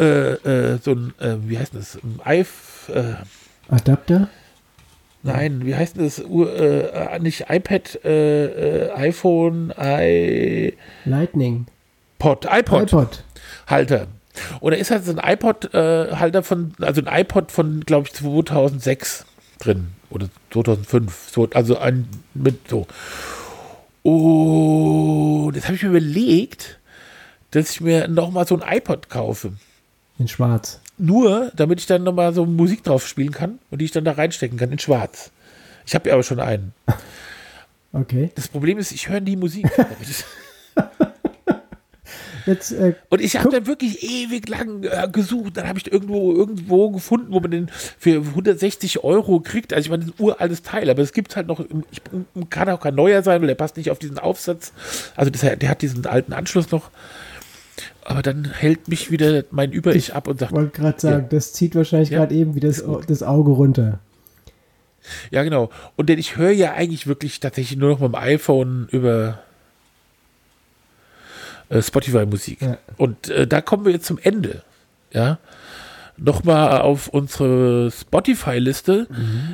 äh, 0.00 0.32
äh, 0.32 0.78
so 0.82 0.92
ein, 0.92 1.12
äh, 1.20 1.36
wie 1.42 1.58
heißt 1.58 1.74
das? 1.74 1.98
Ein 2.02 2.20
i, 2.26 2.40
äh, 2.92 3.14
Adapter? 3.68 4.28
nein, 5.22 5.66
wie 5.66 5.76
heißt 5.76 5.98
das? 5.98 6.18
Äh, 6.18 7.18
nicht 7.20 7.44
iPad, 7.50 8.00
iPhone, 8.96 9.72
iPod, 9.76 10.78
Lightning. 11.04 11.66
iPod. 12.18 12.46
iPod. 12.50 13.24
Halter. 13.66 14.06
Und 14.60 14.72
da 14.72 14.78
ist 14.78 14.90
halt 14.90 15.04
so 15.04 15.14
ein 15.14 15.20
iPod-Halter 15.22 16.42
von, 16.42 16.72
also 16.80 17.02
ein 17.04 17.20
iPod 17.20 17.52
von, 17.52 17.80
glaube 17.80 18.06
ich, 18.06 18.14
2006 18.14 19.26
drin. 19.58 19.88
Oder 20.08 20.28
2005. 20.50 21.30
So, 21.30 21.48
also 21.52 21.78
ein 21.78 22.08
mit 22.34 22.68
so. 22.68 22.86
Und 24.02 25.54
jetzt 25.54 25.66
habe 25.66 25.74
ich 25.74 25.82
mir 25.82 25.90
überlegt, 25.90 26.78
dass 27.50 27.70
ich 27.72 27.80
mir 27.80 28.08
nochmal 28.08 28.46
so 28.46 28.58
ein 28.58 28.76
iPod 28.76 29.10
kaufe. 29.10 29.52
In 30.20 30.28
schwarz. 30.28 30.80
Nur, 30.98 31.50
damit 31.56 31.80
ich 31.80 31.86
dann 31.86 32.02
nochmal 32.02 32.34
so 32.34 32.44
Musik 32.44 32.84
drauf 32.84 33.08
spielen 33.08 33.32
kann 33.32 33.58
und 33.70 33.80
die 33.80 33.86
ich 33.86 33.90
dann 33.90 34.04
da 34.04 34.12
reinstecken 34.12 34.58
kann 34.58 34.70
in 34.70 34.78
schwarz. 34.78 35.30
Ich 35.86 35.94
habe 35.94 36.10
ja 36.10 36.14
aber 36.14 36.22
schon 36.22 36.40
einen. 36.40 36.74
Okay. 37.92 38.30
Das 38.36 38.46
Problem 38.46 38.78
ist, 38.78 38.92
ich 38.92 39.08
höre 39.08 39.18
nie 39.18 39.34
Musik. 39.34 39.66
Jetzt, 42.46 42.70
äh, 42.70 42.94
Und 43.08 43.20
ich 43.20 43.36
habe 43.36 43.50
dann 43.50 43.66
wirklich 43.66 44.04
ewig 44.04 44.48
lang 44.48 44.84
äh, 44.84 45.08
gesucht. 45.10 45.56
Dann 45.56 45.66
habe 45.66 45.80
ich 45.80 45.90
irgendwo 45.90 46.32
irgendwo 46.32 46.90
gefunden, 46.90 47.32
wo 47.32 47.40
man 47.40 47.50
den 47.50 47.68
für 47.98 48.20
160 48.20 49.02
Euro 49.02 49.40
kriegt. 49.40 49.72
Also 49.72 49.86
ich 49.86 49.90
meine, 49.90 50.04
das 50.04 50.12
ist 50.12 50.20
ein 50.20 50.24
uraltes 50.24 50.62
Teil, 50.62 50.88
aber 50.88 51.02
es 51.02 51.12
gibt 51.12 51.34
halt 51.34 51.48
noch, 51.48 51.58
ich, 51.90 52.00
kann 52.48 52.68
auch 52.68 52.80
kein 52.80 52.94
neuer 52.94 53.24
sein, 53.24 53.40
weil 53.40 53.48
der 53.48 53.56
passt 53.56 53.76
nicht 53.76 53.90
auf 53.90 53.98
diesen 53.98 54.20
Aufsatz. 54.20 54.72
Also 55.16 55.32
das, 55.32 55.40
der 55.40 55.68
hat 55.68 55.82
diesen 55.82 56.06
alten 56.06 56.32
Anschluss 56.32 56.70
noch. 56.70 56.92
Aber 58.10 58.22
dann 58.22 58.44
hält 58.44 58.88
mich 58.88 59.12
wieder 59.12 59.44
mein 59.52 59.70
Über-Ich 59.70 60.14
ab 60.14 60.26
und 60.26 60.40
sagt, 60.40 60.50
wollte 60.52 60.76
gerade 60.80 61.00
sagen, 61.00 61.26
das 61.30 61.52
zieht 61.52 61.76
wahrscheinlich 61.76 62.10
Ja, 62.10 62.18
gerade 62.18 62.34
eben 62.34 62.56
wie 62.56 62.60
das, 62.60 62.84
das 63.06 63.22
Auge 63.22 63.52
runter. 63.52 64.00
ja 65.30 65.44
genau. 65.44 65.70
Und 65.96 66.08
denn 66.08 66.18
ich 66.18 66.36
höre 66.36 66.50
ja 66.50 66.72
eigentlich 66.72 67.06
wirklich 67.06 67.38
tatsächlich 67.38 67.78
nur 67.78 67.90
noch 67.90 68.00
mit 68.00 68.08
dem 68.08 68.16
iPhone 68.16 68.88
über 68.90 69.38
äh, 71.68 71.80
Spotify-Musik. 71.80 72.62
Ja. 72.62 72.78
Und 72.96 73.28
äh, 73.28 73.46
da 73.46 73.60
kommen 73.60 73.84
wir 73.84 73.92
jetzt 73.92 74.06
zum 74.06 74.18
Ende. 74.18 74.62
Ja. 75.12 75.38
Nochmal 76.16 76.80
auf 76.82 77.06
unsere 77.08 77.90
Spotify-Liste, 77.92 79.06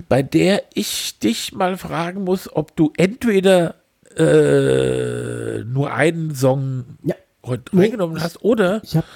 bei 0.08 0.22
der 0.22 0.62
ich 0.74 1.18
dich 1.20 1.52
mal 1.52 1.76
fragen 1.76 2.24
muss, 2.24 2.50
ob 2.52 2.74
du 2.74 2.92
entweder 2.96 3.74
äh, 4.16 5.62
nur 5.64 5.92
einen 5.92 6.34
Song 6.34 6.86
Ja. 7.04 7.14
Heute 7.46 7.76
reingenommen 7.76 8.22
hast 8.22 8.42
oder 8.42 8.80
Ich 8.84 8.96
habe 8.96 9.06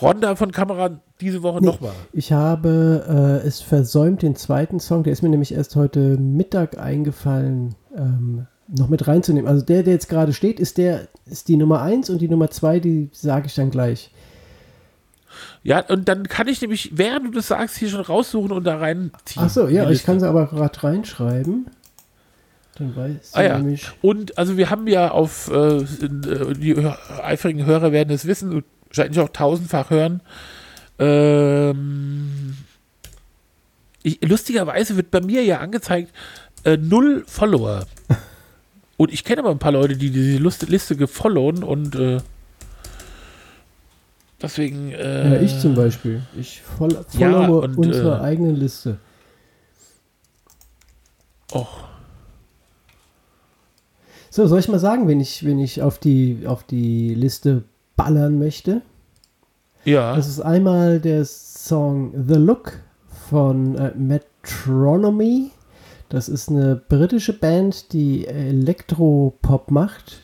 Ronda 0.00 0.34
von 0.34 0.50
Kamera 0.52 1.00
diese 1.20 1.42
Woche 1.42 1.60
Nee. 1.60 1.66
nochmal. 1.66 1.92
Ich 2.12 2.32
habe 2.32 3.40
äh, 3.42 3.46
es 3.46 3.60
versäumt, 3.60 4.22
den 4.22 4.34
zweiten 4.36 4.80
Song, 4.80 5.02
der 5.02 5.12
ist 5.12 5.22
mir 5.22 5.28
nämlich 5.28 5.52
erst 5.52 5.76
heute 5.76 6.16
Mittag 6.18 6.78
eingefallen, 6.78 7.74
ähm, 7.94 8.46
noch 8.68 8.88
mit 8.88 9.06
reinzunehmen. 9.06 9.48
Also 9.48 9.64
der, 9.64 9.82
der 9.82 9.94
jetzt 9.94 10.08
gerade 10.08 10.32
steht, 10.32 10.60
ist 10.60 10.78
der, 10.78 11.08
ist 11.26 11.48
die 11.48 11.56
Nummer 11.56 11.82
1 11.82 12.08
und 12.08 12.20
die 12.20 12.28
Nummer 12.28 12.50
2, 12.50 12.80
die 12.80 13.10
sage 13.12 13.46
ich 13.46 13.54
dann 13.54 13.70
gleich. 13.70 14.10
Ja, 15.62 15.84
und 15.88 16.08
dann 16.08 16.26
kann 16.28 16.48
ich 16.48 16.60
nämlich, 16.60 16.96
während 16.96 17.26
du 17.26 17.30
das 17.30 17.48
sagst, 17.48 17.76
hier 17.76 17.88
schon 17.88 18.00
raussuchen 18.00 18.52
und 18.52 18.64
da 18.64 18.78
reinziehen. 18.78 19.44
Achso, 19.44 19.68
ja, 19.68 19.88
ich 19.90 20.04
kann 20.04 20.18
sie 20.20 20.28
aber 20.28 20.46
gerade 20.46 20.82
reinschreiben. 20.82 21.66
Dann 22.80 22.96
weiß 22.96 23.34
Ah 23.34 23.42
ja. 23.42 23.58
nämlich. 23.58 23.86
Und 24.02 24.36
also 24.38 24.56
wir 24.56 24.70
haben 24.70 24.86
ja 24.88 25.10
auf, 25.10 25.48
äh, 25.52 25.76
äh, 25.76 26.54
die 26.54 26.76
eifrigen 27.22 27.66
Hörer 27.66 27.92
werden 27.92 28.10
es 28.10 28.24
wissen, 28.26 28.52
und 28.54 28.64
wahrscheinlich 28.88 29.20
auch 29.20 29.28
tausendfach 29.28 29.90
hören. 29.90 30.22
Ähm, 30.98 32.56
ich, 34.02 34.18
lustigerweise 34.26 34.96
wird 34.96 35.10
bei 35.10 35.20
mir 35.20 35.44
ja 35.44 35.58
angezeigt, 35.60 36.10
äh, 36.64 36.76
null 36.76 37.22
Follower. 37.26 37.84
Und 38.96 39.12
ich 39.12 39.24
kenne 39.24 39.40
aber 39.40 39.50
ein 39.50 39.58
paar 39.58 39.72
Leute, 39.72 39.96
die 39.96 40.10
diese 40.10 40.36
Liste, 40.42 40.66
Liste 40.66 40.94
gefollowen 40.94 41.64
und 41.64 41.94
äh, 41.94 42.18
deswegen. 44.42 44.92
Äh, 44.92 45.36
Ja, 45.36 45.40
ich 45.40 45.58
zum 45.58 45.74
Beispiel. 45.74 46.20
Ich 46.38 46.60
voll, 46.60 46.92
Ja, 47.18 47.30
followe 47.32 47.60
und, 47.62 47.78
unsere 47.78 48.18
äh, 48.18 48.20
eigene 48.20 48.52
Liste. 48.52 48.98
Och, 51.52 51.84
So, 54.32 54.46
soll 54.46 54.60
ich 54.60 54.68
mal 54.68 54.78
sagen, 54.78 55.08
wenn 55.08 55.18
ich, 55.18 55.44
wenn 55.44 55.58
ich 55.58 55.82
auf 55.82 55.98
die, 55.98 56.44
auf 56.46 56.62
die 56.62 57.14
Liste 57.14 57.64
ballern 57.96 58.38
möchte? 58.38 58.82
ja. 59.84 60.14
Das 60.14 60.28
ist 60.28 60.40
einmal 60.40 61.00
der 61.00 61.24
Song 61.24 62.12
The 62.28 62.34
Look 62.34 62.78
von 63.28 63.74
äh, 63.74 63.92
Metronomy. 63.96 65.50
Das 66.08 66.28
ist 66.28 66.48
eine 66.48 66.76
britische 66.76 67.32
Band, 67.32 67.92
die 67.92 68.26
Elektropop 68.26 69.72
macht. 69.72 70.20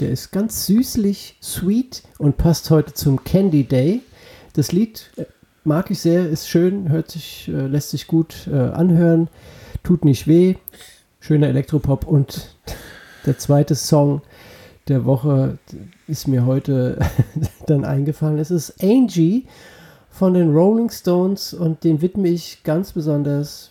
Der 0.00 0.10
ist 0.10 0.30
ganz 0.30 0.64
süßlich, 0.64 1.36
sweet 1.42 2.02
und 2.16 2.38
passt 2.38 2.70
heute 2.70 2.94
zum 2.94 3.24
Candy 3.24 3.64
Day. 3.64 4.00
Das 4.54 4.72
Lied 4.72 5.10
äh, 5.16 5.24
mag 5.64 5.90
ich 5.90 6.00
sehr, 6.00 6.30
ist 6.30 6.48
schön, 6.48 6.88
hört 6.88 7.10
sich, 7.10 7.48
äh, 7.48 7.66
lässt 7.66 7.90
sich 7.90 8.06
gut 8.06 8.48
äh, 8.50 8.56
anhören, 8.56 9.28
tut 9.82 10.06
nicht 10.06 10.26
weh. 10.26 10.54
Schöner 11.20 11.48
Elektropop 11.48 12.06
und 12.06 12.56
der 13.26 13.38
zweite 13.38 13.74
Song 13.74 14.22
der 14.88 15.04
Woche 15.04 15.58
ist 16.06 16.26
mir 16.26 16.46
heute 16.46 16.98
dann 17.66 17.84
eingefallen. 17.84 18.38
Es 18.38 18.50
ist 18.50 18.82
Angie 18.82 19.46
von 20.10 20.34
den 20.34 20.52
Rolling 20.52 20.90
Stones 20.90 21.54
und 21.54 21.84
den 21.84 22.02
widme 22.02 22.28
ich 22.28 22.62
ganz 22.64 22.92
besonders 22.92 23.70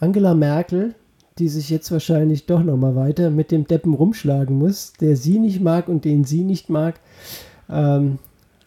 Angela 0.00 0.34
Merkel, 0.34 0.94
die 1.38 1.48
sich 1.48 1.68
jetzt 1.68 1.90
wahrscheinlich 1.90 2.46
doch 2.46 2.62
nochmal 2.62 2.94
weiter 2.94 3.30
mit 3.30 3.50
dem 3.50 3.66
Deppen 3.66 3.94
rumschlagen 3.94 4.56
muss, 4.56 4.92
der 5.00 5.16
sie 5.16 5.38
nicht 5.38 5.60
mag 5.60 5.88
und 5.88 6.04
den 6.04 6.24
sie 6.24 6.44
nicht 6.44 6.70
mag. 6.70 7.00
Ähm, 7.68 8.18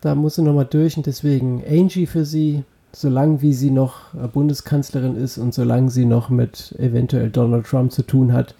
da 0.02 0.16
muss 0.16 0.36
sie 0.36 0.42
nochmal 0.44 0.68
durch 0.70 0.98
und 0.98 1.06
deswegen 1.06 1.64
Angie 1.68 2.06
für 2.06 2.26
sie, 2.26 2.64
solange 2.92 3.42
wie 3.42 3.54
sie 3.54 3.72
noch 3.72 4.14
Bundeskanzlerin 4.34 5.16
ist 5.16 5.38
und 5.38 5.54
solange 5.54 5.90
sie 5.90 6.06
noch 6.06 6.30
mit 6.30 6.76
eventuell 6.78 7.30
Donald 7.30 7.66
Trump 7.66 7.92
zu 7.92 8.04
tun 8.04 8.34
hat, 8.34 8.54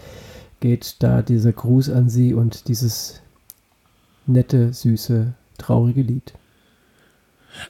geht 0.60 0.98
da 1.00 1.22
dieser 1.22 1.54
Gruß 1.54 1.90
an 1.90 2.10
sie 2.10 2.34
und 2.34 2.68
dieses 2.68 3.22
nette, 4.26 4.74
süße, 4.74 5.34
traurige 5.58 6.02
Lied. 6.02 6.34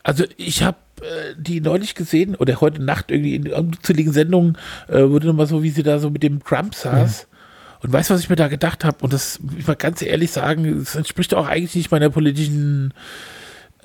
Also 0.04 0.26
ich 0.38 0.64
habe 0.64 0.78
äh, 1.02 1.36
die 1.38 1.62
neulich 1.62 1.96
gesehen 1.96 2.36
oder 2.36 2.60
heute 2.60 2.84
Nacht 2.84 3.12
irgendwie 3.12 3.36
in 3.36 3.52
unzähligen 3.52 4.14
Sendungen 4.14 4.58
äh, 4.88 5.04
wurde 5.04 5.28
nochmal 5.28 5.48
so, 5.48 5.64
wie 5.64 5.70
sie 5.70 5.84
da 5.84 6.00
so 6.00 6.10
mit 6.10 6.24
dem 6.24 6.44
Trump 6.44 6.76
saß. 6.76 7.22
Ja. 7.22 7.38
Und 7.84 7.94
weißt 7.94 8.10
du, 8.10 8.16
was 8.16 8.22
ich 8.22 8.30
mir 8.30 8.36
da 8.36 8.48
gedacht 8.48 8.84
habe? 8.84 8.98
Und 9.02 9.14
das, 9.14 9.40
ich 9.58 9.68
mal 9.68 9.76
ganz 9.76 10.02
ehrlich 10.02 10.32
sagen, 10.32 10.66
es 10.66 10.96
entspricht 10.96 11.34
auch 11.34 11.48
eigentlich 11.48 11.76
nicht 11.76 11.92
meiner 11.92 12.10
politischen 12.10 12.94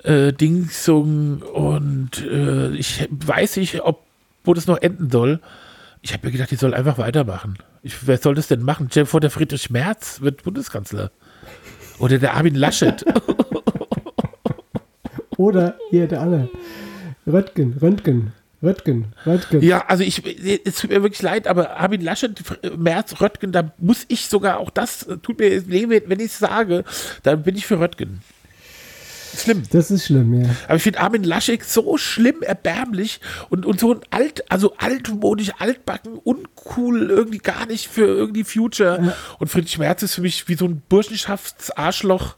äh, 0.03 0.33
Dingsung. 0.33 1.43
Und 1.43 2.25
äh, 2.27 2.71
ich 2.71 3.07
weiß 3.11 3.57
nicht, 3.57 3.83
ob, 3.83 4.03
wo 4.45 4.55
das 4.55 4.67
noch 4.67 4.79
enden 4.79 5.11
soll. 5.11 5.41
Ich 6.03 6.13
habe 6.13 6.27
mir 6.27 6.33
gedacht, 6.33 6.51
die 6.51 6.57
soll 6.57 6.75
einfach 6.75 6.99
weitermachen. 6.99 7.57
Ich, 7.83 8.07
wer 8.07 8.19
soll 8.19 8.35
das 8.35 8.49
denn 8.49 8.63
machen? 8.63 8.89
Stell 8.91 9.07
vor, 9.07 9.21
der 9.21 9.31
Friedrich 9.31 9.71
Merz 9.71 10.21
wird 10.21 10.43
Bundeskanzler. 10.43 11.13
Oder 12.01 12.19
der 12.19 12.35
Armin 12.35 12.57
Laschet. 12.57 13.05
Oder 15.37 15.79
hier 15.91 16.09
der 16.09 16.21
andere. 16.21 16.51
Röttgen, 17.25 17.79
Röntgen, 17.81 18.33
Röttgen, 18.63 19.15
Röttgen. 19.25 19.63
Ja, 19.63 19.85
also 19.87 20.03
ich, 20.03 20.23
es 20.67 20.77
tut 20.77 20.91
mir 20.91 21.03
wirklich 21.03 21.23
leid, 21.23 21.47
aber 21.47 21.77
Armin 21.77 22.01
Laschet, 22.01 22.33
Merz, 22.77 23.21
Röttgen, 23.21 23.53
da 23.53 23.73
muss 23.79 24.05
ich 24.09 24.27
sogar 24.27 24.59
auch 24.59 24.71
das, 24.71 25.07
tut 25.23 25.39
mir 25.39 25.61
leid, 25.61 26.05
wenn 26.07 26.19
ich 26.19 26.27
es 26.27 26.39
sage, 26.41 26.83
dann 27.23 27.45
bin 27.45 27.57
ich 27.57 27.67
für 27.67 27.79
Röttgen. 27.79 28.23
Schlimm. 29.37 29.63
Das 29.71 29.91
ist 29.91 30.07
schlimm, 30.07 30.43
ja. 30.43 30.51
Aber 30.67 30.77
ich 30.77 30.83
finde 30.83 31.01
Armin 31.01 31.25
Laschet 31.25 31.65
so 31.65 31.97
schlimm, 31.97 32.43
erbärmlich 32.43 33.21
und, 33.49 33.65
und 33.67 33.81
so 33.81 33.95
ein 33.95 34.01
alt, 34.11 34.51
also 34.51 34.75
altmodisch, 34.77 35.53
altbacken, 35.59 36.15
uncool, 36.15 37.11
irgendwie 37.11 37.39
gar 37.39 37.67
nicht 37.67 37.89
für 37.89 38.07
irgendwie 38.07 38.45
Future. 38.45 39.01
Ja. 39.03 39.17
Und 39.39 39.49
Friedrich 39.49 39.79
Merz 39.79 40.03
ist 40.03 40.15
für 40.15 40.23
mich 40.23 40.49
wie 40.49 40.55
so 40.55 40.67
ein 40.67 40.83
Burschenschaftsarschloch, 40.89 42.37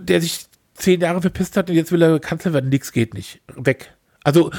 der 0.00 0.20
sich 0.20 0.46
zehn 0.74 1.00
Jahre 1.00 1.20
verpisst 1.20 1.56
hat 1.56 1.68
und 1.70 1.76
jetzt 1.76 1.92
will 1.92 2.02
er 2.02 2.18
Kanzler 2.20 2.52
werden. 2.52 2.70
Nix 2.70 2.92
geht 2.92 3.14
nicht. 3.14 3.40
Weg. 3.54 3.94
Also, 4.24 4.50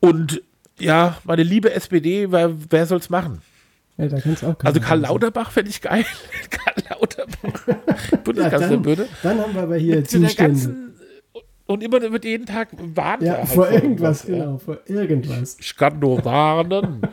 und 0.00 0.42
ja, 0.78 1.18
meine 1.24 1.42
liebe 1.42 1.72
SPD, 1.72 2.30
wer, 2.30 2.54
wer 2.70 2.86
soll's 2.86 3.10
machen? 3.10 3.42
Ja, 3.96 4.08
da 4.08 4.20
kann's 4.20 4.42
auch 4.42 4.54
also 4.62 4.80
Karl 4.82 5.00
Lauterbach 5.00 5.50
fände 5.50 5.70
ich 5.70 5.80
geil. 5.80 6.04
Karl 6.50 6.74
Lauterbach. 6.88 8.22
Bundeskanzler 8.24 8.72
ja, 8.72 8.84
würde. 8.84 9.08
Dann 9.22 9.40
haben 9.40 9.54
wir 9.54 9.62
aber 9.62 9.76
hier 9.76 10.04
Zustände. 10.04 10.92
Und 11.66 11.82
immer 11.82 12.00
wird 12.00 12.24
jeden 12.24 12.46
Tag 12.46 12.68
warnen. 12.78 13.24
Ja, 13.24 13.38
halt 13.38 13.48
vor 13.48 13.70
irgendwas, 13.70 14.26
genau, 14.26 14.58
vor 14.58 14.78
irgendwas. 14.86 15.56
Ich 15.60 15.76
kann 15.76 15.98
nur 15.98 16.24
warnen. 16.24 17.02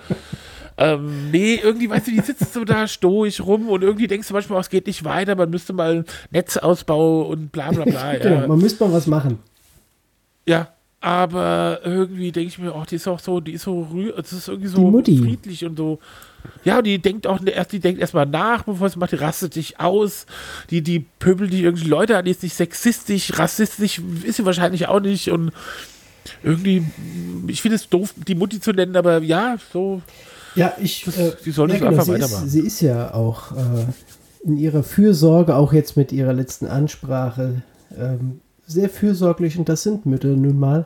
Ähm, 0.82 1.30
nee, 1.30 1.60
irgendwie, 1.62 1.90
weißt 1.90 2.08
du, 2.08 2.12
die 2.12 2.22
sitzt 2.22 2.54
so 2.54 2.64
da 2.64 2.88
stoisch 2.88 3.42
rum 3.42 3.68
und 3.68 3.82
irgendwie 3.82 4.08
denkst 4.08 4.30
du 4.30 4.34
manchmal, 4.34 4.62
es 4.62 4.70
geht 4.70 4.88
nicht 4.88 5.04
weiter, 5.04 5.36
man 5.36 5.50
müsste 5.50 5.74
mal 5.74 6.06
Netzausbau 6.32 7.24
und 7.24 7.52
bla 7.52 7.72
bla 7.72 7.84
bla. 7.84 8.14
genau, 8.18 8.42
ja. 8.42 8.48
man 8.48 8.60
müsste 8.60 8.86
mal 8.86 8.94
was 8.94 9.06
machen. 9.06 9.40
Ja, 10.48 10.70
aber 11.02 11.80
irgendwie 11.84 12.32
denke 12.32 12.50
ich 12.50 12.60
mir, 12.60 12.76
auch, 12.76 12.86
die 12.86 12.96
ist 12.96 13.08
auch 13.08 13.20
so, 13.20 13.40
die 13.40 13.54
ist 13.54 13.64
so, 13.64 13.88
es 14.18 14.34
ist 14.34 14.48
irgendwie 14.50 14.68
so 14.68 14.92
friedlich 15.02 15.64
und 15.66 15.78
so. 15.78 16.00
Ja, 16.64 16.82
die 16.82 17.00
denkt 17.00 17.28
auch 17.28 17.40
erst, 17.46 17.72
die 17.72 17.80
denkt 17.80 18.02
erstmal 18.02 18.26
nach, 18.26 18.64
bevor 18.64 18.90
sie 18.90 19.00
macht, 19.00 19.12
die 19.12 19.18
rastet 19.18 19.54
sich 19.54 19.80
aus. 19.80 20.26
Die, 20.70 20.82
die 20.82 21.00
pöbelt 21.20 21.54
die 21.54 21.64
irgendwie 21.64 21.88
Leute 21.88 22.18
an, 22.18 22.26
die 22.26 22.32
ist 22.32 22.44
nicht 22.44 22.56
sexistisch, 22.56 23.38
rassistisch, 23.38 24.02
ist 24.24 24.38
sie 24.38 24.46
wahrscheinlich 24.46 24.88
auch 24.88 25.00
nicht 25.00 25.32
und 25.32 25.52
irgendwie, 26.44 26.86
ich 27.48 27.62
finde 27.62 27.76
es 27.76 27.90
doof, 27.90 28.14
die 28.28 28.36
Mutti 28.36 28.60
zu 28.60 28.72
nennen, 28.72 28.96
aber 28.96 29.22
ja, 29.22 29.58
so. 29.72 30.02
Ja, 30.56 30.74
ich. 30.82 31.04
Das, 31.06 31.18
äh, 31.18 31.36
sie 31.42 31.52
soll 31.52 31.72
ja, 31.72 31.78
genau, 31.78 31.92
einfach 31.92 32.04
sie 32.04 32.14
weitermachen. 32.14 32.46
Ist, 32.46 32.52
sie 32.52 32.60
ist 32.60 32.82
ja 32.82 33.14
auch 33.14 33.54
äh, 33.54 33.86
in 34.44 34.58
ihrer 34.58 34.84
Fürsorge, 34.84 35.56
auch 35.56 35.74
jetzt 35.74 35.98
mit 35.98 36.12
ihrer 36.12 36.34
letzten 36.34 36.68
Ansprache, 36.68 37.62
ähm, 37.98 38.42
sehr 38.70 38.90
fürsorglich 38.90 39.58
und 39.58 39.68
das 39.68 39.84
sind 39.84 40.06
Mütter 40.06 40.30
nun 40.30 40.60
mal. 40.60 40.86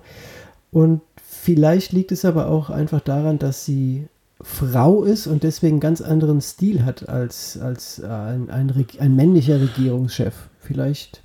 Und 0.71 1.01
vielleicht 1.23 1.91
liegt 1.91 2.11
es 2.11 2.25
aber 2.25 2.47
auch 2.47 2.69
einfach 2.69 3.01
daran, 3.01 3.37
dass 3.37 3.65
sie 3.65 4.07
Frau 4.41 5.03
ist 5.03 5.27
und 5.27 5.43
deswegen 5.43 5.79
ganz 5.79 6.01
anderen 6.01 6.41
Stil 6.41 6.83
hat 6.83 7.07
als, 7.07 7.57
als 7.59 7.99
äh, 7.99 8.07
ein, 8.07 8.49
ein, 8.49 8.85
ein 8.99 9.15
männlicher 9.15 9.61
Regierungschef. 9.61 10.33
Vielleicht 10.59 11.21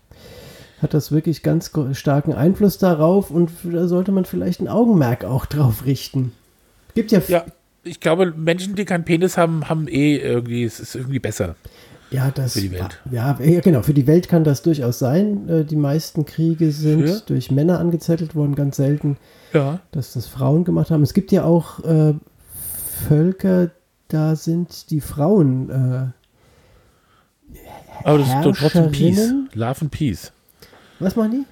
hat 0.82 0.94
das 0.94 1.10
wirklich 1.10 1.42
ganz 1.42 1.72
starken 1.92 2.32
Einfluss 2.32 2.78
darauf 2.78 3.30
und 3.30 3.50
da 3.64 3.88
sollte 3.88 4.12
man 4.12 4.24
vielleicht 4.24 4.60
ein 4.60 4.68
Augenmerk 4.68 5.24
auch 5.24 5.46
drauf 5.46 5.84
richten. 5.86 6.32
Gibt 6.94 7.10
ja, 7.10 7.20
ja 7.26 7.44
ich 7.82 8.00
glaube, 8.00 8.32
Menschen, 8.36 8.74
die 8.74 8.84
keinen 8.84 9.04
Penis 9.04 9.36
haben, 9.36 9.68
haben 9.68 9.88
eh 9.88 10.16
irgendwie, 10.16 10.64
es 10.64 10.78
ist 10.78 10.94
irgendwie 10.94 11.18
besser. 11.18 11.56
Ja, 12.10 12.30
das 12.30 12.54
für 12.54 12.60
die 12.60 12.72
Welt. 12.72 13.00
Ja, 13.10 13.38
ja, 13.40 13.60
genau. 13.60 13.82
Für 13.82 13.92
die 13.94 14.06
Welt 14.06 14.28
kann 14.28 14.44
das 14.44 14.62
durchaus 14.62 14.98
sein. 14.98 15.48
Äh, 15.48 15.64
die 15.64 15.76
meisten 15.76 16.24
Kriege 16.24 16.72
sind 16.72 17.08
für? 17.08 17.22
durch 17.26 17.50
Männer 17.50 17.78
angezettelt 17.78 18.34
worden, 18.34 18.54
ganz 18.54 18.76
selten, 18.76 19.18
ja. 19.52 19.80
dass 19.92 20.14
das 20.14 20.26
Frauen 20.26 20.64
gemacht 20.64 20.90
haben. 20.90 21.02
Es 21.02 21.12
gibt 21.12 21.32
ja 21.32 21.44
auch 21.44 21.84
äh, 21.84 22.14
Völker, 23.08 23.70
da 24.08 24.36
sind 24.36 24.90
die 24.90 25.00
Frauen. 25.00 25.70
Äh, 25.70 26.06
Aber 28.04 28.18
das 28.18 28.28
ist 28.28 28.42
doch 28.42 28.56
trotzdem 28.56 28.90
Peace. 28.90 29.34
Love 29.54 29.82
and 29.82 29.90
Peace. 29.90 30.32
Was 31.00 31.14
machen 31.14 31.30
die? 31.32 31.44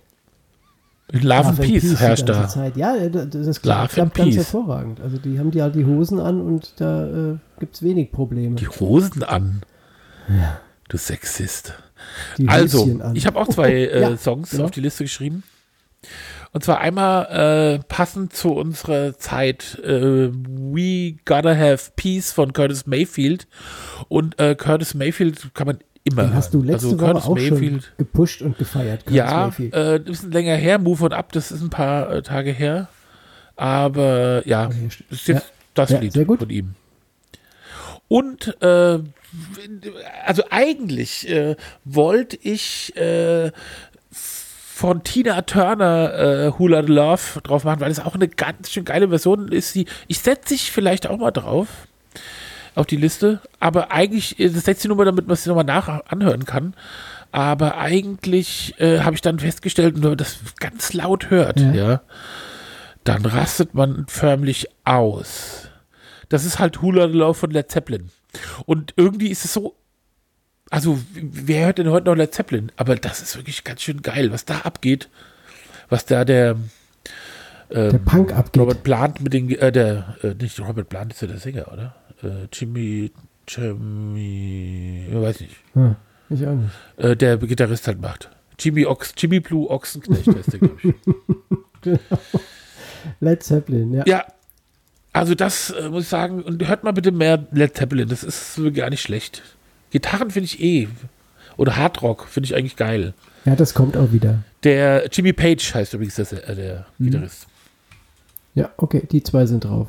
Love 1.18 1.48
and 1.48 1.60
Peace, 1.60 1.82
Peace 1.82 2.00
herrscht 2.00 2.28
da. 2.28 2.48
Zeit. 2.48 2.76
Ja, 2.76 2.96
das, 3.08 3.28
das 3.30 3.62
klappt, 3.62 3.92
klappt 3.92 4.14
ganz 4.14 4.34
Peace. 4.34 4.36
hervorragend. 4.36 5.00
Also 5.00 5.18
die 5.18 5.38
haben 5.38 5.52
ja 5.52 5.68
die 5.68 5.84
Hosen 5.84 6.18
an 6.18 6.40
und 6.40 6.72
da 6.78 7.06
äh, 7.06 7.36
gibt 7.60 7.76
es 7.76 7.82
wenig 7.82 8.10
Probleme. 8.10 8.56
Die 8.56 8.66
Hosen 8.66 9.22
an? 9.22 9.62
Ja. 10.28 10.60
Du 10.88 10.96
Sexist. 10.96 11.74
Die 12.38 12.48
also, 12.48 13.00
ich 13.14 13.26
habe 13.26 13.38
auch 13.38 13.48
zwei 13.48 13.70
äh, 13.72 14.00
ja, 14.00 14.16
Songs 14.16 14.50
genau. 14.50 14.64
auf 14.64 14.70
die 14.70 14.80
Liste 14.80 15.04
geschrieben. 15.04 15.42
Und 16.52 16.64
zwar 16.64 16.80
einmal 16.80 17.80
äh, 17.80 17.84
passend 17.88 18.32
zu 18.32 18.54
unserer 18.54 19.18
Zeit 19.18 19.78
äh, 19.84 20.30
We 20.30 21.16
Gotta 21.24 21.54
Have 21.54 21.92
Peace 21.96 22.32
von 22.32 22.52
Curtis 22.52 22.86
Mayfield. 22.86 23.46
Und 24.08 24.38
äh, 24.40 24.54
Curtis 24.54 24.94
Mayfield 24.94 25.54
kann 25.54 25.66
man 25.66 25.78
immer. 26.04 26.22
Den 26.22 26.34
hast 26.34 26.54
du 26.54 26.62
letzte 26.62 26.86
also, 26.86 27.00
Woche 27.00 27.12
Curtis 27.12 27.24
auch 27.24 27.34
Mayfield, 27.34 27.82
schon 27.82 27.96
gepusht 27.98 28.42
und 28.42 28.58
gefeiert. 28.58 29.04
Curtis 29.04 29.16
ja, 29.16 29.50
äh, 29.72 29.96
ein 29.96 30.30
länger 30.30 30.54
her, 30.54 30.78
Move 30.78 31.04
on 31.04 31.12
Up, 31.12 31.32
das 31.32 31.50
ist 31.50 31.60
ein 31.60 31.70
paar 31.70 32.10
äh, 32.10 32.22
Tage 32.22 32.52
her. 32.52 32.88
Aber 33.56 34.46
ja, 34.46 34.66
okay, 34.66 34.88
das 35.10 35.18
ist 35.18 35.28
jetzt 35.28 35.46
ja. 35.46 35.52
das 35.74 35.90
ja, 35.90 35.98
Lied 35.98 36.14
von 36.14 36.50
ihm. 36.50 36.74
Und 38.08 38.62
äh, 38.62 39.00
also 40.24 40.42
eigentlich 40.50 41.28
äh, 41.28 41.56
wollte 41.84 42.38
ich 42.40 42.96
äh, 42.96 43.52
von 44.76 45.02
Tina 45.04 45.40
Turner 45.42 46.12
äh, 46.14 46.52
Hula 46.58 46.80
Love 46.80 47.40
drauf 47.42 47.64
machen, 47.64 47.80
weil 47.80 47.90
es 47.90 47.98
auch 47.98 48.14
eine 48.14 48.28
ganz 48.28 48.70
schön 48.70 48.84
geile 48.84 49.08
Version 49.08 49.48
ist. 49.50 49.74
Die, 49.74 49.86
ich 50.06 50.18
setze 50.18 50.50
sich 50.50 50.70
vielleicht 50.70 51.06
auch 51.06 51.16
mal 51.16 51.30
drauf 51.30 51.68
auf 52.74 52.84
die 52.84 52.96
Liste, 52.96 53.40
aber 53.58 53.90
eigentlich, 53.90 54.38
äh, 54.38 54.50
das 54.50 54.64
setze 54.64 54.82
ich 54.82 54.88
nur 54.88 54.98
mal, 54.98 55.06
damit 55.06 55.26
man 55.26 55.32
es 55.32 55.46
nochmal 55.46 55.64
nach 55.64 55.88
anhören 56.08 56.44
kann. 56.44 56.74
Aber 57.32 57.78
eigentlich 57.78 58.74
äh, 58.78 59.00
habe 59.00 59.14
ich 59.14 59.22
dann 59.22 59.38
festgestellt, 59.38 59.94
wenn 59.96 60.10
man 60.10 60.18
das 60.18 60.38
ganz 60.60 60.92
laut 60.92 61.30
hört, 61.30 61.58
ja. 61.58 61.72
ja, 61.72 62.00
dann 63.04 63.24
rastet 63.24 63.74
man 63.74 64.04
förmlich 64.08 64.68
aus. 64.84 65.68
Das 66.28 66.44
ist 66.44 66.58
halt 66.58 66.82
Hula 66.82 67.06
Love 67.06 67.34
von 67.34 67.50
Led 67.50 67.70
Zeppelin. 67.70 68.10
Und 68.64 68.94
irgendwie 68.96 69.28
ist 69.30 69.44
es 69.44 69.52
so 69.52 69.76
also, 70.70 70.98
wer 71.14 71.66
hört 71.66 71.78
denn 71.78 71.90
heute 71.90 72.06
noch 72.06 72.16
Led 72.16 72.34
Zeppelin? 72.34 72.72
Aber 72.76 72.96
das 72.96 73.22
ist 73.22 73.36
wirklich 73.36 73.62
ganz 73.64 73.82
schön 73.82 74.02
geil, 74.02 74.32
was 74.32 74.44
da 74.44 74.60
abgeht. 74.60 75.08
Was 75.88 76.06
da 76.06 76.24
der, 76.24 76.56
ähm, 77.70 77.90
der 77.90 77.98
Punk 77.98 78.32
abgeht. 78.32 78.60
Robert 78.60 78.82
Plant 78.82 79.20
mit 79.20 79.32
den, 79.32 79.50
äh, 79.50 79.70
der, 79.70 80.16
äh, 80.22 80.34
nicht 80.34 80.58
Robert 80.58 80.88
Plant 80.88 81.12
ist 81.12 81.22
ja 81.22 81.28
der 81.28 81.38
Sänger, 81.38 81.72
oder? 81.72 81.94
Äh, 82.22 82.48
Jimmy, 82.52 83.12
Jimmy, 83.46 85.06
ich 85.08 85.14
weiß 85.14 85.40
nicht. 85.40 85.56
Hm, 85.74 85.96
ich 86.30 86.46
auch 86.46 86.54
nicht. 86.54 86.72
Äh, 86.96 87.16
der 87.16 87.36
Gitarrist 87.38 87.86
halt 87.86 88.00
macht. 88.00 88.30
Jimmy 88.58 88.86
Ochs, 88.86 89.14
Jimmy 89.16 89.38
Blue 89.38 89.70
Ochsenknecht 89.70 90.26
heißt 90.26 90.54
der, 90.54 90.58
glaube 90.58 90.80
ich. 90.82 90.94
Led 93.20 93.42
Zeppelin, 93.44 93.92
ja. 93.92 94.02
Ja, 94.06 94.24
also 95.18 95.34
das 95.34 95.70
äh, 95.70 95.88
muss 95.88 96.04
ich 96.04 96.08
sagen, 96.08 96.42
und 96.42 96.66
hört 96.66 96.84
mal 96.84 96.92
bitte 96.92 97.12
mehr 97.12 97.46
Led 97.52 97.76
Zeppelin, 97.76 98.08
das 98.08 98.22
ist 98.24 98.60
gar 98.74 98.90
nicht 98.90 99.02
schlecht. 99.02 99.42
Gitarren 99.90 100.30
finde 100.30 100.46
ich 100.46 100.60
eh. 100.62 100.88
Oder 101.56 101.76
Hardrock 101.76 102.26
finde 102.28 102.46
ich 102.48 102.54
eigentlich 102.54 102.76
geil. 102.76 103.14
Ja, 103.44 103.54
das 103.56 103.72
kommt 103.74 103.96
auch 103.96 104.12
wieder. 104.12 104.40
Der 104.64 105.08
Jimmy 105.10 105.32
Page 105.32 105.74
heißt 105.74 105.94
übrigens 105.94 106.16
das, 106.16 106.32
äh, 106.32 106.54
der 106.54 106.86
Gitarrist. 106.98 107.46
Ja, 108.54 108.70
okay, 108.76 109.06
die 109.10 109.22
zwei 109.22 109.46
sind 109.46 109.64
drauf. 109.64 109.88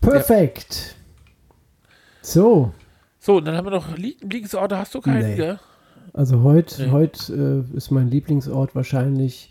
Perfekt. 0.00 0.94
So, 2.22 2.72
So, 3.18 3.36
und 3.36 3.44
dann 3.44 3.54
haben 3.56 3.66
wir 3.66 3.70
noch 3.70 3.96
Lie- 3.96 4.16
Lieblingsorte, 4.20 4.78
hast 4.78 4.94
du 4.94 5.00
keinen, 5.00 5.30
Nee. 5.30 5.36
gell? 5.36 5.58
also 6.14 6.42
heute 6.42 6.84
Nee. 6.84 6.90
heut, 6.90 7.28
äh, 7.28 7.60
ist 7.76 7.90
mein 7.90 8.08
Lieblingsort 8.10 8.74
wahrscheinlich 8.74 9.50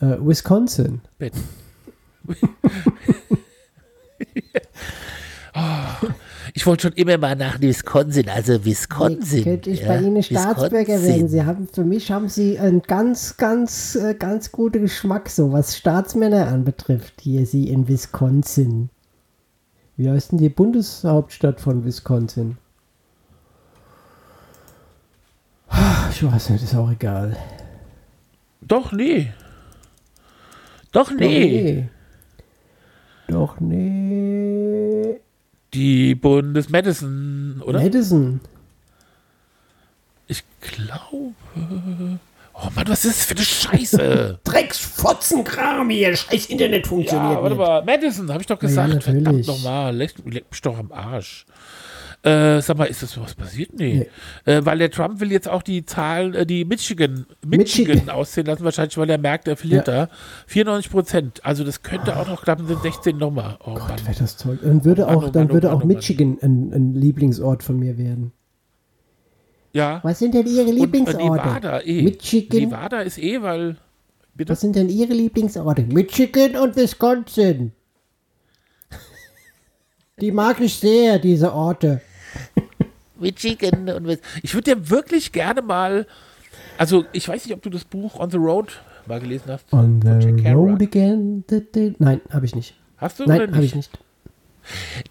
äh, 0.00 0.16
Wisconsin. 0.20 1.00
Bett. 1.18 1.34
oh, 5.54 6.08
ich 6.52 6.66
wollte 6.66 6.82
schon 6.82 6.92
immer 6.92 7.18
mal 7.18 7.34
nach 7.36 7.60
Wisconsin, 7.60 8.28
also 8.28 8.64
Wisconsin. 8.64 9.44
Könnte 9.44 9.70
ich 9.70 9.80
ja, 9.80 9.88
bei 9.88 9.98
Ihnen 10.00 10.22
Staatsbürger 10.22 10.88
Wisconsin. 10.94 11.08
werden? 11.14 11.28
Sie 11.28 11.44
haben, 11.44 11.68
für 11.72 11.84
mich 11.84 12.10
haben 12.10 12.28
Sie 12.28 12.58
einen 12.58 12.82
ganz, 12.82 13.36
ganz, 13.36 13.94
äh, 13.96 14.14
ganz 14.14 14.52
guten 14.52 14.82
Geschmack, 14.82 15.28
so 15.28 15.52
was 15.52 15.76
Staatsmänner 15.76 16.48
anbetrifft. 16.48 17.20
Hier 17.20 17.46
Sie 17.46 17.68
in 17.68 17.88
Wisconsin. 17.88 18.90
Wie 19.96 20.10
heißt 20.10 20.32
denn 20.32 20.38
die 20.38 20.48
Bundeshauptstadt 20.48 21.60
von 21.60 21.84
Wisconsin? 21.84 22.58
Ah, 25.68 26.08
Ich 26.10 26.22
weiß 26.22 26.50
nicht, 26.50 26.64
ist 26.64 26.74
auch 26.74 26.90
egal. 26.90 27.36
Doch, 28.60 28.92
nee. 28.92 29.32
Doch, 30.92 31.10
nee. 31.10 31.88
Doch 33.28 33.58
nee. 33.60 35.20
Die 35.72 36.14
Bundes 36.14 36.68
Madison, 36.68 37.62
oder? 37.64 37.80
Madison. 37.80 38.40
Ich 40.26 40.42
glaube. 40.60 41.34
Oh 42.54 42.68
Mann, 42.76 42.86
was 42.86 43.04
ist 43.04 43.18
das 43.18 43.24
für 43.26 43.34
eine 43.34 43.44
Scheiße? 43.44 44.38
Drecksfotzenkram 44.44 45.90
hier, 45.90 46.16
scheiß 46.16 46.46
Internet 46.46 46.86
funktioniert 46.86 47.32
ja, 47.32 47.42
warte 47.42 47.56
nicht. 47.56 47.66
mal. 47.66 47.84
Madison, 47.84 48.30
habe 48.30 48.40
ich 48.40 48.46
doch 48.46 48.62
ja, 48.62 48.68
gesagt. 48.68 49.02
Verdammt 49.02 49.24
natürlich. 49.24 49.46
nochmal. 49.48 49.96
Leck, 49.96 50.14
leck 50.24 50.44
mich 50.50 50.62
doch 50.62 50.78
am 50.78 50.92
Arsch. 50.92 51.46
Äh, 52.24 52.62
sag 52.62 52.78
mal, 52.78 52.86
ist 52.86 53.02
das 53.02 53.20
was 53.20 53.34
passiert? 53.34 53.78
Nee. 53.78 54.08
Äh, 54.46 54.64
weil 54.64 54.78
der 54.78 54.90
Trump 54.90 55.20
will 55.20 55.30
jetzt 55.30 55.46
auch 55.46 55.62
die 55.62 55.84
Zahlen, 55.84 56.32
äh, 56.32 56.46
die 56.46 56.64
Michigan, 56.64 57.26
Michigan, 57.44 57.96
Michigan. 57.96 58.10
auszählen 58.14 58.46
lassen, 58.46 58.64
wahrscheinlich, 58.64 58.96
weil 58.96 59.10
er 59.10 59.18
merkt, 59.18 59.46
er 59.46 59.58
verliert 59.58 59.88
da. 59.88 60.08
94 60.46 60.90
Prozent. 60.90 61.44
Also 61.44 61.64
das 61.64 61.82
könnte 61.82 62.16
auch 62.16 62.26
noch 62.26 62.42
klappen, 62.42 62.66
sind 62.66 62.80
16 62.80 63.18
nochmal. 63.18 63.58
Oh 63.62 63.72
Mann. 63.72 63.88
Gott, 63.88 64.06
wäre 64.06 64.16
das 64.18 64.38
toll. 64.38 64.58
Dann 64.62 64.86
würde 64.86 65.02
Mann, 65.02 65.16
auch, 65.16 65.24
oh 65.24 65.30
dann 65.30 65.42
Mann, 65.42 65.50
oh 65.50 65.54
würde 65.54 65.66
Mann, 65.66 65.76
auch 65.76 65.82
oh 65.82 65.86
Mann. 65.86 65.96
Michigan 65.96 66.38
ein, 66.40 66.72
ein 66.72 66.94
Lieblingsort 66.94 67.62
von 67.62 67.78
mir 67.78 67.98
werden. 67.98 68.32
Ja. 69.74 70.00
Was 70.02 70.18
sind 70.18 70.32
denn 70.32 70.46
Ihre 70.46 70.70
Und 70.70 70.78
äh, 70.78 70.80
Lieblingsorte? 70.80 71.24
Nevada 71.24 71.80
eh. 71.82 72.02
Michigan. 72.02 72.60
Nevada 72.60 73.00
ist 73.00 73.18
eh, 73.18 73.42
weil. 73.42 73.76
Bitte? 74.34 74.52
Was 74.52 74.62
sind 74.62 74.76
denn 74.76 74.88
Ihre 74.88 75.12
Lieblingsorte? 75.12 75.82
Michigan 75.82 76.56
und 76.56 76.74
Wisconsin. 76.74 77.72
Die 80.22 80.32
mag 80.32 80.58
ich 80.60 80.76
sehr, 80.76 81.18
diese 81.18 81.52
Orte. 81.52 82.00
Michigan 83.18 83.88
und 83.90 84.06
Wis- 84.06 84.20
Ich 84.42 84.54
würde 84.54 84.72
ja 84.72 84.90
wirklich 84.90 85.32
gerne 85.32 85.62
mal. 85.62 86.06
Also, 86.78 87.04
ich 87.12 87.28
weiß 87.28 87.44
nicht, 87.46 87.54
ob 87.54 87.62
du 87.62 87.70
das 87.70 87.84
Buch 87.84 88.18
On 88.18 88.30
the 88.30 88.36
Road 88.36 88.80
mal 89.06 89.20
gelesen 89.20 89.44
hast. 89.48 89.72
On 89.72 90.00
the 90.02 90.50
road 90.50 90.82
again. 90.82 91.44
Nein, 91.98 92.20
habe 92.30 92.46
ich 92.46 92.54
nicht. 92.54 92.74
Hast 92.96 93.20
du 93.20 93.24
Nein, 93.26 93.54
habe 93.54 93.64
ich 93.64 93.74
nicht. 93.74 93.90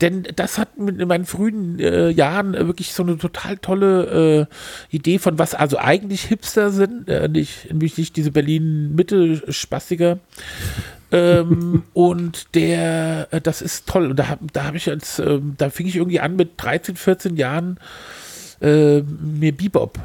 Denn 0.01 0.23
das 0.35 0.57
hat 0.57 0.69
in 0.77 1.07
meinen 1.07 1.25
frühen 1.25 1.77
äh, 1.79 2.09
Jahren 2.09 2.55
äh, 2.55 2.65
wirklich 2.65 2.91
so 2.91 3.03
eine 3.03 3.19
total 3.19 3.57
tolle 3.59 4.47
äh, 4.89 4.95
Idee 4.95 5.19
von 5.19 5.37
was 5.37 5.53
also 5.53 5.77
eigentlich 5.77 6.23
Hipster 6.23 6.71
sind, 6.71 7.07
äh, 7.07 7.27
nicht, 7.27 7.69
nämlich 7.69 7.95
nicht 7.99 8.15
diese 8.15 8.31
Berlin-Mitte-Spastiker. 8.31 10.17
Ähm, 11.13 11.83
und 11.93 12.53
der, 12.55 13.27
äh, 13.31 13.39
das 13.39 13.61
ist 13.61 13.87
toll. 13.87 14.07
Und 14.07 14.19
da 14.19 14.27
habe 14.27 14.47
da 14.51 14.65
hab 14.65 14.75
ich 14.75 14.89
als, 14.89 15.19
ähm, 15.19 15.55
da 15.57 15.69
fing 15.69 15.87
ich 15.87 15.95
irgendwie 15.95 16.19
an 16.19 16.35
mit 16.35 16.53
13, 16.57 16.97
14 16.97 17.37
Jahren 17.37 17.79
äh, 18.61 19.01
mir 19.01 19.55
Bebop. 19.55 19.99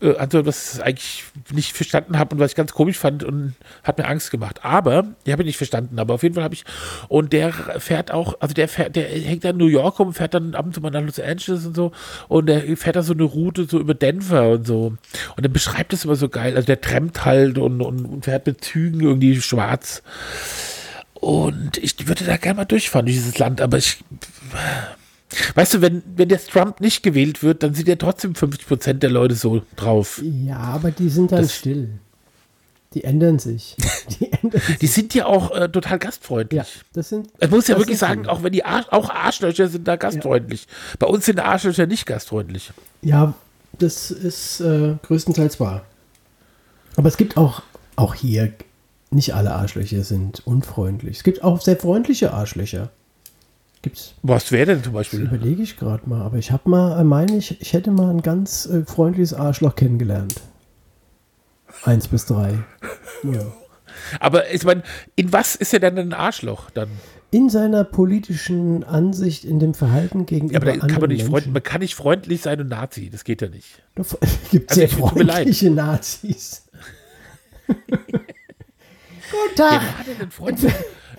Äh, 0.00 0.16
Also, 0.16 0.46
was 0.46 0.74
ich 0.74 0.82
eigentlich 0.82 1.24
nicht 1.52 1.76
verstanden 1.76 2.18
habe 2.18 2.34
und 2.34 2.40
was 2.40 2.52
ich 2.52 2.56
ganz 2.56 2.72
komisch 2.72 2.98
fand 2.98 3.24
und 3.24 3.54
hat 3.82 3.98
mir 3.98 4.06
Angst 4.06 4.30
gemacht. 4.30 4.64
Aber, 4.64 5.04
ich 5.24 5.32
habe 5.32 5.42
ihn 5.42 5.46
nicht 5.46 5.56
verstanden, 5.56 5.98
aber 5.98 6.14
auf 6.14 6.22
jeden 6.22 6.34
Fall 6.34 6.44
habe 6.44 6.54
ich, 6.54 6.64
und 7.08 7.32
der 7.32 7.52
fährt 7.52 8.10
auch, 8.10 8.34
also 8.40 8.54
der 8.54 8.68
fährt, 8.68 8.96
der 8.96 9.08
hängt 9.08 9.44
dann 9.44 9.56
New 9.56 9.66
York 9.66 9.98
rum, 9.98 10.14
fährt 10.14 10.34
dann 10.34 10.54
ab 10.54 10.66
und 10.66 10.74
zu 10.74 10.80
mal 10.80 10.90
nach 10.90 11.02
Los 11.02 11.18
Angeles 11.20 11.66
und 11.66 11.74
so 11.76 11.92
und 12.28 12.46
der 12.46 12.76
fährt 12.76 12.96
da 12.96 13.02
so 13.02 13.12
eine 13.12 13.24
Route 13.24 13.64
so 13.64 13.78
über 13.78 13.94
Denver 13.94 14.50
und 14.50 14.66
so. 14.66 14.94
Und 15.36 15.42
der 15.42 15.48
beschreibt 15.48 15.92
das 15.92 16.04
immer 16.04 16.16
so 16.16 16.28
geil. 16.28 16.56
Also 16.56 16.66
der 16.66 16.80
trampt 16.80 17.24
halt 17.24 17.58
und, 17.58 17.80
und, 17.80 18.04
und 18.04 18.24
fährt 18.24 18.46
mit 18.46 18.64
Zügen 18.64 19.00
irgendwie 19.00 19.40
schwarz. 19.40 20.02
Und 21.14 21.76
ich 21.76 22.08
würde 22.08 22.24
da 22.24 22.36
gerne 22.38 22.58
mal 22.58 22.64
durchfahren, 22.64 23.06
durch 23.06 23.16
dieses 23.16 23.38
Land, 23.38 23.60
aber 23.60 23.76
ich. 23.76 23.98
Weißt 25.54 25.74
du, 25.74 25.80
wenn, 25.80 26.02
wenn 26.16 26.28
jetzt 26.28 26.50
Trump 26.50 26.80
nicht 26.80 27.02
gewählt 27.02 27.42
wird, 27.42 27.62
dann 27.62 27.74
sind 27.74 27.88
ja 27.88 27.96
trotzdem 27.96 28.34
50 28.34 28.66
Prozent 28.66 29.02
der 29.02 29.10
Leute 29.10 29.34
so 29.34 29.62
drauf. 29.76 30.20
Ja, 30.24 30.58
aber 30.58 30.90
die 30.90 31.08
sind 31.08 31.32
dann 31.32 31.42
Das- 31.42 31.54
still. 31.54 31.88
Die 32.92 33.04
ändern 33.04 33.38
sich. 33.38 33.76
Die 34.18 34.32
ändern 34.32 34.60
sich. 34.60 34.78
Die 34.78 34.86
sind 34.88 35.14
ja 35.14 35.26
auch 35.26 35.52
äh, 35.52 35.68
total 35.68 36.00
gastfreundlich. 36.00 36.58
Ja, 36.58 36.66
das 36.92 37.10
sind. 37.10 37.28
Ich 37.38 37.48
muss 37.48 37.68
ja 37.68 37.78
wirklich 37.78 37.98
sagen, 37.98 38.26
auch 38.26 38.42
wenn 38.42 38.50
die 38.52 38.64
Arsch, 38.64 38.86
auch 38.90 39.08
Arschlöcher 39.10 39.68
sind 39.68 39.86
da 39.86 39.94
gastfreundlich. 39.94 40.66
Bei 40.98 41.06
uns 41.06 41.24
sind 41.24 41.38
Arschlöcher 41.38 41.86
nicht 41.86 42.04
gastfreundlich. 42.04 42.72
Ja, 43.02 43.34
das 43.78 44.10
ist 44.10 44.60
äh, 44.60 44.96
größtenteils 45.04 45.60
wahr. 45.60 45.84
Aber 46.96 47.06
es 47.06 47.16
gibt 47.16 47.36
auch, 47.36 47.62
auch 47.94 48.14
hier, 48.16 48.52
nicht 49.12 49.34
alle 49.36 49.52
Arschlöcher 49.54 50.02
sind 50.02 50.44
unfreundlich. 50.44 51.18
Es 51.18 51.22
gibt 51.22 51.44
auch 51.44 51.60
sehr 51.60 51.76
freundliche 51.76 52.32
Arschlöcher. 52.34 52.90
Gibt's, 53.82 54.14
Was 54.22 54.52
wäre 54.52 54.66
denn 54.66 54.82
zum 54.84 54.92
das 54.92 55.00
Beispiel? 55.08 55.20
überlege 55.22 55.62
ich 55.62 55.78
gerade 55.78 56.06
mal. 56.08 56.20
Aber 56.22 56.36
ich 56.36 56.52
habe 56.52 56.68
mal, 56.68 57.00
äh, 57.00 57.04
meine 57.04 57.36
ich, 57.36 57.60
ich 57.62 57.72
hätte 57.72 57.90
mal 57.90 58.10
ein 58.10 58.20
ganz 58.22 58.66
äh, 58.66 58.84
freundliches 58.84 59.32
Arschloch 59.32 59.74
kennengelernt. 59.74 60.34
Eins 61.84 62.08
bis 62.08 62.26
drei. 62.26 62.58
Ja. 63.22 63.40
Aber 64.18 64.50
ich 64.50 64.64
meine, 64.64 64.82
in 65.14 65.30
was 65.32 65.54
ist 65.56 65.74
er 65.74 65.80
denn 65.80 65.98
ein 65.98 66.12
Arschloch 66.14 66.70
dann? 66.70 66.88
In 67.32 67.50
seiner 67.50 67.84
politischen 67.84 68.82
Ansicht, 68.82 69.44
in 69.44 69.58
dem 69.58 69.74
Verhalten 69.74 70.24
gegenüber 70.26 70.54
Ja, 70.54 70.60
aber 70.60 70.66
da 70.66 70.72
kann 70.78 70.80
man 70.88 70.94
anderen 70.94 71.12
nicht 71.12 71.30
Menschen. 71.30 71.52
man 71.52 71.62
kann 71.62 71.80
nicht 71.80 71.94
freundlich 71.94 72.40
sein 72.40 72.60
und 72.60 72.68
Nazi. 72.68 73.10
Das 73.10 73.24
geht 73.24 73.42
ja 73.42 73.48
nicht. 73.48 73.82
Es 73.96 74.16
gibt 74.50 74.70
Also 74.70 74.80
sehr 74.80 74.88
leid. 74.98 74.98
freundliche 75.10 75.70
Nazis. 75.70 76.66
Guten 77.66 79.56
Tag. 79.56 79.82
Ein? 80.44 80.56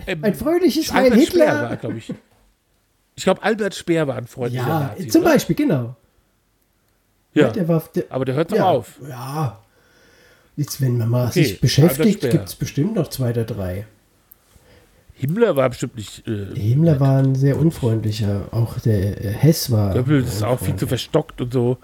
Ähm, 0.06 0.24
Ein 0.24 0.34
fröhliches 0.34 0.92
Heil 0.92 1.04
Albert 1.12 1.26
Speer 1.28 1.44
Hitler. 1.46 1.62
war, 1.70 1.76
glaube 1.76 1.98
ich. 1.98 2.12
Ich 3.14 3.24
glaube, 3.24 3.42
Albert 3.42 3.74
Speer 3.74 4.06
war 4.06 4.16
ein 4.16 4.26
freundlicher 4.26 4.66
Ja, 4.66 4.80
Nazi. 4.80 5.08
zum 5.08 5.22
oder? 5.22 5.32
Beispiel, 5.32 5.56
genau. 5.56 5.96
Ja, 7.34 7.48
der 7.48 7.68
war, 7.68 7.82
der, 7.94 8.04
aber 8.10 8.24
der 8.24 8.34
hört 8.34 8.52
doch 8.52 8.56
ja, 8.56 8.68
auf. 8.68 8.98
Ja. 9.08 9.58
Jetzt, 10.56 10.80
wenn 10.80 10.98
man 10.98 11.08
mal 11.08 11.28
Okay, 11.28 11.44
sich 11.44 11.60
beschäftigt, 11.60 12.28
gibt 12.30 12.48
es 12.48 12.54
bestimmt 12.54 12.94
noch 12.94 13.08
zwei 13.08 13.30
oder 13.30 13.44
drei. 13.44 13.86
Himmler 15.14 15.56
war 15.56 15.68
bestimmt 15.68 15.96
nicht. 15.96 16.26
Äh, 16.26 16.54
Himmler 16.58 17.00
war 17.00 17.18
ein 17.18 17.34
sehr 17.34 17.58
unfreundlicher, 17.58 18.48
auch 18.50 18.78
der 18.80 19.24
äh, 19.24 19.28
Hess 19.32 19.70
war. 19.70 19.94
Goebbels 19.94 20.34
ist 20.34 20.42
auch 20.42 20.58
viel 20.58 20.76
zu 20.76 20.86
verstockt 20.86 21.40
und 21.40 21.52
so. 21.52 21.78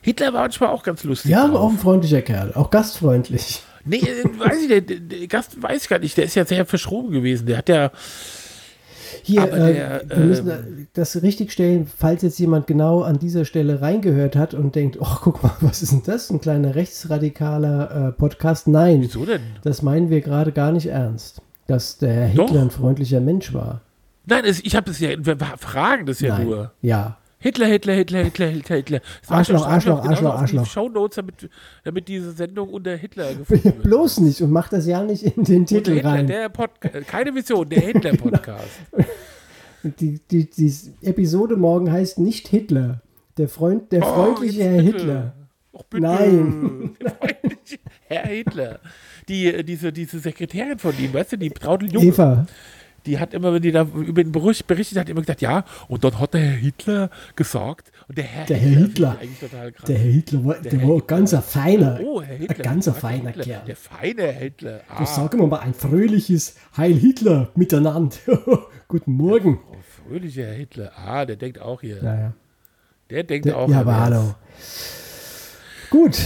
Hitler 0.00 0.32
war 0.32 0.42
manchmal 0.42 0.70
auch 0.70 0.84
ganz 0.84 1.02
lustig. 1.04 1.32
Ja, 1.32 1.44
aber 1.44 1.54
drauf. 1.54 1.62
auch 1.62 1.70
ein 1.70 1.78
freundlicher 1.78 2.22
Kerl, 2.22 2.52
auch 2.54 2.70
gastfreundlich. 2.70 3.62
Nee, 3.84 3.96
äh, 3.96 4.24
weiß 4.38 4.62
ich, 4.62 4.86
der 4.86 5.26
Gast 5.26 5.60
weiß 5.60 5.82
ich 5.82 5.88
gar 5.88 5.98
nicht. 5.98 6.16
Der 6.16 6.24
ist 6.24 6.34
ja 6.36 6.44
sehr 6.44 6.64
verschroben 6.66 7.10
gewesen. 7.10 7.46
Der 7.46 7.58
hat 7.58 7.68
ja. 7.68 7.90
Hier, 9.28 9.42
Aber 9.42 9.58
äh, 9.58 9.74
der, 9.74 10.02
wir 10.08 10.24
müssen 10.24 10.48
ähm, 10.48 10.86
das 10.94 11.20
richtig 11.22 11.52
stellen, 11.52 11.86
falls 11.86 12.22
jetzt 12.22 12.38
jemand 12.38 12.66
genau 12.66 13.02
an 13.02 13.18
dieser 13.18 13.44
Stelle 13.44 13.82
reingehört 13.82 14.36
hat 14.36 14.54
und 14.54 14.74
denkt, 14.74 14.96
oh, 15.00 15.16
guck 15.20 15.42
mal, 15.42 15.52
was 15.60 15.82
ist 15.82 15.92
denn 15.92 16.02
das? 16.06 16.30
Ein 16.30 16.40
kleiner 16.40 16.74
rechtsradikaler 16.74 18.08
äh, 18.08 18.12
Podcast? 18.12 18.68
Nein, 18.68 19.02
Wieso 19.02 19.26
denn? 19.26 19.42
das 19.62 19.82
meinen 19.82 20.08
wir 20.08 20.22
gerade 20.22 20.52
gar 20.52 20.72
nicht 20.72 20.86
ernst. 20.86 21.42
Dass 21.66 21.98
der 21.98 22.10
Herr 22.12 22.34
Doch. 22.34 22.46
Hitler 22.46 22.62
ein 22.62 22.70
freundlicher 22.70 23.20
Mensch 23.20 23.52
war. 23.52 23.82
Nein, 24.24 24.44
es, 24.46 24.60
ich 24.60 24.74
habe 24.74 24.86
das 24.86 24.98
ja. 24.98 25.10
Wir 25.18 25.36
fragen 25.58 26.06
das 26.06 26.20
ja 26.20 26.38
Nein. 26.38 26.46
nur. 26.46 26.72
Ja. 26.80 27.18
Hitler, 27.40 27.66
Hitler, 27.66 27.94
Hitler, 27.94 28.24
Hitler, 28.24 28.46
Hitler, 28.48 28.76
Hitler. 28.76 29.00
Das 29.20 29.30
Arschloch, 29.30 29.66
Arschloch, 29.66 30.02
genau 30.02 30.10
Arschloch, 30.12 30.34
die 30.34 30.40
Arschloch. 30.58 30.66
Shownotes, 30.66 31.16
damit, 31.16 31.48
damit 31.84 32.08
diese 32.08 32.32
Sendung 32.32 32.70
unter 32.70 32.96
Hitler 32.96 33.32
gefunden 33.34 33.64
wird. 33.64 33.82
Bloß 33.82 34.20
nicht 34.20 34.40
und 34.42 34.50
macht 34.50 34.72
das 34.72 34.86
ja 34.86 35.02
nicht 35.02 35.22
in 35.22 35.44
den 35.44 35.64
Titel 35.66 35.94
Hitler, 35.94 36.10
rein. 36.10 36.26
der 36.26 36.48
Podca 36.48 36.88
keine 37.02 37.34
Vision, 37.34 37.68
der 37.68 37.80
Hitler-Podcast. 37.80 38.64
Die, 40.00 40.18
die, 40.28 40.50
die 40.50 40.74
Episode 41.02 41.56
morgen 41.56 41.90
heißt 41.92 42.18
nicht 42.18 42.48
Hitler. 42.48 43.00
Der 43.36 43.48
Freund, 43.48 43.92
der 43.92 44.02
Oh, 44.02 44.12
freundliche 44.12 44.64
Herr. 44.64 44.82
Hitler. 44.82 45.34
Och, 45.72 45.84
bitte. 45.84 46.02
Nein. 46.02 46.96
Herr 48.08 48.26
Hitler. 48.26 48.80
Die, 49.28 49.46
äh, 49.46 49.62
diese, 49.62 49.92
diese 49.92 50.18
Sekretärin 50.18 50.80
von 50.80 50.98
ihm, 50.98 51.14
weißt 51.14 51.32
du, 51.32 51.36
die 51.38 51.50
Traudel 51.50 51.92
Junge. 51.92 52.06
Eva. 52.06 52.46
Die 53.08 53.18
hat 53.18 53.32
immer, 53.34 53.52
wenn 53.54 53.62
die 53.62 53.72
da 53.72 53.82
über 53.82 54.22
den 54.22 54.30
Bericht 54.32 54.66
berichtet 54.66 54.98
hat, 54.98 55.08
immer 55.08 55.22
gesagt, 55.22 55.40
ja, 55.40 55.64
und 55.88 56.04
dann 56.04 56.18
hat 56.20 56.34
der 56.34 56.42
Herr 56.42 56.56
Hitler 56.58 57.10
gesagt, 57.34 57.90
und 58.06 58.18
der 58.18 58.24
Herr 58.24 58.44
Der 58.46 58.56
Herr 58.58 58.68
Hitler. 58.78 59.16
krass. 59.74 59.84
Der 59.88 59.98
Herr 59.98 60.10
Hitler 60.12 60.44
war, 60.44 60.54
der 60.56 60.72
Herr 60.72 60.80
war 60.88 60.94
Hitler. 60.96 61.06
ganz 61.06 61.34
ein 61.34 61.42
feiner. 61.42 62.00
Oh, 62.04 62.22
Herr 62.22 62.36
Hitler. 62.36 62.56
Ein 62.56 62.62
ganz 62.62 62.84
der 62.84 62.94
feiner 62.94 63.28
Hitler, 63.30 63.44
Kerl. 63.44 63.62
Der 63.66 63.76
feine 63.76 64.32
Hitler. 64.32 64.80
Ah, 64.88 65.00
Das 65.00 65.14
sagen 65.16 65.40
wir 65.40 65.46
mal 65.46 65.60
ein 65.60 65.74
fröhliches 65.74 66.54
Heil 66.76 66.94
Hitler 66.94 67.50
miteinander. 67.54 68.16
Guten 68.88 69.12
Morgen. 69.12 69.58
oh, 69.70 69.76
fröhlicher 70.06 70.44
Herr 70.44 70.54
Hitler. 70.54 70.92
Ah, 70.96 71.24
der 71.24 71.36
denkt 71.36 71.60
auch 71.60 71.80
hier. 71.80 72.02
Naja. 72.02 72.34
Der 73.10 73.22
denkt 73.24 73.46
Der, 73.46 73.56
auch. 73.56 73.68
ja, 73.68 73.76
er 73.76 73.80
aber 73.80 74.00
hallo. 74.00 74.34
Gut. 75.90 76.18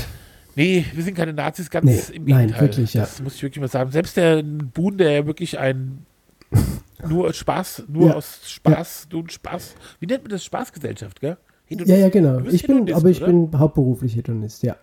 Nee, 0.54 0.84
wir 0.92 1.02
sind 1.02 1.14
keine 1.16 1.32
Nazis, 1.32 1.70
ganz 1.70 1.86
Nee, 1.86 2.16
im 2.16 2.24
nein, 2.24 2.38
Gegenteil. 2.48 2.60
wirklich, 2.60 2.94
ja. 2.94 3.02
Das 3.02 3.22
muss 3.22 3.36
ich 3.36 3.42
wirklich 3.42 3.60
mal 3.60 3.68
sagen. 3.68 3.90
Selbst 3.90 4.16
der 4.16 4.42
Boon, 4.42 4.98
der 4.98 5.12
ja 5.12 5.26
wirklich 5.26 5.59
ein 5.59 6.04
nur 7.08 7.28
aus 7.28 7.36
Spaß, 7.36 7.84
nur 7.88 8.08
Ja, 8.08 8.14
aus 8.14 8.40
Spaß, 8.50 9.06
du 9.08 9.24
Spaß. 9.26 9.74
Wie 10.00 10.06
nennt 10.06 10.22
man 10.24 10.30
das? 10.30 10.44
Spaßgesellschaft, 10.44 11.20
gell? 11.20 11.36
Hedonist. 11.64 11.90
Ja, 11.90 11.96
ja, 11.96 12.08
genau. 12.08 12.40
Ich 12.40 12.66
bin, 12.66 12.92
aber 12.92 13.08
ich 13.08 13.22
oder? 13.22 13.26
bin 13.26 13.58
hauptberuflich 13.58 14.16
Hedonist, 14.16 14.62
ja. 14.62 14.76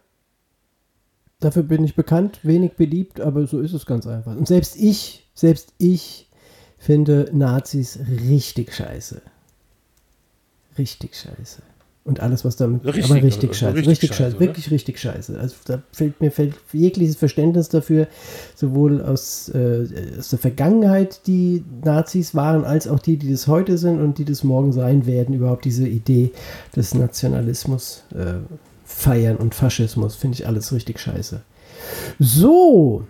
Dafür 1.39 1.63
bin 1.63 1.83
ich 1.83 1.95
bekannt, 1.95 2.39
wenig 2.43 2.73
beliebt, 2.73 3.21
aber 3.21 3.47
so 3.47 3.61
ist 3.61 3.73
es 3.73 3.85
ganz 3.85 4.05
einfach. 4.07 4.35
Und 4.35 4.47
selbst 4.47 4.75
ich, 4.75 5.29
selbst 5.33 5.73
ich 5.77 6.29
finde 6.77 7.29
Nazis 7.31 7.99
richtig 8.07 8.73
scheiße. 8.73 9.21
Richtig 10.77 11.15
scheiße. 11.15 11.61
Und 12.05 12.21
alles, 12.21 12.43
was 12.43 12.55
damit. 12.55 12.83
Richtig, 12.85 13.05
aber 13.05 13.15
richtig 13.21 13.49
also 13.49 13.59
scheiße. 13.59 13.75
richtig 13.75 13.87
Richtig, 13.91 14.09
scheiße, 14.09 14.23
scheiße. 14.31 14.39
Wirklich 14.39 14.71
richtig 14.71 14.99
scheiße. 14.99 15.39
Also 15.39 15.55
da 15.65 15.81
fällt 15.91 16.21
mir 16.21 16.31
fällt 16.31 16.55
jegliches 16.71 17.17
Verständnis 17.17 17.69
dafür, 17.69 18.07
sowohl 18.55 19.01
aus, 19.03 19.49
äh, 19.49 19.85
aus 20.17 20.29
der 20.29 20.39
Vergangenheit, 20.39 21.27
die 21.27 21.63
Nazis 21.83 22.33
waren, 22.33 22.63
als 22.65 22.87
auch 22.87 22.99
die, 22.99 23.17
die 23.17 23.29
das 23.31 23.47
heute 23.47 23.77
sind 23.77 23.99
und 24.01 24.17
die 24.17 24.25
das 24.25 24.43
morgen 24.43 24.71
sein 24.71 25.05
werden, 25.05 25.35
überhaupt 25.35 25.65
diese 25.65 25.87
Idee 25.87 26.31
des 26.75 26.95
Nationalismus 26.95 28.03
äh, 28.15 28.35
feiern 28.85 29.35
und 29.35 29.53
Faschismus. 29.53 30.15
Finde 30.15 30.35
ich 30.35 30.47
alles 30.47 30.71
richtig 30.73 30.99
scheiße. 30.99 31.41
So. 32.17 33.05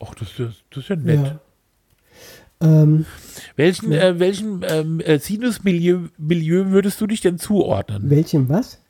Ach, 0.00 0.14
das, 0.14 0.28
ist 0.30 0.38
ja- 0.38 0.52
das 0.70 0.82
ist 0.84 0.88
ja 0.90 0.96
nett. 0.96 1.26
Ja. 1.26 1.40
Ähm, 2.60 3.04
Welchen, 3.56 3.92
äh, 3.92 4.18
welchen 4.18 4.64
ähm, 4.68 5.00
äh, 5.00 5.18
Sinus-Milieu 5.18 6.08
Milieu 6.18 6.70
würdest 6.70 7.00
du 7.00 7.06
dich 7.06 7.20
denn 7.20 7.38
zuordnen? 7.38 8.10
welchem 8.10 8.48
was? 8.48 8.80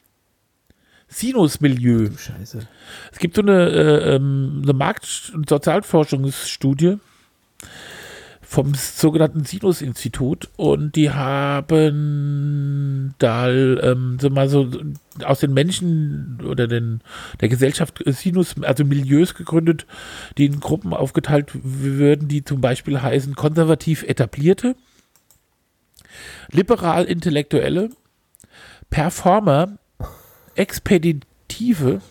Sinus-Milieu. 1.08 2.08
Du 2.08 2.16
Scheiße. 2.16 2.66
Es 3.12 3.18
gibt 3.18 3.36
so 3.36 3.42
eine, 3.42 3.68
äh, 3.68 4.16
ähm, 4.16 4.62
eine 4.62 4.72
Markt- 4.72 5.32
und 5.34 5.48
Sozialforschungsstudie 5.48 6.98
vom 8.55 8.72
sogenannten 8.74 9.44
Sinus-Institut 9.44 10.48
und 10.56 10.94
die 10.94 11.10
haben 11.10 13.12
da 13.18 13.51
ähm, 13.51 14.18
so 14.20 14.31
mal 14.31 14.48
so 14.48 14.70
aus 15.24 15.40
den 15.40 15.52
Menschen 15.52 16.40
oder 16.47 16.68
den, 16.68 17.01
der 17.40 17.48
Gesellschaft 17.48 18.01
Sinus, 18.06 18.55
also 18.62 18.85
Milieus 18.85 19.35
gegründet, 19.35 19.89
die 20.39 20.47
in 20.47 20.60
Gruppen 20.60 20.94
aufgeteilt 20.94 21.51
würden, 21.64 22.28
die 22.28 22.44
zum 22.44 22.60
Beispiel 22.60 23.02
heißen 23.02 23.35
konservativ 23.35 24.05
etablierte, 24.05 24.76
liberal 26.52 27.06
intellektuelle, 27.06 27.90
Performer, 28.89 29.78
expeditive, 30.55 32.02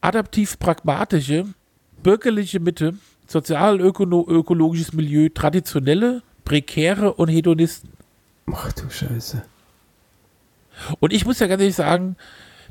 adaptiv-pragmatische, 0.00 1.46
bürgerliche 2.02 2.58
Mitte, 2.58 2.94
sozial-ökologisches 3.28 4.92
Milieu, 4.92 5.28
traditionelle, 5.28 6.22
prekäre 6.44 7.12
und 7.12 7.28
Hedonisten. 7.28 7.90
Ach 8.50 8.72
du 8.72 8.90
Scheiße. 8.90 9.42
Und 11.00 11.12
ich 11.12 11.24
muss 11.24 11.38
ja 11.38 11.46
ganz 11.46 11.60
ehrlich 11.60 11.76
sagen, 11.76 12.16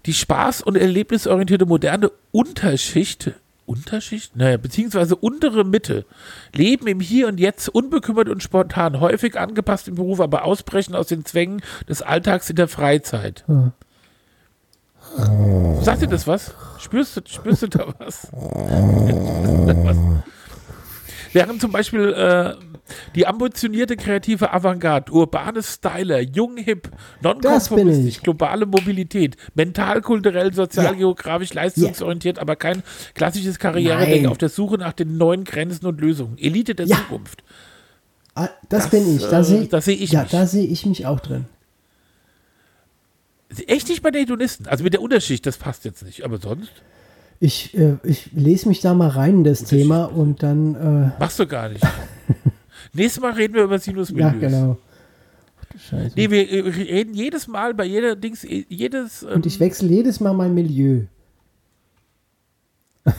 die 0.06 0.14
spaß- 0.14 0.64
und 0.64 0.76
erlebnisorientierte 0.76 1.66
moderne 1.66 2.12
Unterschicht, 2.32 3.32
Unterschicht? 3.66 4.36
Naja, 4.36 4.58
beziehungsweise 4.58 5.16
untere 5.16 5.66
Mitte, 5.66 6.06
leben 6.54 6.88
im 6.88 7.02
Hier 7.02 7.28
und 7.28 7.40
Jetzt 7.40 7.68
unbekümmert 7.68 8.30
und 8.30 8.42
spontan, 8.42 9.02
häufig 9.02 9.38
angepasst 9.38 9.90
im 9.90 9.96
Beruf, 9.96 10.22
aber 10.22 10.46
ausbrechen 10.46 10.96
aus 10.96 11.08
den 11.08 11.26
Zwängen 11.26 11.62
des 11.88 12.02
Alltags 12.02 12.50
in 12.50 12.56
der 12.56 12.70
Freizeit. 12.70 13.44
Ah. 13.48 13.74
Sagt 15.82 16.02
dir 16.02 16.08
das 16.08 16.28
was? 16.28 16.54
Spürst 16.80 17.18
du, 17.18 17.22
spürst 17.26 17.64
du 17.64 17.68
da 17.68 17.94
was? 18.00 18.32
Während 21.38 21.62
zum 21.62 21.72
Beispiel 21.72 22.14
äh, 22.14 22.56
die 23.16 23.28
ambitionierte 23.28 23.96
kreative 23.96 24.52
Avantgarde, 24.54 25.12
urbane 25.12 25.62
Styler, 25.62 26.20
jung, 26.20 26.58
hip, 26.58 26.90
nonkonformistisch, 27.22 28.22
globale 28.22 28.66
Mobilität, 28.66 29.36
mental, 29.54 30.02
kulturell, 30.02 30.54
sozial, 30.54 30.96
geografisch, 30.96 31.54
leistungsorientiert, 31.54 32.40
aber 32.40 32.56
kein 32.56 32.82
klassisches 33.14 33.60
Karrieredenken 33.60 34.28
auf 34.28 34.38
der 34.38 34.50
Suche 34.50 34.78
nach 34.78 34.94
den 34.94 35.18
neuen 35.18 35.44
Grenzen 35.44 35.86
und 35.86 36.00
Lösungen. 36.02 36.38
Elite 36.38 36.76
der 36.76 36.88
Ja. 36.88 36.98
Zukunft. 36.98 37.44
Ah, 38.36 38.50
das, 38.70 38.84
Das, 38.84 38.90
bin 38.92 39.16
ich. 39.16 39.24
Da 39.28 39.40
äh, 39.40 39.44
sehe 39.44 39.68
da 39.68 39.82
seh 39.82 39.94
ich 39.94 40.12
ja, 40.12 40.22
mich. 40.24 40.32
da 40.32 40.46
sehe 40.46 40.66
ich 40.66 40.86
mich 40.86 41.06
auch 41.06 41.20
drin. 41.20 41.46
Echt 43.68 43.90
nicht 43.90 44.04
bei 44.04 44.12
den 44.12 44.22
Hedonisten. 44.22 44.68
Also 44.68 44.84
mit 44.84 44.94
der 44.94 45.02
Unterschicht, 45.02 45.46
das 45.46 45.58
passt 45.58 45.86
jetzt 45.86 46.04
nicht. 46.04 46.24
Aber 46.24 46.38
sonst 46.38 46.72
Ich, 47.40 47.78
äh, 47.78 47.98
ich 48.04 48.32
lese 48.34 48.68
mich 48.68 48.82
da 48.82 48.94
mal 48.94 49.10
rein 49.10 49.36
in 49.36 49.44
das 49.44 49.64
Thema 49.64 50.06
und 50.06 50.42
dann. 50.42 50.76
Äh, 50.76 51.20
machst 51.20 51.40
du 51.40 51.46
gar 51.46 51.70
nicht. 51.70 51.86
Nächstes 52.94 53.22
Mal 53.22 53.34
reden 53.34 53.54
wir 53.54 53.64
über 53.64 53.76
ja, 53.76 53.80
Sinusmilieus. 53.80 54.40
genau. 54.40 54.78
Ach 54.80 55.72
du 55.72 55.80
Scheiße. 55.80 56.14
Nee, 56.16 56.30
wir 56.32 56.50
äh, 56.50 56.60
reden 56.70 57.14
jedes 57.14 57.48
Mal 57.48 57.74
bei 57.74 57.86
jeder 57.86 58.16
Dings, 58.16 58.44
äh, 58.44 58.66
jedes. 58.68 59.24
Ähm, 59.24 59.30
und 59.36 59.46
ich 59.46 59.60
wechsle 59.60 59.88
jedes 59.88 60.20
Mal 60.20 60.34
mein 60.34 60.54
Milieu. 60.54 61.04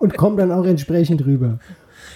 und 0.00 0.16
komme 0.16 0.36
dann 0.36 0.52
auch 0.52 0.64
entsprechend 0.64 1.24
rüber. 1.24 1.58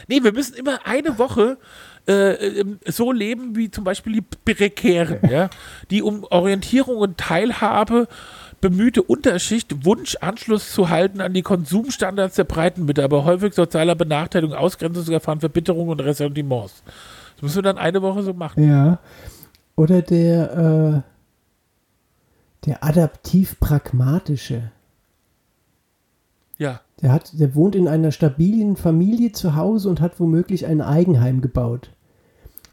nee, 0.08 0.22
wir 0.22 0.32
müssen 0.32 0.54
immer 0.54 0.80
eine 0.84 1.18
Woche 1.18 1.58
äh, 2.06 2.60
ähm, 2.60 2.78
so 2.86 3.12
leben 3.12 3.56
wie 3.56 3.70
zum 3.70 3.84
Beispiel 3.84 4.14
die 4.14 4.54
Prekären, 4.54 5.18
ja, 5.28 5.50
die 5.90 6.02
um 6.02 6.24
Orientierung 6.24 6.96
und 6.96 7.18
Teilhabe 7.18 8.08
bemühte 8.68 9.02
Unterschicht 9.02 9.84
Wunsch, 9.84 10.16
Anschluss 10.20 10.72
zu 10.72 10.88
halten 10.88 11.20
an 11.20 11.32
die 11.32 11.42
Konsumstandards 11.42 12.34
der 12.34 12.42
breiten 12.44 12.84
Mitte, 12.84 13.04
aber 13.04 13.24
häufig 13.24 13.54
sozialer 13.54 13.94
Benachteiligung, 13.94 14.56
Ausgrenzung 14.56 15.14
erfahren, 15.14 15.38
Verbitterung 15.38 15.88
und 15.88 16.00
Ressentiments. 16.00 16.82
Das 17.36 17.42
müssen 17.42 17.56
wir 17.56 17.62
dann 17.62 17.78
eine 17.78 18.02
Woche 18.02 18.24
so 18.24 18.32
machen. 18.32 18.68
Ja. 18.68 18.98
Oder 19.76 20.02
der, 20.02 21.04
äh, 21.04 22.66
der 22.66 22.82
adaptiv-pragmatische. 22.82 24.72
Ja. 26.58 26.80
Der, 27.02 27.12
hat, 27.12 27.38
der 27.38 27.54
wohnt 27.54 27.76
in 27.76 27.86
einer 27.86 28.10
stabilen 28.10 28.74
Familie 28.74 29.30
zu 29.30 29.54
Hause 29.54 29.88
und 29.88 30.00
hat 30.00 30.18
womöglich 30.18 30.66
ein 30.66 30.80
Eigenheim 30.80 31.40
gebaut. 31.40 31.92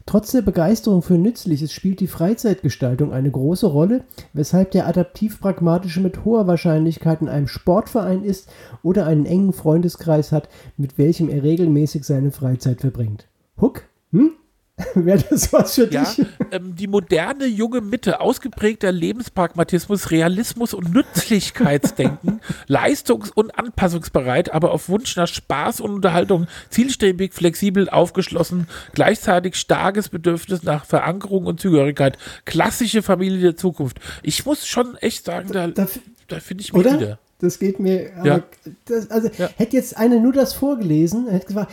Trotz 0.06 0.32
der 0.32 0.42
Begeisterung 0.42 1.00
für 1.00 1.16
Nützliches 1.16 1.72
spielt 1.72 2.00
die 2.00 2.06
Freizeitgestaltung 2.06 3.12
eine 3.12 3.30
große 3.30 3.66
Rolle, 3.66 4.04
weshalb 4.34 4.70
der 4.72 4.86
adaptiv-pragmatische 4.86 6.00
mit 6.00 6.24
hoher 6.24 6.46
Wahrscheinlichkeit 6.46 7.22
in 7.22 7.28
einem 7.28 7.48
Sportverein 7.48 8.22
ist 8.22 8.50
oder 8.82 9.06
einen 9.06 9.24
engen 9.24 9.54
Freundeskreis 9.54 10.30
hat, 10.30 10.50
mit 10.76 10.98
welchem 10.98 11.30
er 11.30 11.42
regelmäßig 11.42 12.04
seine 12.04 12.32
Freizeit 12.32 12.82
verbringt. 12.82 13.28
Huck? 13.58 13.84
Hm? 14.12 14.32
Wäre 14.94 15.22
das 15.30 15.52
was 15.52 15.74
für 15.76 15.88
Ja, 15.92 16.02
dich? 16.02 16.26
ähm, 16.50 16.74
die 16.74 16.88
moderne 16.88 17.46
junge 17.46 17.80
Mitte, 17.80 18.20
ausgeprägter 18.20 18.90
Lebenspragmatismus, 18.90 20.10
Realismus 20.10 20.74
und 20.74 20.92
Nützlichkeitsdenken, 20.92 22.40
leistungs- 22.66 23.30
und 23.30 23.56
anpassungsbereit, 23.56 24.52
aber 24.52 24.72
auf 24.72 24.88
Wunsch 24.88 25.14
nach 25.16 25.28
Spaß 25.28 25.80
und 25.80 25.92
Unterhaltung, 25.92 26.48
zielstrebig, 26.70 27.32
flexibel, 27.34 27.88
aufgeschlossen, 27.88 28.66
gleichzeitig 28.94 29.54
starkes 29.54 30.08
Bedürfnis 30.08 30.64
nach 30.64 30.84
Verankerung 30.84 31.46
und 31.46 31.60
Zugehörigkeit, 31.60 32.18
klassische 32.44 33.02
Familie 33.02 33.40
der 33.40 33.56
Zukunft. 33.56 34.00
Ich 34.24 34.44
muss 34.44 34.66
schon 34.66 34.96
echt 34.96 35.24
sagen, 35.26 35.50
da, 35.52 35.68
Da- 35.68 35.86
da 36.26 36.40
finde 36.40 36.62
ich 36.62 36.72
mich 36.72 36.80
Oder? 36.84 36.98
wieder. 37.00 37.18
Das 37.40 37.58
geht 37.58 37.78
mir. 37.78 38.10
Ja. 38.24 38.42
das, 38.86 39.10
also, 39.10 39.28
Ja. 39.38 39.50
hätte 39.56 39.76
jetzt 39.76 39.96
einer 39.96 40.18
nur 40.18 40.32
das 40.32 40.54
vorgelesen, 40.54 41.28
hätte 41.28 41.46
gefragt, 41.48 41.72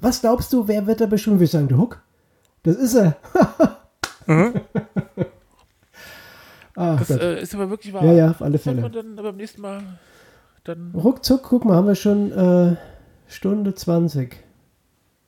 was 0.00 0.20
glaubst 0.20 0.52
du, 0.52 0.68
wer 0.68 0.86
wird 0.86 1.00
da 1.00 1.06
bestimmt? 1.06 1.38
Wir 1.40 1.46
sagen, 1.46 1.68
der 1.68 1.78
Huck. 1.78 2.02
Das 2.66 2.76
ist 2.76 2.94
er. 2.96 3.16
Ach 6.74 6.98
Das 6.98 7.10
äh, 7.10 7.40
ist 7.40 7.54
aber 7.54 7.70
wirklich 7.70 7.92
wahr. 7.94 8.04
Ja, 8.04 8.12
ja, 8.12 8.30
auf 8.30 8.42
alle 8.42 8.58
Fälle. 8.58 8.82
man 8.82 8.90
dann 8.90 9.14
beim 9.14 9.36
nächsten 9.36 9.60
Mal 9.60 9.84
dann. 10.64 10.90
Ruckzuck, 10.92 11.44
guck 11.44 11.64
mal, 11.64 11.76
haben 11.76 11.86
wir 11.86 11.94
schon 11.94 12.32
äh, 12.32 12.74
Stunde 13.28 13.72
20. 13.72 14.36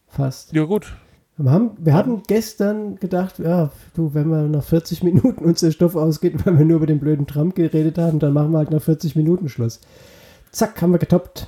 Fast. 0.08 0.52
Ja, 0.52 0.64
gut. 0.64 0.96
Wir, 1.36 1.52
haben, 1.52 1.76
wir 1.78 1.94
hatten 1.94 2.24
gestern 2.26 2.96
gedacht, 2.96 3.38
ja, 3.38 3.70
du, 3.94 4.14
wenn 4.14 4.28
wir 4.30 4.42
nach 4.48 4.64
40 4.64 5.04
Minuten 5.04 5.44
uns 5.44 5.60
der 5.60 5.70
Stoff 5.70 5.94
ausgeht, 5.94 6.44
weil 6.44 6.58
wir 6.58 6.64
nur 6.64 6.78
über 6.78 6.86
den 6.86 6.98
blöden 6.98 7.28
Trump 7.28 7.54
geredet 7.54 7.98
haben, 7.98 8.18
dann 8.18 8.32
machen 8.32 8.50
wir 8.50 8.58
halt 8.58 8.72
nach 8.72 8.82
40 8.82 9.14
Minuten 9.14 9.48
Schluss. 9.48 9.80
Zack, 10.50 10.82
haben 10.82 10.90
wir 10.90 10.98
getoppt. 10.98 11.46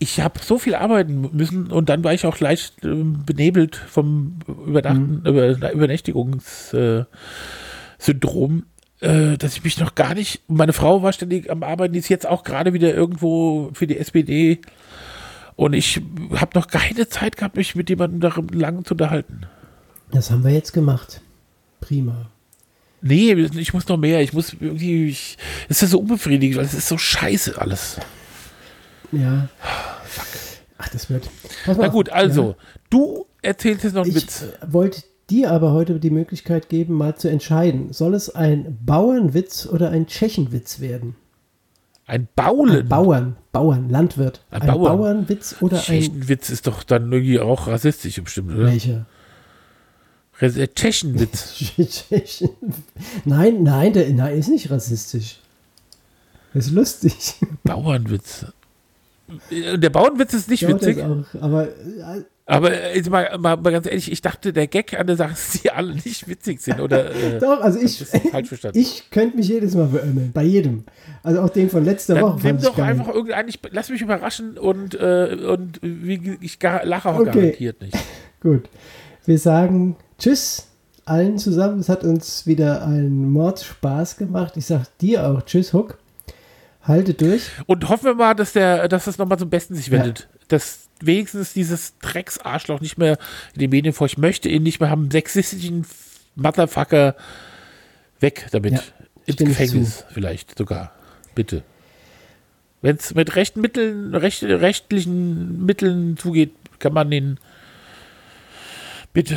Ich 0.00 0.20
habe 0.20 0.38
so 0.40 0.58
viel 0.58 0.76
arbeiten 0.76 1.28
müssen 1.32 1.72
und 1.72 1.88
dann 1.88 2.04
war 2.04 2.14
ich 2.14 2.24
auch 2.24 2.38
leicht 2.38 2.84
äh, 2.84 2.94
benebelt 2.94 3.74
vom 3.76 4.38
Überdachten, 4.46 5.24
über, 5.26 5.72
Übernächtigungssyndrom, 5.72 8.62
äh, 9.00 9.36
dass 9.36 9.56
ich 9.56 9.64
mich 9.64 9.80
noch 9.80 9.96
gar 9.96 10.14
nicht. 10.14 10.42
Meine 10.46 10.72
Frau 10.72 11.02
war 11.02 11.12
ständig 11.12 11.50
am 11.50 11.64
Arbeiten, 11.64 11.94
die 11.94 11.98
ist 11.98 12.08
jetzt 12.08 12.26
auch 12.26 12.44
gerade 12.44 12.72
wieder 12.72 12.94
irgendwo 12.94 13.70
für 13.72 13.88
die 13.88 13.98
SPD. 13.98 14.60
Und 15.56 15.72
ich 15.72 16.00
habe 16.36 16.56
noch 16.56 16.68
keine 16.68 17.08
Zeit 17.08 17.36
gehabt, 17.36 17.56
mich 17.56 17.74
mit 17.74 17.90
jemandem 17.90 18.20
da 18.20 18.32
lang 18.52 18.84
zu 18.84 18.94
unterhalten. 18.94 19.40
Das 20.12 20.30
haben 20.30 20.44
wir 20.44 20.52
jetzt 20.52 20.72
gemacht. 20.72 21.22
Prima. 21.80 22.30
Nee, 23.00 23.32
ich 23.32 23.74
muss 23.74 23.88
noch 23.88 23.96
mehr. 23.96 24.22
Ich 24.22 24.32
muss 24.32 24.52
irgendwie. 24.52 25.10
Es 25.10 25.36
ist 25.68 25.82
ja 25.82 25.88
so 25.88 26.00
unbefriedigend, 26.00 26.56
weil 26.56 26.64
es 26.64 26.74
ist 26.74 26.88
so 26.88 26.98
scheiße 26.98 27.60
alles. 27.60 27.98
Ja. 29.12 29.48
Ach, 30.78 30.88
das 30.90 31.10
wird. 31.10 31.28
Na 31.66 31.88
gut, 31.88 32.10
also, 32.10 32.50
Ja. 32.50 32.54
du 32.90 33.26
erzählst 33.42 33.84
jetzt 33.84 33.94
noch 33.94 34.02
einen 34.04 34.10
Ich 34.16 34.22
Witz. 34.22 34.44
wollte 34.66 35.02
dir 35.30 35.50
aber 35.50 35.72
heute 35.72 35.98
die 35.98 36.10
Möglichkeit 36.10 36.68
geben, 36.68 36.94
mal 36.94 37.16
zu 37.16 37.28
entscheiden. 37.28 37.92
Soll 37.92 38.14
es 38.14 38.34
ein 38.34 38.78
Bauernwitz 38.84 39.66
oder 39.66 39.90
ein 39.90 40.06
Tschechenwitz 40.06 40.80
werden? 40.80 41.16
Ein 42.06 42.26
Baulen. 42.34 42.80
Ein 42.84 42.88
Bauern, 42.88 43.36
Bauern, 43.52 43.90
Landwirt. 43.90 44.42
Ein 44.50 44.62
Ein, 44.62 44.68
Bauern. 44.68 44.96
Bauernwitz 44.98 45.56
oder 45.60 45.76
ein 45.76 45.82
Tschechenwitz 45.82 46.48
ist 46.48 46.66
doch 46.66 46.82
dann 46.82 47.12
irgendwie 47.12 47.38
auch 47.40 47.66
rassistisch 47.66 48.22
bestimmt, 48.22 48.52
oder? 48.54 48.66
welcher? 48.66 49.04
Äh, 50.40 50.68
Tschechenwitz. 50.68 51.54
Tschechen. 52.08 52.50
Nein, 53.24 53.62
nein, 53.62 53.92
der 53.92 54.08
nein, 54.10 54.38
ist 54.38 54.48
nicht 54.48 54.70
rassistisch. 54.70 55.40
Das 56.54 56.66
ist 56.66 56.72
lustig. 56.72 57.34
Bauernwitz. 57.64 58.46
Äh, 59.50 59.78
Der 59.78 59.90
Bauernwitz 59.90 60.34
ist 60.34 60.50
nicht 60.50 60.62
Ja, 60.62 60.68
witzig, 60.70 61.02
auch. 61.02 61.24
Aber 61.40 61.68
äh, 61.68 62.22
aber 62.50 62.72
äh, 62.72 62.96
jetzt 62.96 63.10
mal, 63.10 63.36
mal, 63.38 63.58
mal 63.58 63.70
ganz 63.72 63.86
ehrlich, 63.86 64.10
ich 64.10 64.22
dachte, 64.22 64.54
der 64.54 64.66
Gag 64.68 64.98
an 64.98 65.06
der 65.06 65.16
Sache, 65.16 65.32
ist, 65.32 65.54
dass 65.54 65.62
die 65.62 65.70
alle 65.70 65.94
nicht 65.94 66.26
witzig 66.28 66.62
sind, 66.62 66.80
oder? 66.80 67.10
Äh, 67.14 67.38
doch, 67.38 67.60
also 67.60 67.78
ich, 67.78 68.02
ich 68.74 69.10
könnte 69.10 69.36
mich 69.36 69.48
jedes 69.48 69.74
Mal 69.74 69.86
beömmeln. 69.86 70.30
Bei 70.32 70.44
jedem. 70.44 70.84
Also 71.22 71.42
auch 71.42 71.50
den 71.50 71.68
von 71.68 71.84
letzter 71.84 72.14
Dann 72.14 72.22
Woche. 72.24 72.46
nimm 72.46 72.58
doch 72.60 72.78
einfach 72.78 73.08
irgendeinen, 73.08 73.48
ich, 73.50 73.60
lass 73.70 73.90
mich 73.90 74.00
überraschen 74.00 74.56
und, 74.56 74.94
äh, 74.94 75.36
und 75.46 75.78
wie, 75.82 76.38
ich 76.40 76.58
gar, 76.58 76.86
lache 76.86 77.10
auch 77.10 77.18
Okay. 77.18 77.32
garantiert 77.32 77.82
nicht. 77.82 77.96
Gut. 78.40 78.68
Wir 79.26 79.38
sagen 79.38 79.96
Tschüss 80.18 80.68
allen 81.04 81.36
zusammen. 81.38 81.80
Es 81.80 81.88
hat 81.90 82.02
uns 82.02 82.46
wieder 82.46 82.82
einen 82.86 83.30
Mordspaß 83.30 84.16
gemacht. 84.16 84.56
Ich 84.56 84.66
sag 84.66 84.86
dir 84.98 85.26
auch 85.28 85.42
Tschüss, 85.42 85.72
Huck. 85.74 85.98
Halte 86.88 87.14
durch. 87.14 87.42
Und 87.66 87.88
hoffen 87.88 88.06
wir 88.06 88.14
mal, 88.14 88.34
dass 88.34 88.54
der, 88.54 88.88
dass 88.88 89.04
das 89.04 89.18
nochmal 89.18 89.38
zum 89.38 89.50
Besten 89.50 89.74
sich 89.74 89.86
Ja. 89.88 89.92
wendet. 89.98 90.28
Dass 90.48 90.88
wenigstens 91.00 91.52
dieses 91.52 91.96
Drecksarschloch 91.98 92.80
nicht 92.80 92.98
mehr 92.98 93.18
in 93.54 93.60
den 93.60 93.70
Medien 93.70 93.92
vor. 93.92 94.06
Ich 94.06 94.18
möchte 94.18 94.48
ihn 94.48 94.62
nicht 94.62 94.80
mehr 94.80 94.90
haben. 94.90 95.10
Sexistischen 95.10 95.86
Motherfucker 96.34 97.14
weg 98.20 98.46
damit. 98.50 98.72
Ja, 98.72 98.80
Ins 99.26 99.36
Gefängnis 99.36 100.04
vielleicht 100.10 100.56
sogar. 100.58 100.92
Bitte. 101.34 101.62
Wenn 102.80 102.96
es 102.96 103.14
mit 103.14 103.36
rechten 103.36 103.60
Mitteln, 103.60 104.14
recht, 104.14 104.42
rechtlichen 104.42 105.64
Mitteln 105.66 106.16
zugeht, 106.16 106.52
kann 106.78 106.92
man 106.94 107.10
den 107.10 107.38
bitte. 109.12 109.36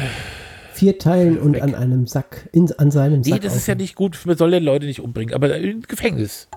Vier 0.74 0.98
teilen 0.98 1.38
und 1.38 1.54
Weg. 1.56 1.64
an 1.64 1.76
einem 1.76 2.08
Sack, 2.08 2.50
in, 2.54 2.72
an 2.78 2.92
seinem 2.92 3.22
Nee, 3.22 3.32
Sack. 3.32 3.42
das 3.42 3.56
ist 3.56 3.68
ja 3.68 3.76
nicht 3.76 3.96
gut. 3.96 4.18
Man 4.26 4.38
soll 4.38 4.54
ja 4.54 4.60
Leute 4.60 4.86
nicht 4.86 5.02
umbringen, 5.02 5.34
aber 5.36 5.56
ins 5.58 5.88
Gefängnis. 5.88 6.48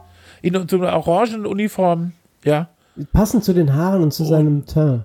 In 0.45 0.69
so 0.69 0.77
einer 0.77 0.93
orangen 0.95 1.47
Uniform, 1.47 2.13
ja. 2.45 2.69
Passend 3.13 3.45
zu 3.45 3.53
den 3.55 3.73
Haaren 3.75 4.03
und 4.03 4.13
zu 4.13 4.25
Oh. 4.25 4.27
seinem 4.27 4.67
Teint. 4.67 5.05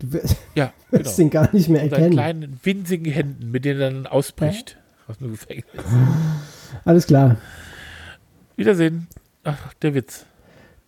Du 0.00 0.12
wirst 0.12 0.36
Ja, 0.54 0.72
wirst 0.90 1.16
genau. 1.16 1.26
ihn 1.26 1.30
gar 1.30 1.52
nicht 1.54 1.68
mehr 1.68 1.80
seinen 1.82 1.92
erkennen. 1.92 2.12
kleinen, 2.12 2.60
winzigen 2.62 3.10
Händen, 3.12 3.50
mit 3.50 3.64
denen 3.64 3.80
er 3.80 3.90
dann 3.90 4.06
ausbricht 4.06 4.76
aus 5.08 5.18
dem 5.18 5.30
Gefängnis. 5.30 5.64
Alles 6.84 7.06
klar. 7.06 7.36
Wiedersehen. 8.56 9.06
Ach, 9.44 9.72
der 9.74 9.94
Witz. 9.94 10.26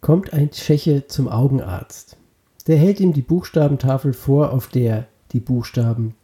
Kommt 0.01 0.33
ein 0.33 0.51
Tscheche 0.51 1.07
zum 1.07 1.29
Augenarzt. 1.29 2.17
Der 2.67 2.77
hält 2.77 3.01
ihm 3.01 3.13
die 3.13 3.23
Buchstabentafel 3.23 4.13
vor, 4.13 4.53
auf 4.53 4.67
der 4.69 5.07
die 5.33 5.41
Buchstaben 5.41 6.15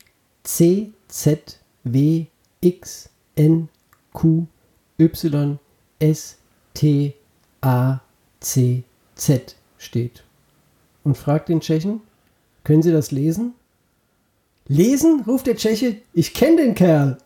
C, 0.43 0.93
Z, 1.09 1.61
W, 1.85 2.27
X, 2.61 3.09
N, 3.37 3.69
Q, 4.13 4.47
Y, 4.99 5.59
S, 6.01 6.39
T, 6.75 7.15
A, 7.61 8.01
C, 8.41 8.83
Z 9.15 9.57
steht. 9.79 10.25
Und 11.03 11.17
fragt 11.17 11.49
den 11.49 11.61
Tschechen, 11.61 12.01
können 12.65 12.83
Sie 12.83 12.93
das 12.93 13.11
lesen? 13.11 13.55
Lesen? 14.67 15.23
ruft 15.27 15.47
der 15.47 15.57
Tscheche, 15.57 15.99
ich 16.13 16.35
kenne 16.35 16.57
den 16.57 16.75
Kerl. 16.75 17.19